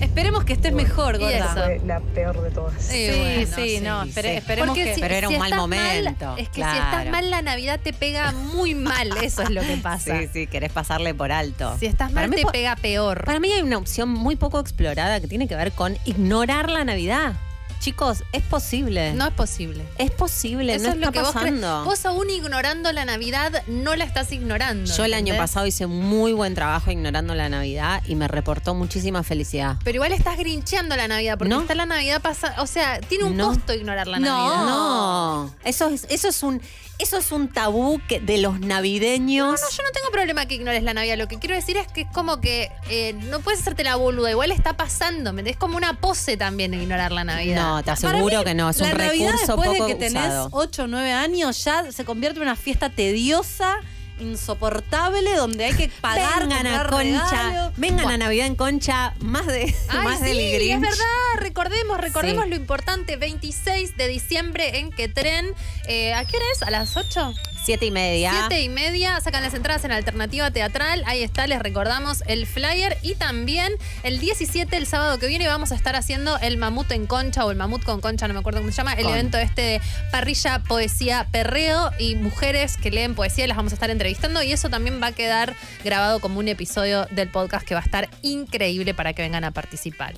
Esperemos 0.00 0.44
que 0.44 0.52
estés 0.52 0.72
mejor, 0.72 1.16
Y 1.16 1.18
gorda. 1.18 1.48
fue 1.52 1.80
la 1.84 1.98
peor 1.98 2.40
de 2.40 2.50
todas. 2.50 2.80
Sí, 2.80 3.08
Sí, 3.12 3.18
bueno, 3.18 3.56
sí, 3.56 3.68
sí, 3.78 3.80
no, 3.80 4.04
espere- 4.04 4.30
sí. 4.30 4.36
esperemos 4.36 4.68
Porque 4.68 4.84
que. 4.84 4.94
si- 4.94 5.00
Pero 5.00 5.14
era 5.16 5.28
un 5.28 5.34
si 5.34 5.40
mal 5.40 5.54
momento, 5.56 6.36
es 6.38 6.48
que 6.48 6.62
si 6.62 6.68
estás 6.78 7.06
mal, 7.10 7.28
la 7.30 7.42
Navidad 7.42 7.80
te 7.82 7.92
pega 7.92 8.30
muy 8.30 8.76
mal. 8.76 9.10
Eso 9.24 9.42
es 9.42 9.50
lo 9.50 9.60
que 9.62 9.76
pasa. 9.82 10.16
Sí, 10.20 10.28
sí, 10.32 10.46
querés 10.46 10.70
pasarle 10.70 11.12
por 11.14 11.32
alto. 11.32 11.76
Si 11.80 11.86
estás 11.86 12.12
Para 12.12 12.28
mal, 12.28 12.36
te 12.36 12.46
pega 12.46 12.76
peor. 12.76 13.24
Para 13.24 13.40
mí 13.40 13.50
hay 13.52 13.62
una 13.62 13.76
opción 13.78 14.08
muy 14.10 14.36
poco 14.36 14.60
explorada 14.60 15.20
que 15.20 15.26
tiene 15.26 15.48
que 15.48 15.56
ver 15.56 15.72
con 15.72 15.96
ignorar 16.04 16.70
la 16.70 16.84
Navidad. 16.84 17.32
Chicos, 17.80 18.24
es 18.32 18.42
posible. 18.42 19.14
No 19.14 19.26
es 19.26 19.32
posible. 19.32 19.84
Es 19.98 20.10
posible, 20.10 20.74
Eso 20.74 20.84
no 20.86 20.90
es 20.90 20.96
lo 20.96 21.06
está 21.06 21.12
que 21.12 21.20
vos 21.20 21.32
pasando. 21.32 21.84
Vos 21.84 22.04
aún 22.06 22.28
ignorando 22.28 22.90
la 22.92 23.04
Navidad, 23.04 23.62
no 23.68 23.94
la 23.94 24.04
estás 24.04 24.32
ignorando. 24.32 24.92
Yo 24.92 25.04
el 25.04 25.14
año 25.14 25.36
pasado 25.36 25.64
hice 25.66 25.86
muy 25.86 26.32
buen 26.32 26.54
trabajo 26.54 26.90
ignorando 26.90 27.34
la 27.36 27.48
Navidad 27.48 28.02
y 28.06 28.16
me 28.16 28.26
reportó 28.26 28.74
muchísima 28.74 29.22
felicidad. 29.22 29.76
Pero 29.84 29.96
igual 29.96 30.12
estás 30.12 30.36
grincheando 30.36 30.96
la 30.96 31.06
Navidad, 31.06 31.38
porque 31.38 31.54
No. 31.54 31.60
está 31.60 31.74
la 31.76 31.86
Navidad 31.86 32.20
pasada. 32.20 32.60
O 32.62 32.66
sea, 32.66 33.00
tiene 33.00 33.24
un 33.24 33.36
No. 33.36 33.48
costo 33.48 33.72
ignorar 33.74 34.08
la 34.08 34.18
No. 34.18 34.26
Navidad. 34.26 34.64
No, 34.66 35.54
eso 35.64 35.88
es, 35.88 36.04
eso 36.10 36.28
es 36.28 36.42
un 36.42 36.60
eso 36.98 37.16
es 37.18 37.30
un 37.32 37.48
tabú 37.48 38.00
que- 38.08 38.20
de 38.20 38.38
los 38.38 38.60
navideños. 38.60 39.46
No, 39.60 39.66
no, 39.66 39.70
yo 39.76 39.82
no 39.82 39.90
tengo 39.92 40.10
problema 40.10 40.46
que 40.46 40.56
ignores 40.56 40.82
la 40.82 40.94
Navidad. 40.94 41.16
Lo 41.16 41.28
que 41.28 41.38
quiero 41.38 41.54
decir 41.54 41.76
es 41.76 41.86
que 41.86 42.02
es 42.02 42.08
como 42.12 42.40
que 42.40 42.70
eh, 42.90 43.12
no 43.30 43.40
puedes 43.40 43.60
hacerte 43.60 43.84
la 43.84 43.96
boluda. 43.96 44.30
Igual 44.30 44.50
está 44.50 44.76
pasando. 44.76 45.36
Es 45.38 45.56
como 45.56 45.76
una 45.76 46.00
pose 46.00 46.36
también 46.36 46.72
de 46.72 46.78
ignorar 46.78 47.12
la 47.12 47.24
Navidad. 47.24 47.62
No, 47.62 47.82
te 47.84 47.90
aseguro 47.92 48.38
mí, 48.40 48.44
que 48.44 48.54
no, 48.54 48.68
es 48.70 48.78
la 48.78 48.86
un 48.92 48.98
Navidad 48.98 49.32
recurso 49.32 49.46
después 49.56 49.70
poco 49.70 49.86
de 49.86 49.92
que 49.92 49.98
tenés 49.98 50.24
usado. 50.24 50.48
8 50.52 50.82
o 50.82 50.86
9 50.88 51.12
años 51.12 51.64
ya 51.64 51.90
se 51.92 52.04
convierte 52.04 52.38
en 52.38 52.42
una 52.44 52.56
fiesta 52.56 52.90
tediosa, 52.90 53.76
insoportable, 54.20 55.34
donde 55.36 55.64
hay 55.66 55.74
que 55.74 55.88
pagar, 56.00 56.40
vengan 56.48 56.66
a 56.66 56.86
Concha, 56.88 57.72
vengan 57.76 58.04
Buah, 58.04 58.14
a 58.14 58.18
Navidad 58.18 58.46
en 58.46 58.56
Concha, 58.56 59.14
más 59.20 59.46
de 59.46 59.74
Ay, 59.88 59.98
más 60.04 60.18
sí, 60.18 60.24
del 60.24 60.52
Grinch. 60.54 60.74
es 60.74 60.80
verdad. 60.80 61.27
Recordemos, 61.48 61.98
recordemos 61.98 62.44
Sí. 62.44 62.50
lo 62.50 62.56
importante. 62.56 63.16
26 63.16 63.96
de 63.96 64.06
diciembre 64.06 64.78
en 64.80 64.90
Quetren. 64.90 65.54
Eh, 65.86 66.12
¿A 66.12 66.22
qué 66.26 66.36
hora 66.36 66.46
es? 66.52 66.62
¿A 66.62 66.70
las 66.70 66.94
8? 66.96 67.34
Siete 67.64 67.86
y 67.86 67.90
media. 67.90 68.32
Siete 68.32 68.60
y 68.62 68.68
media, 68.68 69.20
sacan 69.20 69.42
las 69.42 69.52
entradas 69.54 69.84
en 69.84 69.92
Alternativa 69.92 70.50
Teatral. 70.50 71.02
Ahí 71.06 71.22
está, 71.22 71.46
les 71.46 71.58
recordamos 71.58 72.22
el 72.26 72.46
flyer. 72.46 72.96
Y 73.02 73.14
también 73.14 73.72
el 74.02 74.20
17, 74.20 74.76
el 74.76 74.86
sábado 74.86 75.18
que 75.18 75.26
viene, 75.26 75.46
vamos 75.48 75.72
a 75.72 75.74
estar 75.74 75.96
haciendo 75.96 76.38
el 76.38 76.56
mamut 76.58 76.90
en 76.92 77.06
concha 77.06 77.44
o 77.46 77.50
el 77.50 77.56
mamut 77.56 77.82
con 77.82 78.00
concha, 78.00 78.28
no 78.28 78.34
me 78.34 78.40
acuerdo 78.40 78.60
cómo 78.60 78.70
se 78.70 78.76
llama. 78.76 78.92
El 78.92 79.04
Con. 79.04 79.12
evento 79.14 79.38
este 79.38 79.62
de 79.62 79.80
parrilla, 80.12 80.60
poesía, 80.60 81.28
perreo 81.32 81.90
y 81.98 82.14
mujeres 82.14 82.76
que 82.76 82.90
leen 82.90 83.14
poesía. 83.14 83.46
Las 83.46 83.56
vamos 83.56 83.72
a 83.72 83.76
estar 83.76 83.90
entrevistando. 83.90 84.42
Y 84.42 84.52
eso 84.52 84.68
también 84.70 85.02
va 85.02 85.08
a 85.08 85.12
quedar 85.12 85.54
grabado 85.84 86.20
como 86.20 86.38
un 86.40 86.48
episodio 86.48 87.06
del 87.10 87.28
podcast 87.30 87.66
que 87.66 87.74
va 87.74 87.80
a 87.80 87.84
estar 87.84 88.08
increíble 88.22 88.92
para 88.94 89.12
que 89.14 89.22
vengan 89.22 89.44
a 89.44 89.50
participar. 89.50 90.14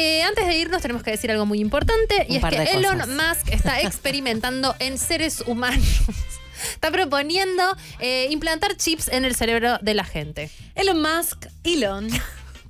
Eh, 0.00 0.22
antes 0.22 0.46
de 0.46 0.56
irnos 0.56 0.80
tenemos 0.80 1.02
que 1.02 1.10
decir 1.10 1.30
algo 1.30 1.44
muy 1.44 1.60
importante 1.60 2.24
y 2.26 2.38
Un 2.38 2.44
es 2.46 2.50
que 2.50 2.72
Elon 2.72 3.00
cosas. 3.00 3.08
Musk 3.08 3.52
está 3.52 3.80
experimentando 3.82 4.74
en 4.78 4.96
seres 4.96 5.42
humanos. 5.46 5.84
Está 6.74 6.90
proponiendo 6.90 7.62
eh, 8.00 8.28
implantar 8.30 8.76
chips 8.76 9.08
en 9.08 9.24
el 9.24 9.34
cerebro 9.34 9.78
de 9.80 9.94
la 9.94 10.04
gente. 10.04 10.50
Elon 10.74 11.00
Musk, 11.00 11.46
Elon. 11.64 12.08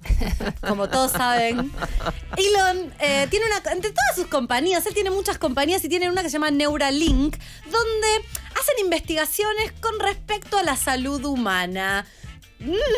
Como 0.61 0.89
todos 0.89 1.11
saben, 1.11 1.73
Elon 2.37 2.95
eh, 3.01 3.27
tiene 3.31 3.47
una. 3.47 3.73
Entre 3.73 3.91
todas 3.91 4.15
sus 4.15 4.27
compañías, 4.27 4.87
él 4.87 4.95
tiene 4.95 5.11
muchas 5.11 5.39
compañías 5.39 5.85
y 5.85 5.89
tiene 5.89 6.09
una 6.09 6.23
que 6.23 6.31
se 6.31 6.35
llama 6.35 6.53
Neuralink, 6.53 7.37
donde 7.65 8.09
hacen 8.61 8.79
investigaciones 8.81 9.73
con 9.81 9.99
respecto 9.99 10.57
a 10.57 10.63
la 10.63 10.77
salud 10.77 11.25
humana. 11.25 12.07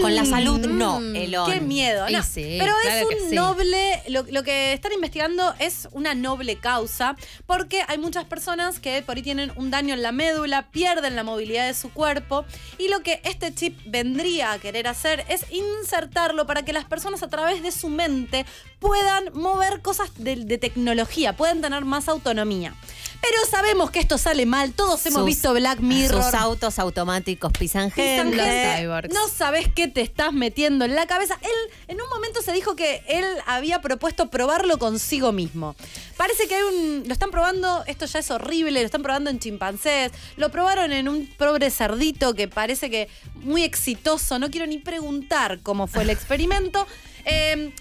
Con 0.00 0.14
la 0.16 0.24
salud, 0.24 0.58
no, 0.66 0.98
Mm, 1.00 1.16
Elon. 1.16 1.50
Qué 1.52 1.60
miedo, 1.60 2.08
no. 2.10 2.22
sí, 2.22 2.56
Pero 2.58 2.72
es 2.88 3.04
un 3.04 3.30
sí. 3.30 3.34
noble, 3.36 4.02
lo, 4.08 4.24
lo 4.28 4.42
que 4.42 4.72
están 4.72 4.92
investigando 4.92 5.54
es 5.60 5.88
una 5.92 6.14
noble 6.14 6.56
causa, 6.56 7.14
porque 7.46 7.82
hay 7.86 7.98
muchas 7.98 8.24
personas 8.24 8.80
que 8.80 9.02
por 9.02 9.16
ahí 9.16 9.22
tienen 9.22 9.52
un 9.56 9.70
daño 9.70 9.94
en 9.94 10.02
la 10.02 10.10
médula, 10.12 10.70
pierden 10.70 11.14
la 11.14 11.22
movilidad 11.22 11.66
de 11.66 11.74
su 11.74 11.92
cuerpo, 11.92 12.44
y 12.78 12.88
lo 12.88 13.00
que 13.00 13.20
este 13.24 13.54
chip 13.54 13.78
vendría 13.86 14.52
a 14.52 14.58
querer 14.58 14.88
hacer 14.88 15.24
es 15.28 15.44
insertarlo 15.52 16.46
para 16.46 16.64
que 16.64 16.72
las 16.72 16.84
personas 16.84 17.22
a 17.22 17.28
través 17.28 17.62
de 17.62 17.70
su 17.70 17.88
mente 17.88 18.44
puedan 18.80 19.32
mover 19.32 19.80
cosas 19.80 20.10
de, 20.16 20.36
de 20.36 20.58
tecnología, 20.58 21.36
puedan 21.36 21.60
tener 21.60 21.84
más 21.84 22.08
autonomía. 22.08 22.74
Pero 23.22 23.46
sabemos 23.48 23.92
que 23.92 24.00
esto 24.00 24.18
sale 24.18 24.46
mal, 24.46 24.72
todos 24.72 25.06
hemos 25.06 25.20
Sus- 25.20 25.26
visto 25.26 25.54
Black 25.54 25.78
Mirror. 25.78 26.24
Sus 26.24 26.34
autos 26.34 26.80
automáticos 26.80 27.52
pisan 27.56 27.92
gente. 27.92 28.84
No 29.12 29.28
sabes 29.28 29.68
qué 29.72 29.86
te 29.86 30.00
estás 30.00 30.32
metiendo 30.32 30.84
en 30.84 30.96
la 30.96 31.06
cabeza. 31.06 31.38
Él 31.40 31.72
en 31.86 32.02
un 32.02 32.08
momento 32.10 32.42
se 32.42 32.52
dijo 32.52 32.74
que 32.74 33.02
él 33.06 33.24
había 33.46 33.80
propuesto 33.80 34.28
probarlo 34.28 34.76
consigo 34.78 35.30
mismo. 35.30 35.76
Parece 36.16 36.48
que 36.48 36.56
hay 36.56 36.62
un. 36.64 37.04
Lo 37.06 37.12
están 37.12 37.30
probando, 37.30 37.84
esto 37.86 38.06
ya 38.06 38.18
es 38.18 38.30
horrible, 38.32 38.80
lo 38.80 38.86
están 38.86 39.02
probando 39.02 39.30
en 39.30 39.38
chimpancés. 39.38 40.10
Lo 40.36 40.50
probaron 40.50 40.92
en 40.92 41.08
un 41.08 41.26
pobre 41.38 41.70
cerdito 41.70 42.34
que 42.34 42.48
parece 42.48 42.90
que 42.90 43.08
muy 43.36 43.62
exitoso. 43.62 44.40
No 44.40 44.50
quiero 44.50 44.66
ni 44.66 44.78
preguntar 44.78 45.60
cómo 45.62 45.86
fue 45.86 46.02
el 46.02 46.10
experimento. 46.16 46.88
Eh, 47.24 47.72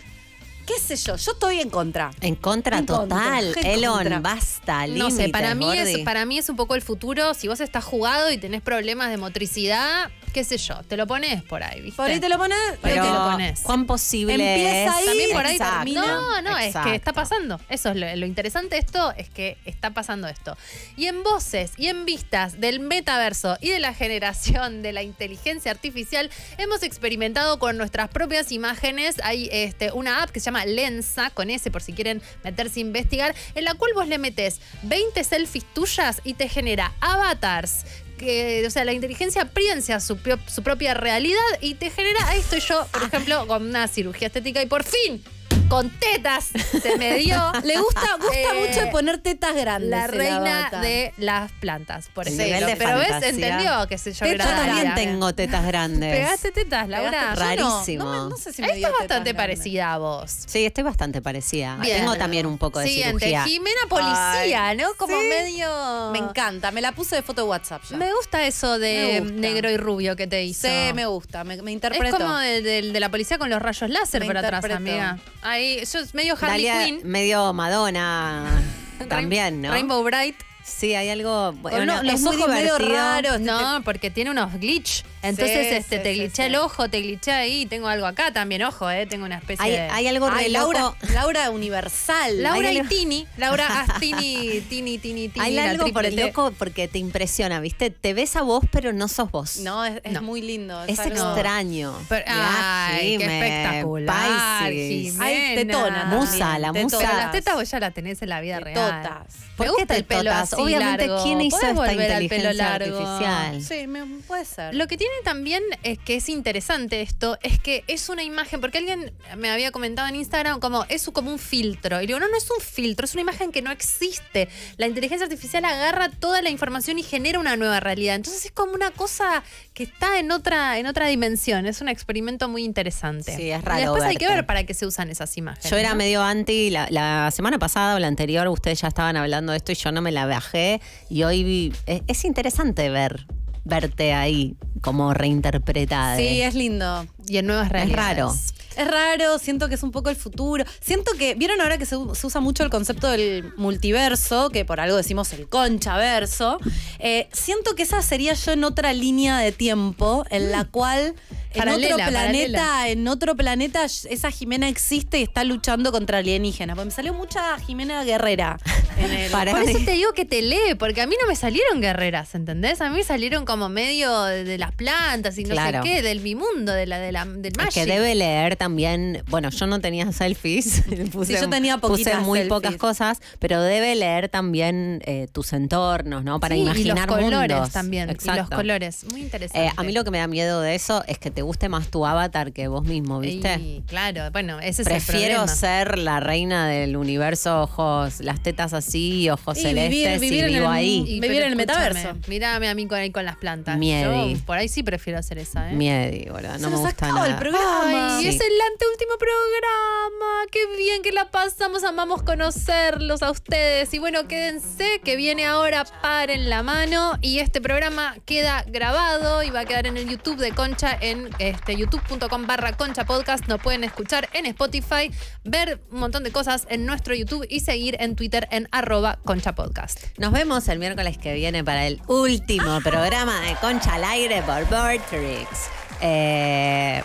¿Qué 0.65 0.79
sé 0.79 0.95
yo? 0.95 1.15
Yo 1.15 1.31
estoy 1.33 1.59
en 1.59 1.69
contra. 1.69 2.11
En 2.21 2.35
contra 2.35 2.77
En 2.79 2.85
total. 2.85 3.55
Elon, 3.63 3.97
contra. 3.97 4.19
basta. 4.19 4.87
No 4.87 5.09
sé, 5.09 5.27
límites, 5.27 5.31
para 5.31 5.55
mí, 5.55 5.77
es, 5.77 5.99
para 5.99 6.25
mí 6.25 6.37
es 6.37 6.49
un 6.49 6.55
poco 6.55 6.75
el 6.75 6.81
futuro. 6.81 7.33
Si 7.33 7.47
vos 7.47 7.59
estás 7.59 7.83
jugado 7.83 8.31
y 8.31 8.37
tenés 8.37 8.61
problemas 8.61 9.09
de 9.09 9.17
motricidad, 9.17 10.09
qué 10.31 10.43
sé 10.43 10.57
yo, 10.57 10.75
te 10.87 10.97
lo 10.97 11.07
pones 11.07 11.43
por 11.43 11.63
ahí, 11.63 11.81
¿viste? 11.81 11.97
Por 11.97 12.09
ahí 12.09 12.19
te 12.19 12.29
lo 12.29 12.37
pones. 12.37 12.57
Pero, 12.81 13.03
te 13.03 13.09
lo 13.09 13.23
pones. 13.31 13.59
¿cuán 13.61 13.85
posible 13.85 14.33
Empieza 14.33 14.83
es? 14.83 14.89
ahí, 14.89 15.05
También 15.05 15.31
por 15.31 15.45
ahí 15.45 15.55
Exacto. 15.55 15.75
termina. 15.77 16.05
No, 16.05 16.41
no, 16.41 16.57
es 16.57 16.75
que 16.75 16.95
está 16.95 17.13
pasando. 17.13 17.59
Eso 17.69 17.89
es 17.89 17.95
lo, 17.95 18.15
lo 18.15 18.25
interesante 18.25 18.75
de 18.75 18.81
esto, 18.81 19.13
es 19.17 19.29
que 19.29 19.57
está 19.65 19.91
pasando 19.91 20.27
esto. 20.27 20.57
Y 20.97 21.07
en 21.07 21.23
voces 21.23 21.71
y 21.77 21.87
en 21.87 22.05
vistas 22.05 22.59
del 22.59 22.79
metaverso 22.79 23.57
y 23.61 23.69
de 23.69 23.79
la 23.79 23.93
generación 24.01 24.81
de 24.81 24.93
la 24.93 25.03
inteligencia 25.03 25.71
artificial, 25.71 26.29
hemos 26.57 26.83
experimentado 26.83 27.59
con 27.59 27.77
nuestras 27.77 28.09
propias 28.09 28.51
imágenes. 28.51 29.15
Hay 29.23 29.49
este, 29.51 29.91
una 29.91 30.23
app 30.23 30.29
que 30.31 30.39
se 30.39 30.45
llama 30.45 30.65
Lensa, 30.65 31.29
con 31.31 31.49
ese 31.49 31.71
por 31.71 31.81
si 31.81 31.93
quieren 31.93 32.21
meterse 32.43 32.79
a 32.79 32.81
investigar, 32.81 33.35
en 33.55 33.65
la 33.65 33.73
cual 33.75 33.91
vos 33.95 34.07
le 34.07 34.17
metes 34.17 34.61
20 34.83 35.23
selfies 35.23 35.65
tuyas 35.73 36.21
y 36.23 36.33
te 36.33 36.49
genera 36.49 36.93
avatars. 37.01 37.85
O 38.21 38.69
sea, 38.69 38.85
la 38.85 38.93
inteligencia 38.93 39.45
piensa 39.45 39.99
su, 39.99 40.17
su 40.47 40.63
propia 40.63 40.93
realidad 40.93 41.39
y 41.59 41.75
te 41.75 41.89
genera. 41.89 42.27
Ahí 42.27 42.39
estoy 42.39 42.59
yo, 42.59 42.85
por 42.91 43.03
ejemplo, 43.03 43.47
con 43.47 43.65
una 43.67 43.87
cirugía 43.87 44.27
estética 44.27 44.61
y 44.61 44.67
por 44.67 44.83
fin, 44.83 45.23
con 45.67 45.89
tetas, 45.89 46.49
se 46.81 46.97
me 46.97 47.15
dio. 47.15 47.37
Le 47.63 47.77
gusta, 47.77 48.01
gusta 48.19 48.33
Eh, 48.33 48.67
mucho 48.67 48.91
poner 48.91 49.19
tetas 49.19 49.55
grandes. 49.55 49.89
La 49.89 50.05
el 50.05 50.11
reina 50.11 50.69
de 50.81 51.13
las 51.17 51.51
plantas, 51.53 52.09
por 52.13 52.27
El 52.27 52.39
ejemplo. 52.39 52.75
Pero 52.77 52.97
ves, 52.97 53.23
entendió 53.23 53.87
que 53.87 53.97
se 53.97 54.13
yo 54.13 54.25
Tetas 54.25 54.49
Yo 54.49 54.55
también 54.65 54.95
tengo 54.95 55.33
tetas 55.33 55.65
grandes. 55.65 56.15
Pegaste 56.15 56.51
tetas, 56.51 56.87
Laura. 56.89 57.33
Pegaste- 57.35 57.57
no, 57.59 57.69
Rarísimo. 57.75 58.03
No, 58.03 58.29
no 58.29 58.37
sé 58.37 58.51
si 58.53 58.61
me 58.61 58.67
Esta 58.67 58.77
dio 58.77 58.87
es 58.87 58.93
tetas 58.93 59.07
bastante 59.07 59.31
grandes. 59.33 59.57
parecida 59.57 59.93
a 59.93 59.97
vos. 59.97 60.31
Sí, 60.45 60.65
estoy 60.65 60.83
bastante 60.83 61.21
parecida. 61.21 61.77
Bien. 61.77 61.99
Tengo 61.99 62.15
también 62.15 62.45
un 62.45 62.57
poco 62.57 62.79
de 62.79 62.87
Siguiente, 62.87 63.19
cirugía. 63.19 63.43
Jimena 63.45 63.81
Policía, 63.89 64.73
¿no? 64.75 64.93
Como 64.97 65.19
sí. 65.19 65.27
medio. 65.27 66.09
Me 66.11 66.19
encanta, 66.19 66.71
me 66.71 66.81
la 66.81 66.91
puse 66.91 67.15
de 67.15 67.21
foto 67.21 67.43
de 67.43 67.47
WhatsApp 67.47 67.81
ya. 67.89 67.97
Me 67.97 68.13
gusta 68.13 68.45
eso 68.45 68.77
de 68.79 69.19
gusta. 69.21 69.35
negro 69.35 69.69
y 69.69 69.77
rubio 69.77 70.15
que 70.15 70.27
te 70.27 70.43
hizo. 70.43 70.67
Sí, 70.67 70.93
me 70.93 71.05
gusta, 71.05 71.43
me, 71.43 71.61
me 71.61 71.71
Es 71.71 71.75
interpreto. 71.75 72.17
como 72.17 72.37
de, 72.37 72.61
de- 72.61 72.81
de 72.91 72.99
la 72.99 73.09
policía 73.09 73.37
con 73.37 73.49
los 73.49 73.61
rayos 73.61 73.89
láser 73.89 74.21
Me 74.21 74.27
por 74.27 74.37
atrás, 74.37 74.63
amiga. 74.65 75.17
Ahí, 75.41 75.83
yo 75.91 75.99
es 75.99 76.13
medio 76.13 76.33
Harley 76.39 76.65
Dalia, 76.65 76.85
Quinn. 76.85 77.01
medio 77.03 77.51
Madonna 77.53 78.63
también, 79.09 79.61
¿no? 79.61 79.71
Rainbow 79.71 80.03
Bright. 80.03 80.35
Sí, 80.63 80.93
hay 80.93 81.09
algo. 81.09 81.53
Bueno, 81.53 81.85
lo- 81.97 82.03
los 82.03 82.13
es 82.21 82.25
ojos 82.25 82.37
muy 82.37 82.47
medio 82.49 82.77
raros. 82.77 83.39
No, 83.41 83.81
porque 83.83 84.11
tiene 84.11 84.29
unos 84.31 84.53
glitch. 84.59 85.03
Entonces, 85.23 85.67
Sí, 85.69 85.75
este, 85.75 85.97
sí, 85.97 86.03
te 86.03 86.13
glitché 86.13 86.35
sí. 86.35 86.47
el 86.47 86.55
ojo, 86.55 86.89
te 86.89 87.01
glitché 87.01 87.31
ahí. 87.31 87.65
Tengo 87.65 87.87
algo 87.87 88.05
acá 88.07 88.31
también, 88.33 88.63
ojo, 88.63 88.89
eh. 88.89 89.05
Tengo 89.05 89.25
una 89.25 89.37
especie 89.37 89.63
Hay, 89.63 89.71
de. 89.71 89.79
hay 89.81 90.07
algo 90.07 90.27
Ay, 90.31 90.49
Laura. 90.49 90.93
Laura 91.13 91.49
Universal. 91.51 92.41
Laura 92.41 92.69
hay 92.69 92.75
y 92.75 92.79
algo- 92.79 92.89
Tini. 92.89 93.27
Laura, 93.37 93.67
haz 93.67 93.99
Tini, 93.99 94.61
Tini, 94.69 94.97
Tini, 94.97 95.29
Tini. 95.29 95.45
Hay 95.45 95.57
algo 95.59 95.87
por 95.93 96.05
el 96.05 96.15
loco 96.15 96.51
porque 96.57 96.87
te 96.87 96.97
impresiona, 96.99 97.59
¿viste? 97.59 97.89
Te 97.91 98.13
ves 98.13 98.35
a 98.35 98.41
vos, 98.41 98.63
pero 98.71 98.93
no 98.93 99.07
sos 99.07 99.31
vos. 99.31 99.57
No, 99.57 99.85
es, 99.85 100.01
es 100.03 100.13
No. 100.13 100.21
muy 100.21 100.41
lindo. 100.41 100.83
Es 100.85 100.99
algo- 100.99 101.33
extraño. 101.33 101.93
Pero- 102.09 102.25
ay, 102.27 103.17
qué 103.17 103.23
Jime, 103.23 103.47
espectacular, 103.47 104.69
Piscis. 104.69 105.13
Jimena. 105.13 105.25
Ay, 105.25 105.55
tetona 105.55 106.05
Musa, 106.05 106.59
la 106.59 106.73
musa. 106.73 106.97
Pero 106.99 107.13
las 107.13 107.31
tetas 107.31 107.55
vos 107.55 107.69
ya 107.69 107.79
las 107.79 107.93
tenés 107.93 108.21
en 108.21 108.29
la 108.29 108.41
vida 108.41 108.59
real. 108.59 108.75
Tetotas. 108.75 109.35
¿Por 109.55 109.67
Me 109.67 109.73
qué 109.73 109.77
gusta 109.81 109.95
el 109.97 110.03
pelo 110.05 110.31
así 110.31 110.55
Obviamente, 110.57 111.05
largo. 111.07 111.23
¿quién 111.23 111.41
hizo 111.41 111.57
esta 111.61 111.91
inteligencia 111.93 112.73
artificial? 112.73 113.61
Sí, 113.61 113.85
me, 113.87 114.05
puede 114.27 114.45
ser. 114.45 114.73
Lo 114.73 114.87
que 114.87 114.97
tiene 114.97 115.10
también 115.23 115.63
es 115.83 115.97
que 115.99 116.15
es 116.15 116.29
interesante 116.29 117.01
esto, 117.01 117.37
es 117.43 117.59
que 117.59 117.83
es 117.87 118.09
una 118.09 118.23
imagen, 118.23 118.61
porque 118.61 118.77
alguien 118.77 119.13
me 119.37 119.49
había 119.49 119.71
comentado 119.71 120.07
en 120.07 120.15
Instagram 120.15 120.59
como 120.59 120.85
es 120.89 121.09
como 121.13 121.31
un 121.31 121.39
filtro. 121.39 122.01
Y 122.01 122.07
digo, 122.07 122.19
no, 122.19 122.27
no 122.27 122.37
es 122.37 122.49
un 122.49 122.63
filtro, 122.63 123.05
es 123.05 123.13
una 123.13 123.21
imagen 123.21 123.51
que 123.51 123.61
no 123.61 123.71
existe. 123.71 124.47
La 124.77 124.87
inteligencia 124.87 125.25
artificial 125.25 125.65
agarra 125.65 126.09
toda 126.09 126.41
la 126.41 126.49
información 126.49 126.99
y 126.99 127.03
genera 127.03 127.39
una 127.39 127.55
nueva 127.57 127.79
realidad. 127.79 128.15
Entonces 128.15 128.45
es 128.45 128.51
como 128.51 128.73
una 128.73 128.91
cosa 128.91 129.43
que 129.73 129.83
está 129.83 130.19
en 130.19 130.31
otra, 130.31 130.77
en 130.79 130.87
otra 130.87 131.07
dimensión. 131.07 131.65
Es 131.65 131.81
un 131.81 131.89
experimento 131.89 132.47
muy 132.49 132.63
interesante. 132.63 133.35
Sí, 133.35 133.51
es 133.51 133.59
Y 133.59 133.65
raro 133.65 133.79
después 133.81 134.03
hay 134.03 134.17
que 134.17 134.27
ver 134.27 134.45
para 134.45 134.65
qué 134.65 134.73
se 134.73 134.85
usan 134.85 135.09
esas 135.09 135.35
imágenes. 135.37 135.69
Yo 135.69 135.77
era 135.77 135.89
¿no? 135.91 135.95
medio 135.95 136.21
anti, 136.21 136.69
la, 136.69 136.87
la 136.89 137.31
semana 137.31 137.59
pasada 137.59 137.95
o 137.95 137.99
la 137.99 138.07
anterior 138.07 138.47
ustedes 138.47 138.81
ya 138.81 138.87
estaban 138.87 139.17
hablando 139.17 139.51
de 139.51 139.57
esto 139.57 139.71
y 139.71 139.75
yo 139.75 139.91
no 139.91 140.01
me 140.01 140.11
la 140.11 140.25
bajé 140.25 140.81
y 141.09 141.23
hoy 141.23 141.43
vi- 141.43 141.73
es, 141.85 142.01
es 142.07 142.25
interesante 142.25 142.89
ver, 142.89 143.25
verte 143.63 144.13
ahí 144.13 144.55
como 144.81 145.13
reinterpretada. 145.13 146.17
Sí, 146.17 146.41
es 146.41 146.55
lindo. 146.55 147.05
Y 147.27 147.37
en 147.37 147.47
nuevas 147.47 147.67
Es 147.67 147.71
realidades. 147.71 147.95
raro. 148.17 148.35
Es 148.77 148.87
raro, 148.87 149.37
siento 149.37 149.67
que 149.67 149.75
es 149.75 149.83
un 149.83 149.91
poco 149.91 150.09
el 150.09 150.15
futuro. 150.15 150.63
Siento 150.79 151.11
que, 151.19 151.35
¿vieron 151.35 151.59
ahora 151.59 151.77
que 151.77 151.85
se, 151.85 151.97
usa 151.97 152.39
mucho 152.39 152.63
el 152.63 152.69
concepto 152.69 153.09
del 153.11 153.51
multiverso, 153.57 154.49
que 154.49 154.63
por 154.63 154.79
algo 154.79 154.95
decimos 154.95 155.33
el 155.33 155.49
conchaverso? 155.49 156.57
Eh, 156.99 157.27
siento 157.33 157.75
que 157.75 157.83
esa 157.83 158.01
sería 158.01 158.33
yo 158.33 158.53
en 158.53 158.63
otra 158.63 158.93
línea 158.93 159.39
de 159.39 159.51
tiempo, 159.51 160.25
en 160.29 160.51
la 160.51 160.63
cual 160.65 161.15
en 161.53 161.59
Paralela, 161.59 161.95
otro 161.95 162.07
planeta, 162.07 162.57
paralela. 162.59 162.89
en 162.89 163.07
otro 163.09 163.35
planeta, 163.35 163.83
esa 163.83 164.31
Jimena 164.31 164.69
existe 164.69 165.19
y 165.19 165.23
está 165.23 165.43
luchando 165.43 165.91
contra 165.91 166.19
alienígenas. 166.19 166.75
Porque 166.75 166.85
me 166.85 166.91
salió 166.91 167.13
mucha 167.13 167.57
Jimena 167.59 168.05
Guerrera 168.05 168.57
en 168.97 169.11
el. 169.11 169.31
Para 169.31 169.51
Por 169.51 169.63
eso 169.63 169.79
te 169.83 169.91
digo 169.91 170.13
que 170.13 170.23
te 170.23 170.41
lee, 170.41 170.75
porque 170.79 171.01
a 171.01 171.07
mí 171.07 171.15
no 171.21 171.27
me 171.27 171.35
salieron 171.35 171.81
guerreras, 171.81 172.35
¿entendés? 172.35 172.79
A 172.79 172.89
mí 172.89 172.95
me 172.97 173.03
salieron 173.03 173.43
como 173.43 173.67
medio 173.67 174.23
de, 174.23 174.45
de 174.45 174.57
las 174.57 174.71
plantas 174.71 175.37
y 175.37 175.43
no 175.43 175.49
Claro. 175.55 175.83
sé 175.83 175.89
qué, 175.89 176.01
del 176.01 176.21
mi 176.21 176.35
mundo, 176.35 176.71
de 176.71 176.85
la, 176.85 176.99
de 176.99 177.10
la, 177.11 177.25
del 177.25 177.51
Es 177.51 177.57
magic. 177.57 177.73
que 177.73 177.85
debe 177.85 178.15
leer 178.15 178.55
también, 178.55 179.23
bueno, 179.27 179.49
yo 179.49 179.67
no 179.67 179.79
tenía 179.79 180.11
selfies, 180.11 180.83
puse, 181.11 181.33
Sí, 181.37 181.41
yo 181.41 181.49
tenía 181.49 181.77
puse 181.77 182.15
muy 182.17 182.39
selfies. 182.39 182.47
pocas 182.49 182.75
cosas, 182.77 183.21
pero 183.39 183.61
debe 183.61 183.95
leer 183.95 184.29
también 184.29 185.01
eh, 185.05 185.27
tus 185.31 185.53
entornos, 185.53 186.23
¿no? 186.23 186.39
Para 186.39 186.55
Sí, 186.55 186.61
imaginar 186.61 186.97
y 187.07 187.11
los 187.11 187.17
colores 187.17 187.69
también. 187.71 188.03
Y 188.09 188.13
los 188.13 188.23
Exacto. 188.23 188.55
colores. 188.55 189.03
Muy 189.11 189.21
interesante. 189.21 189.67
Eh, 189.67 189.71
a 189.75 189.83
mí 189.83 189.91
lo 189.93 190.03
que 190.03 190.11
me 190.11 190.17
da 190.19 190.27
miedo 190.27 190.61
de 190.61 190.75
eso 190.75 191.03
es 191.07 191.17
que 191.17 191.31
te 191.31 191.41
guste 191.41 191.69
más 191.69 191.87
tu 191.89 192.05
avatar 192.05 192.51
que 192.53 192.67
vos 192.67 192.83
mismo, 192.83 193.19
¿viste? 193.19 193.55
Y, 193.55 193.83
claro, 193.87 194.29
bueno, 194.31 194.59
ese 194.59 194.81
es 194.83 194.87
Prefiero 194.87 195.19
el 195.25 195.47
problema. 195.47 195.47
ser 195.55 195.97
la 195.97 196.19
reina 196.19 196.67
del 196.67 196.95
universo, 196.97 197.61
ojos, 197.63 198.19
las 198.19 198.41
tetas 198.41 198.73
así, 198.73 199.29
ojos 199.29 199.57
Y 199.57 199.61
celestes, 199.61 199.91
vivir- 199.91 200.19
vivir 200.19 200.39
y 200.39 200.41
en 200.41 200.47
vivo 200.47 200.65
el- 200.67 200.71
ahí. 200.77 201.03
Y, 201.07 201.19
Vivir 201.19 201.41
en 201.43 201.49
el 201.51 201.55
metaverso. 201.55 202.09
Mírame 202.27 202.67
a 202.67 202.73
mí 202.75 202.87
con, 202.87 202.97
ahí 202.97 203.11
con 203.11 203.25
las 203.25 203.35
plantas. 203.37 203.77
Miedi. 203.77 204.33
Yo 204.35 204.39
por 204.45 204.57
ahí 204.57 204.67
sí 204.67 204.83
prefiero 204.83 205.19
hacer 205.19 205.37
esa, 205.37 205.71
¿eh? 205.71 205.75
Miedi, 205.75 206.25
boludo, 206.29 206.53
no 206.57 206.69
me 206.69 206.71
nos 206.71 206.79
gusta 206.81 207.00
acaba 207.07 207.25
el 207.25 207.31
nada. 207.31 207.39
programa. 207.39 208.17
Ay, 208.17 208.21
Sí. 208.23 208.27
es 208.29 208.41
el 208.41 208.61
anteúltimo 208.71 209.17
programa. 209.17 210.45
Qué 210.51 210.65
bien 210.77 211.01
que 211.01 211.11
la 211.11 211.29
pasamos. 211.31 211.83
Amamos 211.83 212.23
conocerlos 212.23 213.21
a 213.23 213.31
ustedes. 213.31 213.93
Y 213.93 213.99
bueno, 213.99 214.27
quédense 214.27 215.01
que 215.03 215.15
viene 215.15 215.45
ahora 215.45 215.85
Paren 216.01 216.49
la 216.49 216.63
mano. 216.63 217.17
Y 217.21 217.39
este 217.39 217.61
programa 217.61 218.15
queda 218.25 218.63
grabado 218.67 219.43
y 219.43 219.49
va 219.49 219.61
a 219.61 219.65
quedar 219.65 219.87
en 219.87 219.97
el 219.97 220.07
YouTube 220.09 220.37
de 220.37 220.51
Concha 220.51 220.97
en 220.99 221.29
este, 221.39 221.75
youtube.com 221.75 222.45
barra 222.47 222.73
Concha 222.77 223.05
Podcast. 223.05 223.47
Nos 223.47 223.61
pueden 223.61 223.83
escuchar 223.83 224.29
en 224.33 224.45
Spotify, 224.45 225.11
ver 225.43 225.81
un 225.91 225.99
montón 225.99 226.23
de 226.23 226.31
cosas 226.31 226.65
en 226.69 226.85
nuestro 226.85 227.15
YouTube 227.15 227.45
y 227.49 227.61
seguir 227.61 227.97
en 227.99 228.15
Twitter 228.15 228.47
en 228.51 228.67
arroba 228.71 229.19
Concha 229.25 229.53
Podcast. 229.55 229.99
Nos 230.17 230.31
vemos 230.31 230.67
el 230.67 230.79
miércoles 230.79 231.17
que 231.17 231.33
viene 231.33 231.63
para 231.63 231.87
el 231.87 232.01
último 232.07 232.79
programa 232.81 233.39
de 233.41 233.55
Concha 233.55 233.95
al 233.95 234.03
aire 234.03 234.41
por 234.43 234.63
Vortrix. 234.65 235.80
Eh, 236.01 237.01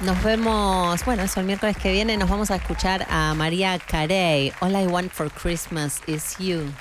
nos 0.00 0.22
vemos, 0.22 1.04
bueno, 1.04 1.22
eso 1.22 1.40
el 1.40 1.46
miércoles 1.46 1.76
que 1.76 1.92
viene 1.92 2.16
nos 2.16 2.28
vamos 2.28 2.50
a 2.50 2.56
escuchar 2.56 3.06
a 3.10 3.34
María 3.34 3.78
Carey. 3.78 4.52
All 4.60 4.74
I 4.74 4.86
want 4.86 5.10
for 5.12 5.30
Christmas 5.30 6.00
is 6.06 6.36
you. 6.38 6.72